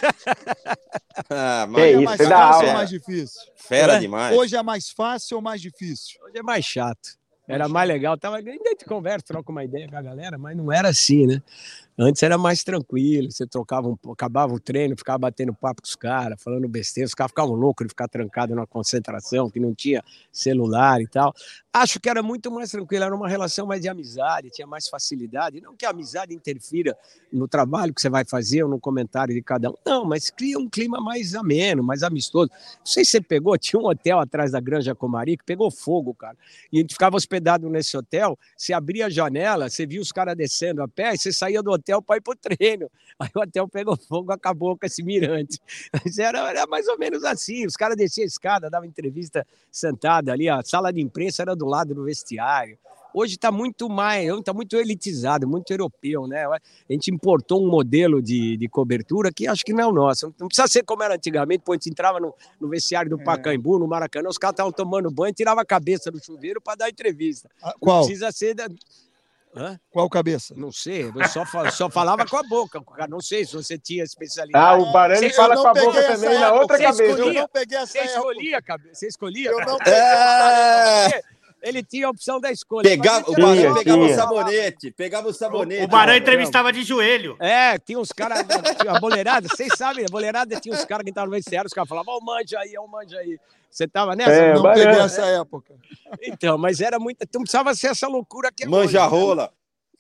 Ah, 1.30 1.66
Que 1.66 1.72
mas 1.72 1.84
é 1.84 1.92
isso, 1.92 2.04
mais 2.04 2.18
fácil 2.22 2.34
aula. 2.56 2.68
ou 2.68 2.74
mais 2.74 2.90
difícil? 2.90 3.42
fera 3.56 3.94
É. 3.94 4.00
demais. 4.00 4.38
Hoje 4.38 4.56
é 4.56 4.64
mais 4.64 4.90
fácil 4.90 5.38
ou 5.38 5.42
mais 5.44 5.62
difícil? 5.62 6.20
Hoje 6.26 6.38
é 6.38 6.44
mais 6.44 6.66
chato. 6.66 7.10
Era 7.48 7.70
mais 7.70 7.88
legal. 7.88 8.18
Tava, 8.18 8.38
ainda 8.38 8.76
te 8.78 8.84
converso, 8.86 9.26
troco 9.26 9.52
uma 9.52 9.64
ideia 9.64 9.88
com 9.88 9.96
a 9.96 10.02
galera, 10.02 10.38
mas 10.38 10.56
não 10.58 10.72
era 10.72 10.90
assim, 10.90 11.26
né? 11.26 11.42
Antes 12.00 12.22
era 12.22 12.38
mais 12.38 12.64
tranquilo, 12.64 13.32
você 13.32 13.48
trocava 13.48 13.88
um, 13.88 13.98
acabava 14.12 14.54
o 14.54 14.60
treino, 14.60 14.96
ficava 14.96 15.18
batendo 15.18 15.52
papo 15.52 15.82
com 15.82 15.88
os 15.88 15.96
caras, 15.96 16.40
falando 16.40 16.68
besteira, 16.68 17.08
os 17.08 17.16
caras 17.16 17.32
ficavam 17.32 17.56
loucos 17.56 17.88
de 17.88 17.90
ficar 17.90 18.08
trancado 18.08 18.54
na 18.54 18.68
concentração, 18.68 19.50
que 19.50 19.60
não 19.60 19.74
tinha 19.74 20.04
celular 20.32 21.02
e 21.02 21.08
tal. 21.08 21.34
Acho 21.74 22.00
que 22.00 22.08
era 22.08 22.22
muito 22.22 22.52
mais 22.52 22.70
tranquilo, 22.70 23.04
era 23.04 23.16
uma 23.16 23.28
relação 23.28 23.66
mais 23.66 23.82
de 23.82 23.90
amizade, 23.90 24.52
tinha 24.52 24.68
mais 24.68 24.88
facilidade. 24.88 25.60
Não 25.60 25.76
que 25.76 25.88
a 25.88 25.90
amizade 25.90 26.36
interfira 26.36 26.96
no 27.34 27.48
trabalho 27.48 27.92
que 27.92 28.00
você 28.02 28.10
vai 28.10 28.24
fazer 28.24 28.64
ou 28.64 28.70
no 28.70 28.80
comentário 28.80 29.34
de 29.34 29.42
cada 29.42 29.72
um, 29.72 29.76
não, 29.84 30.06
mas 30.06 30.30
cria 30.30 30.60
um 30.60 30.70
clima 30.70 31.02
mais 31.02 31.34
ameno, 31.34 31.82
mais 31.82 32.04
amistoso. 32.04 32.52
Não 32.52 32.86
sei 32.86 33.04
se 33.04 33.12
você 33.12 33.22
pegou, 33.22 33.58
tinha 33.60 33.80
um 33.80 33.88
hotel 33.88 34.20
atrás 34.20 34.52
da 34.52 34.60
Granja 34.60 34.94
Comari 34.94 35.36
que 35.36 35.44
pegou 35.44 35.72
fogo, 35.72 36.14
cara. 36.14 36.38
E 36.72 36.78
a 36.78 36.82
gente 36.82 36.94
ficava 36.94 37.16
hospedado 37.16 37.68
nesse 37.70 37.98
hotel, 37.98 38.38
você 38.56 38.72
abria 38.72 39.08
a 39.08 39.10
janela, 39.10 39.68
você 39.68 39.86
via 39.88 40.00
os 40.02 40.12
caras 40.12 40.36
descendo 40.36 40.84
a 40.84 40.88
pé, 40.88 41.16
e 41.16 41.18
você 41.18 41.34
saía 41.34 41.64
do 41.64 41.72
hotel 41.72 41.87
para 42.02 42.18
ir 42.18 42.22
pro 42.22 42.36
treino. 42.36 42.90
Aí 43.20 43.30
o 43.36 43.40
hotel 43.40 43.68
pegou 43.68 43.98
fogo, 43.98 44.32
acabou 44.32 44.78
com 44.78 44.86
esse 44.86 45.02
mirante. 45.04 45.60
Mas 45.94 46.18
era, 46.18 46.50
era 46.50 46.68
mais 46.68 46.88
ou 46.88 46.98
menos 46.98 47.24
assim, 47.24 47.66
os 47.66 47.76
caras 47.76 47.98
desciam 47.98 48.24
a 48.24 48.28
escada, 48.28 48.70
davam 48.70 48.88
entrevista 48.88 49.46
sentada 49.72 50.32
ali, 50.32 50.50
a 50.50 50.62
sala 50.64 50.92
de 50.92 51.02
imprensa 51.02 51.42
era 51.42 51.56
do 51.56 51.66
lado 51.66 51.94
do 51.94 52.04
vestiário. 52.04 52.78
Hoje 53.14 53.34
está 53.34 53.52
muito 53.52 53.90
mais, 53.90 54.28
está 54.28 54.54
muito 54.54 54.76
elitizado, 54.76 55.48
muito 55.48 55.72
europeu, 55.72 56.28
né? 56.28 56.46
A 56.46 56.60
gente 56.90 57.10
importou 57.10 57.66
um 57.66 57.68
modelo 57.68 58.22
de, 58.22 58.58
de 58.58 58.70
cobertura 58.70 59.32
que 59.32 59.48
acho 59.48 59.66
que 59.66 59.74
não 59.74 59.84
é 59.84 59.88
o 59.88 59.92
nosso. 59.92 60.34
Não 60.40 60.48
precisa 60.48 60.68
ser 60.68 60.84
como 60.84 61.02
era 61.02 61.16
antigamente, 61.16 61.64
pô, 61.64 61.72
a 61.72 61.76
gente 61.76 61.90
entrava 61.90 62.20
no, 62.20 62.32
no 62.60 62.70
vestiário 62.70 63.10
do 63.10 63.18
Pacaembu, 63.18 63.80
no 63.80 63.88
Maracanã, 63.88 64.30
os 64.30 64.38
caras 64.38 64.54
estavam 64.54 64.72
tomando 64.72 65.10
banho, 65.10 65.34
tirava 65.34 65.62
a 65.62 65.66
cabeça 65.66 66.12
do 66.12 66.24
chuveiro 66.24 66.62
para 66.62 66.76
dar 66.76 66.90
entrevista. 66.90 67.50
Ah, 67.62 67.74
Qual? 67.80 68.02
Não 68.02 68.06
precisa 68.06 68.32
ser 68.32 68.54
da... 68.54 68.68
Hã? 69.58 69.80
Qual 69.92 70.10
cabeça? 70.10 70.54
Não 70.56 70.72
sei, 70.72 71.04
eu 71.14 71.28
só, 71.30 71.46
fa- 71.46 71.70
só 71.72 71.90
falava 71.90 72.26
com 72.26 72.38
a 72.38 72.44
boca. 72.44 72.82
Não 73.10 73.20
sei 73.20 73.46
se 73.46 73.54
você 73.54 73.78
tinha 73.78 74.04
especialidade. 74.04 74.64
Ah, 74.66 74.78
o 74.78 74.92
Barani 74.92 75.30
fala 75.34 75.56
eu 75.56 75.62
com 75.62 75.68
a 75.68 75.74
boca 75.74 75.86
peguei 75.92 76.02
também 76.04 76.30
essa 76.30 76.40
na 76.40 76.46
época, 76.48 76.62
outra 76.62 76.78
você 76.78 76.84
cabeça. 76.84 77.04
Eu 77.04 77.10
escolhia. 77.18 77.42
não 77.42 77.48
peguei 77.50 77.78
essa 77.78 77.86
Você 77.92 77.98
época. 78.00 78.14
escolhia, 78.16 78.62
cabe- 78.62 78.90
você 78.94 79.08
escolhia. 79.08 79.50
Eu 79.52 79.60
não 79.66 79.78
É, 79.86 81.22
Ele 81.62 81.84
tinha 81.84 82.06
a 82.08 82.10
opção 82.12 82.40
da 82.40 82.52
escolha. 82.52 82.84
pegava, 82.88 83.30
o 83.30 83.34
Barão 83.34 83.56
Tinha, 83.56 83.74
pegava 83.74 84.00
o 84.02 84.06
tinha. 84.06 84.16
sabonete, 84.16 84.92
pegava 84.92 85.28
o 85.28 85.34
sabonete. 85.34 85.84
O 85.84 85.88
Barão 85.88 86.06
Barão. 86.08 86.18
entrevistava 86.18 86.72
de 86.72 86.84
joelho. 86.84 87.36
É, 87.40 87.78
tinha 87.80 88.00
uns 88.00 88.12
caras, 88.12 88.46
tinha 88.80 88.94
a 88.94 89.00
boleirada, 89.00 89.48
vocês 89.50 89.74
sabem, 89.76 90.06
a 90.06 90.12
boleirada 90.12 90.60
tinha 90.62 90.74
uns 90.76 90.86
caras 90.86 91.04
que 91.04 91.10
estavam 91.10 91.30
no 91.30 91.36
vestiário, 91.36 91.68
os 91.68 91.74
caras 91.74 91.90
falavam, 91.90 92.14
ó, 92.14 92.20
o 92.20 92.24
manja 92.24 92.60
aí, 92.60 92.74
ó, 92.78 92.84
o 92.84 92.88
manja 92.88 93.18
aí. 93.18 93.40
Você 93.70 93.88
tava 93.88 94.16
nessa? 94.16 94.32
É, 94.32 94.54
Não 94.56 94.62
Barão. 94.64 94.84
peguei 94.84 95.00
essa 95.02 95.26
época. 95.26 95.74
Então, 96.24 96.58
mas 96.58 96.82
era 96.82 96.98
muito. 97.00 97.20
Não 97.34 97.42
precisava 97.42 97.74
ser 97.76 97.88
essa 97.88 98.08
loucura 98.08 98.52
que 98.52 98.64
é 98.64 98.68
Manja 98.68 99.06
hoje, 99.06 99.12
né? 99.16 99.20
rola. 99.22 99.52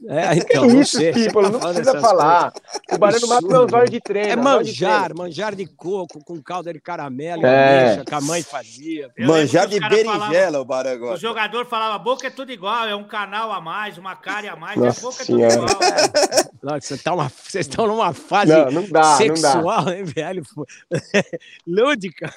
É, 0.09 0.29
Que 0.45 0.53
então, 0.53 0.67
não 0.67 0.79
isso, 0.81 0.99
tá 0.99 1.41
não 1.41 1.59
falando 1.59 1.73
precisa 1.75 1.99
falar. 2.01 2.53
O 2.91 2.97
Barano 2.99 3.27
mata 3.27 3.37
Absurdo. 3.45 3.47
meus 3.59 3.73
olhos 3.73 3.89
de 3.89 3.99
treino. 3.99 4.31
É 4.31 4.35
de 4.35 4.41
manjar, 4.43 5.03
treino. 5.05 5.15
manjar 5.23 5.55
de 5.55 5.65
coco 5.65 6.23
com 6.23 6.39
calda 6.39 6.71
de 6.71 6.79
caramelo, 6.79 7.43
É. 7.43 7.81
ameixa, 7.85 8.05
que 8.05 8.13
a 8.13 8.21
mãe 8.21 8.43
fazia. 8.43 9.09
Eu 9.17 9.27
Manjar 9.27 9.67
de 9.67 9.79
que 9.79 9.89
berinjela, 9.89 10.59
o 10.59 10.65
Barão 10.65 10.93
O 10.95 10.99
gosta. 10.99 11.17
jogador 11.17 11.65
falava, 11.65 11.95
a 11.95 11.99
boca 11.99 12.27
é 12.27 12.29
tudo 12.29 12.51
igual, 12.51 12.87
é 12.87 12.95
um 12.95 13.05
canal 13.07 13.51
a 13.51 13.59
mais, 13.59 13.97
uma 13.97 14.15
cara 14.15 14.53
a 14.53 14.55
mais, 14.55 14.77
Nossa 14.79 14.99
a 14.99 15.01
boca 15.09 15.23
é 15.23 15.25
Senhora. 15.25 15.55
tudo 15.57 15.71
igual. 15.71 15.89
Nossa, 16.61 16.81
você 16.81 16.97
tá 16.99 17.13
uma- 17.15 17.29
Vocês 17.29 17.65
estão 17.67 17.87
numa 17.87 18.13
fase 18.13 18.51
Não, 18.53 18.65
não 18.65 18.83
dá, 18.83 18.83
não 18.83 18.89
dá. 18.91 19.17
sexual, 19.17 19.89
hein, 19.89 20.03
velho? 20.03 20.43
Lúdica. 21.65 22.31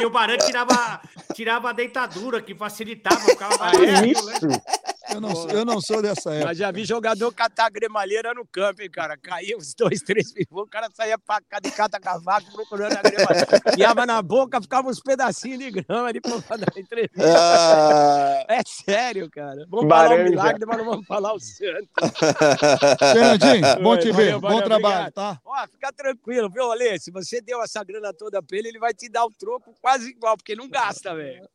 E 0.00 0.06
o 0.06 0.10
Barão 0.10 0.36
tirava, 0.38 1.00
tirava 1.34 1.70
a 1.70 1.72
deitadura, 1.72 2.40
que 2.42 2.54
facilitava, 2.54 3.20
ficava 3.20 3.56
mais 3.58 3.78
Ah, 3.78 3.82
é? 3.82 3.86
leve, 3.86 4.10
Isso. 4.12 4.46
né? 4.46 4.60
Eu 5.12 5.20
não, 5.20 5.48
eu 5.50 5.64
não 5.64 5.80
sou 5.80 6.02
dessa 6.02 6.30
época. 6.32 6.46
Mas 6.48 6.58
já 6.58 6.70
vi 6.70 6.84
jogador 6.84 7.32
catar 7.32 7.70
gremalheira 7.70 8.34
no 8.34 8.44
campo, 8.46 8.82
hein, 8.82 8.90
cara? 8.90 9.16
Caía 9.16 9.56
uns 9.56 9.74
dois, 9.74 10.00
três 10.00 10.32
pivôs, 10.32 10.66
o 10.66 10.70
cara 10.70 10.88
saía 10.94 11.16
pra 11.18 11.40
cá 11.48 11.58
de 11.60 11.70
cata-cavaco 11.70 12.50
procurando 12.52 12.96
a 12.96 13.02
gremalheira. 13.02 13.60
Piava 13.74 14.04
na 14.06 14.20
boca, 14.20 14.60
ficava 14.60 14.88
uns 14.88 15.00
pedacinhos 15.00 15.58
de 15.58 15.70
grama 15.70 16.08
ali 16.08 16.20
pra 16.20 16.56
dar 16.56 16.66
entrevista. 16.76 17.22
Ah, 17.24 18.44
É 18.48 18.60
sério, 18.66 19.30
cara. 19.30 19.64
Vamos 19.68 19.88
falar 19.88 20.06
o 20.06 20.08
Baranja. 20.10 20.30
milagre, 20.30 20.66
mas 20.66 20.78
não 20.78 20.84
vamos 20.84 21.06
falar 21.06 21.32
o 21.34 21.38
santo. 21.40 21.88
Fernandinho, 23.12 23.82
bom 23.82 23.96
te 23.96 24.12
ver. 24.12 24.38
valeu, 24.38 24.40
Bom 24.40 24.62
trabalho, 24.62 24.84
obrigado. 25.08 25.12
tá? 25.12 25.40
Ó, 25.44 25.66
fica 25.68 25.92
tranquilo, 25.92 26.50
viu, 26.50 26.70
Alê? 26.70 26.98
Se 26.98 27.10
você 27.10 27.40
deu 27.40 27.62
essa 27.62 27.82
grana 27.84 28.12
toda 28.12 28.42
pra 28.42 28.56
ele, 28.58 28.68
ele 28.68 28.78
vai 28.78 28.92
te 28.92 29.08
dar 29.08 29.24
o 29.24 29.30
troco 29.30 29.74
quase 29.80 30.10
igual, 30.10 30.36
porque 30.36 30.54
não 30.54 30.68
gasta, 30.68 31.14
velho. 31.14 31.48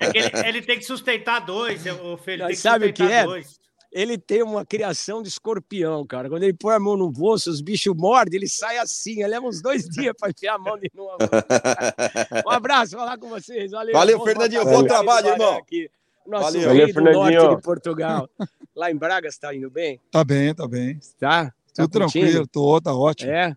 É 0.00 0.10
que 0.10 0.18
ele, 0.18 0.48
ele 0.48 0.62
tem 0.62 0.78
que 0.78 0.84
sustentar 0.84 1.40
dois, 1.40 1.84
o 2.12 2.16
Felipe 2.16 2.38
tem 2.38 2.46
Mas 2.48 2.56
que 2.56 2.62
sabe 2.62 2.86
o 2.86 2.92
que 2.92 3.02
é? 3.02 3.24
dois. 3.24 3.58
Ele 3.92 4.18
tem 4.18 4.42
uma 4.42 4.66
criação 4.66 5.22
de 5.22 5.28
escorpião, 5.28 6.04
cara. 6.04 6.28
Quando 6.28 6.42
ele 6.42 6.52
põe 6.52 6.74
a 6.74 6.80
mão 6.80 6.96
no 6.96 7.12
bolso, 7.12 7.48
os 7.48 7.60
bichos 7.60 7.94
mordem, 7.96 8.38
ele 8.40 8.48
sai 8.48 8.76
assim. 8.78 9.20
Ele 9.20 9.28
leva 9.28 9.46
uns 9.46 9.62
dois 9.62 9.88
dias 9.88 10.12
pra 10.18 10.30
enfiar 10.30 10.56
a 10.56 10.58
mão 10.58 10.76
de 10.76 10.90
novo. 10.92 11.16
Um 12.44 12.50
abraço, 12.50 12.96
falar 12.96 13.16
com 13.18 13.28
vocês. 13.28 13.70
Valeu, 13.70 13.92
Valeu, 13.92 14.18
Bom 14.18 14.24
Fernandinho, 14.24 14.64
bom 14.64 14.84
trabalho, 14.84 15.28
irmão. 15.28 15.56
aqui. 15.58 15.88
Nosso 16.26 16.44
Valeu. 16.44 16.68
Valeu, 16.68 16.86
Fernandinho. 16.88 17.42
norte 17.42 17.56
de 17.56 17.62
Portugal. 17.62 18.28
Lá 18.74 18.90
em 18.90 18.96
Braga, 18.96 19.30
você 19.30 19.38
tá 19.38 19.54
indo 19.54 19.70
bem? 19.70 20.00
Tá 20.10 20.24
bem, 20.24 20.52
tá 20.52 20.66
bem. 20.66 20.98
Tá? 21.18 21.44
Tá 21.74 21.84
Tudo 21.84 22.00
curtindo? 22.00 22.24
tranquilo, 22.24 22.46
tô, 22.48 22.80
tá 22.80 22.92
ótimo. 22.94 23.30
É? 23.30 23.54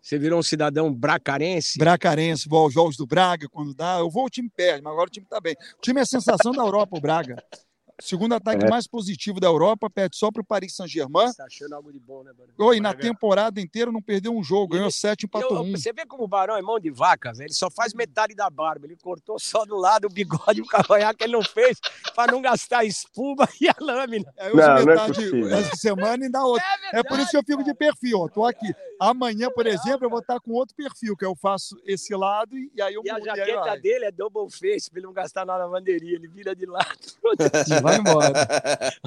Você 0.00 0.18
virou 0.18 0.38
um 0.38 0.42
cidadão 0.42 0.92
bracarense? 0.92 1.78
Bracarense, 1.78 2.48
vou 2.48 2.60
aos 2.64 2.72
jogos 2.72 2.96
do 2.96 3.06
Braga 3.06 3.48
quando 3.50 3.74
dá. 3.74 3.98
Eu 3.98 4.10
vou, 4.10 4.24
o 4.26 4.30
time 4.30 4.50
perde, 4.54 4.82
mas 4.82 4.92
agora 4.92 5.08
o 5.08 5.10
time 5.12 5.26
tá 5.28 5.40
bem. 5.40 5.54
O 5.78 5.80
time 5.82 5.98
é 6.00 6.02
a 6.02 6.06
sensação 6.06 6.52
da 6.52 6.62
Europa, 6.62 6.96
o 6.96 7.00
Braga. 7.00 7.42
Segundo 8.00 8.34
ataque 8.34 8.64
É. 8.64 8.68
mais 8.68 8.86
positivo 8.86 9.38
da 9.38 9.46
Europa, 9.46 9.88
perde 9.88 10.16
só 10.16 10.30
pro 10.30 10.44
Paris 10.44 10.74
Saint-Germain. 10.74 11.32
Tá 11.32 11.44
achando 11.44 11.74
algo 11.74 11.92
de 11.92 11.98
bom, 11.98 12.22
né, 12.24 12.32
Barão? 12.36 12.52
Oi, 12.68 12.80
na 12.80 12.92
temporada 12.92 13.60
inteira 13.60 13.92
não 13.92 14.02
perdeu 14.02 14.32
um 14.36 14.42
jogo, 14.42 14.74
ganhou 14.74 14.90
sete, 14.90 15.26
empatou 15.26 15.58
Eu- 15.58 15.62
um. 15.62 15.70
Você 15.72 15.92
vê 15.92 16.04
como 16.04 16.24
o 16.24 16.28
Barão 16.28 16.56
é 16.56 16.62
mão 16.62 16.78
de 16.80 16.90
vaca, 16.90 17.32
velho. 17.32 17.46
Ele 17.46 17.54
só 17.54 17.70
faz 17.70 17.94
metade 17.94 18.34
da 18.34 18.50
barba. 18.50 18.86
Ele 18.86 18.96
cortou 18.96 19.38
só 19.38 19.64
do 19.64 19.76
lado 19.76 20.06
o 20.06 20.10
bigode 20.10 20.58
e 20.60 20.62
o 20.62 20.66
cavanhaque 20.66 21.22
ele 21.24 21.32
não 21.34 21.42
fez 21.42 21.78
para 22.14 22.32
não 22.32 22.42
gastar 22.42 22.78
a 22.80 22.84
espuma 22.84 23.48
e 23.60 23.68
a 23.68 23.74
lâmina. 23.80 24.32
Aí 24.38 24.48
eu 24.48 24.54
uso 24.56 24.60
Não, 24.66 24.74
não 24.74 24.78
é 24.82 24.84
metade 24.86 25.12
possível. 25.14 25.48
essa 25.54 25.76
semana 25.76 26.26
e 26.26 26.30
dá 26.30 26.44
outra. 26.44 26.64
É 26.92 27.02
por 27.02 27.18
isso 27.18 27.30
que 27.30 27.36
eu 27.36 27.44
fico 27.44 27.62
de 27.64 27.74
perfil, 27.74 28.18
ó. 28.20 28.28
Tô 28.28 28.44
aqui. 28.44 28.74
Amanhã, 29.00 29.50
por 29.50 29.66
exemplo, 29.66 30.04
eu 30.06 30.10
vou 30.10 30.20
estar 30.20 30.40
com 30.40 30.52
outro 30.52 30.74
perfil, 30.74 31.16
que 31.16 31.24
eu 31.24 31.34
faço 31.34 31.76
esse 31.84 32.14
lado 32.14 32.56
e 32.56 32.80
aí 32.80 32.94
eu 32.94 33.02
E 33.04 33.10
a 33.10 33.16
aí 33.16 33.24
jaqueta 33.24 33.60
vai. 33.60 33.80
dele 33.80 34.04
é 34.06 34.10
double 34.12 34.48
face, 34.50 34.88
pra 34.90 34.98
ele 35.00 35.06
não 35.06 35.12
gastar 35.12 35.44
na 35.44 35.56
lavanderia. 35.56 36.16
Ele 36.16 36.28
vira 36.28 36.54
de 36.54 36.64
lado. 36.66 36.86
Vai 37.84 37.98
embora. 37.98 38.32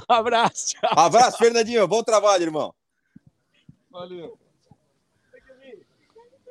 Um 0.07 0.13
abraço. 0.13 0.67
Tchau. 0.67 0.91
Abraço, 0.95 1.37
Fernandinho. 1.37 1.87
Bom 1.87 2.03
trabalho, 2.03 2.43
irmão. 2.43 2.73
Valeu. 3.91 4.37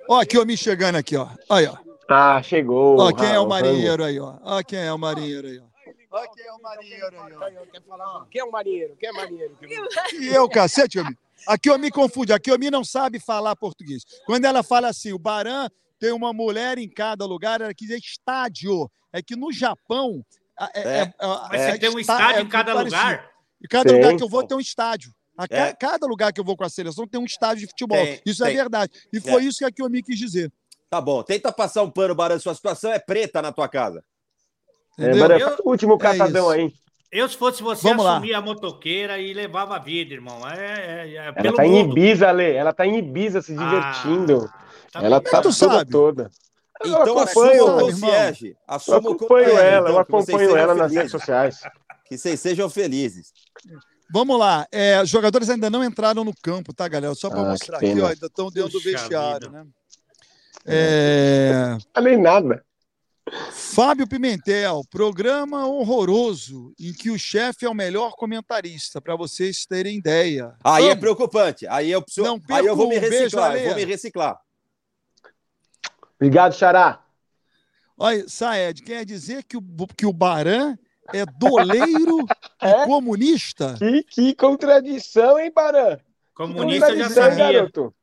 Ó, 0.09 0.21
aqui, 0.21 0.37
ó, 0.37 0.45
me 0.45 0.57
chegando 0.57 0.97
aqui, 0.97 1.17
ó. 1.17 1.29
Aí, 1.49 1.67
ó. 1.67 1.77
Ah, 2.09 2.43
chegou. 2.43 2.99
Ó, 3.01 3.13
quem 3.13 3.31
é 3.33 3.39
o 3.39 3.47
marinheiro 3.49 4.05
aí, 4.05 4.19
ó. 4.19 4.35
Ó, 4.43 4.63
quem 4.63 4.81
é 4.81 4.93
o 4.93 4.99
marinheiro 4.99 5.47
aí, 5.47 5.59
ó. 5.59 5.65
Ó, 6.11 6.27
quem 6.35 6.47
é 6.47 6.53
o 6.53 6.63
marinheiro 6.63 7.21
aí, 7.21 7.57
ó. 7.57 7.67
Quer 7.67 7.83
falar? 7.83 8.27
Quem 8.31 8.41
é 8.41 8.45
o 8.45 8.51
marinheiro? 8.51 8.97
Quem 8.97 9.09
é 9.09 9.13
marinheiro? 9.13 9.57
E 10.21 10.27
eu, 10.27 10.49
cacete. 10.49 10.99
Aqui 11.47 11.71
eu 11.71 11.79
me 11.79 11.91
confunde. 11.91 12.33
Aqui 12.33 12.51
eu 12.51 12.59
me 12.59 12.71
não 12.71 12.85
sabe 12.85 13.21
falar 13.21 13.55
português. 13.57 14.05
Quando 14.25 14.45
ela 14.45 14.63
fala 14.63 14.89
assim, 14.89 15.13
o 15.13 15.19
Baran 15.19 15.69
tem 15.99 16.13
uma 16.13 16.33
mulher 16.33 16.79
em 16.79 16.89
cada 16.89 17.25
lugar, 17.25 17.61
ela 17.61 17.75
quis 17.75 17.89
dizer 17.89 18.01
estádio. 18.01 18.91
É 19.13 19.23
que 19.23 19.37
no 19.37 19.53
Japão. 19.53 20.25
É, 20.75 20.81
É. 20.81 20.99
é- 21.03 21.13
Mas 21.51 21.61
é 21.61 21.73
você 21.73 21.79
tem 21.79 21.91
um 21.91 21.99
está- 21.99 22.15
estádio 22.19 22.39
é 22.39 22.43
em 22.43 22.49
cada 22.49 22.75
parecido. 22.75 22.97
lugar? 23.03 23.31
E 23.63 23.69
cada 23.69 23.85
Tem, 23.91 23.97
lugar 23.97 24.17
que 24.17 24.23
eu 24.23 24.29
vou 24.29 24.47
tem 24.47 24.57
um 24.57 24.61
estádio. 24.61 25.13
A 25.37 25.47
ca- 25.47 25.57
É. 25.57 25.75
Cada 25.75 26.07
lugar 26.07 26.33
que 26.33 26.41
eu 26.41 26.45
vou 26.45 26.57
com 26.57 26.65
a 26.65 26.69
seleção 26.69 27.07
tem 27.07 27.21
um 27.21 27.25
estádio 27.25 27.61
de 27.63 27.67
futebol. 27.67 27.99
Tem, 27.99 28.21
isso 28.25 28.43
tem. 28.43 28.53
é 28.53 28.57
verdade. 28.57 28.93
E 29.13 29.21
foi 29.21 29.45
isso 29.45 29.59
que 29.59 29.65
a 29.67 29.71
Kiomi 29.71 30.03
quis 30.03 30.19
dizer. 30.19 30.51
Tá 30.89 31.01
bom, 31.01 31.23
tenta 31.23 31.53
passar 31.53 31.83
um 31.83 31.91
pano, 31.91 32.15
Barão. 32.15 32.39
Sua 32.41 32.55
situação 32.55 32.91
é 32.93 32.99
preta 32.99 33.43
na 33.43 33.53
tua 33.53 33.69
casa. 33.69 34.03
É? 34.99 35.15
Barão, 35.19 35.39
Eu- 35.39 35.57
último 35.65 35.99
catadão 35.99 36.49
aí. 36.49 36.73
Eu, 37.13 37.29
se 37.29 37.37
fosse 37.37 37.63
você, 37.63 37.83
Vamos 37.89 38.05
lá. 38.05 38.15
assumia 38.15 38.39
a 38.39 38.41
motoqueira 38.43 39.19
e 39.19 39.33
levava 39.33 39.77
a 39.77 39.79
vida, 39.79 40.13
irmão. 40.15 40.41
É, 40.49 41.05
é, 41.07 41.15
é 41.17 41.33
Ela 41.37 41.53
tá 41.55 41.67
em 41.67 41.85
mundo. 41.85 41.93
Ibiza, 41.99 42.31
Lê. 42.31 42.55
Ela 42.55 42.73
tá 42.73 42.87
em 42.87 42.99
Ibiza 42.99 43.43
se 43.43 43.53
divertindo. 43.55 44.51
Tá 44.93 45.03
ela 45.03 45.21
bem. 45.21 45.31
tá 45.31 45.43
toda 45.43 45.55
sabe. 45.55 45.91
toda. 45.91 46.31
Eu 46.85 46.91
Então 46.91 47.19
acompanho, 47.19 47.65
assuma 47.65 47.77
o 47.77 47.81
concierge. 47.81 48.49
eu 48.51 48.57
Assuma 48.67 48.99
acompanho 48.99 49.51
ela, 49.59 49.89
eu 49.91 50.01
então, 50.01 50.21
vocês 50.21 50.37
acompanho 50.37 50.57
ela 50.57 50.75
nas 50.75 50.93
redes 50.93 51.11
sociais. 51.11 51.61
Que 52.05 52.17
vocês 52.19 52.39
sejam 52.41 52.69
felizes. 52.71 53.33
Vamos 54.13 54.39
lá. 54.39 54.67
É, 54.71 55.03
os 55.03 55.09
jogadores 55.09 55.51
ainda 55.51 55.69
não 55.69 55.83
entraram 55.83 56.23
no 56.25 56.33
campo, 56.43 56.73
tá, 56.73 56.87
galera? 56.87 57.15
Só 57.15 57.29
para 57.29 57.41
Ah, 57.41 57.51
mostrar 57.51 57.79
que 57.79 57.87
aqui, 57.87 58.01
ó, 58.01 58.07
ainda 58.09 58.27
estão 58.27 58.51
dentro 58.51 58.71
do 58.71 58.81
vestiário, 58.81 59.51
vida. 59.51 59.65
né? 59.65 59.71
É, 60.65 61.77
nem 62.03 62.17
nada. 62.21 62.63
Fábio 63.51 64.07
Pimentel, 64.07 64.83
programa 64.89 65.67
horroroso 65.67 66.73
em 66.79 66.93
que 66.93 67.11
o 67.11 67.19
chefe 67.19 67.65
é 67.67 67.69
o 67.69 67.75
melhor 67.75 68.13
comentarista, 68.13 69.01
para 69.01 69.17
vocês 69.17 69.67
terem 69.67 69.99
ideia. 69.99 70.55
Aí 70.63 70.85
é 70.85 70.89
Vamos. 70.91 71.01
preocupante. 71.01 71.67
Aí 71.67 71.91
eu, 71.91 72.01
preciso... 72.03 72.25
Não 72.27 72.41
aí 72.51 72.65
eu 72.65 72.77
vou 72.77 72.89
me 72.89 72.97
um 72.99 73.01
beijo, 73.01 73.15
reciclar. 73.17 73.51
Ale. 73.51 73.61
eu 73.61 73.67
vou 73.67 73.75
me 73.75 73.85
reciclar. 73.85 74.39
Obrigado, 76.17 76.55
Xará. 76.55 77.05
Olha, 77.99 78.29
Saed, 78.29 78.83
quer 78.83 79.05
dizer 79.05 79.43
que 79.45 79.57
o, 79.57 79.63
que 79.97 80.05
o 80.07 80.13
Baran 80.13 80.77
é 81.13 81.25
doleiro 81.25 82.19
É? 82.61 82.83
e 82.83 82.87
comunista? 82.87 83.75
Que, 83.79 84.03
que 84.03 84.35
contradição, 84.35 85.39
hein, 85.39 85.51
Barã? 85.55 85.99
Comunista 86.35 86.95
já 86.97 87.09
sabia. 87.11 87.53
garoto? 87.53 87.95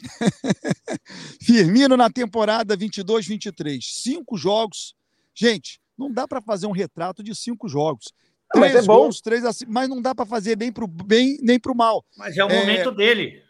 Firmino 1.42 1.96
na 1.96 2.08
temporada 2.10 2.76
22-23. 2.76 3.80
Cinco 3.82 4.36
jogos. 4.36 4.94
Gente, 5.34 5.80
não 5.96 6.10
dá 6.12 6.26
para 6.26 6.40
fazer 6.40 6.66
um 6.66 6.72
retrato 6.72 7.22
de 7.22 7.34
cinco 7.34 7.68
jogos. 7.68 8.12
Ah, 8.54 8.58
mas 8.58 8.70
Três 8.72 8.84
é 8.84 8.86
bom. 8.86 8.96
gols, 8.96 9.20
três 9.20 9.44
assi- 9.44 9.66
mas 9.66 9.88
não 9.88 10.00
dá 10.02 10.14
para 10.14 10.26
fazer 10.26 10.56
bem 10.56 10.72
para 10.72 10.84
o 10.84 10.88
bem 10.88 11.38
nem 11.42 11.58
para 11.58 11.70
o 11.72 11.76
mal. 11.76 12.04
Mas 12.16 12.36
é 12.36 12.44
o 12.44 12.48
É. 12.50 12.58
momento 12.60 12.90
dele. 12.90 13.42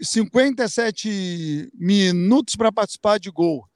57 0.00 1.70
minutos 1.74 2.56
para 2.56 2.72
participar 2.72 3.18
de 3.18 3.30
gol. 3.30 3.68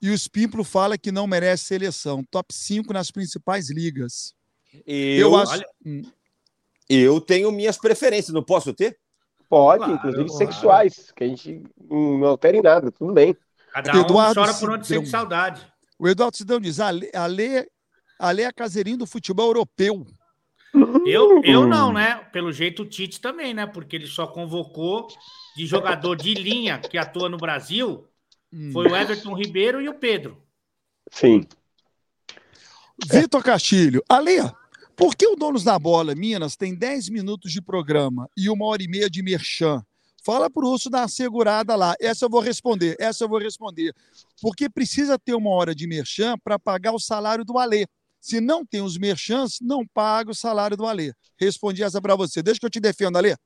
E 0.00 0.10
o 0.10 0.18
Spimplo 0.18 0.64
fala 0.64 0.98
que 0.98 1.10
não 1.10 1.26
merece 1.26 1.64
seleção. 1.64 2.22
Top 2.30 2.52
5 2.52 2.92
nas 2.92 3.10
principais 3.10 3.70
ligas. 3.70 4.34
Eu, 4.86 5.28
Eu, 5.30 5.36
acho. 5.36 5.52
olha- 5.52 5.66
Hum, 5.86 6.02
eu 6.88 7.20
tenho 7.20 7.50
minhas 7.50 7.78
preferências, 7.78 8.34
não 8.34 8.42
posso 8.42 8.74
ter? 8.74 8.98
Pode, 9.48 9.78
Claro, 9.78 9.94
inclusive 9.94 10.26
claro. 10.28 10.38
sexuais, 10.38 11.12
que 11.12 11.24
a 11.24 11.28
gente 11.28 11.62
não 11.88 12.24
altera 12.24 12.56
em 12.56 12.62
nada, 12.62 12.90
tudo 12.90 13.12
bem. 13.12 13.36
Cada 13.72 13.96
um 13.96 14.00
Eduardo 14.02 14.40
chora 14.40 14.54
por 14.54 14.70
onde 14.70 14.86
sente 14.86 15.08
saudade. 15.08 15.66
O 15.98 16.08
Eduardo 16.08 16.36
Cidão 16.36 16.60
diz: 16.60 16.80
Ale, 16.80 17.10
Ale, 17.14 17.66
Ale 18.18 18.42
é 18.42 18.52
caseirinho 18.52 18.98
do 18.98 19.06
futebol 19.06 19.46
europeu. 19.48 20.06
Eu, 21.06 21.42
eu 21.44 21.62
Hum. 21.62 21.66
não, 21.66 21.92
né? 21.92 22.16
Pelo 22.32 22.52
jeito 22.52 22.82
o 22.82 22.86
Tite 22.86 23.20
também, 23.20 23.52
né? 23.54 23.66
Porque 23.66 23.96
ele 23.96 24.06
só 24.06 24.26
convocou 24.26 25.08
de 25.56 25.66
jogador 25.66 26.16
de 26.16 26.34
linha 26.34 26.78
que 26.78 26.98
atua 26.98 27.28
no 27.28 27.36
Brasil. 27.36 28.06
Hum. 28.52 28.70
Foi 28.72 28.86
o 28.86 28.96
Everton 28.96 29.34
Ribeiro 29.34 29.80
e 29.80 29.88
o 29.88 29.94
Pedro. 29.94 30.42
Sim. 31.10 31.46
Vitor 33.10 33.42
Castilho. 33.42 34.02
Ale, 34.08 34.38
por 34.96 35.16
que 35.16 35.26
o 35.26 35.36
Donos 35.36 35.64
da 35.64 35.78
Bola 35.78 36.14
Minas 36.14 36.56
tem 36.56 36.74
10 36.74 37.08
minutos 37.08 37.52
de 37.52 37.60
programa 37.60 38.28
e 38.36 38.48
uma 38.48 38.66
hora 38.66 38.82
e 38.82 38.88
meia 38.88 39.10
de 39.10 39.22
merchan? 39.22 39.84
Fala 40.24 40.48
pro 40.48 40.68
Urso 40.68 40.88
dar 40.88 41.02
uma 41.02 41.08
segurada 41.08 41.76
lá. 41.76 41.94
Essa 42.00 42.24
eu 42.24 42.30
vou 42.30 42.40
responder. 42.40 42.96
Essa 42.98 43.24
eu 43.24 43.28
vou 43.28 43.38
responder. 43.38 43.92
Porque 44.40 44.70
precisa 44.70 45.18
ter 45.18 45.34
uma 45.34 45.50
hora 45.50 45.74
de 45.74 45.86
merchan 45.86 46.38
para 46.42 46.58
pagar 46.58 46.92
o 46.92 46.98
salário 46.98 47.44
do 47.44 47.58
Alê. 47.58 47.86
Se 48.24 48.40
não 48.40 48.64
tem 48.64 48.80
os 48.80 48.96
merchans, 48.96 49.58
não 49.60 49.86
paga 49.86 50.30
o 50.30 50.34
salário 50.34 50.78
do 50.78 50.86
Alê. 50.86 51.12
Respondi 51.38 51.82
essa 51.82 52.00
para 52.00 52.16
você. 52.16 52.42
Deixa 52.42 52.58
que 52.58 52.64
eu 52.64 52.70
te 52.70 52.80
defendo, 52.80 53.18
Alê. 53.18 53.36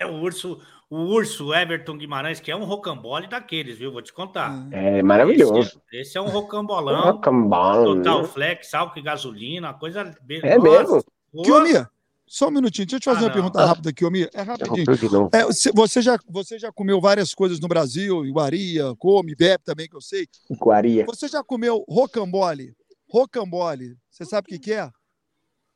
É 0.00 0.04
o 0.04 0.14
urso, 0.14 0.60
o 0.90 0.96
urso 1.04 1.54
Everton 1.54 1.96
Guimarães, 1.96 2.40
que 2.40 2.50
é 2.50 2.56
um 2.56 2.64
rocambole 2.64 3.28
daqueles, 3.28 3.78
viu? 3.78 3.92
Vou 3.92 4.02
te 4.02 4.12
contar. 4.12 4.66
É 4.72 5.00
maravilhoso. 5.04 5.60
Esse, 5.60 5.80
esse 5.92 6.18
é 6.18 6.20
um 6.20 6.28
rocambolão. 6.28 7.12
Rocambole. 7.12 8.02
Total 8.02 8.24
flex, 8.24 8.74
álcool 8.74 8.98
e 8.98 9.02
gasolina, 9.02 9.68
uma 9.68 9.74
coisa. 9.78 10.12
É 10.42 10.58
Nossa, 10.58 10.68
mesmo? 10.68 11.04
pô, 11.32 11.42
Kiomir, 11.42 11.88
só 12.26 12.48
um 12.48 12.50
minutinho. 12.50 12.86
Deixa 12.88 12.96
eu 12.96 13.00
te 13.00 13.04
fazer 13.04 13.18
Ah, 13.18 13.22
uma 13.22 13.28
não. 13.28 13.34
pergunta 13.34 13.64
rápida, 13.64 13.92
Kiomir. 13.92 14.28
É 14.34 14.42
rapidinho. 14.42 14.84
É, 15.32 15.44
você, 15.72 16.02
já, 16.02 16.18
você 16.28 16.58
já 16.58 16.72
comeu 16.72 17.00
várias 17.00 17.32
coisas 17.32 17.60
no 17.60 17.68
Brasil, 17.68 18.26
iguaria, 18.26 18.92
come, 18.98 19.36
bebe 19.36 19.62
também, 19.64 19.88
que 19.88 19.94
eu 19.94 20.00
sei. 20.00 20.26
Iguaria. 20.50 21.06
Você 21.06 21.28
já 21.28 21.44
comeu 21.44 21.84
rocambole? 21.88 22.74
Rocambole. 23.08 23.96
Você 24.10 24.24
sabe 24.24 24.46
o 24.46 24.48
que, 24.50 24.58
que 24.58 24.72
é? 24.72 24.90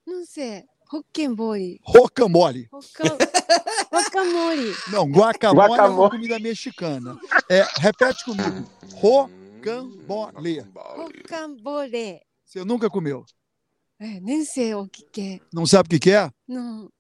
Não 0.06 0.24
sei. 0.24 0.64
Rocambole. 0.88 1.78
Rocambole. 1.84 2.68
Roca... 2.72 3.04
Rocamole. 3.92 4.74
Não, 4.92 5.08
guacamole, 5.10 5.60
é 5.68 5.70
uma 5.70 5.76
Guacamole. 5.76 6.10
comida 6.10 6.38
mexicana. 6.38 7.16
É, 7.48 7.64
repete 7.78 8.24
comigo. 8.24 8.68
Rocambole. 8.94 10.60
Rocambole. 10.74 12.20
Você 12.44 12.64
nunca 12.64 12.90
comeu? 12.90 13.24
É, 14.00 14.18
nem 14.20 14.44
sei 14.44 14.74
o 14.74 14.88
que, 14.88 15.04
que 15.12 15.20
é. 15.20 15.40
Não 15.52 15.66
sabe 15.66 15.86
o 15.86 15.90
que, 15.90 15.98
que 16.00 16.10
é? 16.10 16.30
Não. 16.48 16.90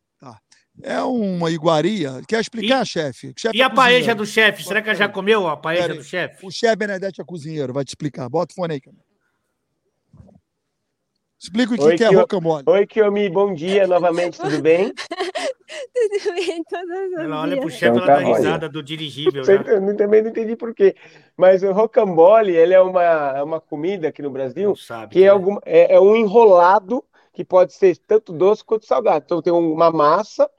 É 0.82 1.00
uma 1.02 1.50
iguaria. 1.50 2.22
Quer 2.26 2.40
explicar, 2.40 2.86
chefe? 2.86 3.34
Chefe 3.36 3.56
E 3.58 3.60
é 3.60 3.64
a 3.64 3.68
paeja 3.68 4.14
cozinheiro. 4.14 4.18
do 4.18 4.26
chefe? 4.26 4.64
Será 4.64 4.80
que 4.80 4.88
ela 4.88 4.96
já 4.96 5.08
comeu 5.10 5.46
a 5.46 5.54
paeja 5.56 5.94
do 5.94 6.02
chefe? 6.02 6.46
O 6.46 6.50
chefe 6.50 6.76
Benedetti 6.76 7.20
é 7.20 7.24
cozinheiro, 7.24 7.72
vai 7.72 7.84
te 7.84 7.88
explicar. 7.88 8.28
Bota 8.30 8.52
o 8.52 8.54
fone 8.54 8.74
aí, 8.74 8.80
cara. 8.80 8.96
Explica 11.42 11.72
o 11.74 11.76
que, 11.78 11.82
Oi, 11.84 11.96
que 11.96 12.04
é 12.04 12.08
que 12.08 12.14
eu- 12.14 12.20
rocambole. 12.20 12.64
Oi, 12.66 12.86
Kiomi, 12.86 13.30
bom 13.30 13.54
dia 13.54 13.86
novamente, 13.86 14.38
tudo 14.38 14.60
bem? 14.60 14.92
Tudo 14.92 16.34
bem, 16.34 16.62
Ela 17.24 17.40
olha 17.40 17.56
pro 17.56 17.68
dias. 17.70 17.78
chefe, 17.78 17.96
Então 17.98 18.04
ela 18.04 18.06
tá 18.06 18.28
dá 18.30 18.36
risada 18.36 18.68
do 18.68 18.82
dirigível. 18.82 19.42
Né? 19.44 19.64
Eu 19.90 19.96
também 19.96 20.20
não 20.22 20.30
entendi 20.30 20.54
por 20.54 20.74
quê. 20.74 20.94
Mas 21.36 21.62
o 21.62 21.72
rocambole, 21.72 22.54
ele 22.54 22.74
é 22.74 22.80
uma, 22.80 23.02
é 23.02 23.42
uma 23.42 23.58
comida 23.60 24.08
aqui 24.08 24.20
no 24.20 24.30
Brasil 24.30 24.76
sabe. 24.76 25.12
que 25.14 25.20
é, 25.20 25.22
né? 25.22 25.28
algum, 25.30 25.56
é, 25.64 25.94
é 25.94 26.00
um 26.00 26.14
enrolado 26.14 27.02
que 27.32 27.42
pode 27.44 27.72
ser 27.72 27.96
tanto 27.96 28.32
doce 28.34 28.62
quanto 28.62 28.84
salgado. 28.84 29.24
Então 29.24 29.40
tem 29.40 29.52
uma 29.52 29.90
massa 29.90 30.50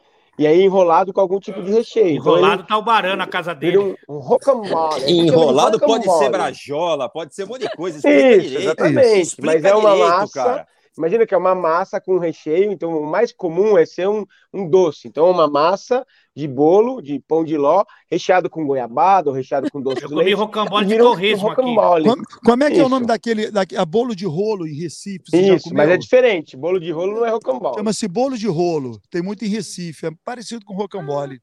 e 0.41 0.47
aí 0.47 0.63
enrolado 0.63 1.13
com 1.13 1.21
algum 1.21 1.39
tipo 1.39 1.61
de 1.61 1.71
recheio. 1.71 2.17
Então, 2.17 2.33
ele 2.33 2.41
Enrolado 2.41 2.63
tá 2.63 2.77
o 2.77 2.81
barão 2.81 3.15
na 3.15 3.27
casa 3.27 3.53
dele. 3.53 3.77
um, 3.77 3.95
um 4.09 4.17
rocambole. 4.17 5.03
Um 5.05 5.25
Enrolado 5.25 5.79
pode 5.79 6.11
ser 6.17 6.29
brajola, 6.29 7.07
pode 7.07 7.35
ser 7.35 7.43
um 7.43 7.47
monte 7.47 7.61
de 7.61 7.69
coisa. 7.75 7.97
Explica 8.01 8.27
Isso, 8.37 8.41
direito. 8.41 8.63
exatamente. 8.63 9.21
Explica 9.21 9.53
Mas 9.53 9.63
é 9.65 9.75
uma 9.75 9.91
direito, 9.91 10.09
massa. 10.09 10.33
cara. 10.43 10.67
Imagina 10.97 11.25
que 11.25 11.33
é 11.33 11.37
uma 11.37 11.55
massa 11.55 12.01
com 12.01 12.17
recheio, 12.17 12.71
então 12.71 12.91
o 12.97 13.05
mais 13.09 13.31
comum 13.31 13.77
é 13.77 13.85
ser 13.85 14.07
um, 14.09 14.25
um 14.53 14.69
doce. 14.69 15.07
Então, 15.07 15.27
é 15.27 15.31
uma 15.31 15.49
massa 15.49 16.05
de 16.35 16.47
bolo, 16.47 17.01
de 17.01 17.19
pão 17.27 17.43
de 17.45 17.57
ló, 17.57 17.85
recheado 18.09 18.49
com 18.49 18.65
goiabada 18.65 19.29
ou 19.29 19.35
recheado 19.35 19.69
com 19.71 19.81
doce 19.81 20.03
Eu 20.03 20.09
de 20.09 20.13
comi 20.15 20.33
rocambole 20.33 20.85
de 20.85 20.95
um 20.95 20.97
torresmo 20.97 21.49
aqui. 21.49 21.61
rocambole. 21.61 22.03
Como, 22.09 22.23
como 22.43 22.63
é 22.63 22.67
que 22.71 22.77
é 22.77 22.79
o 22.79 22.81
Isso. 22.81 22.89
nome 22.89 23.05
daquele, 23.05 23.51
daque- 23.51 23.75
a 23.77 23.85
bolo 23.85 24.13
de 24.15 24.25
rolo 24.25 24.67
em 24.67 24.73
Recife? 24.73 25.23
Você 25.29 25.43
já 25.45 25.55
Isso, 25.55 25.69
comeu? 25.69 25.77
mas 25.77 25.89
é 25.93 25.97
diferente. 25.97 26.57
Bolo 26.57 26.79
de 26.79 26.91
rolo 26.91 27.15
não 27.15 27.25
é 27.25 27.29
rocambole. 27.29 27.75
Chama-se 27.75 28.07
bolo 28.07 28.37
de 28.37 28.47
rolo. 28.47 28.99
Tem 29.09 29.21
muito 29.21 29.45
em 29.45 29.47
Recife. 29.47 30.07
É 30.07 30.11
parecido 30.25 30.65
com 30.65 30.73
rocambole. 30.73 31.39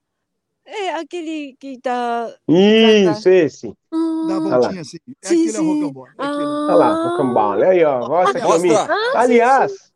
É 0.71 0.91
aquele 0.97 1.57
que 1.59 1.79
tá. 1.81 2.29
Isso, 2.47 3.27
esse. 3.31 3.69
Dá 3.91 4.35
a 4.35 4.37
Ah, 4.37 4.39
lá. 4.41 4.59
voltinha 4.59 4.81
assim. 4.83 4.99
É 5.23 5.27
Sim, 5.29 5.35
aquele 5.45 5.49
é 5.49 5.53
sim. 5.61 5.81
rocambole. 5.81 6.13
É 6.19 6.23
aquele. 6.23 6.45
Olha 6.45 6.75
lá, 6.75 7.09
rocambole. 7.09 7.65
Aí, 7.65 7.85
ó. 7.85 8.07
Mostra, 8.07 8.41
Kiomi. 8.41 8.69
Mostra. 8.69 8.97
Aliás, 9.15 9.93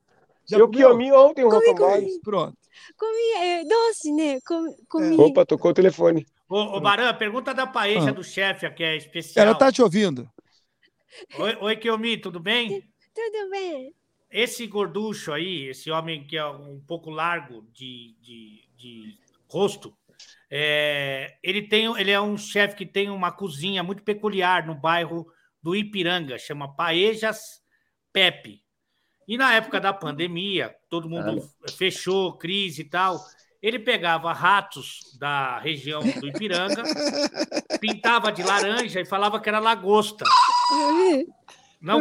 Já 0.46 0.56
eu 0.58 0.66
comeu? 0.68 0.88
Kiomi 0.88 1.12
ontem 1.12 1.44
um 1.44 1.50
rocambole. 1.50 2.00
comi. 2.06 2.20
Pronto. 2.22 2.56
Comi, 2.98 3.32
é, 3.42 3.64
doce, 3.64 4.12
né? 4.12 4.38
Comi. 4.46 4.74
comi. 4.88 5.16
Opa, 5.18 5.44
tocou 5.44 5.70
o 5.72 5.74
telefone. 5.74 6.26
Ô, 6.48 6.56
ô 6.76 6.80
Barão, 6.80 7.14
pergunta 7.16 7.52
da 7.52 7.66
paeja 7.66 8.08
Ah. 8.08 8.12
do 8.12 8.24
chefe, 8.24 8.68
que 8.70 8.82
é 8.82 8.96
especial. 8.96 9.44
Ela 9.46 9.54
tá 9.54 9.70
te 9.70 9.82
ouvindo. 9.82 10.26
Oi, 11.38 11.56
oi 11.60 11.76
Kiomi, 11.76 12.16
tudo 12.16 12.40
bem? 12.40 12.82
Tudo 13.14 13.50
bem. 13.50 13.94
Esse 14.30 14.66
gorducho 14.66 15.32
aí, 15.32 15.68
esse 15.68 15.90
homem 15.90 16.26
que 16.26 16.38
é 16.38 16.46
um 16.46 16.80
pouco 16.86 17.10
largo 17.10 17.66
de, 17.74 18.14
de, 18.22 18.62
de 18.78 19.18
rosto, 19.46 19.94
é, 20.50 21.36
ele, 21.42 21.62
tem, 21.62 21.86
ele 21.98 22.10
é 22.10 22.20
um 22.20 22.36
chefe 22.36 22.76
que 22.76 22.86
tem 22.86 23.08
uma 23.08 23.32
cozinha 23.32 23.82
muito 23.82 24.02
peculiar 24.02 24.66
no 24.66 24.74
bairro 24.74 25.26
do 25.62 25.74
Ipiranga, 25.74 26.38
chama 26.38 26.74
Paejas 26.74 27.40
Pepe. 28.12 28.62
E 29.26 29.38
na 29.38 29.54
época 29.54 29.80
da 29.80 29.92
pandemia, 29.92 30.74
todo 30.90 31.08
mundo 31.08 31.42
fechou, 31.76 32.36
crise 32.36 32.82
e 32.82 32.84
tal. 32.84 33.18
Ele 33.62 33.78
pegava 33.78 34.32
ratos 34.32 35.16
da 35.18 35.58
região 35.60 36.02
do 36.02 36.26
Ipiranga, 36.26 36.82
pintava 37.80 38.32
de 38.32 38.42
laranja 38.42 39.00
e 39.00 39.06
falava 39.06 39.40
que 39.40 39.48
era 39.48 39.60
lagosta. 39.60 40.24
Não, 41.80 42.00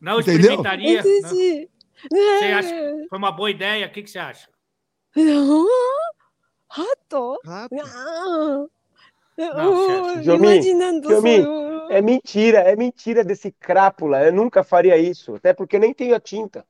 não 0.00 0.20
experimentaria? 0.20 1.02
Não? 1.02 1.10
Entendi. 1.10 1.68
Você 2.08 2.44
acha 2.46 2.68
que 2.68 3.08
foi 3.08 3.18
uma 3.18 3.32
boa 3.32 3.50
ideia? 3.50 3.86
O 3.86 3.90
que, 3.90 4.02
que 4.02 4.10
você 4.10 4.18
acha? 4.18 4.48
Não. 5.14 5.66
Rato? 6.70 7.40
Rato. 7.44 7.74
Não. 7.74 8.70
Não, 9.36 9.86
chefe. 10.14 10.22
Jomi, 10.24 10.46
Imaginando 10.54 11.08
só- 11.20 11.90
É 11.90 12.00
mentira, 12.02 12.58
é 12.60 12.76
mentira 12.76 13.24
desse 13.24 13.50
crápula. 13.52 14.22
Eu 14.24 14.32
nunca 14.32 14.62
faria 14.62 14.96
isso. 14.96 15.34
Até 15.34 15.52
porque 15.52 15.76
eu 15.76 15.80
nem 15.80 15.92
tenho 15.94 16.14
a 16.14 16.20
tinta. 16.20 16.64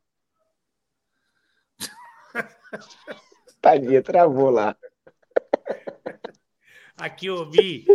Tadinha, 3.61 4.03
travou 4.03 4.51
lá. 4.51 4.77
Aqui 6.97 7.27
eu 7.27 7.51
vi. 7.51 7.87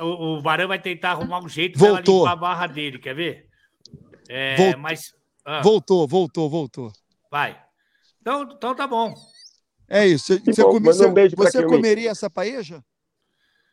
O, 0.00 0.36
o 0.38 0.42
Barão 0.42 0.68
vai 0.68 0.80
tentar 0.80 1.10
arrumar 1.12 1.40
um 1.40 1.48
jeito 1.48 1.78
Voltou. 1.78 2.20
limpar 2.20 2.32
a 2.32 2.36
barra 2.36 2.66
dele, 2.66 2.98
quer 2.98 3.14
ver? 3.14 3.48
É, 4.28 4.56
Voltou. 4.56 4.80
mas. 4.80 5.14
ah, 5.44 5.60
Voltou, 5.62 6.06
voltou, 6.06 6.48
voltou. 6.48 6.92
vai. 7.30 7.60
Então, 8.20 8.42
então 8.42 8.74
tá 8.74 8.86
bom. 8.86 9.12
É 9.90 10.06
isso. 10.06 10.26
Você, 10.34 10.40
Que 10.40 10.52
você 10.54 10.62
bom, 10.62 10.68
come- 10.70 10.86
manda 10.86 11.08
um 11.08 11.12
você- 11.12 11.36
você 11.36 11.62
comeria 11.66 12.10
essa 12.10 12.30
paeja? 12.30 12.82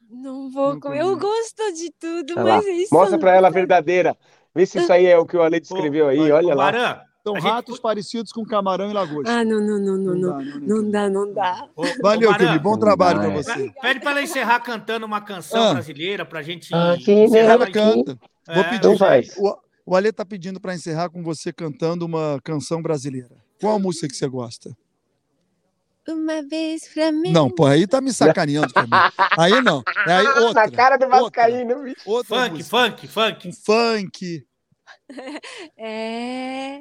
Não 0.10 0.50
vou 0.50 0.74
Não 0.74 0.80
comer. 0.80 1.02
Eu 1.02 1.18
gosto 1.18 1.74
de 1.74 1.92
tudo, 2.00 2.36
lá. 2.36 2.44
mas 2.58 2.66
isso. 2.66 2.94
Mostra 2.94 3.20
pra 3.20 3.36
ela 3.36 3.48
a 3.50 3.52
verdadeira. 3.52 4.18
Vê 4.56 4.66
se 4.66 4.80
isso 4.80 4.92
aí 4.92 5.06
é 5.06 5.18
o 5.18 5.26
que 5.26 5.38
o 5.38 5.42
Ale 5.44 5.60
descreveu 5.60 6.08
aí. 6.08 6.18
Ô, 6.32 6.36
Olha 6.36 6.54
ô, 6.54 6.58
lá. 6.58 6.72
Barão, 6.72 7.08
São 7.24 7.36
A 7.36 7.40
gente 7.42 7.50
ratos 7.52 7.80
parecidos 7.80 8.32
com 8.32 8.46
camarão 8.46 8.90
e 8.90 8.94
lagosta. 8.94 9.30
Ah, 9.30 9.44
não, 9.44 9.60
não, 9.60 9.78
não, 9.78 9.98
não, 9.98 10.16
não. 10.16 10.30
dá, 10.32 10.38
né, 10.46 10.62
Não 10.62 10.90
dá, 10.90 11.10
não 11.10 11.34
dá. 11.34 11.68
ô, 11.76 11.84
Valeu, 12.02 12.34
Kiwi. 12.34 12.58
Bom 12.58 12.78
trabalho 12.80 13.20
Vai. 13.20 13.28
pra 13.34 13.44
você. 13.44 13.74
Pede 13.82 14.00
para 14.00 14.12
ela 14.12 14.22
encerrar 14.24 14.62
cantando 14.62 15.06
uma 15.06 15.20
canção 15.20 15.62
Ah. 15.62 15.74
brasileira 15.74 16.26
pra 16.26 16.42
gente 16.42 16.74
Ah, 16.74 16.96
que 16.98 17.12
encerrar 17.12 17.52
Ela 17.56 17.70
canta. 17.70 18.18
Vou 18.48 18.56
É, 18.56 18.64
pedir. 18.64 18.76
Então 18.78 18.98
faz. 18.98 19.36
O, 19.38 19.58
o 19.86 19.96
Ale 19.98 20.14
tá 20.14 20.26
pedindo 20.26 20.58
para 20.62 20.74
encerrar 20.74 21.10
com 21.10 21.22
você 21.22 21.52
cantando 21.52 22.06
uma 22.06 22.40
canção 22.46 22.82
brasileira. 22.82 23.36
Qual 23.60 23.76
a 23.76 23.80
música 23.80 24.08
que 24.08 24.16
você 24.16 24.28
gosta? 24.30 24.72
Uma 26.08 26.42
vez 26.44 26.88
Flamengo. 26.88 27.34
Não, 27.34 27.50
pô, 27.50 27.66
aí 27.66 27.86
tá 27.88 28.00
me 28.02 28.14
sacaneando 28.14 28.72
pra 28.74 28.84
mim. 28.84 28.90
Aí 29.38 29.62
não. 29.62 29.84
É 30.08 30.14
aí 30.14 30.28
outra. 30.40 30.66
Na 30.66 30.72
cara 30.72 30.98
do 30.98 31.08
Vascaíno, 31.08 31.84
bicho. 31.84 32.02
outra 32.06 32.38
Funk, 32.44 32.52
música. 32.58 32.70
funk, 32.78 33.08
funk. 33.08 33.52
Funk. 33.66 34.48
É. 35.78 36.80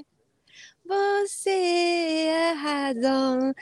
Você 0.85 1.51
é 1.51 2.51
a 2.51 2.55
razão 2.55 3.53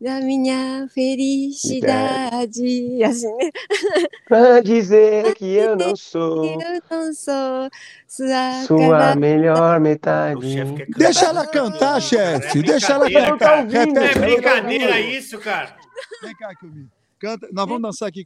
da 0.00 0.20
minha 0.20 0.86
felicidade. 0.92 3.02
Assim, 3.04 3.34
né? 3.36 3.50
Pra 4.28 4.60
dizer 4.60 5.34
que 5.34 5.54
eu 5.54 5.76
não 5.76 5.96
sou 5.96 6.44
Eu 6.44 6.58
não 6.90 7.14
sou 7.14 7.70
sua, 8.06 8.62
sua 8.66 9.14
melhor 9.16 9.80
metade. 9.80 10.40
quer 10.76 10.86
cantar. 10.86 10.98
Deixa 10.98 11.26
ela 11.26 11.46
cantar, 11.46 12.00
chefe. 12.02 12.58
É 12.58 12.62
Deixa 12.62 12.92
ela 12.92 13.10
cantar. 13.10 13.38
cara. 13.38 13.60
ouvindo, 13.62 13.98
É 13.98 14.14
brincadeira 14.14 14.96
ouvindo. 14.96 15.08
isso, 15.10 15.38
cara. 15.38 15.76
Vem 16.22 16.34
cá, 16.36 16.54
Kilmi. 16.56 16.88
Canta. 17.18 17.48
Nós 17.52 17.66
vamos 17.66 17.82
dançar 17.82 18.08
aqui, 18.08 18.24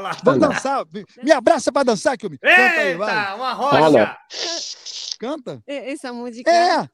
lá. 0.00 0.16
Vamos 0.24 0.40
dançar. 0.40 0.86
Me 1.22 1.32
abraça 1.32 1.70
pra 1.70 1.82
dançar, 1.82 2.16
Kilmi. 2.16 2.38
Canta 2.38 2.80
aí, 2.80 2.94
vai. 2.94 3.18
Eita, 3.20 3.34
uma 3.34 3.52
rocha. 3.52 4.16
Canta. 5.18 5.62
É, 5.66 5.92
Essa 5.92 6.12
música. 6.12 6.50
É. 6.50 6.88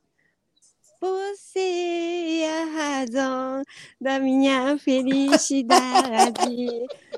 Você 1.00 2.42
é 2.42 2.62
a 2.62 2.66
razão 2.66 3.62
da 3.98 4.18
minha 4.18 4.76
felicidade. 4.76 5.76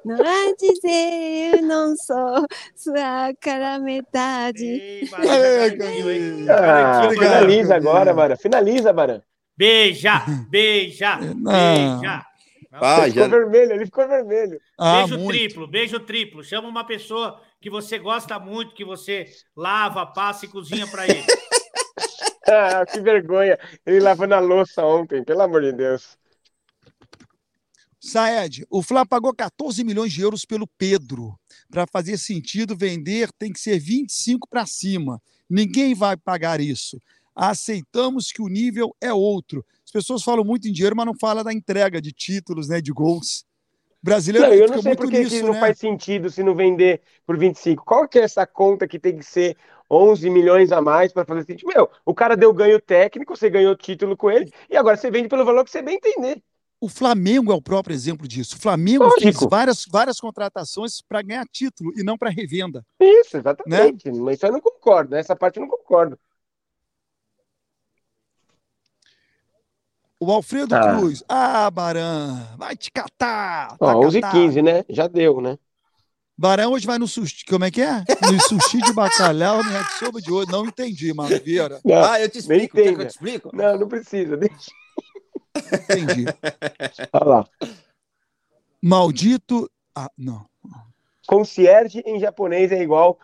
Não 0.04 0.16
há 0.20 0.54
dizer 0.56 1.56
eu 1.56 1.62
não 1.62 1.96
sou 1.96 2.46
sua 2.76 3.34
cara 3.40 3.80
metade. 3.80 4.64
Ei, 4.64 5.02
hein? 5.10 6.46
Ah, 6.48 7.08
finaliza 7.10 7.74
agora, 7.74 8.14
Baran. 8.14 8.36
Finaliza, 8.36 8.92
Baran. 8.92 9.20
Beija, 9.56 10.22
beija, 10.48 11.16
Não. 11.16 11.52
beija. 11.52 12.24
Ah, 12.74 13.00
Ele 13.02 13.10
ficou 13.10 13.22
já... 13.24 13.28
vermelho, 13.28 13.72
ele 13.72 13.84
ficou 13.84 14.08
vermelho. 14.08 14.60
Ah, 14.78 14.98
beijo 15.00 15.18
muito. 15.18 15.28
triplo, 15.28 15.66
beijo 15.66 16.00
triplo. 16.00 16.44
Chama 16.44 16.68
uma 16.68 16.84
pessoa 16.86 17.40
que 17.60 17.68
você 17.68 17.98
gosta 17.98 18.38
muito, 18.38 18.74
que 18.74 18.84
você 18.84 19.26
lava, 19.56 20.06
passa 20.06 20.46
e 20.46 20.48
cozinha 20.48 20.86
pra 20.86 21.04
ele. 21.04 21.22
Ah, 22.82 22.86
que 22.86 23.00
vergonha. 23.00 23.58
Ele 23.84 24.00
lavando 24.00 24.34
a 24.34 24.40
louça 24.40 24.84
ontem, 24.84 25.24
pelo 25.24 25.42
amor 25.42 25.62
de 25.62 25.72
Deus. 25.72 26.16
Saed, 28.00 28.66
o 28.68 28.82
Fla 28.82 29.06
pagou 29.06 29.32
14 29.32 29.84
milhões 29.84 30.12
de 30.12 30.22
euros 30.22 30.44
pelo 30.44 30.66
Pedro. 30.66 31.38
Para 31.70 31.86
fazer 31.86 32.18
sentido 32.18 32.76
vender, 32.76 33.30
tem 33.38 33.52
que 33.52 33.60
ser 33.60 33.78
25 33.78 34.48
para 34.48 34.66
cima. 34.66 35.22
Ninguém 35.48 35.94
vai 35.94 36.16
pagar 36.16 36.60
isso. 36.60 36.98
Aceitamos 37.34 38.32
que 38.32 38.42
o 38.42 38.48
nível 38.48 38.94
é 39.00 39.12
outro. 39.12 39.64
As 39.84 39.92
pessoas 39.92 40.22
falam 40.22 40.44
muito 40.44 40.66
em 40.66 40.72
dinheiro, 40.72 40.96
mas 40.96 41.06
não 41.06 41.14
falam 41.14 41.44
da 41.44 41.52
entrega 41.52 42.02
de 42.02 42.12
títulos, 42.12 42.68
né, 42.68 42.80
de 42.80 42.92
gols. 42.92 43.44
Brasileiro 44.02 44.48
Não, 44.48 44.54
eu 44.54 44.66
não 44.66 44.82
sei 44.82 44.90
muito 44.90 44.98
por 44.98 45.10
que 45.10 45.16
que 45.18 45.24
nisso, 45.24 45.46
não 45.46 45.52
né? 45.52 45.60
faz 45.60 45.78
sentido 45.78 46.28
se 46.28 46.42
não 46.42 46.56
vender 46.56 47.00
por 47.24 47.38
25. 47.38 47.84
Qual 47.84 48.08
que 48.08 48.18
é 48.18 48.22
essa 48.22 48.44
conta 48.44 48.88
que 48.88 48.98
tem 48.98 49.16
que 49.16 49.24
ser 49.24 49.56
11 49.92 50.30
milhões 50.30 50.72
a 50.72 50.80
mais 50.80 51.12
para 51.12 51.24
fazer 51.26 51.44
sentido? 51.44 51.68
Meu, 51.68 51.90
o 52.06 52.14
cara 52.14 52.34
deu 52.36 52.52
ganho 52.54 52.80
técnico, 52.80 53.36
você 53.36 53.50
ganhou 53.50 53.76
título 53.76 54.16
com 54.16 54.30
ele, 54.30 54.50
e 54.70 54.76
agora 54.76 54.96
você 54.96 55.10
vende 55.10 55.28
pelo 55.28 55.44
valor 55.44 55.64
que 55.64 55.70
você 55.70 55.82
bem 55.82 55.96
entender. 55.96 56.42
O 56.80 56.88
Flamengo 56.88 57.52
é 57.52 57.54
o 57.54 57.62
próprio 57.62 57.94
exemplo 57.94 58.26
disso. 58.26 58.56
O 58.56 58.60
Flamengo 58.60 59.04
Lógico. 59.04 59.20
fez 59.22 59.36
várias, 59.48 59.84
várias 59.88 60.18
contratações 60.18 61.00
para 61.00 61.22
ganhar 61.22 61.44
título 61.46 61.92
e 61.96 62.02
não 62.02 62.18
para 62.18 62.28
revenda. 62.30 62.84
Isso, 62.98 63.36
exatamente. 63.36 64.10
Mas 64.10 64.36
isso 64.38 64.46
eu 64.46 64.52
não 64.52 64.60
concordo. 64.60 65.14
Essa 65.14 65.36
parte 65.36 65.58
eu 65.58 65.60
não 65.60 65.68
concordo. 65.68 66.18
O 70.18 70.30
Alfredo 70.32 70.74
Ah. 70.74 70.96
Cruz. 70.96 71.22
Ah, 71.28 71.70
Baran, 71.70 72.46
vai 72.56 72.76
te 72.76 72.90
catar. 72.90 73.76
Ó, 73.80 73.86
tá 73.86 73.96
11 73.98 74.18
e 74.18 74.20
catado. 74.20 74.40
15, 74.40 74.62
né? 74.62 74.84
Já 74.88 75.06
deu, 75.06 75.40
né? 75.40 75.58
Barão 76.42 76.72
hoje 76.72 76.84
vai 76.84 76.98
no 76.98 77.06
sushi. 77.06 77.44
Como 77.44 77.64
é 77.64 77.70
que 77.70 77.80
é? 77.80 78.02
No 78.20 78.40
sushi 78.42 78.78
de 78.78 78.92
bacalhau, 78.92 79.62
no 79.62 79.70
yakisoba 79.70 80.20
de 80.20 80.32
hoje. 80.32 80.50
Não 80.50 80.66
entendi, 80.66 81.14
Maravilha. 81.14 81.80
Não, 81.84 82.02
Ah, 82.04 82.20
eu 82.20 82.28
te 82.28 82.38
explico. 82.38 82.74
Quer 82.76 82.96
que 82.96 83.00
eu 83.00 83.06
te 83.06 83.10
explico? 83.10 83.50
não, 83.54 83.78
não 83.78 83.86
precisa. 83.86 84.36
Deixa. 84.36 84.72
Entendi. 85.56 86.24
Olha 87.12 87.24
lá. 87.24 87.48
Maldito. 88.82 89.70
Ah, 89.94 90.10
não. 90.18 90.44
Concierge 91.28 92.02
em 92.04 92.18
japonês 92.18 92.72
é 92.72 92.82
igual 92.82 93.20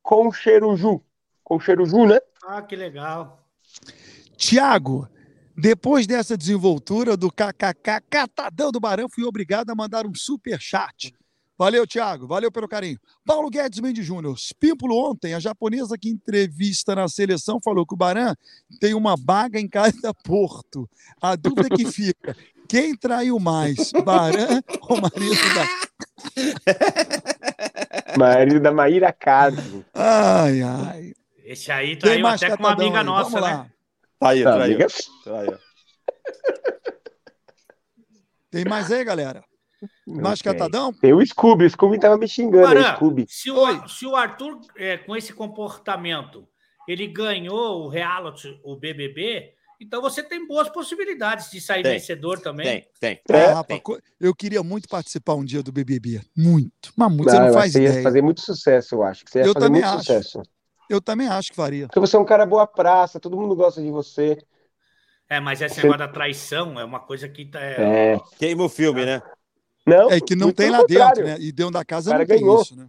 concheruju. 0.00 1.02
Concheruju, 1.42 2.06
né? 2.06 2.20
Ah, 2.46 2.62
que 2.62 2.76
legal. 2.76 3.44
Tiago, 4.36 5.08
depois 5.56 6.06
dessa 6.06 6.36
desenvoltura 6.38 7.16
do 7.16 7.32
KKK 7.32 8.00
Catadão 8.08 8.70
do 8.70 8.78
Barão, 8.78 9.08
fui 9.08 9.24
obrigado 9.24 9.70
a 9.70 9.74
mandar 9.74 10.06
um 10.06 10.14
super 10.14 10.60
chat. 10.60 11.12
Valeu, 11.60 11.86
Tiago. 11.86 12.26
Valeu 12.26 12.50
pelo 12.50 12.66
carinho. 12.66 12.98
Paulo 13.22 13.50
Guedes 13.50 13.80
Mendes 13.80 14.06
Júnior. 14.06 14.34
Pímpulo 14.58 14.96
ontem, 14.96 15.34
a 15.34 15.38
japonesa 15.38 15.98
que 15.98 16.08
entrevista 16.08 16.94
na 16.94 17.06
seleção 17.06 17.60
falou 17.62 17.84
que 17.86 17.92
o 17.92 17.96
Baran 17.98 18.34
tem 18.80 18.94
uma 18.94 19.14
baga 19.14 19.60
em 19.60 19.68
cada 19.68 20.14
porto. 20.24 20.88
A 21.20 21.36
dúvida 21.36 21.68
que 21.68 21.84
fica, 21.84 22.34
quem 22.66 22.96
traiu 22.96 23.38
mais, 23.38 23.92
Baran 23.92 24.62
ou 24.88 25.02
marido 25.02 25.54
da... 25.54 25.66
Marido 28.16 28.60
da 28.60 28.72
Maíra 28.72 29.12
Carlos. 29.12 29.84
Ai, 29.92 30.62
ai. 30.62 31.12
Esse 31.44 31.70
aí 31.70 31.94
traiu 31.94 32.26
até 32.26 32.56
com 32.56 32.62
uma 32.62 32.72
amiga 32.72 33.00
aí. 33.00 33.04
nossa, 33.04 33.30
Vamos 33.32 33.46
né? 33.46 33.54
lá. 33.54 33.70
Tá 34.18 34.28
aí, 34.30 34.42
Tá, 34.42 34.56
tá 34.56 34.64
amiga. 34.64 34.86
Tá 35.24 35.40
aí. 35.40 35.58
Tem 38.50 38.64
mais 38.64 38.90
aí, 38.90 39.04
galera? 39.04 39.44
Mais 40.10 40.42
catadão? 40.42 40.92
Tem 40.92 41.12
o 41.12 41.24
Scooby. 41.24 41.64
O 41.66 41.70
Scooby 41.70 41.98
tava 41.98 42.16
me 42.18 42.26
xingando. 42.28 42.64
o 42.64 42.68
Baran, 42.68 42.94
Scooby. 42.96 43.26
se 43.28 43.50
o, 43.50 43.88
se 43.88 44.06
o 44.06 44.16
Arthur, 44.16 44.60
é, 44.76 44.96
com 44.98 45.14
esse 45.16 45.32
comportamento, 45.32 46.46
ele 46.88 47.06
ganhou 47.06 47.84
o 47.84 47.88
reality, 47.88 48.58
o 48.64 48.76
BBB, 48.76 49.52
então 49.80 50.02
você 50.02 50.22
tem 50.22 50.46
boas 50.46 50.68
possibilidades 50.68 51.50
de 51.50 51.60
sair 51.60 51.82
Tem. 51.82 51.92
vencedor 51.92 52.38
também. 52.40 52.66
Tem, 53.00 53.20
tem. 53.26 53.36
É, 53.36 53.44
É, 53.44 53.46
rapaz, 53.52 53.80
co- 53.82 53.98
eu 54.20 54.34
queria 54.34 54.62
muito 54.62 54.88
participar 54.88 55.34
um 55.34 55.44
dia 55.44 55.62
do 55.62 55.72
BBB. 55.72 56.20
Muito. 56.36 56.92
Mas 56.96 57.08
muito, 57.10 57.24
Não, 57.26 57.32
você 57.32 57.38
não 57.40 57.46
eu 57.48 57.54
faz 57.54 57.66
que 57.66 57.78
você 57.78 57.82
ia 57.84 57.88
ideia. 57.88 58.02
fazer 58.02 58.22
muito 58.22 58.40
sucesso, 58.42 58.94
eu 58.96 59.02
acho. 59.02 59.24
Você 59.26 59.38
ia 59.38 59.44
Eu 59.46 59.54
fazer 59.54 59.66
também 59.66 59.82
muito 59.82 59.94
acho. 59.94 59.98
sucesso. 60.04 60.42
Eu 60.88 61.00
também 61.00 61.28
acho 61.28 61.50
que 61.50 61.56
faria. 61.56 61.86
Porque 61.86 62.00
você 62.00 62.16
é 62.16 62.18
um 62.18 62.24
cara 62.24 62.44
boa 62.44 62.66
praça, 62.66 63.20
todo 63.20 63.36
mundo 63.36 63.54
gosta 63.54 63.80
de 63.80 63.90
você. 63.90 64.36
É, 65.28 65.38
mas 65.38 65.60
esse 65.62 65.76
Você- 65.76 65.82
negócio 65.82 65.98
da 66.00 66.08
traição 66.08 66.78
é 66.80 66.84
uma 66.84 66.98
coisa 66.98 67.28
que 67.28 67.44
tá, 67.46 67.60
é, 67.60 68.14
É. 68.14 68.20
Queima 68.38 68.64
o 68.64 68.68
filme, 68.68 69.06
né? 69.06 69.22
Não, 69.90 70.10
É 70.10 70.20
que 70.20 70.34
não 70.36 70.52
tem 70.52 70.70
lá 70.70 70.78
dentro, 70.78 70.94
contrário. 71.06 71.24
né? 71.24 71.36
E 71.40 71.52
dentro 71.52 71.72
da 71.72 71.84
casa 71.84 72.10
não 72.16 72.24
tem 72.24 72.38
ganhou. 72.38 72.62
isso, 72.62 72.76
né? 72.76 72.88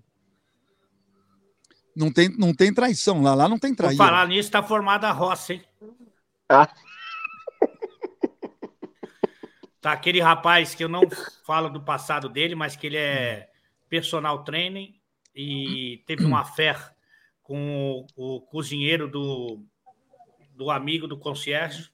Não 1.96 2.12
tem, 2.12 2.30
não 2.38 2.54
tem 2.54 2.74
traição 2.74 3.22
lá. 3.22 3.34
Lá 3.36 3.50
não 3.50 3.60
tem 3.60 3.76
traíra. 3.76 3.98
falar 3.98 4.28
nisso, 4.28 4.50
tá 4.50 4.64
formada 4.64 5.08
a 5.10 5.12
roça, 5.12 5.54
hein? 5.54 5.62
Ah. 6.50 6.70
Tá 9.82 9.92
aquele 9.94 10.22
rapaz 10.22 10.76
que 10.76 10.84
eu 10.84 10.90
não 10.90 11.02
falo 11.44 11.68
do 11.70 11.82
passado 11.82 12.30
dele, 12.30 12.54
mas 12.54 12.76
que 12.76 12.86
ele 12.86 12.98
é 12.98 13.50
personal 13.90 14.44
trainer 14.44 14.90
e 15.36 16.04
teve 16.06 16.24
uma 16.24 16.46
fé 16.46 16.76
com 17.42 18.06
o, 18.16 18.36
o 18.38 18.42
cozinheiro 18.42 19.10
do, 19.10 19.66
do 20.56 20.70
amigo 20.70 21.08
do 21.08 21.18
concierge. 21.18 21.91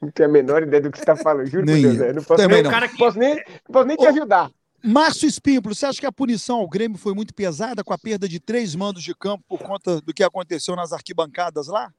Não 0.00 0.10
tenho 0.10 0.28
a 0.28 0.32
menor 0.32 0.62
ideia 0.62 0.82
do 0.82 0.90
que 0.90 0.98
você 0.98 1.02
está 1.02 1.16
falando, 1.16 1.46
juro 1.46 1.66
por 1.66 1.72
Deus. 1.72 1.94
eu. 1.94 2.06
né? 2.06 2.12
Não 2.12 2.22
posso, 2.22 2.42
Também 2.42 2.56
nem, 2.56 2.62
não. 2.62 2.70
Cara 2.70 2.88
que 2.88 2.98
posso 2.98 3.18
nem, 3.18 3.34
não 3.34 3.72
posso 3.72 3.86
nem 3.86 3.96
te 3.96 4.04
Ô. 4.04 4.08
ajudar. 4.08 4.50
Márcio 4.84 5.26
Espímpolo, 5.26 5.74
você 5.74 5.86
acha 5.86 5.98
que 5.98 6.06
a 6.06 6.12
punição 6.12 6.58
ao 6.58 6.68
Grêmio 6.68 6.98
foi 6.98 7.14
muito 7.14 7.34
pesada 7.34 7.82
com 7.82 7.92
a 7.92 7.98
perda 7.98 8.28
de 8.28 8.38
três 8.38 8.74
mandos 8.74 9.02
de 9.02 9.14
campo 9.14 9.42
por 9.48 9.58
conta 9.58 10.00
do 10.00 10.14
que 10.14 10.22
aconteceu 10.22 10.76
nas 10.76 10.92
arquibancadas 10.92 11.66
lá? 11.66 11.90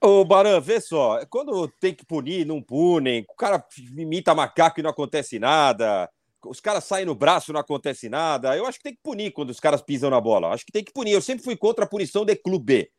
Ô, 0.00 0.24
Baran, 0.24 0.60
vê 0.60 0.80
só. 0.80 1.24
Quando 1.26 1.68
tem 1.80 1.94
que 1.94 2.04
punir, 2.04 2.46
não 2.46 2.62
punem. 2.62 3.24
O 3.28 3.34
cara 3.34 3.64
imita 3.96 4.34
macaco 4.34 4.80
e 4.80 4.82
não 4.82 4.90
acontece 4.90 5.38
nada. 5.38 6.08
Os 6.44 6.58
caras 6.58 6.84
saem 6.84 7.06
no 7.06 7.14
braço, 7.14 7.52
não 7.52 7.60
acontece 7.60 8.08
nada. 8.08 8.56
Eu 8.56 8.66
acho 8.66 8.78
que 8.78 8.84
tem 8.84 8.94
que 8.94 9.02
punir 9.02 9.30
quando 9.32 9.50
os 9.50 9.60
caras 9.60 9.82
pisam 9.82 10.10
na 10.10 10.20
bola. 10.20 10.48
Acho 10.48 10.66
que 10.66 10.72
tem 10.72 10.82
que 10.82 10.92
punir. 10.92 11.12
Eu 11.12 11.22
sempre 11.22 11.44
fui 11.44 11.56
contra 11.56 11.84
a 11.84 11.88
punição 11.88 12.24
de 12.24 12.34
clube. 12.34 12.90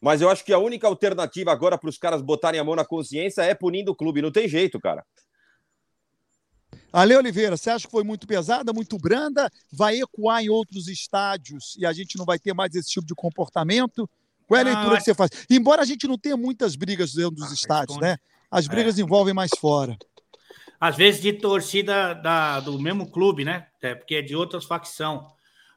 Mas 0.00 0.20
eu 0.20 0.30
acho 0.30 0.44
que 0.44 0.52
a 0.52 0.58
única 0.58 0.86
alternativa 0.86 1.50
agora 1.50 1.76
para 1.76 1.90
os 1.90 1.98
caras 1.98 2.22
botarem 2.22 2.60
a 2.60 2.64
mão 2.64 2.76
na 2.76 2.84
consciência 2.84 3.42
é 3.42 3.54
punindo 3.54 3.90
o 3.92 3.96
clube. 3.96 4.22
Não 4.22 4.30
tem 4.30 4.48
jeito, 4.48 4.78
cara. 4.80 5.04
Ale 6.92 7.14
Oliveira, 7.16 7.56
você 7.56 7.70
acha 7.70 7.86
que 7.86 7.90
foi 7.90 8.04
muito 8.04 8.26
pesada, 8.26 8.72
muito 8.72 8.96
branda? 8.96 9.50
Vai 9.72 10.00
ecoar 10.00 10.42
em 10.42 10.48
outros 10.48 10.88
estádios 10.88 11.76
e 11.78 11.84
a 11.84 11.92
gente 11.92 12.16
não 12.16 12.24
vai 12.24 12.38
ter 12.38 12.54
mais 12.54 12.74
esse 12.74 12.88
tipo 12.90 13.06
de 13.06 13.14
comportamento? 13.14 14.08
Qual 14.46 14.58
é 14.58 14.62
a 14.62 14.66
Ah, 14.66 14.74
leitura 14.74 14.96
que 14.98 15.04
você 15.04 15.14
faz? 15.14 15.30
Embora 15.50 15.82
a 15.82 15.84
gente 15.84 16.06
não 16.06 16.16
tenha 16.16 16.36
muitas 16.36 16.76
brigas 16.76 17.12
dentro 17.12 17.32
dos 17.32 17.50
Ah, 17.50 17.54
estádios, 17.54 17.96
responde. 17.96 18.12
né? 18.12 18.18
As 18.50 18.66
brigas 18.66 18.98
envolvem 18.98 19.34
mais 19.34 19.50
fora. 19.58 19.96
às 20.80 20.96
vezes 20.96 21.20
de 21.20 21.32
torcida 21.34 22.14
da, 22.14 22.60
do 22.60 22.78
mesmo 22.80 23.10
clube, 23.10 23.44
né? 23.44 23.66
É, 23.82 23.94
porque 23.94 24.14
é 24.14 24.22
de 24.22 24.34
outras 24.36 24.64
facção. 24.64 25.26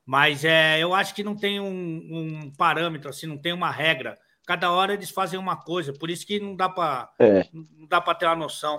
Mas 0.06 0.44
é, 0.44 0.80
eu 0.80 0.94
acho 0.94 1.14
que 1.14 1.24
não 1.24 1.36
tem 1.36 1.60
um, 1.60 1.68
um 1.68 2.52
parâmetro, 2.58 3.10
assim, 3.10 3.28
não 3.28 3.38
tem 3.38 3.54
uma 3.54 3.72
regra. 3.72 4.18
Cada 4.46 4.72
hora 4.72 4.94
eles 4.94 5.10
fazem 5.10 5.40
uma 5.40 5.56
coisa, 5.56 5.94
por 5.94 6.10
isso 6.10 6.26
que 6.26 6.40
não 6.40 6.56
dá 6.56 6.68
para 6.68 7.10
É. 7.20 7.48
não 7.54 7.88
dá 7.88 8.02
para 8.02 8.16
ter 8.16 8.26
uma 8.26 8.36
noção. 8.36 8.78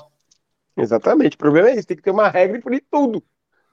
Exatamente. 0.77 1.35
O 1.37 1.39
problema 1.39 1.69
é 1.71 1.75
esse, 1.75 1.87
tem 1.87 1.97
que 1.97 2.03
ter 2.03 2.11
uma 2.11 2.29
regra 2.29 2.59
e 2.59 2.61
punir 2.61 2.85
tudo. 2.91 3.23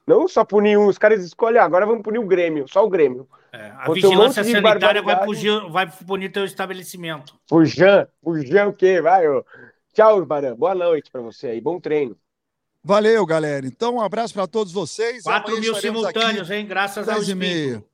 Não 0.05 0.27
só 0.27 0.43
punir 0.43 0.77
um, 0.77 0.88
os 0.88 0.97
caras 0.97 1.23
escolhem, 1.23 1.59
ah, 1.59 1.63
agora 1.63 1.85
vamos 1.85 2.01
punir 2.01 2.19
o 2.19 2.26
Grêmio, 2.26 2.65
só 2.67 2.84
o 2.84 2.89
Grêmio. 2.89 3.27
É, 3.51 3.71
a 3.77 3.89
um 3.89 3.93
vigilância 3.93 4.43
de 4.43 4.51
sanitária 4.51 5.01
vai, 5.01 5.23
punir, 5.23 5.71
vai 5.71 5.88
punir 5.88 6.31
teu 6.31 6.45
estabelecimento. 6.45 7.39
O 7.51 7.63
Jean, 7.63 8.07
o 8.21 8.38
Jean 8.39 8.67
o 8.67 8.73
quê? 8.73 9.01
Vai, 9.01 9.27
ô. 9.27 9.45
Tchau, 9.93 10.26
Baran. 10.26 10.55
Boa 10.55 10.76
noite 10.76 11.11
pra 11.11 11.21
você 11.21 11.47
aí. 11.47 11.61
Bom 11.61 11.80
treino. 11.80 12.15
Valeu, 12.84 13.26
galera. 13.26 13.65
Então, 13.68 13.95
um 13.95 14.01
abraço 14.01 14.34
para 14.34 14.47
todos 14.47 14.72
vocês. 14.72 15.23
4 15.23 15.47
Amanhã 15.51 15.61
mil 15.61 15.76
simultâneos, 15.76 16.49
aqui, 16.49 16.60
hein? 16.60 16.65
Graças 16.65 17.07
ao 17.10 17.15
10 17.15 17.34
meia. 17.34 17.51
Espírito. 17.53 17.89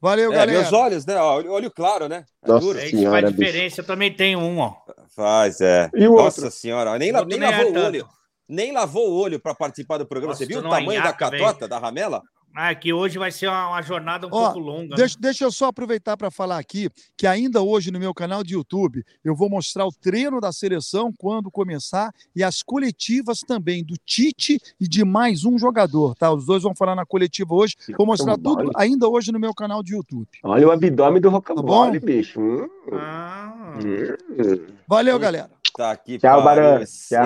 Valeu, 0.00 0.32
É, 0.32 0.34
galera. 0.36 0.60
meus 0.60 0.72
olhos, 0.72 1.04
né? 1.04 1.20
Olho, 1.20 1.52
olho 1.52 1.70
claro, 1.70 2.08
né? 2.08 2.24
É 2.42 2.48
Nossa. 2.48 2.60
duro. 2.64 2.78
É 2.78 2.86
isso 2.86 2.96
Senhora, 2.96 3.20
faz 3.20 3.34
bicho. 3.34 3.44
diferença. 3.52 3.80
Eu 3.82 3.84
também 3.84 4.12
tenho 4.14 4.38
um, 4.38 4.58
ó. 4.58 4.74
Faz, 5.14 5.60
é. 5.60 5.90
E 5.94 6.08
o 6.08 6.16
Nossa 6.16 6.40
outro? 6.42 6.56
senhora, 6.58 6.98
nem, 6.98 7.10
O 7.10 7.14
la- 7.14 7.24
nem 7.26 7.38
é 7.38 7.50
lavou 7.50 7.70
o 7.70 7.74
tanto. 7.74 7.86
olho. 7.86 8.08
Nem 8.48 8.72
lavou 8.72 9.10
o 9.10 9.14
olho 9.20 9.38
para 9.38 9.54
participar 9.54 9.98
do 9.98 10.06
programa. 10.06 10.32
Nossa, 10.32 10.44
Você 10.44 10.48
viu 10.48 10.60
o 10.60 10.68
tamanho 10.68 11.02
da 11.02 11.12
catota, 11.12 11.68
da 11.68 11.78
ramela? 11.78 12.22
Ah, 12.54 12.74
que 12.74 12.92
hoje 12.92 13.16
vai 13.18 13.30
ser 13.30 13.46
uma, 13.46 13.68
uma 13.68 13.82
jornada 13.82 14.26
um 14.26 14.30
Ó, 14.32 14.44
pouco 14.46 14.58
longa. 14.58 14.88
né? 14.90 14.96
Deixa, 14.96 15.16
deixa 15.20 15.44
eu 15.44 15.52
só 15.52 15.66
aproveitar 15.66 16.16
para 16.16 16.30
falar 16.32 16.58
aqui 16.58 16.90
que 17.16 17.26
ainda 17.26 17.62
hoje 17.62 17.90
no 17.92 17.98
meu 18.00 18.12
canal 18.12 18.42
de 18.42 18.54
YouTube 18.54 19.04
eu 19.24 19.36
vou 19.36 19.48
mostrar 19.48 19.86
o 19.86 19.92
treino 19.92 20.40
da 20.40 20.50
seleção 20.52 21.12
quando 21.16 21.50
começar 21.50 22.12
e 22.34 22.42
as 22.42 22.60
coletivas 22.62 23.40
também 23.40 23.84
do 23.84 23.94
Tite 24.04 24.58
e 24.80 24.88
de 24.88 25.04
mais 25.04 25.44
um 25.44 25.56
jogador, 25.58 26.14
tá? 26.16 26.32
Os 26.32 26.44
dois 26.44 26.62
vão 26.64 26.74
falar 26.74 26.96
na 26.96 27.06
coletiva 27.06 27.54
hoje. 27.54 27.76
Vou 27.96 28.06
mostrar 28.06 28.36
tudo 28.36 28.56
vale. 28.56 28.70
ainda 28.74 29.08
hoje 29.08 29.30
no 29.30 29.38
meu 29.38 29.54
canal 29.54 29.82
de 29.82 29.94
YouTube. 29.94 30.26
Olha 30.42 30.66
o 30.66 30.72
abdômen 30.72 31.20
do 31.20 31.30
Rocambole, 31.30 32.00
bom? 32.00 32.06
bicho. 32.06 32.40
Hum, 32.40 32.68
Ah. 32.92 33.78
hum. 33.78 34.66
Valeu, 34.88 35.18
galera. 35.18 35.50
Tá 35.76 35.92
aqui. 35.92 36.18
Tchau, 36.18 36.42
esse- 36.82 37.14
Tchau. 37.14 37.24